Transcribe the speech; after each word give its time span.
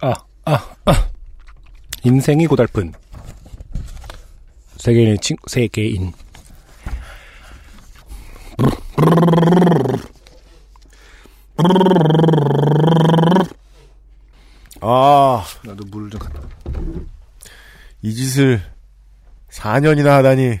아, 0.00 0.14
아, 0.44 0.76
아. 0.84 1.08
인생이 2.04 2.46
고달픈. 2.46 2.92
세계인의 4.76 5.18
친, 5.18 5.36
세계인. 5.46 6.12
아, 14.80 15.44
나도 15.64 15.84
물을 15.86 16.10
좀 16.10 16.20
갖다. 16.20 16.40
이 18.02 18.14
짓을 18.14 18.62
4년이나 19.50 20.06
하다니. 20.08 20.60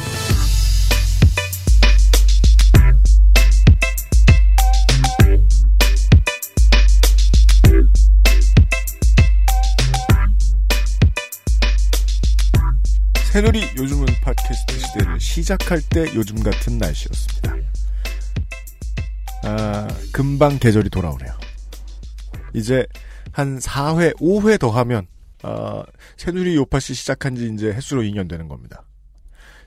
새누리 13.31 13.61
요즘은 13.77 14.07
팟캐스트 14.25 14.77
시대를 14.77 15.17
시작할 15.21 15.79
때 15.89 16.01
요즘 16.15 16.43
같은 16.43 16.77
날씨였습니다. 16.77 17.55
아, 19.45 19.87
금방 20.11 20.59
계절이 20.59 20.89
돌아오네요. 20.89 21.31
이제 22.53 22.85
한 23.31 23.57
4회, 23.57 24.17
5회 24.17 24.59
더 24.59 24.69
하면, 24.71 25.07
아, 25.43 25.81
새누리 26.17 26.57
요파시 26.57 26.93
시작한 26.93 27.37
지 27.37 27.49
이제 27.53 27.67
횟수로 27.67 28.01
2년 28.01 28.29
되는 28.29 28.49
겁니다. 28.49 28.83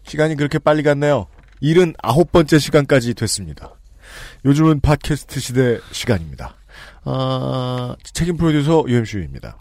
시간이 0.03 0.37
그렇게 0.37 0.59
빨리 0.59 0.83
갔네요. 0.83 1.27
79번째 1.63 2.61
시간까지 2.61 3.15
됐습니다. 3.15 3.75
요즘은 4.45 4.81
팟캐스트 4.81 5.41
시대 5.41 5.81
시간입니다. 5.91 6.55
아, 7.05 7.97
책임 8.13 8.37
프로듀서 8.37 8.85
UMC입니다. 8.87 9.57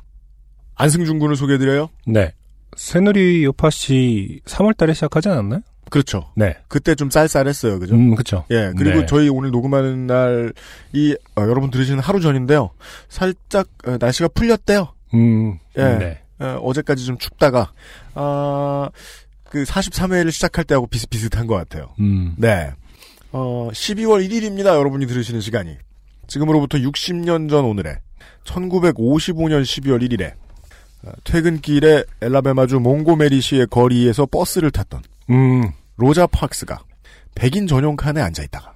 안승준 0.76 1.20
군을 1.20 1.38
소개해드려요? 1.38 1.90
네. 2.06 2.34
새누리 2.78 3.44
요파 3.46 3.70
씨 3.70 4.42
3월 4.46 4.76
달에 4.76 4.94
시작하지 4.94 5.30
않았나요? 5.30 5.62
그렇죠. 5.90 6.32
네. 6.36 6.56
그때 6.68 6.96
좀 6.96 7.10
쌀쌀했어요. 7.10 7.80
그죠? 7.80 7.94
음, 7.94 8.16
그쵸. 8.16 8.46
예, 8.50 8.72
그리고 8.76 9.02
네. 9.02 9.06
저희 9.06 9.30
오늘 9.30 9.52
녹음하는 9.52 10.08
날이 10.08 11.16
어, 11.36 11.42
여러분 11.42 11.70
들으시는 11.70 12.00
하루 12.00 12.20
전인데요. 12.20 12.72
살짝 13.10 13.68
어, 13.86 13.98
날씨가 14.00 14.30
풀렸대요. 14.30 14.92
음, 15.14 15.60
예. 15.78 15.84
네. 15.84 16.20
어, 16.40 16.74
제까지 16.74 17.06
좀 17.06 17.18
춥다가 17.18 17.72
아, 18.16 18.90
그 19.50 19.64
43회를 19.64 20.32
시작할 20.32 20.66
때하고 20.66 20.88
비슷비슷한 20.88 21.46
것 21.46 21.56
같아요. 21.56 21.94
음, 22.00 22.34
네. 22.38 22.72
어, 23.32 23.70
12월 23.72 24.28
1일입니다. 24.28 24.76
여러분이 24.76 25.06
들으시는 25.06 25.42
시간이. 25.42 25.78
지금으로부터 26.28 26.78
60년 26.80 27.50
전 27.50 27.66
오늘에 27.66 28.00
1955년 28.46 29.62
12월 29.62 30.02
1일에 30.08 30.32
어, 30.34 30.43
퇴근길에 31.24 32.04
엘라베마주 32.22 32.80
몽고메리시의 32.80 33.68
거리에서 33.68 34.26
버스를 34.26 34.72
탔던 34.72 35.02
음, 35.30 35.72
로자 35.98 36.28
파크스가 36.28 36.80
백인 37.36 37.68
전용 37.68 37.96
칸에 37.96 38.22
앉아 38.22 38.44
있다가 38.44 38.74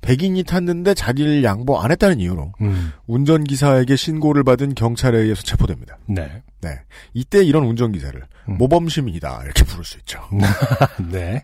백인이 0.00 0.42
탔는데 0.44 0.94
자리를 0.94 1.44
양보 1.44 1.78
안 1.78 1.90
했다는 1.90 2.20
이유로 2.20 2.52
음, 2.62 2.92
운전기사에게 3.06 3.96
신고를 3.96 4.44
받은 4.44 4.74
경찰에 4.74 5.18
의해서 5.18 5.42
체포됩니다. 5.42 5.98
네. 6.06 6.42
네. 6.62 6.70
이때 7.12 7.44
이런 7.44 7.64
운전기사를 7.64 8.22
음. 8.48 8.58
모범시민이다 8.58 9.42
이렇게 9.44 9.64
부를 9.64 9.84
수 9.84 9.98
있죠. 9.98 10.20
네. 11.10 11.42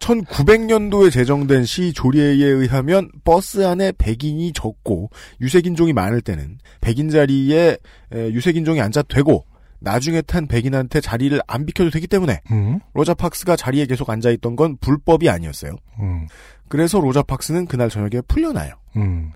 1900년도에 0.00 1.12
제정된 1.12 1.64
시 1.64 1.92
조례에 1.92 2.44
의하면 2.44 3.10
버스 3.24 3.66
안에 3.66 3.92
백인이 3.98 4.52
적고 4.52 5.10
유색인종이 5.40 5.92
많을 5.92 6.20
때는 6.20 6.58
백인 6.80 7.10
자리에 7.10 7.76
에, 8.12 8.32
유색인종이 8.32 8.80
앉아도 8.80 9.08
되고 9.08 9.44
나중에 9.80 10.22
탄 10.22 10.46
백인한테 10.46 11.00
자리를 11.00 11.38
안 11.46 11.66
비켜도 11.66 11.90
되기 11.90 12.06
때문에 12.06 12.40
음, 12.50 12.80
로자 12.94 13.14
팍스가 13.14 13.56
자리에 13.56 13.86
계속 13.86 14.10
앉아 14.10 14.30
있던 14.30 14.56
건 14.56 14.76
불법이 14.80 15.28
아니었어요. 15.28 15.76
음, 16.00 16.26
그래서 16.68 16.98
로자 17.00 17.22
팍스는 17.22 17.66
그날 17.66 17.88
저녁에 17.88 18.20
풀려나요. 18.26 18.74
음, 18.96 19.32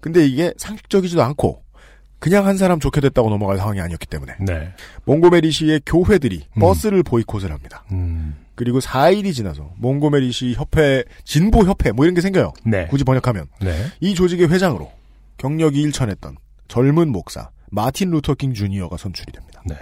근데 0.00 0.26
이게 0.26 0.52
상식적이지도 0.58 1.22
않고 1.22 1.62
그냥 2.18 2.46
한 2.46 2.56
사람 2.56 2.80
좋게 2.80 3.00
됐다고 3.00 3.30
넘어갈 3.30 3.58
상황이 3.58 3.80
아니었기 3.80 4.06
때문에 4.06 4.36
네. 4.40 4.72
몽고메리 5.04 5.50
시의 5.50 5.80
교회들이 5.84 6.46
음. 6.56 6.60
버스를 6.60 7.02
보이콧을 7.02 7.52
합니다. 7.52 7.84
음, 8.56 8.58
그리고 8.58 8.80
4일이 8.80 9.34
지나서 9.34 9.70
몽고메리시 9.76 10.54
협회 10.54 11.04
진보 11.24 11.64
협회 11.64 11.92
뭐 11.92 12.04
이런 12.04 12.14
게 12.14 12.20
생겨요. 12.20 12.52
네. 12.64 12.86
굳이 12.86 13.04
번역하면 13.04 13.46
네. 13.60 13.86
이 14.00 14.14
조직의 14.14 14.48
회장으로 14.50 14.90
경력이 15.38 15.80
일천했던 15.82 16.36
젊은 16.68 17.10
목사 17.12 17.50
마틴 17.70 18.10
루터킹 18.10 18.54
주니어가 18.54 18.96
선출이 18.96 19.32
됩니다. 19.32 19.62
네. 19.66 19.76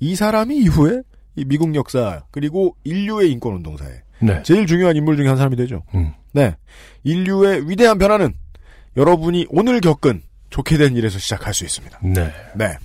이 0.00 0.14
사람이 0.16 0.56
이후에 0.58 1.02
이 1.36 1.44
미국 1.44 1.74
역사 1.74 2.22
그리고 2.30 2.76
인류의 2.84 3.30
인권 3.30 3.54
운동사에 3.54 4.02
네. 4.20 4.42
제일 4.42 4.66
중요한 4.66 4.96
인물 4.96 5.16
중에 5.16 5.28
한 5.28 5.36
사람이 5.36 5.54
되죠. 5.56 5.84
음, 5.94 6.12
네. 6.32 6.56
인류의 7.04 7.70
위대한 7.70 7.98
변화는 7.98 8.34
여러분이 8.96 9.46
오늘 9.50 9.80
겪은 9.80 10.22
좋게 10.50 10.76
된 10.78 10.96
일에서 10.96 11.18
시작할 11.20 11.54
수 11.54 11.64
있습니다. 11.64 11.98
네. 12.02 12.32
네. 12.56 12.76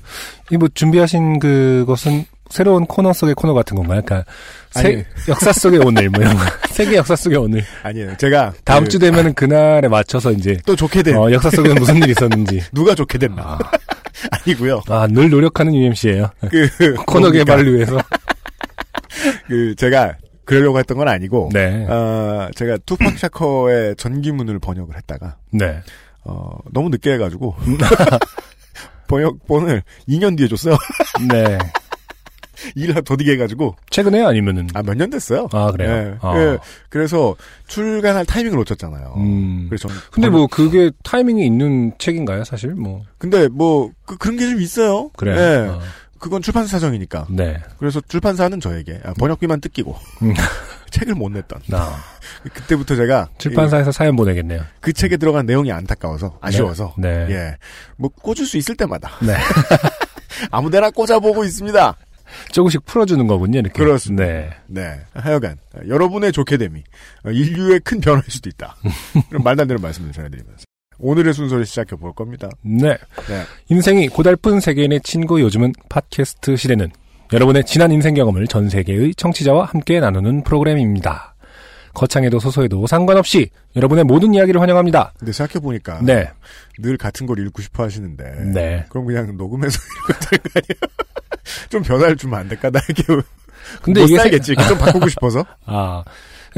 이 0.51 0.57
뭐 0.57 0.67
준비하신 0.71 1.39
그것은 1.39 2.25
새로운 2.53 2.85
코너 2.85 3.13
속의 3.13 3.33
코너 3.33 3.55
같은 3.55 3.75
건가요? 3.75 4.03
그러니까 4.05 4.31
세. 4.69 5.03
역사 5.27 5.51
속의 5.51 5.79
오늘 5.79 6.07
뭐 6.11 6.21
이런 6.21 6.37
거. 6.37 6.43
세계 6.69 6.97
역사 6.97 7.15
속의 7.15 7.35
오늘. 7.39 7.63
아니에요. 7.81 8.15
제가 8.17 8.53
다음 8.63 8.83
그, 8.83 8.89
주 8.91 8.99
되면은 8.99 9.33
그날에 9.33 9.87
맞춰서 9.87 10.31
이제 10.31 10.59
또 10.63 10.75
좋게 10.75 11.01
된 11.01 11.17
어, 11.17 11.31
역사 11.31 11.49
속에 11.49 11.73
무슨 11.73 11.97
일이 11.97 12.11
있었는지. 12.11 12.61
누가 12.71 12.93
좋게 12.93 13.17
됐나 13.17 13.41
아, 13.41 13.59
아니고요. 14.29 14.83
아, 14.87 15.07
늘 15.07 15.31
노력하는 15.31 15.73
UMC예요. 15.73 16.29
그 16.51 16.93
코너 17.07 17.21
뭡니까? 17.21 17.43
개발을 17.43 17.73
위해서. 17.73 17.97
그 19.47 19.73
제가 19.75 20.17
그러려고 20.45 20.77
했던 20.77 20.99
건 20.99 21.07
아니고 21.07 21.49
네. 21.53 21.87
어, 21.89 22.49
제가 22.55 22.77
투팍 22.85 23.17
샤커의 23.17 23.95
전기문을 23.95 24.59
번역을 24.59 24.95
했다가 24.95 25.37
네. 25.49 25.81
어, 26.23 26.55
너무 26.71 26.89
늦게 26.89 27.13
해가지고 27.13 27.55
번역본을 29.07 29.81
2년 30.07 30.37
뒤에 30.37 30.47
줬어요. 30.47 30.77
네. 31.31 31.57
일을 32.75 33.03
더디게 33.03 33.31
해가지고 33.33 33.75
최근에 33.89 34.23
아니면은. 34.23 34.67
아 34.73 34.81
몇 34.81 34.95
년 34.95 35.09
됐어요. 35.09 35.47
아, 35.51 35.71
그래요? 35.71 35.91
예. 35.91 36.17
아. 36.21 36.37
예. 36.37 36.57
그래서 36.89 37.35
출간할 37.67 38.25
타이밍을 38.25 38.57
놓쳤잖아요. 38.59 39.13
음. 39.17 39.65
그래서 39.69 39.89
근데 40.11 40.29
뭐 40.29 40.47
그게 40.47 40.91
타이밍이 41.03 41.45
있는 41.45 41.93
책인가요, 41.97 42.43
사실? 42.43 42.71
뭐. 42.75 43.03
근데 43.17 43.47
뭐 43.47 43.91
그, 44.05 44.17
런 44.27 44.37
게 44.37 44.49
좀 44.49 44.61
있어요. 44.61 45.09
그래. 45.17 45.35
예. 45.37 45.67
어. 45.67 45.79
그건 46.19 46.41
출판사 46.41 46.77
사정이니까. 46.77 47.27
네. 47.31 47.57
그래서 47.77 47.99
출판사는 48.07 48.57
저에게 48.61 49.01
아, 49.03 49.13
번역비만 49.19 49.59
뜯기고 49.59 49.93
음. 50.21 50.33
책을 50.89 51.15
못 51.15 51.29
냈던. 51.29 51.59
나. 51.67 51.95
그때부터 52.53 52.95
제가 52.95 53.27
출판사에서 53.39 53.91
사연 53.91 54.15
보내겠네요. 54.15 54.61
이- 54.61 54.65
그 54.79 54.93
책에 54.93 55.17
들어간 55.17 55.45
내용이 55.45 55.69
안타까워서 55.73 56.37
아쉬워서 56.39 56.93
네. 56.97 57.25
네. 57.27 57.33
예. 57.33 57.57
뭐 57.97 58.09
꽂을 58.09 58.45
수 58.45 58.55
있을 58.57 58.75
때마다 58.77 59.09
네. 59.21 59.33
아무데나 60.51 60.89
꽂아보고 60.91 61.43
있습니다. 61.43 61.95
조금씩 62.51 62.85
풀어주는 62.85 63.25
거군요, 63.27 63.59
이렇게. 63.59 63.73
그렇습니다. 63.73 64.25
네. 64.25 64.49
네. 64.67 64.99
하여간 65.13 65.57
여러분의 65.87 66.31
좋게 66.31 66.57
됨이 66.57 66.83
어, 67.25 67.31
인류의 67.31 67.81
큰 67.81 67.99
변화일 67.99 68.23
수도 68.27 68.49
있다. 68.49 68.75
그럼 69.29 69.43
말도 69.43 69.63
안 69.63 69.67
되는 69.67 69.81
말씀을 69.81 70.11
전해드리면서 70.11 70.65
오늘의 70.99 71.33
순서를 71.33 71.65
시작해 71.65 71.95
볼 71.95 72.13
겁니다. 72.13 72.49
네. 72.61 72.97
네. 73.27 73.43
인생이 73.69 74.07
고달픈 74.09 74.59
세계인의 74.59 75.01
친구 75.01 75.41
요즘은 75.41 75.73
팟캐스트 75.89 76.55
시대는 76.55 76.91
여러분의 77.31 77.65
지난 77.65 77.91
인생 77.91 78.13
경험을 78.13 78.47
전 78.47 78.69
세계의 78.69 79.15
청취자와 79.15 79.65
함께 79.65 79.99
나누는 79.99 80.43
프로그램입니다. 80.43 81.33
거창해도 81.93 82.39
소소해도 82.39 82.87
상관없이 82.87 83.49
여러분의 83.75 84.03
모든 84.03 84.33
이야기를 84.33 84.59
환영합니다. 84.59 85.13
근데 85.17 85.31
생각해 85.31 85.61
보니까 85.61 85.99
네. 86.01 86.29
늘 86.79 86.97
같은 86.97 87.25
걸 87.27 87.39
읽고 87.45 87.61
싶어 87.61 87.83
하시는데 87.83 88.51
네. 88.53 88.85
그럼 88.89 89.05
그냥 89.05 89.37
녹음해서 89.37 89.77
읽어도 90.09 90.29
될거 90.29 90.49
아니에요? 90.55 91.12
좀 91.69 91.81
변화를 91.83 92.15
주면 92.15 92.39
안 92.39 92.47
될까? 92.47 92.69
나 92.69 92.79
이게 92.89 93.03
근데 93.81 94.01
못 94.01 94.07
이게 94.07 94.17
살겠지. 94.17 94.55
좀 94.67 94.77
바꾸고 94.77 95.07
싶어서. 95.09 95.45
아. 95.65 96.03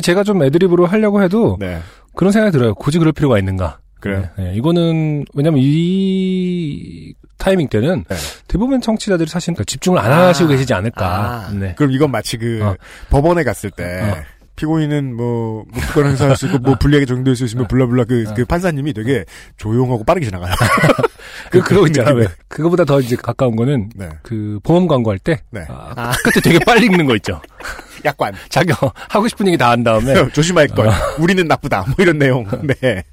제가 0.02 0.24
좀 0.24 0.44
애드립으로 0.44 0.86
하려고 0.86 1.22
해도 1.24 1.58
네. 1.60 1.82
그런 2.16 2.32
생각이 2.32 2.52
들어요. 2.52 2.74
굳이 2.76 3.00
그럴 3.00 3.14
필요가 3.14 3.40
있는가. 3.40 3.80
그래요? 4.00 4.28
네, 4.38 4.44
네. 4.46 4.56
이거는 4.56 5.26
왜냐면 5.34 5.62
이 5.64 7.14
타이밍 7.38 7.68
때는 7.70 8.04
네. 8.08 8.16
대부분 8.48 8.82
청취자들이 8.82 9.30
사실 9.30 9.54
그 9.54 9.66
집중을 9.66 9.98
안 10.00 10.12
하시고 10.12 10.50
계시지 10.50 10.74
않을까. 10.74 11.06
아, 11.06 11.50
네. 11.54 11.74
그럼 11.76 11.92
이건 11.92 12.12
마치 12.12 12.38
그 12.38 12.60
어. 12.64 12.76
법원에 13.10 13.44
갔을 13.44 13.72
때 13.72 14.02
어. 14.02 14.24
피고인은 14.56 15.16
뭐 15.16 15.66
무조건 15.72 16.08
행사할 16.08 16.36
수 16.38 16.46
있고 16.48 16.60
뭐 16.60 16.76
불리하게 16.76 17.06
정도할 17.06 17.36
수 17.36 17.44
있으면 17.46 17.68
블라블라 17.68 18.06
그, 18.06 18.24
그 18.36 18.46
판사님이 18.46 18.94
되게 18.94 19.26
조용하고 19.58 20.04
빠르게 20.04 20.26
지나가요. 20.26 20.54
그, 21.52 21.62
그러고 21.62 21.88
있잖아. 21.88 22.12
왜. 22.12 22.28
그거보다 22.48 22.86
더 22.86 23.00
이제 23.02 23.16
가까운 23.16 23.56
거는 23.56 23.90
네. 23.96 24.10
그 24.24 24.60
보험 24.64 24.88
광고할 24.88 25.20
때. 25.20 25.42
네. 25.52 25.62
아, 25.68 26.14
끝에 26.24 26.42
되게 26.44 26.60
빨리 26.66 26.86
읽는 26.86 27.06
거 27.06 27.16
있죠. 27.18 27.42
약관. 28.06 28.34
자기가 28.50 28.92
하고 29.10 29.28
싶은 29.28 29.48
얘기 29.48 29.58
다 29.58 29.72
한 29.72 29.84
다음에 29.84 30.30
조심할 30.34 30.68
걸. 30.70 30.90
우리는 31.20 31.46
나쁘다. 31.48 31.84
뭐 31.88 31.96
이런 32.00 32.18
내용. 32.18 32.46
네. 32.82 33.04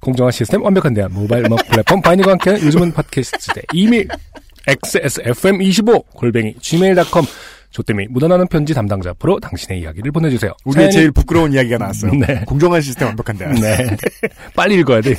공정한 0.00 0.30
시스템 0.32 0.62
완벽한 0.62 0.92
대안 0.92 1.12
모바일 1.12 1.46
음악 1.46 1.66
플랫폼 1.66 2.02
바이니과 2.02 2.32
함께하는 2.32 2.66
요즘은 2.66 2.92
팟캐스트 2.92 3.38
시대 3.40 3.62
이메일 3.72 4.06
xsfm25 4.66 6.04
골뱅이 6.14 6.54
gmail.com 6.60 7.24
조땜이 7.74 8.06
묻어나는 8.10 8.46
편지 8.46 8.72
담당자 8.72 9.10
앞으로 9.10 9.40
당신의 9.40 9.80
이야기를 9.80 10.12
보내주세요. 10.12 10.52
우리의 10.64 10.86
사연이- 10.86 10.92
제일 10.92 11.10
부끄러운 11.10 11.52
이야기가 11.52 11.76
나왔어요. 11.76 12.12
네. 12.12 12.42
공정한 12.46 12.80
시스템 12.80 13.08
완벽한데. 13.08 13.46
네. 13.60 13.76
빨리 14.54 14.76
읽어야 14.76 15.00
돼. 15.00 15.14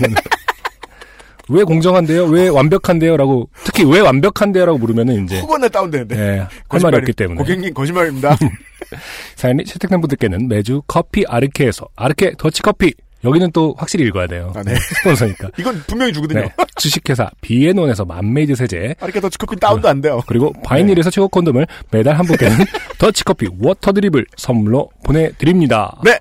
왜 1.49 1.63
공정한데요? 1.63 2.25
왜 2.27 2.47
완벽한데요? 2.47 3.17
라고, 3.17 3.49
특히 3.65 3.83
왜 3.83 3.99
완벽한데요? 3.99 4.65
라고 4.65 4.77
물으면은 4.79 5.25
이제, 5.25 5.39
후건을 5.41 5.69
다운되는데. 5.69 6.15
네, 6.15 6.39
할 6.69 6.79
말이 6.81 6.97
없기 6.97 7.11
때문에. 7.13 7.37
고객님 7.37 7.73
거짓말입니다. 7.73 8.35
사연이 9.35 9.63
채택된 9.65 9.99
분들께는 10.01 10.47
매주 10.47 10.81
커피 10.87 11.23
아르케에서, 11.27 11.87
아르케 11.95 12.31
더치커피. 12.39 12.93
여기는 13.25 13.51
또 13.51 13.75
확실히 13.77 14.05
읽어야 14.05 14.27
돼요. 14.27 14.53
아, 14.55 14.61
네. 14.63 14.75
스폰서니까. 14.75 15.49
이건 15.59 15.83
분명히 15.87 16.13
주거든요. 16.13 16.41
네. 16.41 16.49
주식회사 16.75 17.29
비앤원에서 17.41 18.05
맘메이드 18.05 18.55
세제, 18.55 18.95
아르케 18.99 19.19
더치커피 19.19 19.59
다운도 19.59 19.87
안 19.89 19.99
돼요. 20.01 20.21
그리고 20.27 20.53
바이닐에서 20.63 21.09
최고 21.09 21.27
콘돔을 21.27 21.65
매달 21.91 22.17
한 22.17 22.25
분께는 22.25 22.57
더치커피 22.99 23.49
워터드립을 23.59 24.25
선물로 24.37 24.89
보내드립니다. 25.03 25.97
네. 26.03 26.19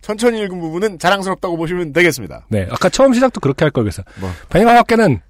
천천히 0.00 0.38
읽은 0.42 0.60
부분은 0.60 0.98
자랑스럽다고 0.98 1.56
보시면 1.56 1.94
되겠습니다. 1.94 2.44
네, 2.50 2.66
아까 2.70 2.90
처음 2.90 3.14
시작도 3.14 3.40
그렇게 3.40 3.64
할 3.64 3.70
걸 3.70 3.84
그래서. 3.84 4.02
뭐. 4.16 4.30
왜냐하면 4.52 5.20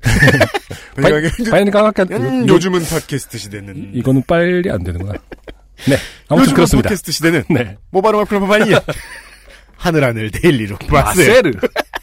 바이닐과 1.49 1.85
함께, 1.85 2.03
음, 2.11 2.49
요즘은 2.49 2.81
팟캐스트 2.85 3.39
시대는 3.39 3.91
이거는 3.95 4.25
빨리 4.27 4.69
안 4.71 4.83
되는구나. 4.83 5.13
네. 5.89 5.97
아무튼 6.29 6.55
그렇습니다. 6.55 6.89
팟캐스트 6.89 7.13
시대는 7.13 7.45
네. 7.55 7.77
모바일 7.91 8.25
플랫폼 8.25 8.51
아니야. 8.51 8.81
하늘하늘 9.85 10.31
데일리로 10.31 10.79
마세 10.91 11.27
마세르. 11.29 11.53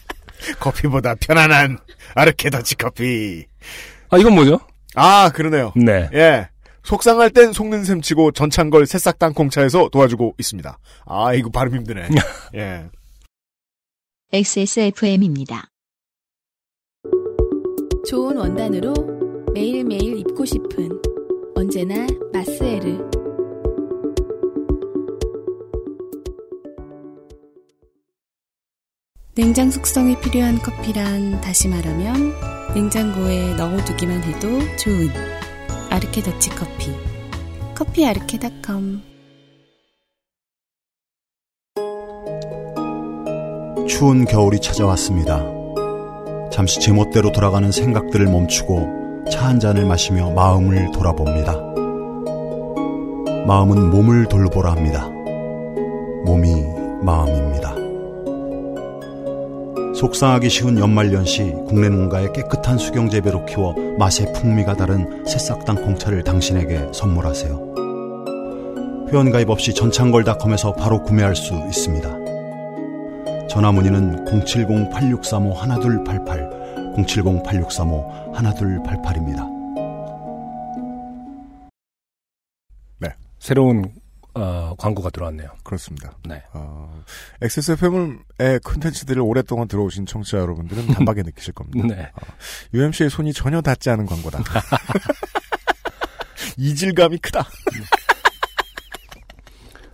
커피보다 0.60 1.16
편안한 1.16 1.80
아르케 2.14 2.52
더치 2.52 2.76
커피. 2.76 3.48
아, 4.12 4.20
이건 4.20 4.36
뭐죠? 4.36 4.60
아 4.94 5.32
그러네요. 5.34 5.74
네. 5.76 6.08
예. 6.14 6.50
속상할 6.84 7.32
땐 7.32 7.54
속는 7.54 7.84
셈 7.84 8.02
치고 8.02 8.34
전창걸 8.34 8.86
새싹 8.86 9.18
땅콩차에서 9.18 9.90
도와주고 9.90 10.36
있습니다. 10.38 10.78
아 11.08 11.34
이거 11.34 11.50
발음 11.50 11.74
힘드네. 11.76 12.10
예. 12.56 12.86
XSFM입니다. 14.32 15.66
좋은 18.08 18.38
원단으로 18.38 18.94
매일매일 19.56 20.20
입고 20.20 20.46
싶은 20.46 21.02
언제나 21.56 22.06
마스에르. 22.32 23.21
냉장 29.42 29.72
숙성이 29.72 30.16
필요한 30.20 30.60
커피란 30.60 31.42
다시 31.42 31.68
말하면 31.68 32.32
냉장고에 32.76 33.56
넣어두기만 33.56 34.22
해도 34.22 34.48
좋은 34.78 35.10
아르케 35.90 36.22
더치 36.22 36.52
커피. 36.52 36.92
커피 37.74 38.06
아르케닷컴. 38.06 39.02
추운 43.88 44.26
겨울이 44.26 44.60
찾아왔습니다. 44.60 45.44
잠시 46.52 46.80
제멋대로 46.80 47.32
돌아가는 47.32 47.72
생각들을 47.72 48.28
멈추고 48.28 49.26
차 49.32 49.48
한 49.48 49.60
잔을 49.60 49.88
마시며 49.88 50.30
마음을 50.34 50.92
돌아봅니다. 50.92 51.54
마음은 53.48 53.90
몸을 53.90 54.28
돌보라 54.28 54.72
합니다. 54.72 55.10
몸이 56.26 56.64
마음입니다. 57.02 57.71
속상하기 60.02 60.50
쉬운 60.50 60.78
연말연시 60.80 61.54
국내 61.68 61.88
농가의 61.88 62.34
깨끗한 62.34 62.80
수경 62.80 63.08
재배로 63.08 63.46
키워 63.46 63.76
맛의 64.00 64.34
풍미가 64.34 64.74
다른 64.74 65.24
새싹 65.28 65.64
땅콩차를 65.64 66.24
당신에게 66.24 66.88
선물하세요. 66.92 67.76
회원 69.12 69.32
가입 69.32 69.52
없이 69.52 69.76
전창걸닷컴에서 69.76 70.74
바로 70.74 71.04
구매할 71.04 71.36
수 71.36 71.54
있습니다. 71.54 72.18
전화 73.48 73.72
문의는 73.72 74.26
070-8635-1288, 74.26 76.98
070-8635-1288입니다. 76.98 79.48
새로운, 83.38 83.94
어, 84.34 84.76
광고가 84.78 85.10
들어왔네요. 85.10 85.50
그렇습니다. 85.64 86.14
네. 86.24 86.42
어, 86.54 87.04
XSFM의 87.42 88.60
콘텐츠들을 88.64 89.22
오랫동안 89.22 89.68
들어오신 89.68 90.06
청취자 90.06 90.38
여러분들은 90.40 90.88
단박에 90.94 91.24
느끼실 91.24 91.54
겁니다. 91.54 91.86
네. 91.94 92.10
UMC의 92.74 93.10
손이 93.10 93.34
전혀 93.34 93.62
닿지 93.62 93.90
않은 93.90 94.06
광고다. 94.06 94.42
이질감이 96.58 97.18
크다. 97.20 97.48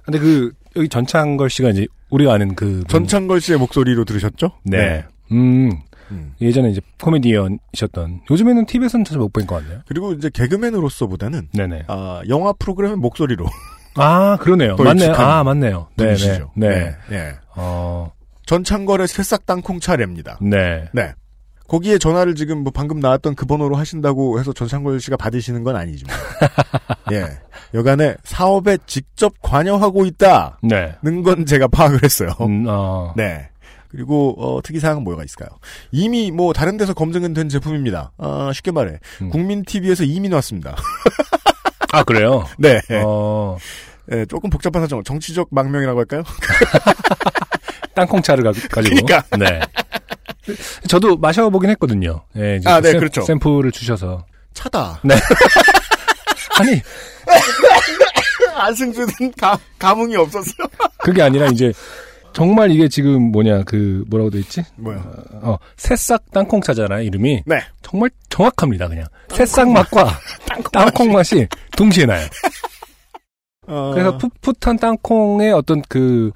근데 0.04 0.19
그, 0.19 0.51
여기 0.75 0.88
전창걸 0.88 1.50
씨가 1.50 1.69
이제, 1.72 1.86
우리가 2.10 2.34
아는 2.34 2.56
그. 2.56 2.78
분- 2.80 2.88
전창걸 2.88 3.42
씨의 3.42 3.60
목소리로 3.60 4.06
들으셨죠? 4.06 4.51
네. 4.63 5.06
음, 5.31 5.72
음. 6.12 6.34
예전에 6.39 6.69
이제 6.69 6.80
코미디언이셨던, 7.01 8.22
요즘에는 8.31 8.66
TV에서는 8.66 9.04
잘못본것 9.04 9.62
같네요. 9.63 9.81
그리고 9.88 10.13
이제 10.13 10.30
개그맨으로서보다는 10.30 11.50
네네. 11.54 11.86
아, 11.88 12.22
영화 12.30 12.54
프로그램의 12.54 12.95
목소리로 12.98 13.45
아, 13.97 14.38
그러네요. 14.38 14.75
더 14.75 14.83
맞네요. 14.83 15.13
아, 15.13 15.44
맞네요. 15.44 15.88
네네. 15.95 16.13
분이시죠. 16.13 16.51
네. 16.55 16.69
네. 16.69 16.95
네. 17.09 17.33
어, 17.55 18.11
전창걸의 18.45 19.07
새싹 19.07 19.45
땅콩 19.45 19.79
차례입니다. 19.79 20.39
네. 20.41 20.88
네. 20.94 21.13
거기에 21.67 21.97
전화를 21.97 22.35
지금 22.35 22.59
뭐 22.59 22.71
방금 22.73 22.99
나왔던 22.99 23.35
그 23.35 23.45
번호로 23.45 23.75
하신다고 23.75 24.39
해서 24.39 24.53
전창걸 24.53 25.01
씨가 25.01 25.17
받으시는 25.17 25.63
건 25.63 25.75
아니지만. 25.75 26.15
예. 27.12 27.25
여간에 27.74 28.15
사업에 28.24 28.77
직접 28.86 29.33
관여하고 29.41 30.05
있다는 30.05 30.51
네. 30.63 30.95
건 31.24 31.45
제가 31.45 31.67
파악을 31.67 32.03
했어요. 32.03 32.29
음, 32.41 32.65
어, 32.67 33.13
네. 33.17 33.50
그리고 33.89 34.36
어, 34.38 34.62
특이사항은 34.62 35.03
뭐가 35.03 35.24
있을까요? 35.24 35.50
이미 35.91 36.31
뭐 36.31 36.53
다른 36.53 36.77
데서 36.77 36.93
검증은 36.93 37.33
된 37.33 37.50
제품입니다. 37.50 38.12
아, 38.17 38.51
쉽게 38.53 38.72
말해 38.72 39.00
음. 39.22 39.29
국민 39.29 39.63
TV에서 39.63 40.03
이미 40.03 40.29
나왔습니다. 40.29 40.75
아, 41.93 42.03
그래요? 42.03 42.45
네. 42.57 42.79
어, 43.03 43.57
예, 44.11 44.25
조금 44.25 44.49
복잡한 44.49 44.81
사정, 44.81 45.03
정치적 45.03 45.47
망명이라고 45.51 45.99
할까요? 45.99 46.23
땅콩차를 47.93 48.43
가, 48.43 48.53
지고 48.53 48.67
그러니까. 48.69 49.23
네. 49.37 49.59
저도 50.87 51.17
마셔보긴 51.17 51.69
했거든요. 51.71 52.23
예, 52.37 52.57
이제 52.57 52.69
아, 52.69 52.79
네, 52.79 52.91
샘, 52.91 52.99
그렇죠. 52.99 53.21
샘플을 53.21 53.71
주셔서. 53.71 54.25
차다. 54.53 55.01
아니, 56.59 56.81
안승준은 58.55 59.33
가, 59.37 59.57
감흥이 59.77 60.15
없었어요. 60.15 60.67
그게 61.03 61.21
아니라 61.21 61.47
이제, 61.47 61.71
정말 62.33 62.71
이게 62.71 62.87
지금 62.87 63.31
뭐냐, 63.31 63.63
그, 63.63 64.03
뭐라고 64.07 64.29
돼 64.29 64.39
있지? 64.39 64.63
뭐야? 64.77 65.03
어, 65.41 65.57
새싹 65.75 66.31
땅콩 66.31 66.61
차잖아요, 66.61 67.01
이름이. 67.03 67.43
네. 67.45 67.59
정말 67.81 68.09
정확합니다, 68.29 68.87
그냥. 68.87 69.05
새싹 69.29 69.69
맛과 69.71 70.19
땅콩 70.71 71.11
맛이 71.11 71.47
동시에 71.75 72.05
나요. 72.05 72.25
어, 73.67 73.91
그래서 73.93 74.17
풋풋한 74.17 74.77
땅콩의 74.77 75.51
어떤 75.53 75.81
그, 75.89 76.31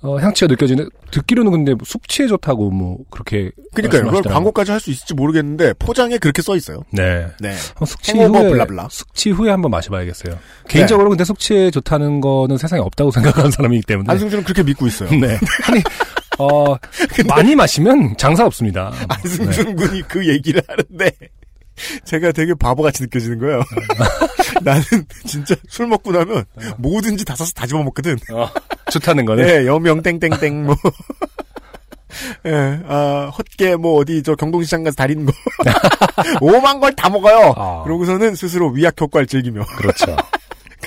어, 0.00 0.18
향취가 0.18 0.48
느껴지는, 0.48 0.88
듣기로는 1.12 1.52
근데 1.52 1.74
뭐 1.74 1.82
숙취에 1.84 2.26
좋다고 2.26 2.70
뭐, 2.70 2.98
그렇게. 3.10 3.50
그러니까요. 3.74 4.04
그걸. 4.10 4.22
광고까지 4.22 4.70
할 4.72 4.80
수 4.80 4.90
있을지 4.90 5.14
모르겠는데 5.14 5.74
포장에 5.74 6.18
그렇게 6.18 6.42
써 6.42 6.56
있어요. 6.56 6.82
네. 6.90 7.28
네. 7.38 7.54
숙취 7.86 8.12
후에 8.18 8.28
블라블라. 8.50 8.88
숙취 8.90 9.30
후에 9.30 9.50
한번 9.50 9.70
마셔봐야겠어요. 9.70 10.36
개인적으로 10.68 11.10
근데 11.10 11.24
숙취에 11.24 11.70
좋다는 11.70 12.20
거는 12.20 12.56
세상에 12.58 12.80
없다고 12.80 13.10
생각하는 13.12 13.50
사람이기 13.52 13.84
때문에. 13.86 14.10
안승준은 14.10 14.42
그렇게 14.44 14.62
믿고 14.64 14.86
있어요. 14.88 15.08
네. 15.10 15.38
아니 15.68 15.82
어 16.38 16.74
많이 17.28 17.54
마시면 17.54 18.16
장사 18.16 18.44
없습니다. 18.46 18.90
네. 18.98 19.06
안승준 19.08 19.76
군이 19.76 20.02
그 20.08 20.26
얘기를 20.26 20.60
하는데 20.66 21.10
제가 22.04 22.32
되게 22.32 22.54
바보같이 22.54 23.02
느껴지는 23.04 23.38
거예요. 23.38 23.62
나는 24.62 24.82
진짜 25.26 25.54
술 25.68 25.86
먹고 25.86 26.12
나면 26.12 26.44
뭐든지 26.78 27.24
다 27.24 27.34
사서 27.34 27.52
다 27.52 27.66
집어먹거든. 27.66 28.16
어, 28.32 28.48
좋다는 28.90 29.24
거는 29.24 29.46
네, 29.46 29.66
여명 29.66 30.02
땡땡땡 30.02 30.66
뭐. 30.66 30.76
예, 32.46 32.80
아, 32.86 33.32
헛개 33.36 33.74
뭐 33.76 33.98
어디 33.98 34.22
저 34.22 34.34
경동시장 34.34 34.84
가서 34.84 34.94
다리는 34.96 35.24
거. 35.24 35.32
오만 36.42 36.78
걸 36.78 36.92
다 36.94 37.08
먹어요. 37.08 37.54
아. 37.56 37.82
그러고서는 37.84 38.34
스스로 38.34 38.68
위약 38.70 39.00
효과를 39.00 39.26
즐기며. 39.26 39.64
그렇죠. 39.78 40.14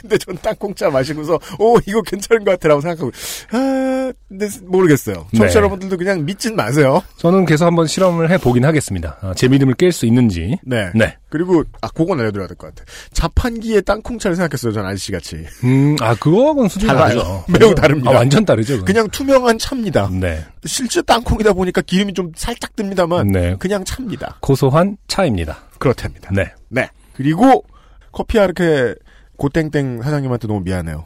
근데 0.05 0.17
전 0.19 0.37
땅콩차 0.39 0.89
마시고서 0.91 1.39
오 1.59 1.77
이거 1.87 2.01
괜찮은 2.03 2.45
것 2.45 2.51
같아라고 2.51 2.81
생각하고 2.81 3.11
아 3.51 4.11
근데 4.29 4.47
모르겠어요. 4.63 5.15
청취자 5.35 5.47
네. 5.47 5.55
여러분들도 5.55 5.97
그냥 5.97 6.25
믿진 6.25 6.55
마세요. 6.55 7.01
저는 7.17 7.45
계속 7.45 7.65
한번 7.65 7.87
실험을 7.87 8.29
해 8.29 8.37
보긴 8.37 8.65
하겠습니다. 8.65 9.17
아, 9.21 9.33
제 9.35 9.47
믿음을 9.47 9.73
깰 9.73 9.91
수 9.91 10.05
있는지. 10.05 10.59
네. 10.63 10.91
네. 10.93 11.17
그리고 11.29 11.63
아 11.81 11.87
그건 11.89 12.19
알려드려야 12.19 12.47
될 12.47 12.55
것 12.55 12.73
같아. 12.73 12.85
자판기에 13.13 13.81
땅콩차를 13.81 14.35
생각했어요. 14.35 14.71
전 14.73 14.85
아저씨 14.85 15.11
같이. 15.11 15.37
음, 15.63 15.95
아, 15.99 16.13
그거하고는 16.15 16.69
수준이 16.69 16.87
달라요. 16.87 17.07
다르죠. 17.21 17.45
매우 17.59 17.75
다릅니다. 17.75 18.11
아, 18.11 18.13
완전 18.13 18.45
다르죠. 18.45 18.73
그건. 18.73 18.85
그냥 18.85 19.09
투명한 19.09 19.57
차입니다. 19.57 20.09
네. 20.13 20.45
실제 20.65 21.01
땅콩이다 21.01 21.53
보니까 21.53 21.81
기름이 21.81 22.13
좀 22.13 22.31
살짝 22.35 22.75
듭니다만 22.75 23.27
네. 23.31 23.55
그냥 23.59 23.83
차입니다. 23.83 24.37
고소한 24.41 24.97
차입니다. 25.07 25.57
그렇답니다. 25.79 26.29
네. 26.31 26.51
네. 26.69 26.89
그리고 27.15 27.63
커피 28.11 28.39
아르케 28.39 28.93
고땡땡 29.37 30.01
사장님한테 30.01 30.47
너무 30.47 30.61
미안해요. 30.61 31.05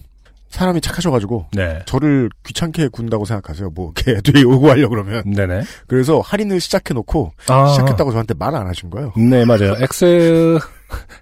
사람이 0.50 0.82
착하셔가지고 0.82 1.46
네. 1.54 1.80
저를 1.86 2.30
귀찮게 2.44 2.88
군다고 2.88 3.24
생각하세요. 3.26 3.70
뭐 3.70 3.92
걔한테 3.94 4.42
요구하려 4.42 4.90
그러면 4.90 5.22
네네. 5.26 5.62
그래서 5.88 6.22
할인을 6.22 6.60
시작해놓고 6.60 7.34
아. 7.50 7.68
시작했다고 7.68 8.12
저한테 8.12 8.34
말 8.34 8.56
안 8.56 8.66
하신 8.68 8.90
거예요. 8.90 9.14
네, 9.16 9.46
맞아요. 9.46 9.76
엑스, 9.80 10.58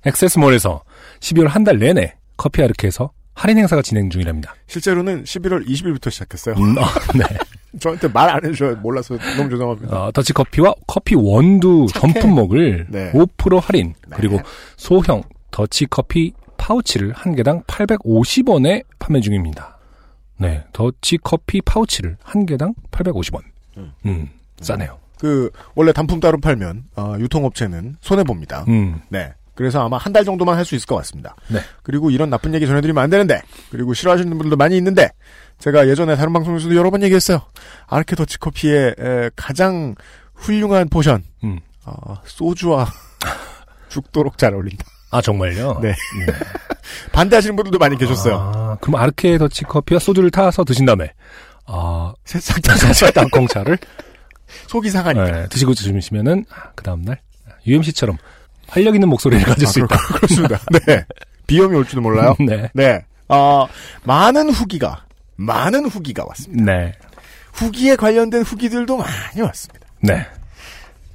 XS몰에서 0.05 0.81
12월 1.19 1.47
한 1.49 1.63
달 1.65 1.77
내내 1.79 2.15
커피 2.37 2.63
아르케에서 2.63 3.11
할인 3.33 3.57
행사가 3.57 3.81
진행 3.81 4.09
중이랍니다. 4.09 4.55
실제로는 4.67 5.23
11월 5.25 5.67
20일부터 5.67 6.09
시작했어요. 6.09 6.55
음, 6.55 6.77
어, 6.77 6.81
네. 7.17 7.25
저한테 7.79 8.07
말 8.07 8.29
안 8.29 8.43
해줘요. 8.45 8.75
몰라서 8.77 9.15
너무 9.35 9.49
죄송합니다. 9.49 10.05
어, 10.05 10.11
더치 10.11 10.33
커피와 10.33 10.73
커피 10.87 11.15
원두 11.15 11.85
착해. 11.93 12.13
전품목을 12.13 12.87
네. 12.89 13.11
5% 13.11 13.59
할인, 13.61 13.93
네. 14.07 14.15
그리고 14.15 14.39
소형 14.77 15.21
더치 15.51 15.85
커피 15.87 16.33
파우치를 16.71 17.13
한 17.13 17.33
개당 17.33 17.63
850원에 17.63 18.83
판매 18.99 19.21
중입니다. 19.21 19.77
네, 20.37 20.65
더치 20.73 21.17
커피 21.23 21.61
파우치를 21.61 22.17
한 22.21 22.45
개당 22.45 22.73
850원. 22.91 23.41
음. 23.77 23.93
음, 24.05 24.29
싸네요. 24.59 24.99
그 25.17 25.49
원래 25.75 25.93
단품 25.93 26.19
따로 26.19 26.37
팔면 26.39 26.83
어, 26.97 27.15
유통업체는 27.19 27.95
손해 28.01 28.23
봅니다. 28.25 28.65
음, 28.67 28.99
네. 29.09 29.33
그래서 29.55 29.83
아마 29.83 29.97
한 29.97 30.11
달 30.13 30.23
정도만 30.25 30.55
할 30.57 30.65
수 30.65 30.75
있을 30.75 30.85
것 30.85 30.95
같습니다. 30.97 31.35
네. 31.47 31.59
그리고 31.83 32.11
이런 32.11 32.29
나쁜 32.29 32.53
얘기 32.53 32.67
전해드리면 32.67 33.01
안 33.01 33.09
되는데, 33.09 33.41
그리고 33.71 33.93
싫어하시는 33.93 34.29
분들도 34.29 34.55
많이 34.57 34.75
있는데, 34.77 35.09
제가 35.59 35.87
예전에 35.87 36.15
다른 36.17 36.33
방송에서도 36.33 36.75
여러 36.75 36.91
번 36.91 37.01
얘기했어요. 37.01 37.41
아르케 37.87 38.15
더치 38.17 38.37
커피의 38.39 38.95
에, 38.99 39.29
가장 39.37 39.95
훌륭한 40.35 40.89
포션, 40.89 41.23
음. 41.45 41.59
어, 41.85 42.17
소주와 42.25 42.85
죽도록 43.89 44.37
잘 44.37 44.53
어울린다. 44.53 44.85
아, 45.09 45.21
정말요? 45.21 45.79
네. 45.81 45.93
반대하시는 47.11 47.55
분들도 47.55 47.77
많이 47.77 47.97
계셨어요. 47.97 48.35
아, 48.35 48.77
그럼 48.81 49.01
아르케 49.01 49.37
더치 49.37 49.63
커피와 49.63 49.99
소주를 49.99 50.31
타서 50.31 50.63
드신 50.63 50.85
다음에, 50.85 51.11
아, 51.65 52.13
새싹 52.25 52.61
자사 52.63 53.11
땅콩차를 53.11 53.77
속이 54.67 54.89
상하니까. 54.89 55.31
네, 55.31 55.47
드시고 55.49 55.73
주시면은, 55.73 56.45
아, 56.49 56.71
그 56.75 56.83
다음 56.83 57.03
날, 57.03 57.19
UMC처럼 57.65 58.17
활력 58.67 58.95
있는 58.95 59.09
목소리를 59.09 59.45
가질 59.45 59.67
수 59.67 59.79
있다. 59.79 59.95
아, 59.95 60.13
그렇습니다. 60.13 60.59
네. 60.85 61.05
비염이 61.47 61.75
올지도 61.75 62.01
몰라요. 62.01 62.35
네. 62.45 62.69
네. 62.73 63.05
어, 63.29 63.67
많은 64.03 64.49
후기가, 64.49 65.05
많은 65.35 65.85
후기가 65.85 66.25
왔습니다. 66.27 66.63
네. 66.71 66.93
후기에 67.53 67.95
관련된 67.95 68.43
후기들도 68.43 68.97
많이 68.97 69.41
왔습니다. 69.41 69.87
네. 70.01 70.25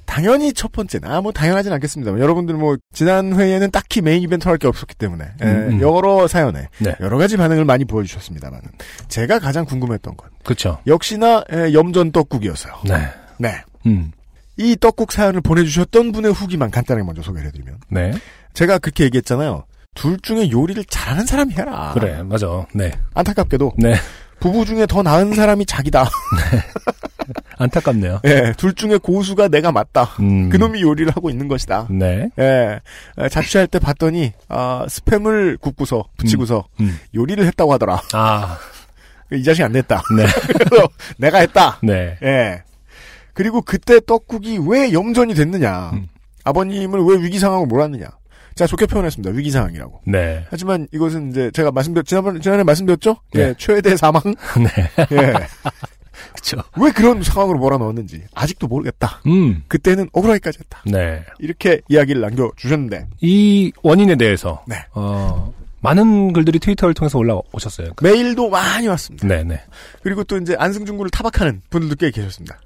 당연히 0.05 0.53
첫 0.53 0.71
번째는, 0.71 1.09
아, 1.09 1.21
뭐, 1.21 1.31
당연하진 1.31 1.71
않겠습니다. 1.73 2.11
여러분들 2.19 2.55
뭐, 2.55 2.75
지난 2.93 3.33
회에는 3.39 3.71
딱히 3.71 4.01
메인 4.01 4.21
이벤트 4.21 4.47
할 4.47 4.57
게 4.57 4.67
없었기 4.67 4.95
때문에, 4.95 5.23
에, 5.41 5.45
음, 5.45 5.69
음. 5.73 5.81
여러 5.81 6.27
사연에, 6.27 6.67
네. 6.79 6.95
여러 6.99 7.17
가지 7.17 7.37
반응을 7.37 7.65
많이 7.65 7.85
보여주셨습니다만, 7.85 8.61
제가 9.07 9.39
가장 9.39 9.65
궁금했던 9.65 10.15
건, 10.17 10.29
그쵸. 10.43 10.77
역시나, 10.87 11.43
에, 11.51 11.73
염전 11.73 12.11
떡국이었어요. 12.11 12.73
네. 12.85 13.07
네. 13.39 13.61
음. 13.87 14.11
이 14.57 14.77
떡국 14.79 15.11
사연을 15.11 15.41
보내주셨던 15.41 16.11
분의 16.11 16.31
후기만 16.33 16.69
간단하게 16.69 17.05
먼저 17.05 17.21
소개를 17.21 17.47
해드리면, 17.47 17.77
네. 17.89 18.11
제가 18.53 18.77
그렇게 18.77 19.05
얘기했잖아요. 19.05 19.65
둘 19.95 20.19
중에 20.19 20.51
요리를 20.51 20.83
잘하는 20.85 21.25
사람이 21.25 21.53
해라. 21.53 21.91
그래, 21.93 22.21
맞아. 22.23 22.65
네. 22.73 22.91
안타깝게도, 23.15 23.73
네. 23.77 23.95
부부 24.39 24.65
중에 24.65 24.85
더 24.85 25.01
나은 25.01 25.33
사람이 25.33 25.65
자기다. 25.65 26.09
안타깝네요. 27.57 28.21
예, 28.25 28.53
둘 28.57 28.73
중에 28.73 28.97
고수가 28.97 29.47
내가 29.47 29.71
맞다. 29.71 30.03
음. 30.19 30.49
그놈이 30.49 30.81
요리를 30.81 31.11
하고 31.15 31.29
있는 31.29 31.47
것이다. 31.47 31.87
네. 31.89 32.29
예, 32.39 32.79
에, 33.17 33.29
자취할 33.29 33.67
때 33.67 33.79
봤더니 33.79 34.33
아, 34.49 34.85
스팸을 34.87 35.59
굽고서 35.59 36.05
붙이고서 36.17 36.65
음. 36.79 36.99
요리를 37.15 37.45
했다고 37.45 37.73
하더라. 37.73 38.01
아, 38.13 38.57
이 39.31 39.43
자식 39.43 39.63
안 39.63 39.71
됐다. 39.71 40.01
네. 40.15 40.25
그래서 40.53 40.87
내가 41.17 41.39
했다. 41.39 41.79
네. 41.81 42.17
예. 42.23 42.63
그리고 43.33 43.61
그때 43.61 43.99
떡국이 43.99 44.59
왜 44.67 44.93
염전이 44.93 45.33
됐느냐? 45.33 45.91
음. 45.93 46.07
아버님을 46.43 47.03
왜 47.03 47.23
위기 47.23 47.39
상황으로 47.39 47.67
몰았느냐? 47.67 48.05
제가 48.55 48.67
좋게 48.67 48.85
표현했습니다. 48.85 49.35
위기 49.35 49.49
상황이라고. 49.49 50.01
네. 50.05 50.45
하지만 50.49 50.87
이것은 50.91 51.31
이제 51.31 51.49
제가 51.51 51.71
말씀드렸 51.71 52.05
지난번 52.05 52.39
지난해 52.41 52.63
말씀드렸죠? 52.63 53.17
예, 53.35 53.47
네. 53.47 53.53
최대 53.57 53.97
사망. 53.97 54.21
네. 54.61 54.89
예. 55.11 55.33
그쵸. 56.35 56.57
왜 56.79 56.91
그런 56.91 57.21
상황으로 57.23 57.59
몰아넣었는지 57.59 58.23
아직도 58.33 58.67
모르겠다. 58.67 59.21
음. 59.27 59.63
그때는 59.67 60.09
억울하기까지 60.11 60.59
했다. 60.61 60.81
네. 60.85 61.23
이렇게 61.39 61.81
이야기를 61.89 62.21
남겨주셨는데 62.21 63.07
이 63.21 63.71
원인에 63.83 64.15
대해서, 64.15 64.63
네. 64.67 64.75
어, 64.93 65.53
많은 65.81 66.33
글들이 66.33 66.59
트위터를 66.59 66.93
통해서 66.93 67.17
올라오셨어요. 67.19 67.93
그- 67.95 68.03
메일도 68.05 68.49
많이 68.49 68.87
왔습니다. 68.87 69.27
네, 69.27 69.43
네. 69.43 69.59
그리고 70.01 70.23
또 70.23 70.37
이제 70.37 70.55
안승준 70.57 70.95
군을 70.97 71.09
타박하는 71.11 71.61
분들도 71.69 71.95
꽤 71.95 72.09
계셨습니다. 72.11 72.59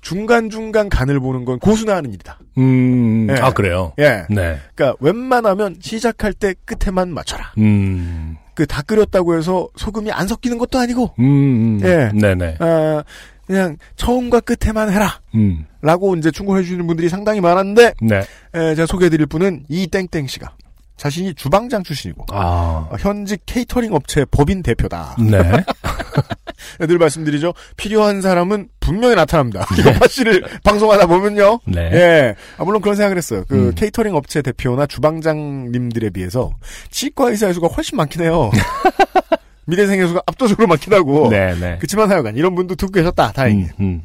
중간중간 0.00 0.88
간을 0.88 1.20
보는 1.20 1.44
건 1.44 1.58
고수나 1.58 1.96
하는 1.96 2.10
일이다. 2.12 2.38
음, 2.58 3.26
네. 3.26 3.34
아, 3.40 3.52
그래요? 3.52 3.92
예. 3.98 4.24
네. 4.30 4.58
그러니까 4.74 4.94
웬만하면 5.00 5.76
시작할 5.80 6.32
때 6.32 6.54
끝에만 6.64 7.12
맞춰라. 7.12 7.52
음, 7.58 8.36
그 8.58 8.66
다 8.66 8.82
끓였다고 8.82 9.36
해서 9.36 9.68
소금이 9.76 10.10
안 10.10 10.26
섞이는 10.26 10.58
것도 10.58 10.78
아니고 10.80 11.14
음, 11.20 11.24
음. 11.24 11.80
예. 11.84 12.10
네네. 12.12 12.56
아, 12.58 13.04
그냥 13.46 13.76
처음과 13.94 14.40
끝에만 14.40 14.90
해라. 14.92 15.20
음, 15.36 15.64
라고 15.80 16.16
이제 16.16 16.30
충고해 16.32 16.62
주시는 16.64 16.86
분들이 16.88 17.08
상당히 17.08 17.40
많았는데 17.40 17.94
네. 18.02 18.18
에, 18.54 18.74
제가 18.74 18.86
소개해드릴 18.86 19.26
분은 19.26 19.64
이 19.68 19.86
땡땡 19.86 20.26
씨가 20.26 20.52
자신이 20.96 21.34
주방장 21.34 21.84
출신이고 21.84 22.26
아, 22.32 22.88
어, 22.90 22.96
현직 22.98 23.42
케이터링 23.46 23.94
업체 23.94 24.24
법인 24.24 24.62
대표다. 24.64 25.16
네. 25.20 25.38
늘 26.80 26.98
말씀드리죠. 26.98 27.54
필요한 27.76 28.20
사람은 28.20 28.68
분명히 28.80 29.14
나타납니다. 29.14 29.66
여파 29.84 30.06
씨를 30.06 30.42
방송하다 30.64 31.06
보면요. 31.06 31.60
네. 31.64 31.90
예. 31.92 32.34
아, 32.56 32.64
물론 32.64 32.80
그런 32.80 32.96
생각을 32.96 33.16
했어요. 33.16 33.44
그 33.48 33.68
음. 33.68 33.74
케이터링 33.74 34.14
업체 34.14 34.42
대표나 34.42 34.86
주방장님들에 34.86 36.10
비해서 36.10 36.52
치과 36.90 37.30
의사 37.30 37.52
수가 37.52 37.68
훨씬 37.68 37.96
많긴 37.96 38.22
해요. 38.22 38.50
미대생 39.66 40.00
의 40.00 40.08
수가 40.08 40.22
압도적으로 40.26 40.66
많긴 40.66 40.94
하고. 40.94 41.28
네 41.28 41.54
네. 41.60 41.76
그치만 41.78 42.10
하여간 42.10 42.36
이런 42.36 42.54
분도 42.54 42.74
듣고 42.74 42.92
계셨다. 42.92 43.32
다행히. 43.32 43.64
음, 43.64 43.70
음. 43.80 44.02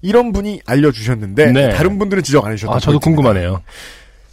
이런 0.00 0.32
분이 0.32 0.60
알려주셨는데 0.64 1.52
네. 1.52 1.70
다른 1.70 1.98
분들은 1.98 2.22
지적 2.22 2.44
안 2.44 2.52
해주셨다. 2.52 2.76
아, 2.76 2.78
저도 2.78 3.00
궁금하네요. 3.00 3.62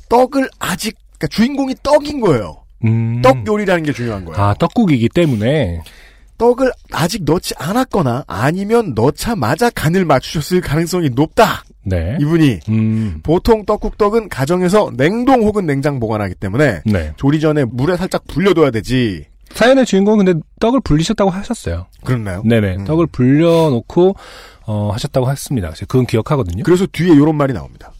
떡을 0.09 0.49
아직 0.59 0.97
그러니까 1.17 1.27
주인공이 1.27 1.75
떡인 1.83 2.21
거예요. 2.21 2.63
음. 2.85 3.21
떡 3.21 3.45
요리라는 3.45 3.83
게 3.83 3.91
중요한 3.93 4.25
거예요. 4.25 4.41
아, 4.41 4.53
떡국이기 4.53 5.09
때문에. 5.09 5.81
떡을 6.39 6.72
아직 6.91 7.24
넣지 7.25 7.53
않았거나 7.58 8.24
아니면 8.25 8.93
넣자마자 8.96 9.69
간을 9.69 10.05
맞추셨을 10.05 10.62
가능성이 10.62 11.10
높다. 11.10 11.63
네. 11.84 12.17
이분이 12.19 12.60
음, 12.69 13.19
보통 13.22 13.65
떡국떡은 13.65 14.29
가정에서 14.29 14.91
냉동 14.96 15.43
혹은 15.43 15.67
냉장 15.67 16.00
보관하기 16.00 16.36
때문에 16.36 16.81
네. 16.86 17.13
조리 17.17 17.39
전에 17.39 17.65
물에 17.65 17.98
살짝 17.98 18.25
불려둬야 18.27 18.72
되지. 18.72 19.25
사연의 19.51 19.86
주인공은 19.86 20.25
근데 20.25 20.39
떡을 20.60 20.81
불리셨다고 20.81 21.29
하셨어요. 21.29 21.88
그렇나요? 22.03 22.41
네네. 22.46 22.77
음. 22.77 22.86
떡을 22.86 23.08
불려놓고, 23.08 24.15
어, 24.65 24.91
하셨다고 24.93 25.31
했습니다. 25.31 25.72
그건 25.88 26.05
기억하거든요. 26.05 26.63
그래서 26.63 26.86
뒤에 26.91 27.13
이런 27.13 27.36
말이 27.36 27.51
나옵니다. 27.53 27.91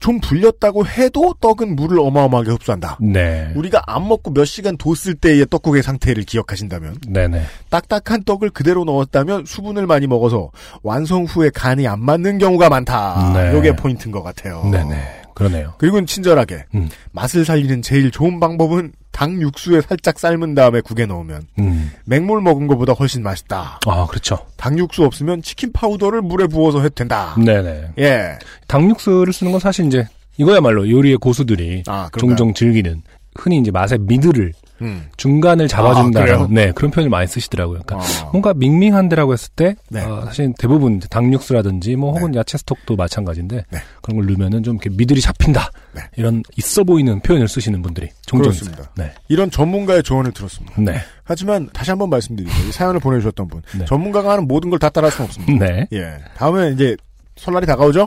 좀 0.00 0.20
불렸다고 0.20 0.86
해도 0.86 1.34
떡은 1.40 1.76
물을 1.76 1.98
어마어마하게 2.00 2.50
흡수한다. 2.52 2.98
네. 3.00 3.52
우리가 3.54 3.82
안 3.86 4.06
먹고 4.08 4.32
몇 4.32 4.44
시간 4.44 4.76
뒀을 4.76 5.14
때의 5.20 5.46
떡국의 5.50 5.82
상태를 5.82 6.24
기억하신다면 6.24 6.96
네네. 7.08 7.42
딱딱한 7.70 8.24
떡을 8.24 8.50
그대로 8.50 8.84
넣었다면 8.84 9.44
수분을 9.46 9.86
많이 9.86 10.06
먹어서 10.06 10.50
완성 10.82 11.24
후에 11.24 11.50
간이 11.52 11.86
안 11.86 12.00
맞는 12.00 12.38
경우가 12.38 12.68
많다. 12.68 13.32
네. 13.34 13.58
이게 13.58 13.74
포인트인 13.74 14.12
것 14.12 14.22
같아요. 14.22 14.64
네네. 14.70 15.27
그러네요. 15.38 15.74
그리고 15.78 16.04
친절하게 16.04 16.64
음. 16.74 16.88
맛을 17.12 17.44
살리는 17.44 17.80
제일 17.80 18.10
좋은 18.10 18.40
방법은 18.40 18.92
닭 19.12 19.40
육수에 19.40 19.80
살짝 19.82 20.18
삶은 20.18 20.56
다음에 20.56 20.80
국에 20.80 21.06
넣으면 21.06 21.42
음. 21.60 21.92
맹물 22.06 22.40
먹은 22.40 22.66
것보다 22.66 22.92
훨씬 22.92 23.22
맛있다. 23.22 23.78
아, 23.86 24.06
그렇죠. 24.06 24.38
닭 24.56 24.76
육수 24.76 25.04
없으면 25.04 25.42
치킨 25.42 25.72
파우더를 25.72 26.22
물에 26.22 26.48
부어서 26.48 26.80
해도 26.80 26.94
된다. 26.94 27.36
네네. 27.36 27.92
예. 27.98 28.38
닭 28.66 28.82
육수를 28.82 29.32
쓰는 29.32 29.52
건 29.52 29.60
사실 29.60 29.86
이제 29.86 30.06
이거야말로 30.38 30.90
요리의 30.90 31.18
고수들이 31.18 31.84
아? 31.86 32.10
종종 32.18 32.52
즐기는 32.52 33.02
흔히 33.36 33.58
이제 33.58 33.70
맛의 33.70 33.98
미드를 34.00 34.52
음. 34.82 35.08
중간을 35.16 35.64
아, 35.66 35.68
잡아준다는 35.68 36.26
그래요? 36.26 36.48
네 36.50 36.72
그런 36.72 36.90
표현을 36.90 37.10
많이 37.10 37.26
쓰시더라고요. 37.26 37.80
그러니까 37.84 37.96
어. 38.26 38.30
뭔가 38.32 38.54
밍밍한데라고 38.54 39.32
했을 39.32 39.50
때 39.56 39.76
네. 39.90 40.02
어, 40.04 40.22
사실 40.26 40.52
대부분 40.58 40.96
이제 40.96 41.08
닭육수라든지 41.08 41.96
뭐 41.96 42.12
혹은 42.12 42.34
야채 42.34 42.58
스톡도 42.58 42.96
마찬가지인데 42.96 43.64
네. 43.70 43.78
그런 44.02 44.18
걸 44.18 44.26
넣으면은 44.26 44.62
좀 44.62 44.76
이렇게 44.76 44.90
미들이 44.90 45.20
잡힌다 45.20 45.70
네. 45.94 46.02
이런 46.16 46.42
있어 46.56 46.84
보이는 46.84 47.20
표현을 47.20 47.48
쓰시는 47.48 47.82
분들이 47.82 48.08
종종. 48.26 48.52
있어요. 48.52 48.74
네, 48.96 49.12
이런 49.28 49.50
전문가의 49.50 50.02
조언을 50.02 50.32
들었습니다. 50.32 50.74
네, 50.80 50.98
하지만 51.24 51.68
다시 51.72 51.90
한번 51.90 52.10
말씀드리죠. 52.10 52.68
이 52.68 52.72
사연을 52.72 53.00
보내주셨던 53.00 53.48
분. 53.48 53.62
네. 53.78 53.84
전문가가 53.84 54.32
하는 54.32 54.46
모든 54.48 54.70
걸 54.70 54.78
다 54.78 54.88
따라할 54.88 55.10
수는 55.12 55.26
없습니다. 55.28 55.64
네, 55.66 55.86
예. 55.92 56.18
다음에 56.36 56.70
이제 56.70 56.96
설날이 57.36 57.66
다가오죠? 57.66 58.06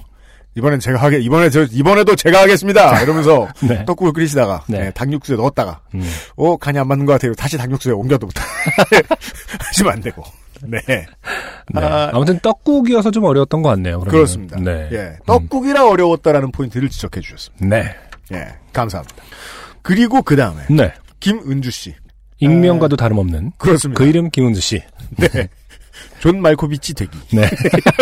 이번엔 0.56 0.80
제가 0.80 1.02
하게, 1.02 1.20
이번에 1.20 1.50
저, 1.50 1.64
이번에도 1.64 2.16
제가 2.16 2.42
하겠습니다! 2.42 3.02
이러면서 3.02 3.48
네. 3.64 3.86
떡국을 3.86 4.12
끓이시다가, 4.14 4.64
네. 4.68 4.88
예, 4.88 4.92
닭육수에 4.92 5.38
넣었다가, 5.38 5.80
음. 5.96 6.04
어, 6.36 6.58
간이 6.58 6.78
안 6.78 6.88
맞는 6.88 7.06
것 7.06 7.14
같아요. 7.14 7.34
다시 7.36 7.58
닭육수에 7.58 7.94
옮겨두고. 7.94 8.32
하시면 9.60 9.94
안 9.94 10.02
되고. 10.02 10.24
네. 10.64 10.80
네. 10.88 11.06
아, 11.76 12.10
아무튼 12.14 12.40
떡국이어서 12.40 13.12
좀 13.12 13.24
어려웠던 13.24 13.62
것 13.62 13.70
같네요. 13.70 14.00
그러면은. 14.00 14.12
그렇습니다. 14.12 14.60
네, 14.60 14.90
예. 14.92 15.18
떡국이라 15.26 15.88
어려웠다라는 15.88 16.52
포인트를 16.52 16.90
지적해 16.90 17.22
주셨습니다. 17.22 17.66
네, 17.66 17.96
예. 18.34 18.48
감사합니다. 18.74 19.24
그리고 19.82 20.22
그 20.22 20.36
다음에, 20.36 20.64
네. 20.70 20.94
김은주 21.20 21.72
씨. 21.72 21.96
익명과도 22.40 22.96
다름없는 22.96 23.52
그렇습니다. 23.58 24.04
그 24.04 24.10
이름 24.10 24.30
김은주 24.30 24.60
씨. 24.60 24.82
네. 25.18 25.28
존 26.20 26.42
말코비치 26.42 26.94
대기. 26.94 27.18
네, 27.34 27.50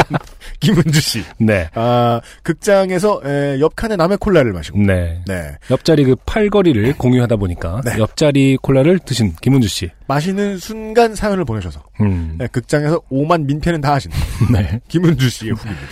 김은주 0.60 1.00
씨. 1.02 1.24
네, 1.38 1.70
아, 1.74 2.22
극장에서, 2.44 3.22
에, 3.26 3.60
옆칸에 3.60 3.96
남의 3.96 4.18
콜라를 4.18 4.54
마시고. 4.54 4.80
네. 4.80 5.22
네. 5.28 5.52
옆자리 5.72 6.04
그 6.04 6.16
팔거리를 6.26 6.94
공유하다 6.98 7.36
보니까 7.38 7.82
네. 7.86 7.98
옆자리 7.98 8.58
콜라를 8.62 9.00
드신 9.00 9.34
김은주 9.42 9.68
씨. 9.68 9.90
마시는 10.08 10.58
순간 10.58 11.16
사연을 11.16 11.46
보내셔서 11.46 11.84
음. 12.02 12.36
네, 12.38 12.48
극장에서 12.48 13.00
오만 13.12 13.46
민폐는 13.46 13.82
다 13.82 13.94
하신 13.94 14.12
네. 14.52 14.80
김은주 14.88 15.30
씨의 15.30 15.52
후기입니다. 15.54 15.88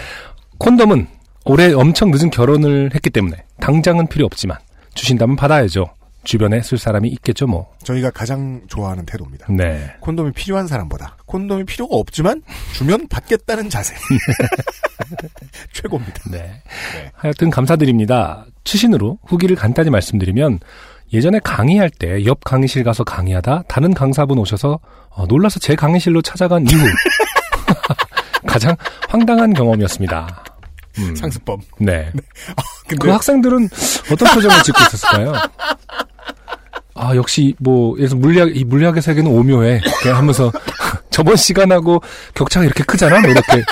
콘돔은 0.57 1.07
올해 1.45 1.71
엄청 1.71 2.11
늦은 2.11 2.29
결혼을 2.31 2.91
했기 2.93 3.09
때문에 3.09 3.37
당장은 3.59 4.07
필요 4.07 4.25
없지만 4.25 4.57
주신다면 4.95 5.35
받아야죠. 5.35 5.85
주변에 6.23 6.61
쓸 6.61 6.77
사람이 6.77 7.07
있겠죠, 7.09 7.47
뭐. 7.47 7.73
저희가 7.83 8.11
가장 8.11 8.61
좋아하는 8.67 9.05
태도입니다. 9.05 9.47
네. 9.49 9.93
콘돔이 10.01 10.33
필요한 10.33 10.67
사람보다 10.67 11.17
콘돔이 11.25 11.63
필요가 11.65 11.95
없지만 11.95 12.41
주면 12.73 13.07
받겠다는 13.07 13.69
자세. 13.69 13.95
최고입니다. 15.73 16.13
네. 16.31 16.37
네. 16.39 16.61
하여튼 17.13 17.49
감사드립니다. 17.49 18.45
추신으로 18.63 19.19
후기를 19.25 19.55
간단히 19.55 19.89
말씀드리면 19.89 20.59
예전에 21.13 21.39
강의할 21.39 21.89
때 21.89 22.21
옆 22.25 22.43
강의실 22.43 22.83
가서 22.83 23.03
강의하다 23.05 23.63
다른 23.69 23.93
강사분 23.93 24.37
오셔서 24.39 24.79
어, 25.09 25.25
놀라서 25.27 25.59
제 25.59 25.75
강의실로 25.75 26.21
찾아간 26.21 26.65
이후 26.67 26.77
가장 28.45 28.75
황당한 29.07 29.53
경험이었습니다. 29.53 30.43
음, 30.99 31.15
상습범. 31.15 31.59
네. 31.79 32.11
근데 32.87 33.05
그 33.05 33.09
학생들은 33.11 33.69
어떤 34.11 34.33
표정을 34.33 34.63
짓고 34.63 34.81
있었을까요? 34.81 35.33
아, 36.95 37.15
역시, 37.15 37.53
뭐, 37.59 37.95
예를 37.99 38.15
물리학, 38.17 38.55
이 38.55 38.63
물리학의 38.63 39.01
세계는 39.01 39.29
오묘해. 39.31 39.81
하면서, 40.13 40.51
저번 41.11 41.35
시간하고 41.35 42.01
격차가 42.33 42.65
이렇게 42.65 42.83
크잖아? 42.83 43.19
뭐, 43.19 43.29
이렇게. 43.29 43.63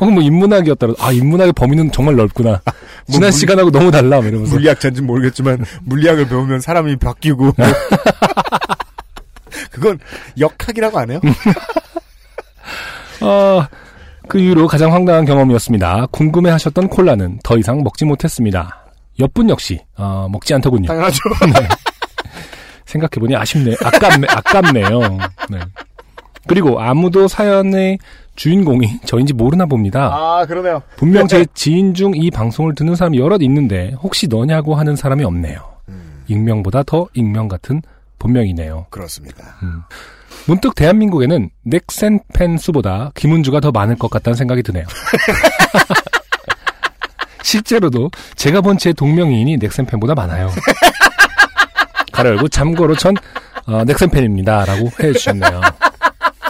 혹은 0.00 0.14
뭐, 0.14 0.22
인문학이었더라도, 0.22 1.00
아, 1.04 1.12
인문학의 1.12 1.52
범위는 1.52 1.92
정말 1.92 2.16
넓구나. 2.16 2.60
지난 3.08 3.30
물- 3.30 3.32
시간하고 3.32 3.70
너무 3.70 3.90
달라. 3.92 4.16
뭐 4.20 4.26
이러면서. 4.26 4.54
물리학자인지 4.54 5.02
모르겠지만 5.02 5.64
물리학을 5.82 6.28
배우면 6.28 6.60
사람이 6.60 6.96
바뀌고 6.96 7.52
그건 9.70 9.98
역학이라고 10.38 10.98
안 10.98 11.10
해요? 11.10 11.20
어, 13.20 13.64
그 14.28 14.38
이후로 14.38 14.66
가장 14.66 14.92
황당한 14.92 15.24
경험이었습니다. 15.24 16.06
궁금해 16.10 16.50
하셨던 16.50 16.88
콜라는 16.88 17.40
더 17.42 17.56
이상 17.58 17.82
먹지 17.82 18.04
못했습니다. 18.04 18.84
옆분 19.20 19.50
역시, 19.50 19.78
어, 19.96 20.26
먹지 20.30 20.54
않더군요. 20.54 20.86
당연하죠. 20.88 21.20
네. 21.52 21.68
생각해보니 22.86 23.36
아쉽네. 23.36 23.74
아깝네, 23.82 24.26
아깝네요. 24.30 25.00
네. 25.50 25.58
그리고 26.46 26.80
아무도 26.80 27.28
사연의 27.28 27.98
주인공이 28.34 29.00
저인지 29.04 29.32
모르나 29.32 29.66
봅니다. 29.66 30.10
아 30.12 30.44
그러네요. 30.46 30.82
분명 30.96 31.28
제 31.28 31.46
지인 31.54 31.94
중 31.94 32.14
이 32.14 32.30
방송을 32.30 32.74
듣는 32.74 32.94
사람이 32.96 33.18
여럿 33.18 33.42
있는데 33.42 33.94
혹시 34.02 34.26
너냐고 34.26 34.74
하는 34.74 34.96
사람이 34.96 35.22
없네요. 35.24 35.60
익명보다 36.28 36.82
더 36.84 37.06
익명 37.14 37.48
같은 37.48 37.82
본명이네요. 38.18 38.86
그렇습니다. 38.90 39.44
문득 40.46 40.74
대한민국에는 40.74 41.50
넥센 41.64 42.20
팬 42.34 42.58
수보다 42.58 43.12
김은주가 43.14 43.60
더 43.60 43.70
많을 43.70 43.96
것 43.96 44.10
같다는 44.10 44.36
생각이 44.36 44.62
드네요. 44.62 44.84
실제로도 47.42 48.10
제가 48.36 48.60
본 48.60 48.76
제 48.78 48.92
동명이인이 48.92 49.56
넥센 49.58 49.86
팬보다 49.86 50.14
많아요. 50.14 50.50
가로 52.12 52.30
열고 52.30 52.48
참고로 52.48 52.96
전 52.96 53.14
어, 53.66 53.84
넥센 53.84 54.10
팬입니다라고 54.10 54.90
해주셨네요. 55.00 55.60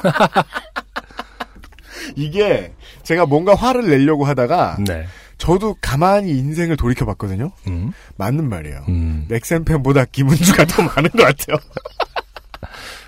이게 2.17 2.73
제가 3.03 3.27
뭔가 3.27 3.55
화를 3.55 3.89
내려고 3.89 4.25
하다가 4.25 4.79
네. 4.87 5.07
저도 5.39 5.77
가만히 5.81 6.31
인생을 6.31 6.77
돌이켜 6.77 7.05
봤거든요. 7.07 7.51
음, 7.67 7.93
맞는 8.17 8.49
말이에요. 8.49 8.85
음, 8.89 9.25
넥센 9.29 9.65
팬보다 9.65 10.05
김은주가 10.05 10.65
더 10.67 10.83
많은 10.83 11.11
것 11.11 11.25
같아요. 11.25 11.57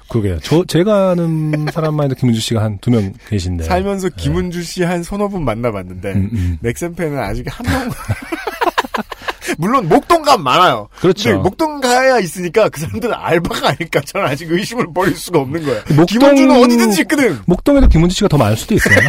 그러게요. 0.09 0.39
저 0.43 0.65
제가 0.67 1.11
아는 1.13 1.67
사람만 1.73 2.05
해도 2.07 2.15
김은주 2.15 2.41
씨가 2.41 2.63
한 2.63 2.79
두 2.79 2.91
명 2.91 3.13
계신데. 3.29 3.65
살면서 3.65 4.11
김은주 4.11 4.63
씨 4.63 4.83
한 4.85 5.03
서너 5.03 5.29
분 5.29 5.45
만나봤는데 5.45 6.13
음, 6.13 6.29
음. 6.33 6.59
넥센 6.61 6.95
팬은 6.95 7.19
아직 7.19 7.47
한 7.49 7.67
명. 7.67 7.91
물론 9.59 9.89
목동감 9.89 10.43
많아요. 10.43 10.89
그렇죠. 11.01 11.39
목동가야 11.41 12.19
있으니까 12.19 12.69
그 12.71 12.81
사람들은 12.81 13.15
알바가 13.15 13.69
아닐까 13.69 14.01
저는 14.05 14.27
아직 14.27 14.51
의심을 14.51 14.93
버릴 14.93 15.15
수가 15.17 15.39
없는 15.41 15.65
거예요. 15.65 15.83
목동- 15.91 16.07
김은주는 16.07 16.63
어디든지 16.63 17.01
있거든. 17.03 17.39
목동에도 17.47 17.89
김은주 17.89 18.15
씨가 18.17 18.29
더 18.29 18.37
많을 18.37 18.57
수도 18.57 18.75
있어요. 18.75 18.97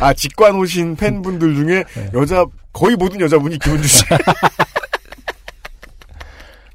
아 0.00 0.14
직관 0.14 0.54
오신 0.56 0.96
팬분들 0.96 1.54
중에 1.54 1.84
네. 1.94 2.10
여자 2.14 2.46
거의 2.72 2.96
모든 2.96 3.20
여자분이 3.20 3.58
김은주 3.58 3.86
씨. 3.88 4.04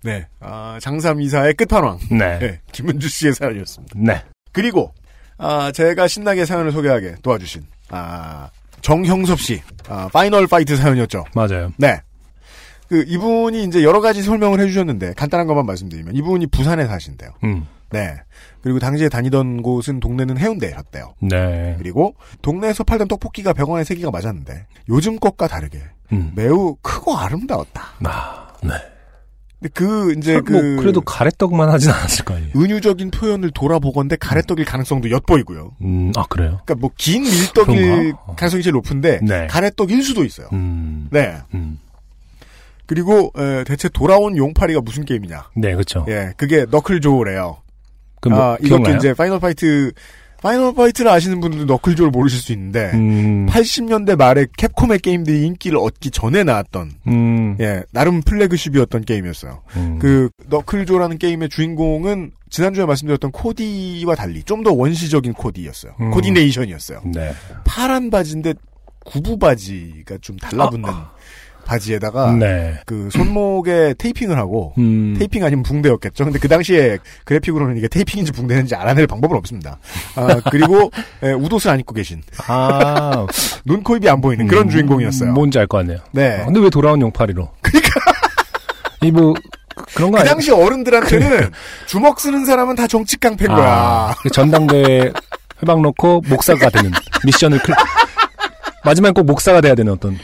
네, 0.05 0.27
아, 0.39 0.77
장삼 0.81 1.19
이사의 1.19 1.55
끝판왕. 1.55 1.97
네. 2.11 2.39
네, 2.39 2.59
김은주 2.71 3.09
씨의 3.09 3.33
사연이었습니다. 3.33 3.95
네. 3.97 4.23
그리고 4.51 4.93
아, 5.37 5.71
제가 5.71 6.07
신나게 6.07 6.45
사연을 6.45 6.71
소개하게 6.71 7.15
도와주신 7.23 7.63
아, 7.89 8.49
정형섭 8.81 9.39
씨 9.39 9.61
아, 9.89 10.07
파이널 10.13 10.47
파이트 10.47 10.75
사연이었죠. 10.77 11.25
맞아요. 11.33 11.71
네. 11.77 11.99
그 12.87 13.03
이분이 13.07 13.63
이제 13.63 13.83
여러 13.83 13.99
가지 13.99 14.21
설명을 14.21 14.59
해 14.59 14.67
주셨는데 14.67 15.13
간단한 15.13 15.47
것만 15.47 15.65
말씀드리면 15.65 16.15
이분이 16.15 16.47
부산에 16.47 16.85
사신대요. 16.85 17.31
음. 17.43 17.67
네. 17.89 18.15
그리고 18.61 18.79
당시에 18.79 19.09
다니던 19.09 19.61
곳은 19.61 19.99
동네는 19.99 20.37
해운대였대요. 20.37 21.15
네. 21.21 21.75
그리고 21.77 22.15
동네에서 22.41 22.83
팔던 22.83 23.07
떡볶이가 23.07 23.53
100원에 23.53 23.83
3개가 23.83 24.11
맞았는데 24.11 24.67
요즘 24.89 25.19
것과 25.19 25.47
다르게 25.47 25.81
음. 26.11 26.31
매우 26.35 26.75
크고 26.81 27.17
아름다웠다. 27.17 27.81
아, 28.03 28.47
네. 28.63 28.73
근데 29.59 29.69
그 29.73 30.13
이제 30.17 30.41
그 30.41 30.53
뭐 30.53 30.81
그래도 30.81 31.01
가래떡만 31.01 31.69
하진 31.69 31.89
않았을 31.91 32.25
거 32.25 32.35
아니에요. 32.35 32.51
은유적인 32.55 33.11
표현을 33.11 33.51
돌아보건데 33.51 34.15
가래떡일 34.17 34.65
가능성도 34.65 35.09
엿보이고요. 35.11 35.71
음, 35.81 36.11
아 36.15 36.23
그래요. 36.29 36.59
그러니까 36.65 36.75
뭐 36.75 36.91
긴 36.97 37.23
밀떡일 37.23 37.81
그런가? 37.81 38.35
가능성이 38.35 38.63
제일 38.63 38.73
높은데 38.73 39.19
네. 39.23 39.47
가래떡일 39.47 40.03
수도 40.03 40.23
있어요. 40.23 40.47
음, 40.53 41.07
네. 41.11 41.37
음. 41.53 41.79
그리고 42.85 43.31
에, 43.37 43.63
대체 43.63 43.89
돌아온 43.89 44.37
용팔이가 44.37 44.81
무슨 44.81 45.05
게임이냐? 45.05 45.45
네, 45.55 45.73
그렇죠. 45.73 46.05
예, 46.07 46.33
그게 46.37 46.65
너클 46.69 47.01
조래요. 47.01 47.57
그럼 48.21 48.37
뭐 48.37 48.45
아, 48.45 48.57
이렇게 48.59 48.67
기억나요? 48.67 48.97
이제 48.97 49.13
파이널 49.15 49.39
파이트 49.39 49.91
파이널 50.45 50.75
파이트를 50.75 51.09
아시는 51.09 51.39
분들은 51.41 51.65
너클조를 51.65 52.11
모르실 52.11 52.39
수 52.39 52.51
있는데 52.53 52.91
음, 52.93 53.47
80년대 53.49 54.15
말에 54.15 54.45
캡콤의 54.55 54.99
게임들이 54.99 55.43
인기를 55.43 55.79
얻기 55.79 56.11
전에 56.11 56.43
나왔던 56.43 56.91
음, 57.07 57.57
예, 57.59 57.81
나름 57.91 58.21
flagship이었던 58.21 59.05
게임이었어요. 59.05 59.63
음. 59.75 59.97
그 59.97 60.29
너클조라는 60.47 61.17
게임의 61.17 61.49
주인공은 61.49 62.33
지난주에 62.51 62.85
말씀드렸던 62.85 63.31
코디와 63.31 64.13
달리 64.13 64.43
좀 64.43 64.61
더 64.65 64.71
원시적인 64.71 65.33
코디였어요. 65.33 65.93
음. 65.99 66.11
코디네이션이었어요. 66.11 67.01
네. 67.05 67.33
파란 67.63 68.11
바지인데 68.11 68.53
구부 69.03 69.39
바지가 69.39 70.19
좀 70.21 70.37
달라붙는 70.37 70.87
바지에다가 71.65 72.31
네. 72.33 72.75
그 72.85 73.09
손목에 73.11 73.95
테이핑을 73.97 74.37
하고 74.37 74.73
음. 74.77 75.15
테이핑 75.17 75.43
아니면 75.43 75.63
붕대였겠죠. 75.63 76.25
근데 76.25 76.39
그 76.39 76.47
당시에 76.47 76.97
그래픽으로는 77.25 77.77
이게 77.77 77.87
테이핑인지 77.87 78.31
붕대인지 78.31 78.75
알아낼 78.75 79.07
방법은 79.07 79.35
없습니다. 79.37 79.77
아, 80.15 80.39
그리고 80.51 80.91
에, 81.23 81.31
웃옷을 81.31 81.71
안 81.71 81.79
입고 81.79 81.93
계신 81.93 82.21
아. 82.47 83.25
눈, 83.65 83.83
코, 83.83 83.95
입이 83.97 84.07
안 84.07 84.21
보이는 84.21 84.47
그런 84.47 84.65
음, 84.65 84.69
주인공이었어요. 84.69 85.31
뭔지 85.33 85.59
알 85.59 85.65
것 85.67 85.77
같네요. 85.79 85.97
네. 86.11 86.41
어, 86.41 86.45
근데 86.45 86.59
왜 86.59 86.69
돌아온 86.69 87.01
용팔이로? 87.01 87.49
그러니까. 87.61 87.89
이 89.01 89.11
뭐, 89.11 89.33
그런 89.95 90.11
거그 90.11 90.21
아니야? 90.21 90.33
당시 90.33 90.51
어른들한테는 90.51 91.51
주먹 91.87 92.19
쓰는 92.19 92.45
사람은 92.45 92.75
다 92.75 92.87
정치 92.87 93.17
깡패인 93.17 93.49
거야. 93.49 93.67
아, 93.67 94.15
그 94.21 94.29
전당대회 94.29 95.11
훼방 95.61 95.81
놓고 95.81 96.21
목사가 96.27 96.69
되는 96.69 96.91
미션을 97.25 97.59
클... 97.59 97.73
마지막에 98.83 99.13
꼭 99.13 99.25
목사가 99.25 99.61
돼야 99.61 99.73
되는 99.73 99.91
어떤 99.93 100.17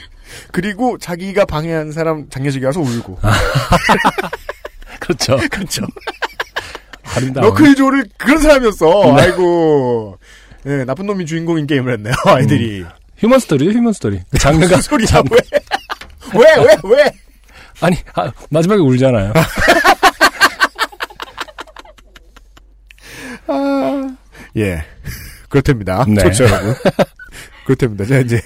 그리고 0.51 0.97
자기가 0.97 1.45
방해한 1.45 1.91
사람 1.91 2.29
장례식에 2.29 2.65
가서 2.65 2.79
울고. 2.81 3.19
그렇죠. 4.99 5.37
그렇죠. 5.49 5.85
아름다운 7.15 7.47
너클조를 7.47 8.05
그런 8.17 8.39
사람이었어. 8.39 9.15
아이고. 9.17 10.17
예, 10.67 10.85
나쁜 10.85 11.05
놈이 11.07 11.25
주인공인 11.25 11.65
게임을 11.67 11.93
했네요, 11.93 12.13
아이들이. 12.25 12.85
human 13.17 13.39
story죠, 13.39 13.71
human 13.71 13.93
story. 13.93 14.21
그 14.29 14.37
장르가 14.37 14.79
소리야, 14.79 15.07
장- 15.07 15.23
왜? 15.31 15.37
왜, 16.33 16.55
왜, 16.63 16.75
왜? 16.95 17.11
아니 17.81 17.97
아, 18.13 18.31
마지막에 18.49 18.79
울잖아요. 18.81 19.33
예. 24.57 24.83
그렇답니다. 25.49 26.05
네. 26.07 26.21
좋죠, 26.23 26.45
여러분. 26.45 26.75
그렇답니다. 27.65 28.05
제가 28.05 28.21
이제 28.21 28.41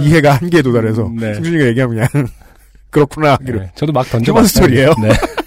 이해가 0.00 0.34
한계에 0.34 0.62
도달해서 0.62 1.10
네. 1.18 1.34
승준이가 1.34 1.66
얘기하면 1.66 2.08
그냥 2.08 2.28
그렇구나 2.90 3.32
하기로. 3.32 3.60
네, 3.60 3.72
저도 3.74 3.92
막 3.92 4.08
던져봤어요. 4.08 4.32
human 4.32 4.46
story예요? 4.46 4.94
네. 5.02 5.08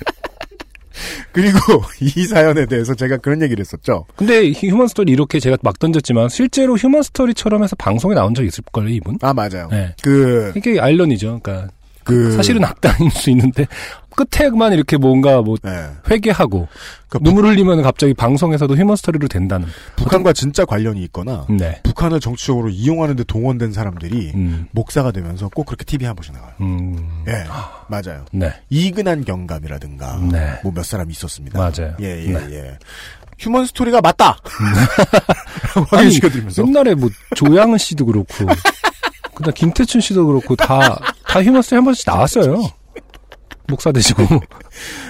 그리고 1.31 1.83
이 2.01 2.25
사연에 2.25 2.65
대해서 2.65 2.95
제가 2.95 3.17
그런 3.17 3.41
얘기를 3.43 3.61
했었죠. 3.61 4.05
근데 4.15 4.51
human 4.51 4.87
story 4.87 5.11
이렇게 5.11 5.39
제가 5.39 5.57
막 5.61 5.77
던졌지만 5.77 6.29
실제로 6.29 6.75
human 6.75 7.03
story처럼 7.03 7.63
해서 7.63 7.75
방송에 7.75 8.15
나온 8.15 8.33
적 8.33 8.43
있을 8.43 8.63
걸요 8.71 8.89
이분? 8.89 9.17
아, 9.21 9.33
맞아요. 9.33 9.67
네. 9.69 9.93
그, 10.01 10.51
이게 10.55 10.79
아이러니죠. 10.79 11.39
그러니까 11.41 11.71
그. 12.07 12.31
사실은 12.31 12.63
악당일 12.63 13.11
수 13.11 13.29
있는데 13.31 13.67
끝에만 14.15 14.73
이렇게 14.73 14.97
뭔가 14.97 15.41
뭐 15.41 15.57
네. 15.61 15.89
회개하고 16.09 16.67
그 17.09 17.19
눈물 17.21 17.45
흘리면 17.45 17.83
갑자기 17.83 18.13
방송에서도 18.13 18.75
human 18.75 18.95
story로 18.95 19.27
된다는. 19.27 19.67
북한과 19.95 20.33
진짜 20.33 20.65
관련이 20.65 21.03
있거나 21.03 21.45
네. 21.49 21.79
북한을 21.83 22.19
정치적으로 22.19 22.69
이용하는데 22.69 23.23
동원된 23.25 23.73
사람들이 23.73 24.31
음. 24.33 24.67
목사가 24.71 25.11
되면서 25.11 25.49
꼭 25.49 25.65
그렇게 25.65 25.85
TV 25.85 26.07
한 26.07 26.15
번씩 26.15 26.33
나와요. 26.33 26.53
음. 26.61 27.23
예, 27.27 27.43
맞아요. 27.87 28.25
네. 28.31 28.51
이근한 28.69 29.23
경감이라든가 29.23 30.19
네. 30.31 30.59
뭐 30.63 30.72
몇 30.72 30.83
사람 30.83 31.11
있었습니다. 31.11 31.59
맞아요. 31.59 31.95
예, 32.01 32.23
예, 32.25 32.31
네. 32.31 32.47
예. 32.51 32.77
human 33.39 33.67
story가 33.67 34.01
맞다. 34.01 34.37
라고 35.75 35.81
아니, 35.91 36.05
확인시켜드리면서 36.05 36.65
옛날에 36.65 36.95
뭐 36.95 37.09
조양은 37.35 37.77
씨도 37.77 38.07
그렇고 38.07 38.33
그다음 39.37 39.53
김태촌 39.53 40.01
씨도 40.01 40.25
그렇고 40.27 40.55
다 40.55 40.99
다 41.27 41.43
human 41.43 41.61
story 41.61 41.77
한 41.77 41.85
번씩 41.85 42.03
나왔어요. 42.07 42.69
목사 43.69 43.91
되시고 43.91 44.23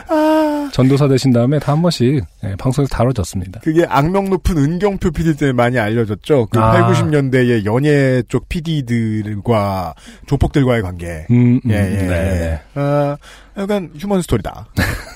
아. 0.10 0.70
전도사 0.74 1.08
되신 1.08 1.32
다음에 1.32 1.60
다 1.60 1.74
한 1.74 1.82
번씩 1.84 2.24
예, 2.44 2.56
방송에서 2.58 2.90
다뤄졌습니다. 2.96 3.60
그게 3.62 3.86
악명 3.88 4.30
높은 4.32 4.58
은경표 4.58 5.12
PD 5.12 5.36
때문에 5.38 5.54
많이 5.54 5.78
알려졌죠. 5.78 6.48
그 6.48 6.60
아. 6.60 6.72
8, 6.72 6.94
90년대의 6.94 7.66
연예 7.66 8.24
쪽 8.28 8.50
PD들과 8.50 9.94
조폭들과의 10.26 10.82
관계. 10.82 11.26
음, 11.30 11.60
음, 11.64 11.70
예, 11.70 11.76
예, 11.76 11.80
네, 11.80 12.04
예. 12.08 12.08
네. 12.08 12.62
아, 12.76 13.16
약간 13.58 13.92
human 14.00 14.22
story다. 14.24 14.68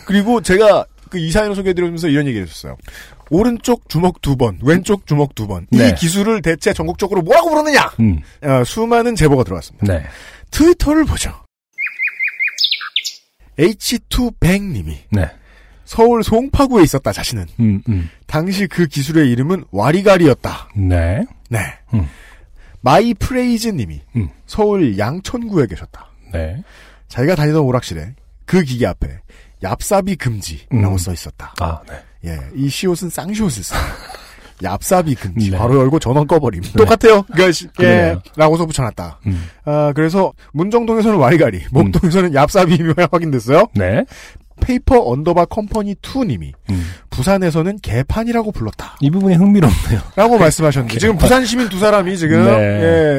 그리고 0.05 0.41
제가 0.41 0.85
그 1.09 1.17
이 1.17 1.29
사연을 1.31 1.55
소개해드리면서 1.55 2.07
이런 2.07 2.25
얘기를 2.27 2.47
했었어요. 2.47 2.77
오른쪽 3.31 3.87
주먹 3.87 4.21
두 4.21 4.35
번, 4.35 4.59
왼쪽 4.61 5.07
주먹 5.07 5.33
두 5.33 5.47
번. 5.47 5.65
네. 5.71 5.89
이 5.89 5.95
기술을 5.95 6.41
대체 6.41 6.73
전국적으로 6.73 7.21
뭐라고 7.21 7.49
부르느냐? 7.49 7.89
음, 8.01 8.19
어, 8.43 8.63
수많은 8.65 9.15
제보가 9.15 9.45
들어왔습니다. 9.45 9.87
네, 9.87 10.03
트위터를 10.51 11.05
보죠. 11.05 11.33
H2백님이 13.57 14.97
네, 15.11 15.31
서울 15.85 16.23
송파구에 16.23 16.83
있었다 16.83 17.13
자신은 17.13 17.45
음, 17.61 17.81
음, 17.87 18.09
당시 18.27 18.67
그 18.67 18.85
기술의 18.85 19.31
이름은 19.31 19.63
와리가리였다. 19.71 20.69
네, 20.75 21.23
네. 21.49 21.59
음. 21.93 22.07
마이 22.81 23.13
프레이즈님이 23.13 24.01
음. 24.17 24.29
서울 24.45 24.97
양천구에 24.97 25.67
계셨다. 25.67 26.07
네. 26.33 26.61
자기가 27.07 27.35
다니던 27.35 27.61
오락실에 27.61 28.15
그 28.45 28.63
기계 28.63 28.87
앞에 28.87 29.19
얍삽이 29.63 30.17
금지라고 30.17 30.95
음. 30.95 30.97
써 30.97 31.13
있었다. 31.13 31.53
아, 31.59 31.81
네. 31.87 31.93
예, 32.25 32.37
이 32.55 32.69
시옷은 32.69 33.09
쌍시옷을 33.09 33.63
써요. 33.63 33.81
얍삽이 34.61 35.19
금지. 35.19 35.49
네. 35.49 35.57
괄호 35.57 35.79
열고 35.79 35.97
전원 35.97 36.27
꺼버림. 36.27 36.61
똑같아요. 36.77 37.23
그러니까 37.33 37.51
시- 37.51 37.67
예. 37.81 38.15
라고 38.35 38.51
써 38.51 38.67
붙여놨다. 38.67 39.19
음, 39.25 39.43
아, 39.65 39.91
그래서 39.95 40.33
문정동에서는 40.53 41.17
와리가리, 41.17 41.63
목동에서는 41.71 42.31
얍삽이 42.33 42.95
확인됐어요. 43.11 43.65
네, 43.73 44.05
페이퍼 44.59 44.99
언더바 45.03 45.45
컴퍼니 45.45 45.95
2님이 45.95 46.51
음. 46.69 46.85
부산에서는 47.09 47.79
개판이라고 47.81 48.51
불렀다. 48.51 48.97
이 48.99 49.09
부분이 49.09 49.33
흥미롭네요. 49.35 49.99
라고 50.15 50.37
말씀하셨는데 50.37 50.99
지금 50.99 51.17
부산 51.17 51.43
시민 51.43 51.67
두 51.67 51.79
사람이 51.79 52.15
지금 52.19 52.45
네. 52.45 52.51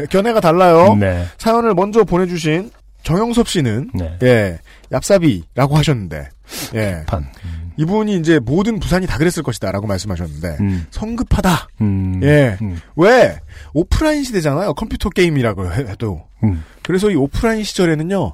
예, 0.02 0.06
견해가 0.10 0.38
달라요. 0.38 0.94
네, 0.94 1.24
사연을 1.38 1.74
먼저 1.74 2.04
보내주신 2.04 2.70
정영섭 3.02 3.48
씨는 3.48 3.90
네. 3.94 4.16
예, 4.22 4.58
얍삽이라고 4.92 5.72
하셨는데 5.72 6.28
예, 6.76 7.02
판. 7.08 7.26
이분이 7.76 8.16
이제 8.16 8.38
모든 8.38 8.78
부산이 8.78 9.06
다 9.06 9.16
그랬을 9.18 9.42
것이다라고 9.42 9.86
말씀하셨는데 9.86 10.56
음, 10.60 10.86
성급하다. 10.90 11.68
음, 11.80 12.20
예. 12.22 12.56
음, 12.62 12.80
왜 12.96 13.38
오프라인 13.72 14.24
시대잖아요. 14.24 14.74
컴퓨터 14.74 15.08
게임이라고 15.10 15.72
해- 15.72 15.86
해도 15.88 16.22
음. 16.44 16.62
그래서 16.82 17.10
이 17.10 17.14
오프라인 17.14 17.64
시절에는요 17.64 18.32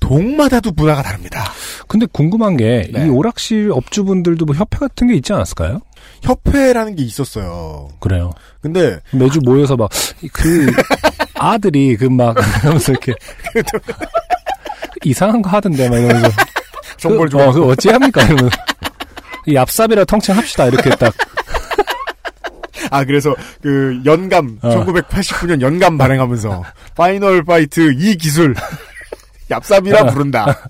동마다도 0.00 0.72
문화가 0.72 1.02
다릅니다. 1.02 1.44
근데 1.86 2.06
궁금한 2.10 2.56
게이 2.56 2.90
네. 2.92 3.08
오락실 3.08 3.70
업주분들도 3.72 4.44
뭐 4.46 4.54
협회 4.56 4.78
같은 4.78 5.06
게 5.06 5.14
있지 5.14 5.32
않았을까요? 5.32 5.80
협회라는 6.22 6.96
게 6.96 7.04
있었어요. 7.04 7.88
그래요. 8.00 8.32
근데 8.60 8.98
매주 9.12 9.38
모여서 9.44 9.76
막 9.76 9.90
그 10.32 10.66
아들이 11.34 11.96
그 11.96 12.06
막 12.06 12.36
하면서 12.64 12.92
이렇게 12.92 13.12
이상한 15.04 15.42
거 15.42 15.50
하던데 15.50 15.88
막 15.88 15.98
이러면서 15.98 16.28
정보를 16.98 17.26
그, 17.26 17.30
좀 17.30 17.40
어, 17.40 17.52
그 17.52 17.64
어찌 17.66 17.88
합니까? 17.90 18.22
이러면 18.24 18.46
이 18.46 18.50
얍삽이라 19.46 20.06
통칭합시다 20.06 20.66
이렇게 20.66 20.90
딱 20.90 21.12
아 22.90 23.04
그래서 23.04 23.34
그 23.62 24.00
연감 24.04 24.58
어. 24.60 24.84
1989년 24.84 25.62
연감 25.62 25.96
발행하면서 25.96 26.62
파이널 26.96 27.42
파이트 27.44 27.92
이 27.96 28.16
기술 28.16 28.54
얍삽이라 29.48 30.12
부른다. 30.12 30.68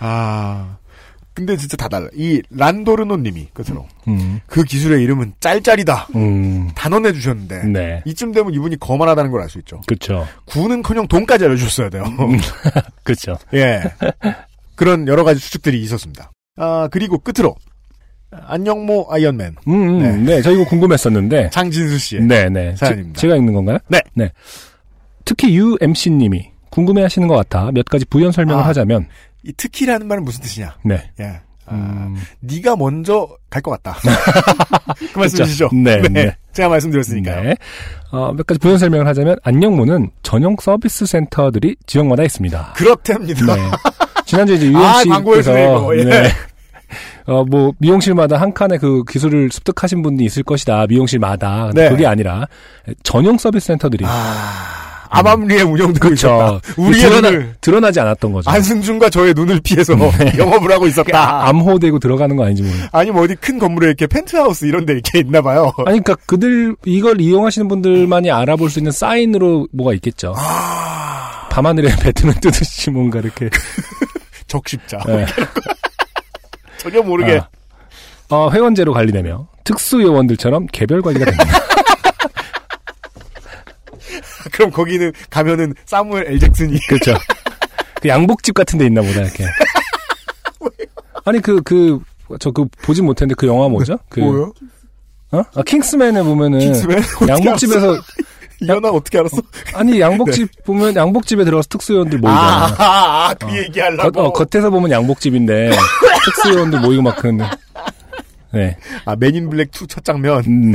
아 0.00 0.76
근데 1.32 1.56
진짜 1.56 1.76
다 1.76 1.88
달라. 1.88 2.08
이 2.14 2.42
란도르노님이 2.50 3.48
끝으로 3.54 3.86
음, 4.08 4.40
그 4.46 4.64
기술의 4.64 5.02
이름은 5.04 5.34
짤짤이다 5.40 6.08
음, 6.16 6.68
단언해 6.74 7.12
주셨는데 7.12 7.64
네, 7.66 8.02
이쯤 8.04 8.32
되면 8.32 8.52
이분이 8.52 8.78
거만하다는 8.80 9.30
걸 9.30 9.40
알 9.40 9.48
수 9.48 9.58
있죠. 9.60 9.80
그렇죠, 9.86 10.26
구는커녕 10.46 11.06
돈까지 11.06 11.44
알려주셨어야 11.44 11.88
돼요. 11.90 12.04
그렇죠. 13.04 13.38
예 13.54 13.80
그런 14.74 15.06
여러 15.08 15.22
가지 15.24 15.38
수축들이 15.40 15.80
있었습니다. 15.82 16.30
아 16.56 16.88
그리고 16.90 17.18
끝으로 17.18 17.54
안녕모 18.46 19.06
아이언맨 19.10 19.56
음, 19.68 19.72
음, 19.72 19.98
네. 20.02 20.12
네. 20.36 20.42
저 20.42 20.50
이거 20.52 20.64
궁금했었는데, 20.64 21.50
장진수 21.50 21.98
씨의 21.98 22.22
네, 22.22 22.48
네, 22.48 22.74
사연입니다. 22.76 23.20
제, 23.20 23.28
가 23.28 23.36
읽는 23.36 23.52
건가요? 23.54 23.78
네. 23.88 24.00
네. 24.14 24.30
특히 25.24 25.54
UMC님이 25.56 26.50
궁금해 26.70 27.02
하시는 27.02 27.26
것 27.28 27.34
같아 27.36 27.70
몇 27.72 27.84
가지 27.86 28.04
부연 28.06 28.32
설명을 28.32 28.62
아. 28.62 28.66
하자면, 28.68 29.06
이 29.44 29.52
특히라는 29.52 30.06
말은 30.06 30.24
무슨 30.24 30.42
뜻이냐? 30.42 30.76
네, 30.84 31.10
예. 31.20 31.40
아, 31.70 31.74
음, 31.74 32.16
네가 32.40 32.76
먼저 32.76 33.28
갈 33.50 33.60
것 33.62 33.70
같다. 33.82 33.98
그 35.12 35.18
말씀이시죠? 35.18 35.68
네, 35.74 36.00
네. 36.10 36.34
제가 36.52 36.70
말씀드렸으니까요. 36.70 37.42
네. 37.42 37.56
어, 38.10 38.32
몇 38.32 38.46
가지 38.46 38.58
부연 38.58 38.78
설명을 38.78 39.06
하자면 39.06 39.36
안녕모는 39.42 40.10
전용 40.22 40.56
서비스 40.60 41.04
센터들이 41.04 41.76
지역마다 41.86 42.22
있습니다. 42.22 42.72
그렇답니다. 42.74 43.54
네. 43.54 43.62
지난주에 44.24 44.56
이제 44.56 44.66
아, 44.74 45.02
UMC에서 45.02 45.08
광고해주네, 45.10 45.64
이거. 45.64 45.96
예. 45.98 46.30
네. 47.26 47.32
어, 47.32 47.44
뭐 47.44 47.72
미용실마다 47.78 48.40
한 48.40 48.52
칸에 48.52 48.78
그 48.78 49.04
기술을 49.04 49.50
습득하신 49.52 50.02
분이 50.02 50.24
있을 50.24 50.42
것이다. 50.42 50.86
미용실마다. 50.88 51.66
근데 51.66 51.84
네. 51.84 51.90
그게 51.90 52.06
아니라 52.06 52.46
전용 53.02 53.38
서비스 53.38 53.66
센터들이 53.68 54.04
아, 54.06 55.06
암암리에 55.10 55.62
운영되고 55.62 56.00
그렇죠. 56.00 56.60
있었다. 56.60 56.82
우리의 56.82 57.02
드러나, 57.02 57.30
눈을 57.30 57.54
드러나지 57.60 58.00
않았던 58.00 58.32
거죠. 58.32 58.50
안승준과 58.50 59.10
저의 59.10 59.34
눈을 59.34 59.60
피해서 59.60 59.94
영업을 60.36 60.70
하고 60.72 60.86
있었다. 60.86 61.18
아, 61.18 61.48
암호되고 61.48 61.98
들어가는 61.98 62.36
거 62.36 62.44
아닌지 62.44 62.62
모르겠어요. 62.62 62.88
아니면 62.92 63.22
어디 63.22 63.34
큰 63.36 63.58
건물에 63.58 63.88
이렇게 63.88 64.06
펜트하우스 64.06 64.66
이런 64.66 64.86
데 64.86 64.94
이렇게 64.94 65.20
있나 65.20 65.40
봐요. 65.42 65.72
아니, 65.86 66.00
그러니까 66.00 66.16
그들 66.26 66.76
이걸 66.84 67.20
이용하시는 67.20 67.68
분들만이 67.68 68.30
알아볼 68.30 68.70
수 68.70 68.78
있는 68.78 68.92
사인으로 68.92 69.68
뭐가 69.72 69.94
있겠죠. 69.94 70.34
아, 70.36 71.48
밤하늘에 71.50 71.94
배트는 72.00 72.34
뜨듯이 72.40 72.90
뭔가 72.90 73.20
이렇게 73.20 73.48
적십자. 74.46 74.98
네. 75.06 75.26
전혀 76.78 77.02
모르게. 77.02 77.38
아, 77.38 77.48
어, 78.30 78.50
회원제로 78.50 78.92
관리되며 78.92 79.48
특수 79.64 80.00
요원들처럼 80.02 80.66
개별 80.72 81.02
관리가 81.02 81.24
됩니다. 81.26 81.44
그럼 84.52 84.70
거기는 84.70 85.12
가면은 85.30 85.74
사무엘 85.86 86.26
L 86.26 86.38
잭슨이 86.38 86.78
그렇죠. 86.88 87.14
그 88.00 88.08
양복집 88.08 88.54
같은 88.54 88.78
데 88.78 88.86
있나 88.86 89.02
보다 89.02 89.20
이렇게. 89.22 89.44
아니 91.24 91.40
그 91.40 91.60
그 91.62 92.00
저 92.40 92.50
그 92.52 92.66
보진 92.82 93.06
못했는데 93.06 93.34
그 93.38 93.46
영화 93.46 93.68
뭐죠? 93.68 93.98
그 94.10 94.20
뭐요? 94.20 94.52
어? 95.32 95.42
아 95.54 95.62
킹스맨에 95.62 96.22
보면은 96.22 96.58
킹스맨? 96.58 97.02
양복집에서 97.26 97.96
이 97.96 97.98
연아 98.66 98.88
어떻게 98.90 99.18
알았어? 99.18 99.38
아니 99.74 100.00
양복집 100.00 100.48
보면 100.66 100.96
양복집에 100.96 101.44
들어가서 101.44 101.68
특수요원들 101.68 102.18
모이잖아. 102.18 102.40
아, 102.42 102.74
아, 102.78 103.28
아, 103.30 103.34
그 103.34 103.46
어. 103.46 103.56
얘기하려고. 103.56 104.10
겉, 104.10 104.20
어, 104.20 104.32
겉에서 104.32 104.70
보면 104.70 104.90
양복집인데 104.90 105.70
특수요원들 106.24 106.80
모이고 106.80 107.02
막 107.02 107.16
그런데. 107.16 107.44
네. 108.52 108.76
아, 109.04 109.14
맨인 109.16 109.48
블랙 109.50 109.70
2 109.70 109.86
첫 109.86 110.04
장면. 110.04 110.42
음. 110.46 110.74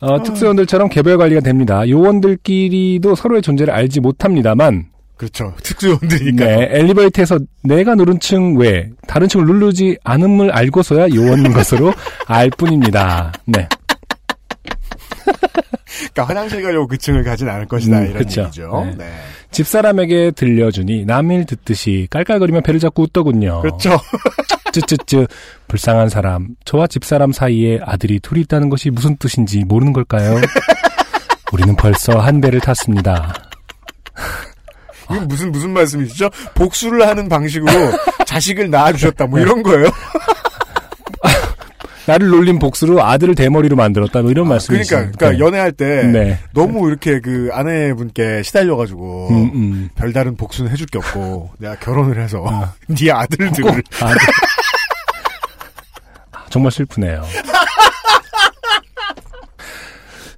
어, 0.00 0.22
특수요원들처럼 0.22 0.88
개별 0.88 1.16
관리가 1.18 1.40
됩니다. 1.40 1.88
요원들끼리도 1.88 3.14
서로의 3.14 3.42
존재를 3.42 3.72
알지 3.72 4.00
못합니다만, 4.00 4.86
그렇죠. 5.16 5.52
특수요원들이니까. 5.62 6.44
네, 6.44 6.68
엘리베이터에서 6.70 7.38
내가 7.64 7.94
누른 7.96 8.20
층 8.20 8.56
외 8.56 8.90
다른 9.08 9.28
층을 9.28 9.46
누르지 9.46 9.96
않음을 10.04 10.52
알고서야 10.52 11.08
요원인 11.14 11.52
것으로 11.52 11.92
알 12.26 12.50
뿐입니다. 12.50 13.32
네. 13.46 13.68
그러니까 16.12 16.24
화장실 16.24 16.62
가려고 16.62 16.86
그 16.86 16.98
층을 16.98 17.24
가진 17.24 17.48
않을 17.48 17.66
것이다. 17.66 17.98
음, 17.98 18.04
이런 18.06 18.18
그쵸. 18.18 18.42
얘기죠. 18.42 18.84
네. 18.84 19.04
네. 19.04 19.12
집사람에게 19.50 20.32
들려주니 20.32 21.04
남일 21.06 21.46
듣듯이 21.46 22.06
깔깔거리며 22.10 22.60
배를 22.60 22.80
잡고 22.80 23.04
웃더군요. 23.04 23.62
그렇죠. 23.62 23.98
쯔쯔쯔 24.72 25.26
불쌍한 25.66 26.10
사람 26.10 26.48
저와 26.64 26.86
집사람 26.86 27.32
사이에 27.32 27.80
아들이 27.82 28.20
둘이 28.20 28.42
있다는 28.42 28.68
것이 28.68 28.90
무슨 28.90 29.16
뜻인지 29.16 29.64
모르는 29.64 29.92
걸까요? 29.92 30.38
우리는 31.52 31.74
벌써 31.76 32.18
한 32.18 32.40
배를 32.40 32.60
탔습니다. 32.60 33.32
이건 35.10 35.26
무슨, 35.26 35.50
무슨 35.50 35.70
말씀이시죠? 35.72 36.28
복수를 36.54 37.06
하는 37.06 37.30
방식으로 37.30 37.72
자식을 38.26 38.68
낳아주셨다. 38.68 39.26
뭐 39.26 39.40
이런 39.40 39.62
거예요. 39.62 39.86
나를 42.08 42.28
놀린 42.28 42.58
복수로 42.58 43.04
아들을 43.04 43.34
대머리로 43.34 43.76
만들었다. 43.76 44.22
뭐 44.22 44.30
이런 44.30 44.48
말씀이시죠. 44.48 44.96
그러니까, 44.96 45.18
그러니까 45.18 45.38
네. 45.38 45.46
연애할 45.46 45.72
때 45.72 46.04
네. 46.04 46.38
너무 46.54 46.88
이렇게 46.88 47.20
그 47.20 47.50
아내분께 47.52 48.42
시달려가지고 48.42 49.28
음, 49.28 49.50
음. 49.54 49.90
별다른 49.94 50.34
복수는 50.34 50.70
해줄 50.70 50.86
게 50.86 50.96
없고 50.96 51.50
내가 51.60 51.76
결혼을 51.76 52.18
해서 52.18 52.40
어. 52.40 52.72
네 52.88 53.10
아들들을 53.12 53.62
꼭 53.62 53.74
아들. 54.02 54.16
정말 56.48 56.72
슬프네요. 56.72 57.22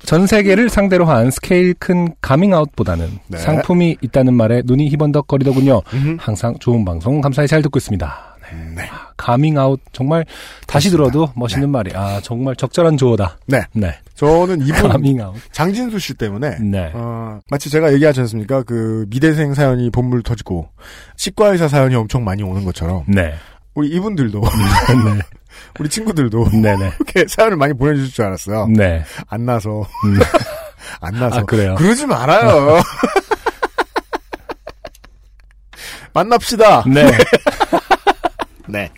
전 0.04 0.26
세계를 0.26 0.70
상대로 0.70 1.04
한 1.04 1.30
스케일 1.30 1.72
큰 1.74 2.12
가밍아웃보다는 2.20 3.20
네. 3.28 3.38
상품이 3.38 3.98
있다는 4.00 4.34
말에 4.34 4.62
눈이 4.64 4.88
희번덕거리더군요. 4.88 5.82
음흠. 5.94 6.16
항상 6.18 6.56
좋은 6.58 6.84
방송 6.84 7.20
감사히 7.20 7.46
잘 7.46 7.62
듣고 7.62 7.78
있습니다. 7.78 8.29
네. 8.74 8.88
가밍아웃 9.16 9.80
정말 9.92 10.24
다시 10.66 10.90
그렇습니다. 10.90 11.12
들어도 11.18 11.32
멋있는 11.38 11.70
말이 11.70 11.92
아 11.94 12.20
정말 12.22 12.56
적절한 12.56 12.96
조어다. 12.96 13.38
네. 13.46 13.62
네. 13.72 13.94
저는 14.14 14.66
이분 14.66 14.88
가밍아웃. 14.88 15.34
장진수 15.52 15.98
씨 15.98 16.14
때문에 16.14 16.58
네. 16.60 16.90
어, 16.94 17.38
마치 17.50 17.70
제가 17.70 17.92
얘기하지 17.92 18.20
않습니까? 18.20 18.62
그 18.62 19.06
미대생 19.10 19.54
사연이 19.54 19.90
봇물 19.90 20.22
터지고 20.22 20.68
치과 21.16 21.48
의사 21.48 21.68
사연이 21.68 21.94
엄청 21.94 22.24
많이 22.24 22.42
오는 22.42 22.64
것처럼 22.64 23.04
네. 23.06 23.34
우리 23.74 23.88
이분들도 23.90 24.40
네. 25.14 25.20
우리 25.78 25.88
친구들도 25.88 26.50
네네. 26.50 26.92
이렇게 26.98 27.26
사연을 27.28 27.56
많이 27.56 27.72
보내주실 27.74 28.12
줄 28.12 28.24
알았어요. 28.24 28.66
네. 28.68 29.02
안 29.28 29.44
나서 29.46 29.80
음. 30.04 30.18
안 31.00 31.14
나서 31.18 31.40
아 31.40 31.42
그래요. 31.44 31.74
그러지 31.76 32.06
말아요. 32.06 32.80
만납시다. 36.12 36.84
네. 36.88 37.06
네. 38.70 38.90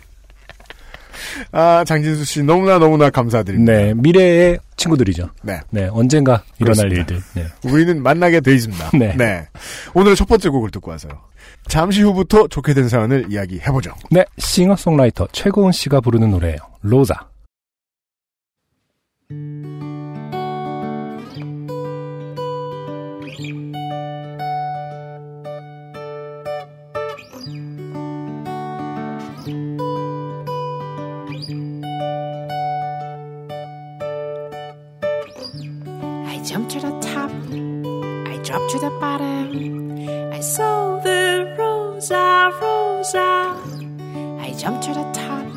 아 1.51 1.83
장진수 1.85 2.25
씨 2.25 2.43
너무나 2.43 2.79
너무나 2.79 3.09
감사드립니다. 3.09 3.71
네. 3.71 3.93
미래의 3.95 4.59
친구들이죠. 4.77 5.29
네. 5.43 5.59
네. 5.69 5.87
언젠가 5.91 6.43
일어날 6.59 6.89
그렇습니다. 6.89 7.15
일들. 7.15 7.21
네. 7.33 7.47
우리는 7.69 8.01
만나게 8.01 8.39
돼 8.41 8.53
있습니다. 8.53 8.91
네. 8.97 9.47
오늘 9.93 10.15
첫 10.15 10.27
번째 10.27 10.49
곡을 10.49 10.71
듣고 10.71 10.91
와서요. 10.91 11.11
잠시 11.67 12.01
후부터 12.01 12.47
좋게 12.47 12.73
된 12.73 12.89
사연을 12.89 13.27
이야기해보죠. 13.29 13.93
네, 14.11 14.25
싱어송라이터 14.37 15.27
최고은 15.31 15.71
씨가 15.71 16.01
부르는 16.01 16.31
노래예요. 16.31 16.57
로자. 16.81 17.15
Dropped 38.53 38.69
to 38.69 38.77
the 38.77 38.91
bottom. 38.99 39.97
I 40.31 40.39
saw 40.39 40.99
the 40.99 41.55
rosa, 41.57 42.51
rosa. 42.61 43.57
I 44.45 44.53
jumped 44.55 44.83
to 44.83 44.93
the 44.93 45.09
top, 45.11 45.47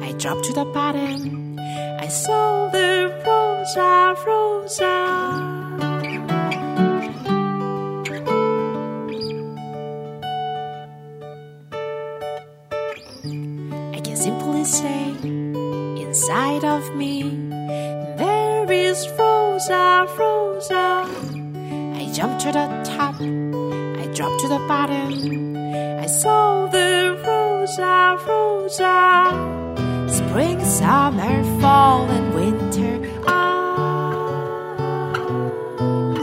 I 0.00 0.12
dropped 0.12 0.44
to 0.44 0.52
the 0.52 0.64
bottom. 0.64 1.58
I 1.58 2.06
saw 2.06 2.70
the 2.70 3.10
rosa, 3.26 4.14
rosa. 4.24 4.94
I 13.92 14.00
can 14.04 14.16
simply 14.16 14.64
say, 14.64 15.10
inside 16.00 16.64
of 16.64 16.94
me, 16.94 17.22
there 18.16 18.70
is 18.70 19.08
Rosa, 19.18 20.06
Rosa. 20.16 21.33
I 22.14 22.16
jumped 22.16 22.42
to 22.42 22.52
the 22.52 22.68
top, 22.84 23.16
I 23.16 24.06
dropped 24.14 24.40
to 24.42 24.48
the 24.48 24.60
bottom. 24.68 25.56
I 25.56 26.06
saw 26.06 26.68
the 26.68 27.18
Rosa, 27.26 28.16
Rosa. 28.24 29.32
Spring, 30.08 30.64
summer, 30.64 31.42
fall, 31.60 32.08
and 32.08 32.32
winter. 32.32 33.00
I'm 33.26 33.74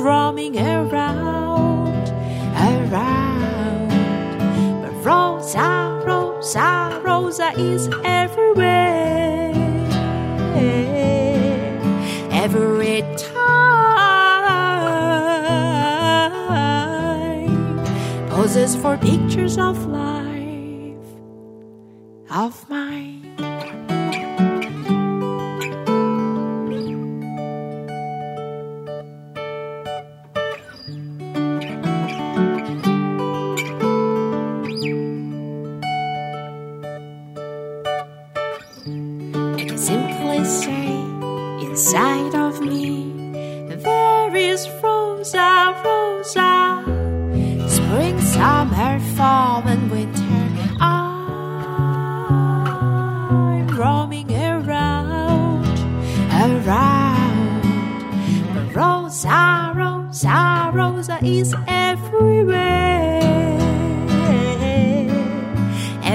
roaming 0.01 0.57
around, 0.57 2.09
around. 2.55 3.89
But 4.81 4.93
Rosa, 5.03 6.01
Rosa, 6.05 7.01
Rosa 7.03 7.51
is 7.57 7.89
everywhere. 8.05 9.51
Every 12.31 13.01
time 13.17 13.30
for 18.61 18.95
pictures 18.95 19.57
of 19.57 19.87
life 19.87 21.09
of 22.29 22.69
mine. 22.69 23.20
Fall, 49.21 49.61
and 49.67 49.83
winter. 49.91 50.47
I'm 50.79 51.27
roaming 53.81 54.29
around, 54.33 55.77
around. 56.45 57.61
But 58.53 58.65
Rosa, 58.75 59.73
Rosa, 59.75 60.71
Rosa 60.73 61.17
is 61.23 61.53
everywhere. 61.67 63.19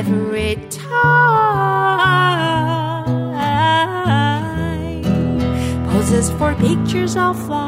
Every 0.01 0.57
time 0.69 1.47
poses 5.91 6.27
for 6.39 6.51
pictures 6.57 7.15
of 7.17 7.49
life. 7.49 7.66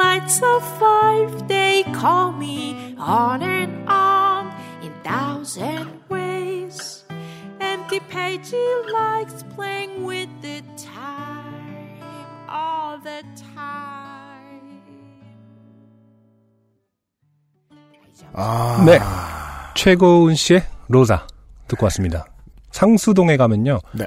Lights 0.00 0.40
of 0.42 0.62
five, 0.80 1.46
they 1.46 1.82
call 1.92 2.32
me 2.32 2.96
on 2.98 3.42
and 3.42 3.86
on 3.86 4.48
in 4.82 4.92
thousand 5.04 5.86
ways. 6.08 7.04
Empty 7.60 8.00
page 8.08 8.48
he 8.50 8.66
likes 8.92 9.44
playing 9.54 10.04
with 10.06 10.30
the 10.40 10.62
time 10.76 12.00
all 12.48 12.96
the 13.04 13.20
time. 13.36 14.80
아, 18.32 18.82
네. 18.86 18.98
최고은 19.74 20.34
씨의 20.34 20.62
로자 20.88 21.26
듣고 21.68 21.84
왔습니다. 21.86 22.24
상수동에 22.70 23.36
가면요. 23.36 23.80
네. 23.92 24.06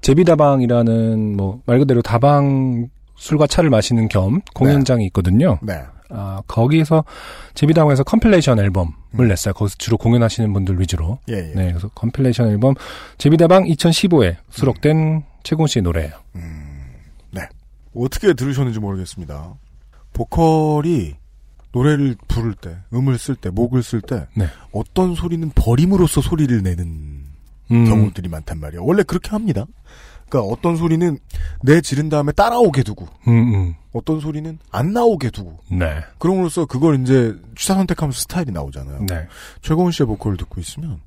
제비다방이라는 0.00 1.36
뭐 1.36 1.60
말 1.66 1.78
그대로 1.78 2.00
다방 2.02 2.88
술과 3.16 3.46
차를 3.46 3.70
마시는 3.70 4.08
겸 4.08 4.40
공연장이 4.54 5.06
있거든요. 5.06 5.58
네. 5.62 5.82
아, 6.10 6.42
거기서 6.46 7.04
제비다방에서 7.54 8.04
compilation 8.04 8.58
앨범을 8.58 9.28
냈어요. 9.28 9.54
거기서 9.54 9.76
주로 9.78 9.96
공연하시는 9.96 10.52
분들 10.52 10.80
위주로. 10.80 11.18
예, 11.28 11.34
예. 11.34 11.52
네, 11.54 11.68
그래서 11.68 11.88
compilation 11.88 12.48
앨범 12.48 12.74
제비다방 13.18 13.64
2015에 13.64 14.36
수록된 14.50 15.24
최고은 15.42 15.66
씨의 15.66 15.82
노래예요. 15.82 16.12
어떻게 17.94 18.32
들으셨는지 18.34 18.80
모르겠습니다. 18.80 19.54
보컬이 20.12 21.14
노래를 21.72 22.16
부를 22.28 22.54
때, 22.54 22.76
음을 22.92 23.18
쓸 23.18 23.34
때, 23.34 23.50
목을 23.50 23.82
쓸 23.82 24.00
때, 24.00 24.26
네. 24.36 24.46
어떤 24.72 25.14
소리는 25.14 25.50
버림으로써 25.54 26.20
소리를 26.20 26.62
내는 26.62 27.24
음, 27.70 27.84
경우들이 27.86 28.28
많단 28.28 28.60
말이에요. 28.60 28.84
원래 28.84 29.02
그렇게 29.02 29.30
합니다. 29.30 29.66
그러니까 30.34 30.52
어떤 30.52 30.76
소리는 30.76 31.16
내 31.62 31.80
지른 31.80 32.08
다음에 32.08 32.32
따라오게 32.32 32.82
두고, 32.82 33.06
음, 33.28 33.54
음. 33.54 33.74
어떤 33.92 34.18
소리는 34.18 34.58
안 34.72 34.92
나오게 34.92 35.30
두고, 35.30 35.58
네. 35.70 36.00
그럼으로써 36.18 36.66
그걸 36.66 37.00
이제 37.00 37.34
취사 37.56 37.74
선택하면서 37.74 38.18
스타일이 38.20 38.50
나오잖아요. 38.50 39.06
네. 39.08 39.26
최고원 39.62 39.92
씨의 39.92 40.08
보컬을 40.08 40.36
듣고 40.36 40.60
있으면, 40.60 41.00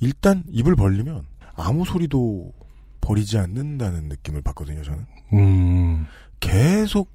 일단 0.00 0.42
입을 0.50 0.74
벌리면 0.74 1.22
아무 1.54 1.84
소리도 1.84 2.52
버리지 3.00 3.38
않는다는 3.38 4.08
느낌을 4.08 4.42
받거든요, 4.42 4.82
저는. 4.82 5.06
음, 5.34 6.06
계속 6.40 7.08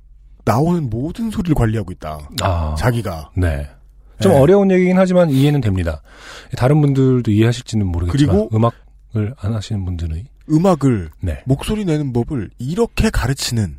나오는 0.46 0.90
모든 0.90 1.32
소리를 1.32 1.54
관리하고 1.56 1.92
있다. 1.92 2.30
아. 2.42 2.76
자기가. 2.78 3.32
네. 3.36 3.68
좀 4.22 4.32
네. 4.32 4.40
어려운 4.40 4.72
얘기긴 4.72 4.98
하지만 4.98 5.30
이해는 5.30 5.60
됩니다. 5.60 6.02
다른 6.56 6.80
분들도 6.80 7.30
이해하실지는 7.32 7.86
모르겠지만 7.88 8.36
그리고- 8.48 8.56
음악을 8.56 9.36
안 9.38 9.54
하시는 9.54 9.84
분들의 9.84 10.24
음악을 10.50 11.10
네. 11.22 11.42
목소리 11.46 11.86
내는 11.86 12.14
법을 12.14 12.50
이렇게 12.58 13.10
가르치는 13.10 13.78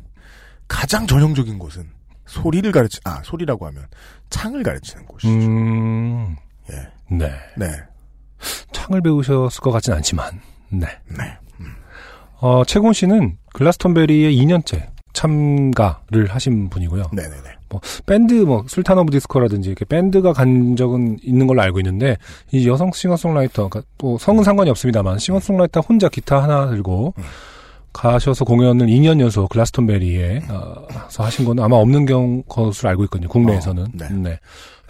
가장 0.67 1.07
전형적인 1.07 1.59
곳은 1.59 1.89
소리를 2.25 2.69
가르치 2.71 2.99
아 3.05 3.21
소리라고 3.23 3.65
하면 3.67 3.85
창을 4.29 4.63
가르치는 4.63 5.05
곳이죠. 5.05 5.33
음, 5.33 6.35
예. 6.71 7.15
네. 7.15 7.31
네. 7.55 7.67
창을 8.73 9.01
배우셨을 9.01 9.61
것 9.61 9.71
같진 9.71 9.93
않지만, 9.93 10.41
네. 10.69 10.87
네. 11.17 11.37
어, 12.39 12.63
최곤 12.65 12.93
씨는 12.93 13.37
글라스톤베리의 13.53 14.37
2년째 14.37 14.89
참가를 15.13 16.27
하신 16.27 16.69
분이고요. 16.69 17.09
네네네. 17.13 17.56
밴드 18.05 18.33
뭐 18.33 18.63
술탄 18.67 18.97
오브 18.99 19.11
디스코라든지 19.11 19.69
이렇게 19.69 19.85
밴드가 19.85 20.33
간 20.33 20.75
적은 20.75 21.17
있는 21.21 21.47
걸로 21.47 21.61
알고 21.61 21.79
있는데 21.79 22.17
이 22.51 22.67
여성 22.67 22.91
싱어송라이터 22.91 23.69
그러니까 23.69 23.89
또 23.97 24.17
성은 24.17 24.43
상관이 24.43 24.69
없습니다만 24.69 25.19
싱어송라이터 25.19 25.81
혼자 25.81 26.09
기타 26.09 26.41
하나 26.41 26.67
들고 26.67 27.13
음. 27.17 27.23
가셔서 27.97 28.45
공연을 28.45 28.87
2년 28.87 29.19
연속 29.19 29.49
글라스톤베리에서 29.49 30.87
하신 31.17 31.45
건 31.45 31.59
아마 31.59 31.77
없는 31.77 32.05
경 32.05 32.43
것으로 32.43 32.89
알고 32.89 33.03
있거든요. 33.05 33.27
국내에서는. 33.27 33.83
어, 33.83 33.87
네. 33.93 34.09
네. 34.11 34.39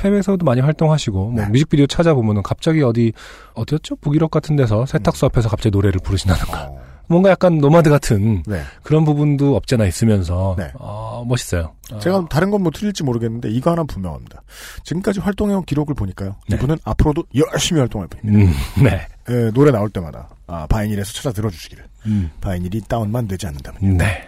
해외에서도 0.01 0.43
많이 0.45 0.61
활동하시고 0.61 1.31
뭐 1.31 1.41
네. 1.41 1.49
뮤직비디오 1.49 1.87
찾아보면은 1.87 2.43
갑자기 2.43 2.83
어디 2.83 3.13
어디였죠? 3.53 3.95
북유럽 3.97 4.29
같은 4.29 4.55
데서 4.55 4.85
세탁소 4.85 5.25
앞에서 5.27 5.49
갑자기 5.49 5.71
노래를 5.71 6.01
부르신다든가 6.03 6.67
어, 6.69 6.79
뭔가 7.07 7.29
약간 7.29 7.57
노마드 7.59 7.89
같은 7.89 8.43
네. 8.45 8.61
그런 8.83 9.05
부분도 9.05 9.55
없잖아 9.55 9.85
있으면서 9.85 10.55
네. 10.57 10.71
어, 10.75 11.23
멋있어요. 11.27 11.73
어, 11.91 11.99
제가 11.99 12.25
다른 12.29 12.51
건 12.51 12.61
뭐 12.61 12.71
틀릴지 12.71 13.03
모르겠는데 13.03 13.49
이거 13.49 13.71
하나 13.71 13.81
는 13.83 13.87
분명합니다. 13.87 14.41
지금까지 14.83 15.19
활동해온 15.21 15.63
기록을 15.65 15.93
보니까요. 15.95 16.35
네. 16.49 16.55
이분은 16.55 16.77
앞으로도 16.83 17.23
열심히 17.35 17.79
활동할 17.79 18.07
분입니다. 18.09 18.51
음, 18.51 18.83
네. 18.83 19.07
예, 19.29 19.51
노래 19.51 19.71
나올 19.71 19.89
때마다 19.89 20.29
아, 20.47 20.65
바이닐에서 20.67 21.13
찾아 21.13 21.31
들어주시기를. 21.31 21.85
음. 22.07 22.31
바이닐이 22.41 22.81
다운만 22.87 23.27
되지 23.27 23.47
않는다면. 23.47 23.97
네. 23.97 24.27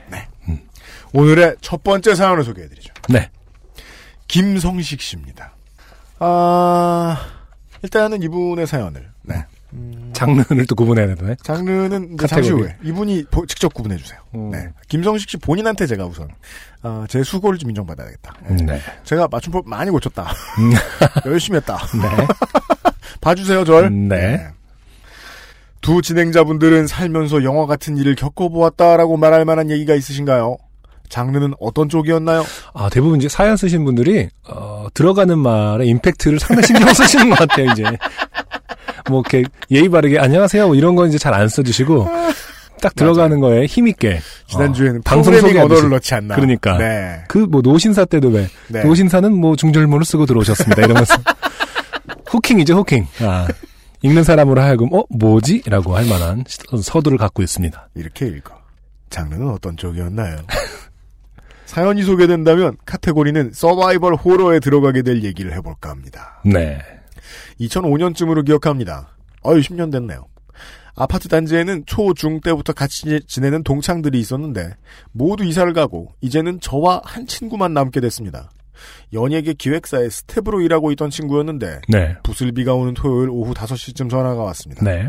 오늘의 1.13 1.55
첫 1.61 1.83
번째 1.83 2.13
사연을 2.13 2.43
소개해드리죠. 2.43 2.93
네. 3.09 3.29
김성식 4.27 5.01
씨입니다. 5.01 5.55
아, 6.19 7.17
일단은 7.81 8.21
이분의 8.21 8.67
사연을. 8.67 9.09
네. 9.23 9.43
장르를 10.13 10.65
또 10.65 10.75
구분해야 10.75 11.13
되네. 11.15 11.35
장르는 11.43 12.13
이제 12.15 12.27
잠시. 12.27 12.51
후에 12.51 12.75
이분이 12.83 13.25
보- 13.31 13.45
직접 13.45 13.73
구분해 13.73 13.97
주세요. 13.97 14.19
음. 14.35 14.49
네. 14.51 14.69
김성식 14.87 15.29
씨 15.29 15.37
본인한테 15.37 15.85
제가 15.85 16.05
우선 16.05 16.27
아, 16.81 17.05
제 17.09 17.21
수고를 17.23 17.59
좀 17.59 17.69
인정받아야겠다. 17.69 18.33
네. 18.49 18.55
네. 18.65 18.81
제가 19.03 19.27
맞춤법 19.29 19.67
많이 19.69 19.91
고쳤다. 19.91 20.31
음. 20.59 20.71
열심히 21.29 21.57
했다. 21.57 21.77
네. 22.01 22.27
봐주세요, 23.21 23.63
절. 23.65 23.91
네. 24.07 24.47
두 25.81 26.01
진행자분들은 26.01 26.87
살면서 26.87 27.43
영화 27.43 27.65
같은 27.65 27.95
일을 27.97 28.15
겪어보았다라고 28.15 29.17
말할 29.17 29.45
만한 29.45 29.69
얘기가 29.69 29.93
있으신가요? 29.95 30.57
장르는 31.07 31.53
어떤 31.59 31.89
쪽이었나요? 31.89 32.43
아, 32.73 32.89
대부분 32.91 33.17
이제 33.19 33.27
사연 33.29 33.57
쓰신 33.57 33.83
분들이, 33.83 34.29
어, 34.47 34.85
들어가는 34.93 35.39
말에 35.39 35.85
임팩트를 35.85 36.39
상당히 36.39 36.67
신경 36.67 36.93
쓰시는 36.93 37.29
것 37.31 37.39
같아요, 37.39 37.71
이제. 37.71 37.83
뭐, 39.09 39.21
이렇게 39.21 39.43
예의 39.71 39.89
바르게, 39.89 40.19
안녕하세요, 40.19 40.67
뭐 40.67 40.75
이런 40.75 40.95
건 40.95 41.09
이제 41.09 41.17
잘 41.17 41.33
안 41.33 41.47
써주시고, 41.49 42.07
딱 42.81 42.95
들어가는 42.95 43.39
거에 43.39 43.65
힘있게. 43.65 44.19
지난주에는 44.47 44.99
어, 44.99 45.01
방송 45.03 45.33
소개하듯이. 45.33 45.59
언어를 45.59 45.89
넣지 45.89 46.13
않나. 46.15 46.35
그러니까. 46.35 46.77
네. 46.77 47.23
그, 47.27 47.39
뭐, 47.39 47.61
노신사 47.61 48.05
때도 48.05 48.29
왜, 48.29 48.47
네. 48.69 48.83
노신사는 48.83 49.31
뭐, 49.33 49.55
중절모를 49.55 50.05
쓰고 50.05 50.25
들어오셨습니다. 50.25 50.83
이러면서. 50.83 51.15
후킹이죠, 52.27 52.75
후킹. 52.75 53.05
아, 53.21 53.47
읽는 54.01 54.23
사람으로 54.23 54.61
하여금, 54.61 54.93
어, 54.93 55.03
뭐지? 55.09 55.63
라고 55.65 55.95
할 55.97 56.05
만한 56.05 56.43
서두를 56.81 57.17
갖고 57.17 57.41
있습니다. 57.43 57.89
이렇게 57.95 58.27
읽어. 58.27 58.57
장르는 59.09 59.49
어떤 59.49 59.75
쪽이었나요? 59.75 60.37
사연이 61.65 62.01
소개된다면 62.03 62.77
카테고리는 62.85 63.51
서바이벌 63.53 64.15
호러에 64.15 64.59
들어가게 64.59 65.01
될 65.01 65.23
얘기를 65.23 65.53
해볼까 65.53 65.89
합니다. 65.89 66.39
네. 66.45 66.79
2005년쯤으로 67.59 68.45
기억합니다. 68.45 69.15
어유 69.45 69.59
10년 69.61 69.91
됐네요. 69.91 70.25
아파트 70.95 71.29
단지에는 71.29 71.83
초, 71.85 72.13
중 72.13 72.41
때부터 72.41 72.73
같이 72.73 73.21
지내는 73.25 73.63
동창들이 73.63 74.19
있었는데 74.19 74.75
모두 75.11 75.45
이사를 75.45 75.71
가고 75.73 76.13
이제는 76.21 76.59
저와 76.59 77.01
한 77.05 77.25
친구만 77.25 77.73
남게 77.73 78.01
됐습니다. 78.01 78.49
연예계 79.13 79.53
기획사의 79.53 80.09
스태프로 80.09 80.61
일하고 80.61 80.91
있던 80.91 81.09
친구였는데 81.09 81.81
네. 81.89 82.17
부슬비가 82.23 82.73
오는 82.73 82.93
토요일 82.93 83.29
오후 83.29 83.53
5시쯤 83.53 84.09
전화가 84.09 84.41
왔습니다. 84.43 84.83
네. 84.83 85.07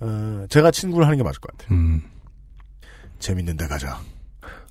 어, 0.00 0.44
제가 0.48 0.70
친구를 0.70 1.06
하는 1.06 1.18
게 1.18 1.24
맞을 1.24 1.40
것 1.40 1.56
같아요. 1.56 1.76
음, 1.76 2.02
재밌는 3.18 3.56
데 3.56 3.66
가자. 3.66 3.98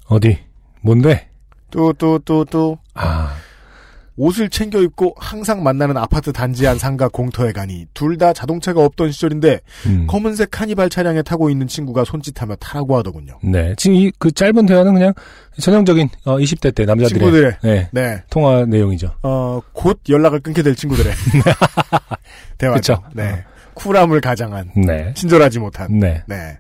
어디? 0.08 0.40
뭔데? 0.82 1.30
또 1.70 1.92
또 1.92 2.18
또 2.20 2.46
또 2.46 2.78
아, 2.94 3.36
옷을 4.18 4.50
챙겨 4.50 4.82
입고 4.82 5.14
항상 5.18 5.62
만나는 5.64 5.96
아파트 5.96 6.34
단지 6.34 6.68
안 6.68 6.78
상가 6.80 7.08
공터에 7.08 7.52
가니 7.52 7.86
둘 7.94 8.18
다 8.18 8.34
자동차가 8.34 8.84
없던 8.84 9.12
시절인데 9.12 9.60
음. 9.86 10.08
검은색 10.08 10.50
카니발 10.50 10.90
차량에 10.90 11.22
타고 11.22 11.52
있는 11.52 11.68
친구가 11.68 12.04
손짓하며 12.04 12.56
타라고 12.56 12.98
하더군요. 12.98 13.38
네. 13.44 13.76
지금 13.78 13.96
이 13.96 14.12
그 14.18 14.32
짧은 14.32 14.66
대화는 14.66 14.94
그냥 14.94 15.14
전형적인 15.62 16.10
어, 16.26 16.38
20대 16.38 16.74
때 16.74 16.86
남자들의 16.86 17.10
친구들의 17.10 17.58
네, 17.62 17.90
네. 17.92 18.24
통화 18.32 18.66
내용이죠. 18.66 19.14
어, 19.22 19.62
곧 19.72 20.00
연락을 20.10 20.40
끊게 20.40 20.64
될 20.64 20.76
친구들의 20.76 21.14
대화죠. 22.58 23.04
네. 23.14 23.44
쿨함을 23.76 24.22
가장한 24.22 24.72
네. 24.88 25.14
친절하지 25.14 25.60
못한. 25.60 26.00
네. 26.00 26.24
네. 26.28 26.58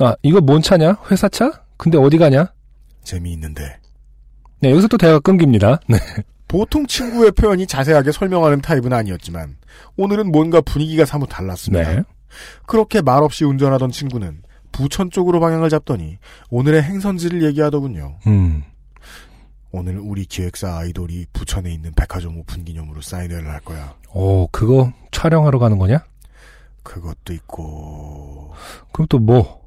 아, 0.00 0.14
이거 0.22 0.40
뭔 0.40 0.62
차냐? 0.62 0.96
회사 1.10 1.28
차? 1.28 1.62
근데 1.76 1.96
어디 1.98 2.18
가냐? 2.18 2.52
재미있는데 3.04 3.78
네, 4.60 4.70
여기서 4.70 4.88
또 4.88 4.98
대화가 4.98 5.20
끊깁니다. 5.20 5.80
네. 5.88 5.98
보통 6.48 6.86
친구의 6.86 7.32
표현이 7.32 7.66
자세하게 7.66 8.12
설명하는 8.12 8.60
타입은 8.60 8.92
아니었지만 8.92 9.56
오늘은 9.96 10.32
뭔가 10.32 10.60
분위기가 10.60 11.04
사뭇 11.04 11.28
달랐습니다. 11.28 11.94
네. 11.94 12.02
그렇게 12.66 13.00
말없이 13.00 13.44
운전하던 13.44 13.90
친구는 13.90 14.42
부천 14.72 15.10
쪽으로 15.10 15.40
방향을 15.40 15.68
잡더니 15.68 16.18
오늘의 16.50 16.82
행선지를 16.82 17.42
얘기하더군요. 17.44 18.18
음. 18.26 18.64
오늘 19.72 19.98
우리 19.98 20.24
기획사 20.24 20.78
아이돌이 20.78 21.26
부천에 21.32 21.72
있는 21.72 21.92
백화점 21.92 22.36
오픈 22.38 22.64
기념으로 22.64 23.00
사인회를 23.00 23.48
할 23.48 23.60
거야. 23.60 23.94
오, 24.12 24.48
그거 24.48 24.92
촬영하러 25.12 25.58
가는 25.58 25.78
거냐? 25.78 26.04
그것도 26.82 27.32
있고 27.34 28.52
그럼 28.92 29.06
또 29.08 29.18
뭐? 29.18 29.60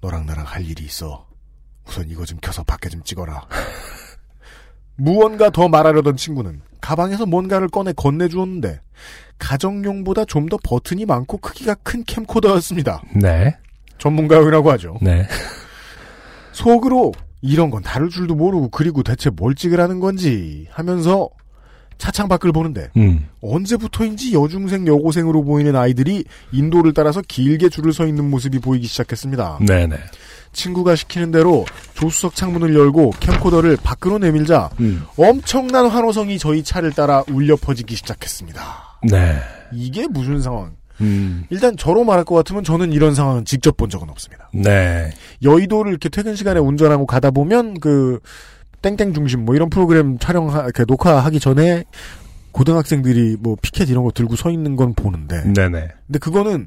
너랑 0.00 0.26
나랑 0.26 0.46
할 0.46 0.64
일이 0.64 0.84
있어. 0.84 1.23
우선 1.86 2.08
이거 2.08 2.24
좀 2.24 2.38
켜서 2.40 2.62
밖에 2.64 2.88
좀 2.88 3.02
찍어라. 3.02 3.46
무언가 4.96 5.50
더 5.50 5.68
말하려던 5.68 6.16
친구는 6.16 6.62
가방에서 6.80 7.26
뭔가를 7.26 7.68
꺼내 7.68 7.92
건네주었는데 7.94 8.80
가정용보다 9.38 10.24
좀 10.26 10.48
더 10.48 10.56
버튼이 10.62 11.04
많고 11.06 11.38
크기가 11.38 11.74
큰 11.82 12.04
캠코더였습니다. 12.04 13.02
네. 13.20 13.56
전문가용이라고 13.98 14.70
하죠. 14.72 14.98
네. 15.02 15.26
속으로 16.52 17.12
이런 17.40 17.70
건 17.70 17.82
다룰 17.82 18.10
줄도 18.10 18.34
모르고 18.34 18.68
그리고 18.68 19.02
대체 19.02 19.30
뭘 19.30 19.54
찍으라는 19.54 20.00
건지 20.00 20.66
하면서 20.70 21.28
차창 21.98 22.28
밖을 22.28 22.52
보는데 22.52 22.90
음. 22.96 23.28
언제부터인지 23.40 24.34
여중생 24.34 24.86
여고생으로 24.86 25.44
보이는 25.44 25.74
아이들이 25.76 26.24
인도를 26.52 26.92
따라서 26.94 27.22
길게 27.26 27.68
줄을 27.68 27.92
서 27.92 28.06
있는 28.06 28.30
모습이 28.30 28.58
보이기 28.58 28.86
시작했습니다. 28.86 29.60
네네. 29.66 29.96
친구가 30.52 30.94
시키는 30.96 31.30
대로 31.32 31.64
조수석 31.94 32.34
창문을 32.34 32.74
열고 32.74 33.10
캠코더를 33.20 33.76
밖으로 33.82 34.18
내밀자 34.18 34.70
음. 34.80 35.04
엄청난 35.16 35.86
환호성이 35.88 36.38
저희 36.38 36.62
차를 36.62 36.92
따라 36.92 37.22
울려 37.28 37.56
퍼지기 37.56 37.96
시작했습니다. 37.96 38.62
네. 39.10 39.40
이게 39.72 40.06
무슨 40.06 40.40
상황? 40.40 40.72
음. 41.00 41.44
일단 41.50 41.76
저로 41.76 42.04
말할 42.04 42.24
것 42.24 42.36
같으면 42.36 42.62
저는 42.62 42.92
이런 42.92 43.14
상황은 43.14 43.44
직접 43.44 43.76
본 43.76 43.90
적은 43.90 44.08
없습니다. 44.10 44.48
네. 44.54 45.10
여의도를 45.42 45.90
이렇게 45.90 46.08
퇴근 46.08 46.36
시간에 46.36 46.60
운전하고 46.60 47.06
가다 47.06 47.32
보면 47.32 47.80
그 47.80 48.20
땡땡 48.84 49.14
중심 49.14 49.46
뭐 49.46 49.54
이런 49.54 49.70
프로그램 49.70 50.18
촬영 50.18 50.48
그 50.74 50.84
녹화하기 50.86 51.40
전에 51.40 51.84
고등학생들이 52.52 53.38
뭐 53.40 53.56
피켓 53.60 53.88
이런 53.88 54.04
거 54.04 54.10
들고 54.10 54.36
서 54.36 54.50
있는 54.50 54.76
건 54.76 54.92
보는데 54.94 55.42
네네. 55.54 55.88
근데 56.06 56.18
그거는 56.18 56.66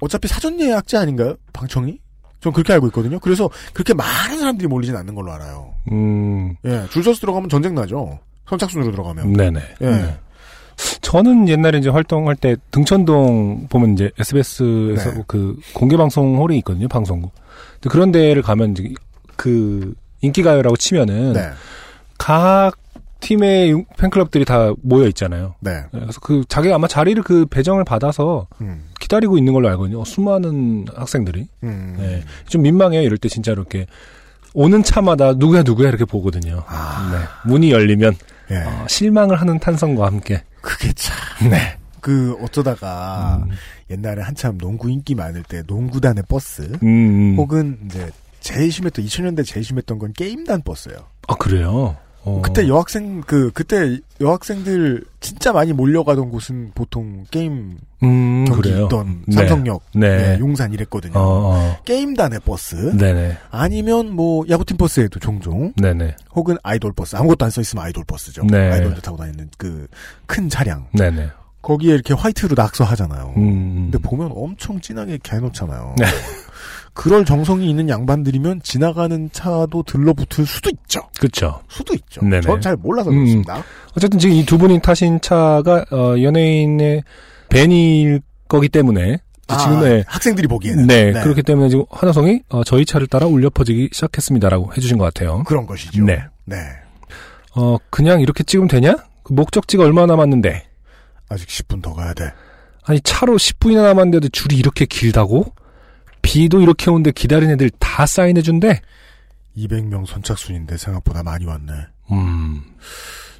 어차피 0.00 0.26
사전 0.26 0.58
예약제 0.58 0.96
아닌가요? 0.96 1.36
방청이? 1.52 1.98
전 2.40 2.52
그렇게 2.52 2.72
알고 2.72 2.86
있거든요. 2.88 3.18
그래서 3.20 3.50
그렇게 3.74 3.94
많은 3.94 4.38
사람들이 4.38 4.68
몰리진 4.68 4.96
않는 4.96 5.14
걸로 5.14 5.32
알아요. 5.32 5.74
음. 5.92 6.56
예, 6.64 6.86
줄 6.90 7.02
서서 7.02 7.20
들어가면 7.20 7.48
전쟁 7.48 7.74
나죠. 7.74 8.18
선착순으로 8.48 8.90
들어가면. 8.90 9.32
네네. 9.32 9.60
예. 9.82 9.90
네. 9.90 10.18
저는 11.02 11.48
옛날에 11.48 11.78
이제 11.78 11.88
활동할 11.88 12.36
때 12.36 12.56
등천동 12.70 13.68
보면 13.68 13.92
이제 13.92 14.10
SBS에서 14.18 15.12
네. 15.12 15.22
그 15.26 15.56
공개 15.72 15.96
방송 15.96 16.38
홀이 16.38 16.58
있거든요, 16.58 16.88
방송국. 16.88 17.32
그런 17.88 18.12
데를 18.12 18.42
가면 18.42 18.72
이제 18.72 18.92
그 19.36 19.94
인기가요라고 20.26 20.76
치면은 20.76 21.32
네. 21.34 21.50
각 22.18 22.72
팀의 23.20 23.70
융- 23.70 23.84
팬클럽들이 23.96 24.44
다 24.44 24.72
모여 24.82 25.06
있잖아요. 25.08 25.54
네. 25.60 25.82
네, 25.92 26.00
그래서 26.00 26.20
그 26.20 26.44
자기가 26.48 26.74
아마 26.74 26.86
자리를 26.86 27.22
그 27.22 27.46
배정을 27.46 27.84
받아서 27.84 28.46
음. 28.60 28.84
기다리고 29.00 29.38
있는 29.38 29.52
걸로 29.54 29.68
알거든요. 29.70 30.00
어, 30.00 30.04
수많은 30.04 30.86
학생들이. 30.94 31.46
음. 31.62 31.96
네. 31.98 32.22
좀 32.48 32.62
민망해요. 32.62 33.02
이럴 33.02 33.16
때 33.16 33.28
진짜로 33.28 33.62
이렇게 33.62 33.86
오는 34.52 34.82
차마다 34.82 35.32
누구야 35.32 35.62
누구야 35.62 35.88
이렇게 35.88 36.04
보거든요. 36.04 36.64
아. 36.66 37.10
네. 37.12 37.50
문이 37.50 37.70
열리면 37.70 38.14
예. 38.50 38.56
어, 38.58 38.84
실망을 38.88 39.40
하는 39.40 39.58
탄성과 39.58 40.04
함께. 40.06 40.42
그게 40.60 40.92
참. 40.94 41.50
네. 41.50 41.78
그 42.00 42.36
어쩌다가 42.42 43.42
음, 43.42 43.50
옛날에 43.90 44.20
한참 44.20 44.58
농구 44.58 44.90
인기 44.90 45.14
많을 45.14 45.42
때 45.42 45.62
농구단의 45.66 46.24
버스 46.28 46.60
음, 46.82 46.86
음. 46.86 47.34
혹은 47.38 47.78
이제 47.86 48.10
제일 48.44 48.70
심했던 48.70 49.02
2000년대 49.04 49.44
제일 49.46 49.64
심했던 49.64 49.98
건 49.98 50.12
게임단 50.12 50.62
버스예요. 50.62 50.98
아 51.28 51.34
그래요. 51.36 51.96
어. 52.26 52.40
그때 52.42 52.68
여학생 52.68 53.22
그 53.22 53.50
그때 53.52 53.98
여학생들 54.20 55.04
진짜 55.20 55.52
많이 55.52 55.72
몰려가던 55.72 56.30
곳은 56.30 56.72
보통 56.74 57.24
게임 57.30 57.78
음, 58.02 58.44
경기 58.46 58.68
그래요. 58.68 58.84
있던 58.84 59.24
네. 59.26 59.36
삼성역, 59.36 59.82
네. 59.94 60.16
네, 60.16 60.38
용산 60.38 60.72
이랬거든요. 60.74 61.18
어, 61.18 61.54
어. 61.54 61.76
게임단의 61.84 62.40
버스 62.44 62.76
네네. 62.96 63.38
아니면 63.50 64.10
뭐 64.14 64.44
야구팀 64.48 64.76
버스에도 64.76 65.18
종종 65.20 65.72
네네. 65.76 66.16
혹은 66.34 66.56
아이돌 66.62 66.92
버스 66.92 67.16
아무것도 67.16 67.44
안 67.46 67.50
써 67.50 67.60
있으면 67.62 67.84
아이돌 67.84 68.04
버스죠. 68.06 68.44
네. 68.46 68.72
아이돌들 68.72 69.00
타고 69.02 69.16
다니는 69.16 69.48
그 69.56 69.86
큰 70.26 70.48
차량 70.50 70.86
네네. 70.92 71.28
거기에 71.62 71.94
이렇게 71.94 72.12
화이트로 72.12 72.54
낙서하잖아요. 72.56 73.32
음. 73.38 73.90
근데 73.90 73.96
보면 73.98 74.30
엄청 74.34 74.78
진하게 74.80 75.18
해놓잖아요. 75.22 75.94
네. 76.96 77.02
그럴 77.02 77.24
정성이 77.24 77.68
있는 77.68 77.88
양반들이면 77.88 78.62
지나가는 78.62 79.28
차도 79.32 79.82
들러붙을 79.84 80.46
수도 80.46 80.70
있죠. 80.70 81.00
그쵸. 81.18 81.60
수도 81.68 81.94
있죠. 81.94 82.20
네네. 82.22 82.42
전잘 82.42 82.76
몰라서 82.76 83.10
음. 83.10 83.16
그렇습니다. 83.16 83.62
어쨌든 83.96 84.18
지금 84.18 84.36
이 84.36 84.44
두 84.44 84.58
분이 84.58 84.80
타신 84.80 85.20
차가 85.20 85.84
어, 85.90 86.14
연예인의 86.20 87.02
밴일 87.48 88.20
거기 88.48 88.68
때문에 88.68 89.18
지금 89.48 89.76
아, 89.76 89.80
네. 89.82 90.04
학생들이 90.06 90.46
보기에는 90.48 90.86
네, 90.86 91.12
그렇기 91.12 91.42
때문에 91.42 91.68
지금 91.68 91.84
환호성이 91.90 92.40
어, 92.48 92.64
저희 92.64 92.86
차를 92.86 93.06
따라 93.08 93.26
울려 93.26 93.50
퍼지기 93.50 93.90
시작했습니다라고 93.92 94.72
해주신 94.76 94.96
것 94.96 95.04
같아요. 95.04 95.42
그런 95.44 95.66
것이죠. 95.66 96.02
네. 96.04 96.24
네. 96.46 96.56
어, 97.56 97.76
그냥 97.90 98.20
이렇게 98.20 98.42
찍으면 98.42 98.68
되냐? 98.68 98.96
그 99.22 99.32
목적지가 99.32 99.84
얼마 99.84 100.06
남았는데? 100.06 100.64
아직 101.28 101.48
10분 101.48 101.82
더 101.82 101.92
가야 101.94 102.14
돼. 102.14 102.32
아니, 102.84 103.00
차로 103.00 103.36
10분이나 103.36 103.82
남았는데도 103.82 104.28
줄이 104.28 104.56
이렇게 104.56 104.84
길다고? 104.86 105.52
비도 106.24 106.60
이렇게 106.60 106.90
오는데 106.90 107.12
기다린 107.12 107.50
애들 107.50 107.70
다 107.78 108.06
사인해준대? 108.06 108.80
200명 109.56 110.06
선착순인데 110.06 110.76
생각보다 110.78 111.22
많이 111.22 111.44
왔네. 111.44 111.72
음, 112.10 112.62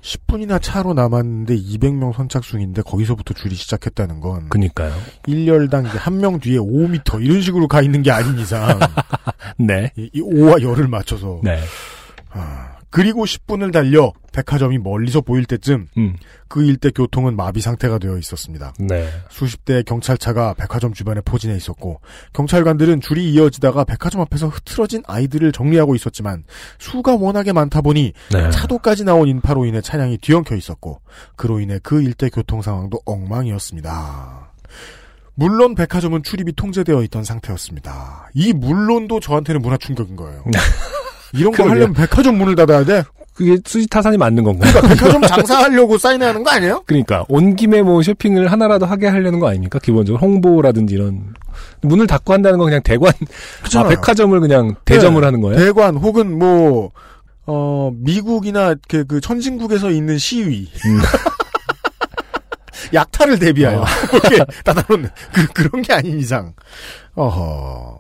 10분이나 0.03 0.61
차로 0.63 0.95
남았는데 0.95 1.57
200명 1.57 2.15
선착순인데 2.15 2.83
거기서부터 2.83 3.35
줄이 3.35 3.55
시작했다는 3.55 4.21
건 4.21 4.49
그니까요. 4.51 4.95
1열당 5.27 5.85
한 5.87 6.19
명 6.19 6.39
뒤에 6.39 6.59
5m 6.59 7.25
이런 7.25 7.41
식으로 7.41 7.67
가 7.69 7.83
있는 7.83 8.03
게 8.03 8.11
아닌 8.11 8.39
이상 8.39 8.79
네. 9.59 9.91
이, 9.97 10.11
이 10.13 10.21
5와 10.21 10.63
열을 10.63 10.87
맞춰서 10.89 11.41
네. 11.43 11.59
아, 12.31 12.74
그리고 12.95 13.25
10분을 13.25 13.73
달려 13.73 14.13
백화점이 14.31 14.79
멀리서 14.79 15.21
보일 15.21 15.47
때쯤 15.47 15.89
음, 15.99 16.17
그 16.47 16.63
일대 16.63 16.91
교통은 16.91 17.35
마비 17.35 17.61
상태가 17.61 17.99
되어 17.99 18.19
있었습니다. 18.19 18.73
네. 18.79 19.09
수십 19.29 19.65
대의 19.65 19.83
경찰차가 19.83 20.55
백화점 20.55 20.95
주변에 20.95 21.21
포진해 21.25 21.57
있었고 21.57 22.01
경찰관들은 22.35 23.01
줄이 23.01 23.33
이어지다가 23.33 23.83
백화점 23.83 24.21
앞에서 24.21 24.47
흐트러진 24.47 25.03
아이들을 25.09 25.51
정리하고 25.51 25.97
있었지만 25.97 26.45
수가 26.79 27.17
워낙에 27.17 27.53
많다 27.53 27.81
보니 27.81 28.13
네. 28.33 28.51
차도까지 28.51 29.03
나온 29.03 29.27
인파로 29.27 29.65
인해 29.65 29.81
차량이 29.81 30.17
뒤엉켜 30.17 30.55
있었고 30.55 31.01
그로 31.35 31.59
인해 31.59 31.81
그 31.83 32.01
일대 32.01 32.29
교통 32.29 32.63
상황도 32.63 33.01
엉망이었습니다. 33.07 34.53
물론 35.35 35.75
백화점은 35.75 36.23
출입이 36.23 36.53
통제되어 36.53 37.03
있던 37.03 37.25
상태였습니다. 37.25 38.31
이 38.35 38.53
물론도 38.53 39.19
저한테는 39.19 39.63
문화 39.63 39.77
충격인 39.79 40.15
거예요. 40.15 40.45
이런 41.35 41.53
거. 41.53 41.65
하려면 41.69 41.93
백화점 41.95 42.39
문을 42.39 42.55
닫아야 42.55 42.85
돼? 42.85 43.05
그게 43.35 43.57
수지타산이 43.65 44.17
맞는 44.17 44.45
건가요? 44.45 44.73
그러니까 44.73 44.95
백화점 44.95 45.23
장사하려고 45.27 45.99
사인해야 45.99 46.29
하는 46.31 46.45
거 46.45 46.51
아니에요? 46.51 46.85
그러니까 46.87 47.25
온 47.29 47.57
김에 47.57 47.83
뭐 47.83 48.01
쇼핑을 48.01 48.51
하나라도 48.53 48.87
하게 48.87 49.09
하려는 49.09 49.41
거 49.41 49.49
아닙니까? 49.49 49.81
기본적으로 49.81 50.21
홍보라든지 50.21 50.95
이런 50.95 51.35
문을 51.83 52.07
닫고 52.07 52.33
한다는 52.33 52.59
건 52.59 52.67
그냥 52.69 52.83
대관 52.85 53.13
아 53.13 53.59
그렇잖아요. 53.59 53.89
백화점을 53.91 54.39
그냥 54.39 54.77
대점을 54.85 55.21
네. 55.21 55.25
하는 55.25 55.41
거예요? 55.41 55.59
대관 55.59 55.97
혹은 55.97 56.39
뭐 56.39 56.93
어, 57.47 57.91
미국이나 57.95 58.75
그, 58.89 59.05
그 59.05 59.21
천진국에서 59.21 59.91
있는 59.91 60.17
시위. 60.17 60.71
음. 60.87 61.01
약탈을 62.95 63.39
대비하여 63.41 63.81
어. 63.81 63.85
이렇게 64.13 64.45
따다놓는 64.63 65.11
그 65.33 65.47
그런 65.49 65.83
게 65.83 65.93
아닌 65.93 66.19
이상. 66.21 66.53
어허. 67.17 67.99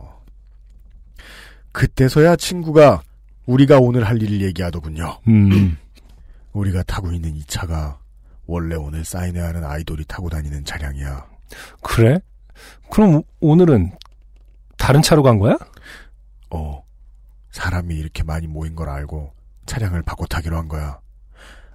그때서야 1.73 2.37
친구가 2.37 3.03
우리가 3.47 3.79
오늘 3.79 4.05
할 4.05 4.21
일을 4.23 4.41
얘기하더군요. 4.43 5.19
음. 5.29 5.77
우리가 6.53 6.83
타고 6.85 7.13
있는 7.13 7.35
이 7.37 7.45
차가 7.47 7.99
원래 8.47 8.77
오늘 8.77 9.05
사인해야 9.05 9.49
하는 9.49 9.65
아이돌이 9.65 10.05
타고 10.07 10.29
다니는 10.29 10.65
차량이야. 10.65 11.27
그래? 11.83 12.19
그럼 12.91 13.23
오늘은 13.41 13.93
다른 14.79 15.03
차로 15.03 15.23
간 15.23 15.39
거야? 15.39 15.57
어, 16.51 16.83
사람이 17.51 17.95
이렇게 17.97 18.23
많이 18.23 18.47
모인 18.47 18.75
걸 18.77 18.89
알고 18.89 19.33
차량을 19.67 20.03
바꿔 20.03 20.27
타기로 20.27 20.57
한 20.57 20.69
거야. 20.69 20.99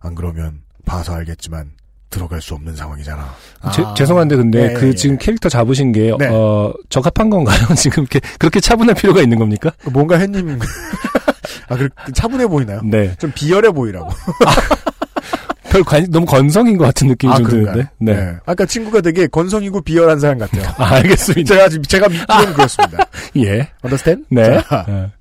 안 0.01 0.15
그러면 0.15 0.61
봐서 0.85 1.13
알겠지만 1.13 1.71
들어갈 2.09 2.41
수 2.41 2.53
없는 2.55 2.75
상황이잖아. 2.75 3.35
제- 3.73 3.83
아. 3.83 3.93
죄송한데 3.93 4.35
근데 4.37 4.67
네, 4.69 4.73
그 4.73 4.87
예. 4.87 4.93
지금 4.95 5.17
캐릭터 5.17 5.49
잡으신 5.49 5.91
게 5.91 6.11
네. 6.17 6.27
어, 6.27 6.73
적합한 6.89 7.29
건가요? 7.29 7.59
지금 7.75 8.03
이렇게 8.03 8.19
그렇게 8.39 8.59
차분할 8.59 8.95
필요가 8.95 9.21
있는 9.21 9.37
겁니까? 9.37 9.71
뭔가 9.91 10.17
햇님 10.17 10.57
아, 11.69 11.75
그 11.75 11.89
차분해 12.13 12.47
보이나요? 12.47 12.81
네. 12.83 13.15
좀 13.17 13.31
비열해 13.33 13.71
보이라고. 13.71 14.09
별 15.69 15.83
관, 15.83 16.05
너무 16.09 16.25
건성인 16.25 16.77
것 16.77 16.85
같은 16.85 17.07
느낌이 17.07 17.35
좀 17.35 17.45
그런가요? 17.45 17.85
드는데. 17.99 18.21
네. 18.21 18.35
아까 18.45 18.65
친구가 18.65 19.01
되게 19.01 19.27
건성이고 19.27 19.81
비열한 19.81 20.19
사람 20.19 20.39
같아요. 20.39 20.63
아, 20.77 20.95
알겠습니다. 20.95 21.53
제가 21.53 21.69
지금 21.69 21.83
제가 21.83 22.09
믿기로는 22.09 22.53
그렇습니다. 22.53 23.05
예. 23.37 23.69
understand? 23.83 24.25
네. 24.29 24.61
자, 24.63 24.85
네. 24.87 25.11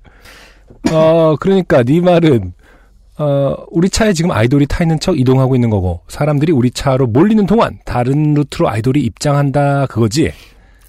어, 0.91 1.35
그러니까 1.39 1.83
네 1.83 2.01
말은 2.01 2.53
어, 3.19 3.55
우리 3.69 3.89
차에 3.89 4.13
지금 4.13 4.31
아이돌이 4.31 4.65
타 4.65 4.83
있는 4.83 4.99
척 4.99 5.19
이동하고 5.19 5.53
있는 5.53 5.69
거고 5.69 6.01
사람들이 6.07 6.51
우리 6.51 6.71
차로 6.71 7.07
몰리는 7.07 7.45
동안 7.45 7.77
다른 7.85 8.33
루트로 8.33 8.69
아이돌이 8.69 9.01
입장한다 9.01 9.85
그거지. 9.87 10.31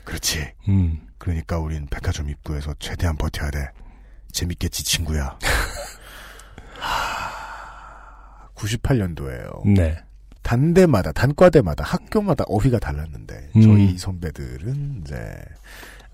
그렇지. 0.05 0.49
음. 0.69 1.01
그러니까 1.19 1.59
우린 1.59 1.87
백화점 1.91 2.31
입구에서 2.31 2.73
최대한 2.79 3.17
버텨야 3.17 3.51
돼. 3.51 3.59
재밌겠지 4.33 4.85
친구야. 4.85 5.37
98년도에요. 8.55 9.67
네. 9.75 9.99
단대마다 10.43 11.13
단과대마다 11.13 11.85
학교마다 11.85 12.45
어휘가 12.49 12.79
달랐는데 12.79 13.51
음. 13.57 13.63
저희 13.63 13.99
선배들은 13.99 15.03
이제 15.03 15.37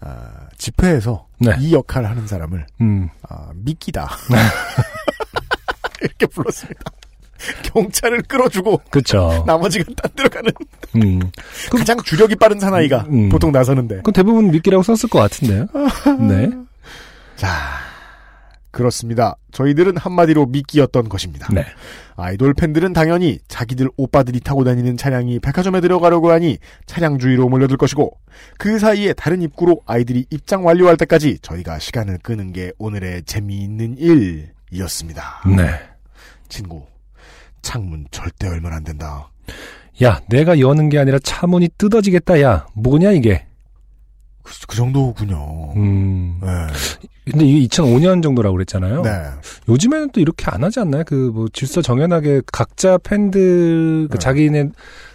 아, 0.01 0.49
집회에서 0.59 1.27
네. 1.39 1.55
이 1.61 1.73
역할을 1.73 2.09
하는 2.11 2.27
사람을 2.27 2.67
음. 2.81 3.09
아, 3.23 3.51
미끼다 3.55 4.09
이렇게 6.03 6.27
불렀습니다. 6.27 6.81
경찰을 7.63 8.23
끌어주고 8.23 8.83
그쵸. 8.91 9.45
나머지가 9.47 9.85
딴 9.97 10.11
데로 10.17 10.29
가는 10.29 10.51
음. 10.97 11.31
그- 11.71 11.79
가장 11.87 12.03
주력이 12.03 12.35
빠른 12.37 12.59
사나이가 12.59 13.07
음. 13.09 13.29
보통 13.29 13.53
나서는데 13.53 13.97
그건 13.97 14.13
대부분 14.13 14.51
미끼라고 14.51 14.83
썼을 14.83 15.09
것 15.11 15.21
같은데요. 15.21 15.67
네. 16.29 16.51
자 17.37 17.49
그렇습니다. 18.77 19.37
저희들은 19.53 19.97
한마디로 19.97 20.45
미끼였던 20.47 21.09
것입니다. 21.09 21.49
네. 21.51 21.65
아이돌 22.15 22.53
팬들은 22.53 22.93
당연히 22.93 23.39
자기들 23.49 23.89
오빠들이 23.97 24.41
타고 24.41 24.65
다니는 24.65 24.99
차량이 24.99 25.39
백화점에 25.39 25.81
들어가려고 25.81 26.31
하니 26.31 26.59
차량 26.85 27.19
주위로 27.19 27.49
몰려들 27.49 27.79
것이고 27.79 28.19
그 28.59 28.79
사이에 28.79 29.15
다른 29.15 29.41
입구로 29.41 29.81
아이들이 29.87 30.27
입장 30.29 30.67
완료할 30.67 30.99
때까지 30.99 31.39
저희가 31.41 31.79
시간을 31.79 32.19
끄는 32.19 32.53
게 32.53 32.71
오늘의 32.79 33.23
재미있는 33.23 33.97
일이었습니다. 33.97 35.45
네. 35.57 35.71
친구 36.51 36.85
창문 37.63 38.07
절대 38.11 38.47
열면 38.47 38.75
안 38.75 38.85
된다. 38.85 39.31
야, 40.03 40.21
내가 40.29 40.61
여는 40.61 40.91
게 40.91 40.99
아니라 40.99 41.19
차문이 41.19 41.71
뜯어지겠다, 41.79 42.43
야. 42.43 42.67
뭐냐, 42.75 43.13
이게. 43.13 43.47
그, 44.47 44.67
그 44.69 44.77
정도군요. 44.77 45.73
음. 45.77 46.39
네. 46.41 46.49
근데 47.31 47.45
이게 47.45 47.67
2005년 47.67 48.23
정도라고 48.23 48.55
그랬잖아요. 48.55 49.03
네. 49.03 49.11
요즘에는 49.69 50.11
또 50.13 50.21
이렇게 50.21 50.47
안 50.49 50.63
하지 50.63 50.79
않나요? 50.81 51.03
그 51.05 51.33
뭐 51.35 51.49
질서 51.53 51.83
정연하게 51.83 52.43
각자 52.53 52.97
팬들 52.99 54.07
그 54.09 54.13
네. 54.17 54.19
자기네 54.19 54.71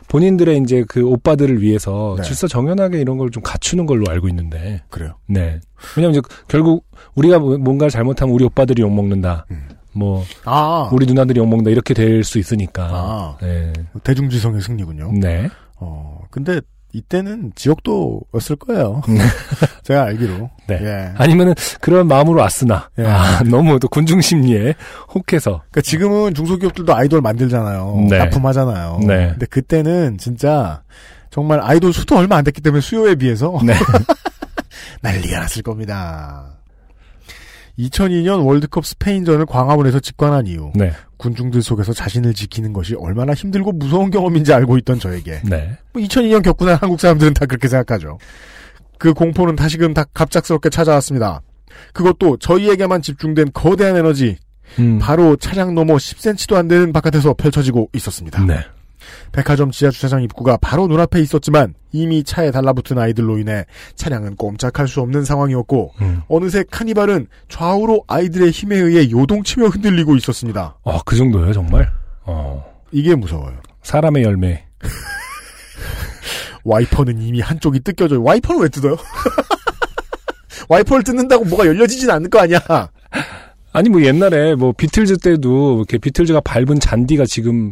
본인들의 0.10 0.58
이제 0.60 0.84
그 0.90 1.06
오빠들을 1.06 1.62
위해서 1.62 2.16
네. 2.18 2.24
질서 2.24 2.48
정연하게 2.48 3.00
이런 3.00 3.18
걸 3.18 3.30
좀 3.32 3.42
갖추는 3.44 3.86
걸로 3.86 4.04
알고 4.10 4.28
있는데. 4.28 4.82
그래요. 4.90 5.14
네. 5.28 5.62
왜냐면 5.96 6.18
이제 6.18 6.22
결국 6.50 6.86
우리가 7.16 7.40
뭐- 7.40 7.58
뭔가를 7.58 7.90
잘못하면 7.90 8.36
우리 8.36 8.44
오빠들이 8.44 8.82
욕 8.82 8.94
먹는다. 8.94 9.46
음. 9.52 9.70
뭐 9.94 10.24
아, 10.46 10.90
우리 10.92 11.06
누나들이 11.06 11.40
욕 11.40 11.48
먹는다 11.48 11.70
이렇게 11.72 11.94
될 11.94 12.24
수 12.26 12.40
있으니까. 12.40 12.84
아. 12.92 13.38
네. 13.42 13.72
대중지성의 14.04 14.62
승리군요. 14.62 15.14
네. 15.22 15.50
어, 15.78 16.20
근데 16.30 16.60
이때는 16.94 17.54
지역도였을 17.56 18.56
거예요. 18.58 19.02
제가 19.84 20.04
알기로. 20.04 20.50
네. 20.68 20.80
예. 20.82 21.14
아니면은 21.16 21.54
그런 21.80 22.08
마음으로 22.08 22.39
왔으나 22.39 22.89
예. 23.00 23.06
아, 23.06 23.42
너무 23.44 23.80
또 23.80 23.88
군중 23.88 24.22
심리에 24.22 24.76
혹해서 25.14 25.62
그러니까 25.70 25.82
지금은 25.82 26.34
중소기업들도 26.34 26.94
아이돌 26.94 27.22
만들잖아요. 27.22 28.08
네. 28.10 28.18
납품하잖아요. 28.18 29.00
네. 29.08 29.30
근데 29.32 29.46
그때는 29.46 30.18
진짜 30.18 30.84
정말 31.30 31.60
아이돌 31.62 31.94
수도 31.94 32.18
얼마 32.18 32.36
안 32.38 32.44
됐기 32.44 32.62
때문에 32.62 32.82
수요에 32.82 33.16
비해서 33.16 33.60
네. 33.64 33.74
난리가 35.02 35.39
났을 35.39 35.64
겁니다. 35.64 36.61
2002년 37.80 38.45
월드컵 38.45 38.86
스페인전을 38.86 39.45
광화문에서 39.45 39.99
직관한 39.99 40.47
이후 40.47 40.72
네. 40.76 40.91
군중들 41.17 41.61
속에서 41.61 41.93
자신을 41.93 42.34
지키는 42.34 42.74
것이 42.74 42.95
얼마나 42.95 43.34
힘들고 43.34 43.74
무서운 43.74 44.09
경험인지 44.11 44.53
알고 44.53 44.78
있던 44.80 44.99
저에게 44.99 45.41
네. 45.45 45.78
뭐 45.93 46.01
2002년 46.01 46.43
겪고 46.43 46.65
난 46.65 46.76
한국 46.76 46.99
사람들은 46.99 47.34
다 47.34 47.45
그렇게 47.45 47.67
생각하죠. 47.67 48.17
그 48.97 49.13
공포는 49.13 49.55
다시금 49.55 49.93
다 49.93 50.03
갑작스럽게 50.13 50.69
찾아왔습니다. 50.69 51.41
그것도 51.93 52.38
저희에게만 52.38 53.01
집중된 53.01 53.51
거대한 53.53 53.97
에너지 53.97 54.38
음. 54.80 54.99
바로 54.99 55.36
차량 55.36 55.74
너머 55.74 55.95
10cm도 55.95 56.55
안 56.55 56.67
되는 56.67 56.93
바깥에서 56.93 57.34
펼쳐지고 57.34 57.89
있었습니다. 57.93 58.43
네. 58.45 58.59
백화점 59.32 59.72
지하 59.72 59.91
주차장 59.91 60.24
입구가 60.24 60.57
바로 60.57 60.88
눈앞에 60.88 61.20
있었지만 61.22 61.74
이미 61.91 62.24
차에 62.24 62.51
달라붙은 62.51 62.97
아이들로 62.97 63.38
인해 63.38 63.66
차량은 63.95 64.36
꼼짝할 64.36 64.88
수 64.88 65.01
없는 65.01 65.26
상황이었고 65.26 65.93
음. 66.01 66.22
어느새 66.28 66.64
카니발은 66.70 67.28
좌우로 67.49 68.05
아이들의 68.07 68.51
힘에 68.51 68.78
의해 68.78 69.09
요동치며 69.12 69.68
흔들리고 69.68 70.16
있었습니다. 70.18 70.78
아, 70.84 70.99
그 71.05 71.16
정도예요, 71.16 71.53
정말? 71.53 71.91
어. 72.24 72.64
이게 72.91 73.16
무서워요. 73.16 73.57
사람의 73.84 74.24
열매. 74.24 74.66
와이퍼는 76.64 77.22
이미 77.22 77.41
한쪽이 77.41 77.80
뜯겨져요. 77.82 78.24
와이퍼는 78.24 78.62
왜 78.62 78.70
뜯어요? 78.70 78.95
와이퍼를 80.70 81.03
뜯는다고 81.03 81.45
뭐가 81.45 81.66
열려지진 81.66 82.09
않을 82.09 82.30
거 82.30 82.39
아니야. 82.39 82.59
아니 83.74 83.89
뭐 83.89 84.03
옛날에 84.03 84.55
뭐 84.55 84.74
비틀즈 84.74 85.18
때도 85.20 85.78
이렇게 85.78 85.97
비틀즈가 85.97 86.41
밟은 86.41 86.80
잔디가 86.80 87.26
지금 87.26 87.72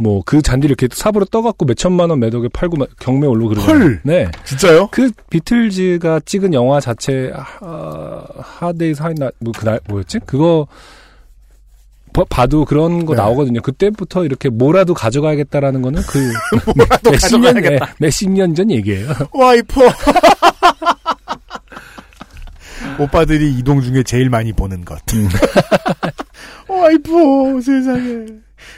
뭐 0.00 0.22
그 0.24 0.40
잔디를 0.42 0.70
이렇게 0.78 0.88
삽으로 0.94 1.24
떠갖고 1.26 1.66
몇 1.66 1.76
천만 1.76 2.08
원 2.10 2.20
매덕에 2.20 2.48
팔고 2.48 2.76
막 2.76 2.88
경매 2.98 3.26
올로 3.26 3.48
그러잖아요. 3.48 3.78
헐. 3.84 4.00
네. 4.02 4.30
진짜요? 4.44 4.88
그 4.90 5.10
비틀즈가 5.30 6.20
찍은 6.24 6.54
영화 6.54 6.80
자체 6.80 7.30
하, 7.34 8.24
하데이 8.38 8.94
사이나 8.94 9.30
뭐 9.40 9.52
그날 9.56 9.78
뭐였지? 9.88 10.20
그거 10.26 10.66
봐- 12.12 12.24
봐도 12.28 12.64
그런 12.64 13.04
거 13.06 13.14
네. 13.14 13.22
나오거든요. 13.22 13.60
그때부터 13.60 14.24
이렇게 14.24 14.48
뭐라도 14.48 14.94
가져가야겠다라는 14.94 15.82
거는 15.82 16.02
그 16.08 16.18
뭐라도 16.76 17.10
몇십 17.12 17.38
년, 17.40 17.54
가져가야겠다. 17.54 17.86
네, 17.86 17.92
몇십 17.98 18.30
년 18.30 18.54
전 18.54 18.70
얘기예요. 18.70 19.08
와이퍼. 19.32 19.80
오빠들이 22.98 23.52
이동 23.58 23.80
중에 23.80 24.02
제일 24.02 24.28
많이 24.30 24.52
보는 24.52 24.84
것. 24.84 24.98
음. 25.14 25.28
와이퍼 26.68 27.60
세상에. 27.62 28.26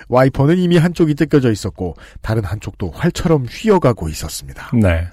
와이퍼는 0.08 0.58
이미 0.58 0.76
한쪽이 0.76 1.14
뜯겨져 1.14 1.50
있었고 1.50 1.96
다른 2.20 2.44
한쪽도 2.44 2.90
활처럼 2.90 3.46
휘어가고 3.48 4.08
있었습니다. 4.08 4.70
네. 4.74 5.06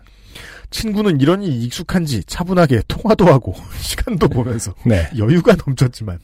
친구는 0.72 1.20
이러니 1.20 1.48
익숙한지 1.64 2.24
차분하게 2.26 2.84
통화도 2.88 3.26
하고 3.26 3.56
시간도 3.82 4.30
보면서 4.30 4.74
네. 4.86 5.10
여유가 5.18 5.56
넘쳤지만 5.56 6.20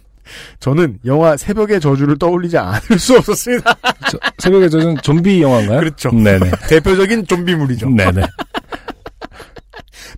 저는 0.60 1.00
영화 1.06 1.38
새벽의 1.38 1.80
저주를 1.80 2.18
떠올리지 2.18 2.58
않을 2.58 3.00
수 3.00 3.18
없었습니다. 3.18 3.76
저, 4.10 4.18
새벽에 4.40 4.70
저는 4.70 4.98
좀비 5.02 5.42
영화인가요? 5.42 5.80
그렇죠. 5.80 6.12
네네. 6.12 6.52
대표적인 6.70 7.28
좀비물이죠. 7.28 7.90
네네. 7.90 8.24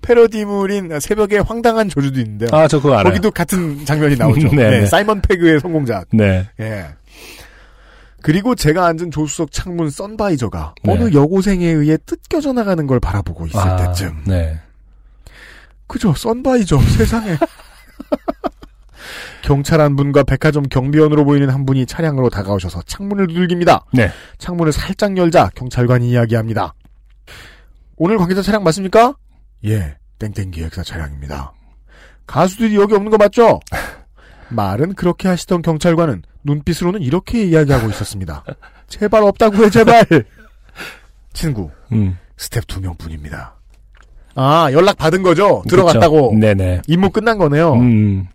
패러디물인 0.01 0.99
새벽의 0.99 1.41
황당한 1.43 1.89
저주도 1.89 2.19
있는데요. 2.19 2.49
아, 2.51 2.67
저 2.67 2.79
그거 2.79 2.93
알아요. 2.93 3.11
거기도 3.11 3.31
같은 3.31 3.83
장면이 3.83 4.15
나오죠. 4.15 4.49
네. 4.49 4.85
사이먼 4.85 5.21
페그의 5.21 5.59
성공작. 5.59 6.07
네. 6.13 6.47
예. 6.59 6.85
그리고 8.27 8.55
제가 8.55 8.85
앉은 8.87 9.09
조수석 9.11 9.53
창문 9.53 9.89
선바이저가 9.89 10.75
네. 10.83 10.91
어느 10.91 11.13
여고생에 11.13 11.65
의해 11.65 11.95
뜯겨져 11.95 12.51
나가는 12.51 12.85
걸 12.85 12.99
바라보고 12.99 13.47
있을 13.47 13.57
아, 13.57 13.77
때쯤. 13.77 14.23
네. 14.25 14.59
그죠, 15.87 16.13
선바이저 16.13 16.77
세상에. 16.97 17.37
경찰 19.43 19.79
한 19.79 19.95
분과 19.95 20.23
백화점 20.23 20.63
경비원으로 20.63 21.23
보이는 21.23 21.49
한 21.49 21.65
분이 21.65 21.85
차량으로 21.85 22.29
다가오셔서 22.29 22.81
창문을 22.81 23.27
두들깁니다. 23.27 23.85
네. 23.93 24.11
창문을 24.39 24.73
살짝 24.73 25.15
열자 25.15 25.51
경찰관이 25.55 26.09
이야기합니다. 26.09 26.73
오늘 27.95 28.17
관계자 28.17 28.41
차량 28.41 28.61
맞습니까? 28.65 29.15
예, 29.63 29.95
땡땡 30.19 30.51
기획사 30.51 30.83
차량입니다. 30.83 31.53
가수들이 32.25 32.75
여기 32.75 32.93
없는 32.93 33.09
거 33.09 33.15
맞죠? 33.15 33.61
말은 34.49 34.93
그렇게 34.95 35.27
하시던 35.27 35.61
경찰관은 35.61 36.23
눈빛으로는 36.43 37.01
이렇게 37.01 37.43
이야기하고 37.43 37.89
있었습니다. 37.89 38.43
제발 38.87 39.23
없다고 39.23 39.65
해, 39.65 39.69
제발! 39.69 40.05
친구, 41.33 41.69
음. 41.91 42.17
스텝 42.37 42.67
두 42.67 42.81
명뿐입니다. 42.81 43.55
아, 44.35 44.69
연락 44.71 44.97
받은 44.97 45.23
거죠? 45.23 45.63
들어갔다고. 45.67 46.29
그쵸. 46.31 46.39
네네. 46.39 46.83
임무 46.87 47.09
끝난 47.09 47.37
거네요. 47.37 47.73
음. 47.73 48.27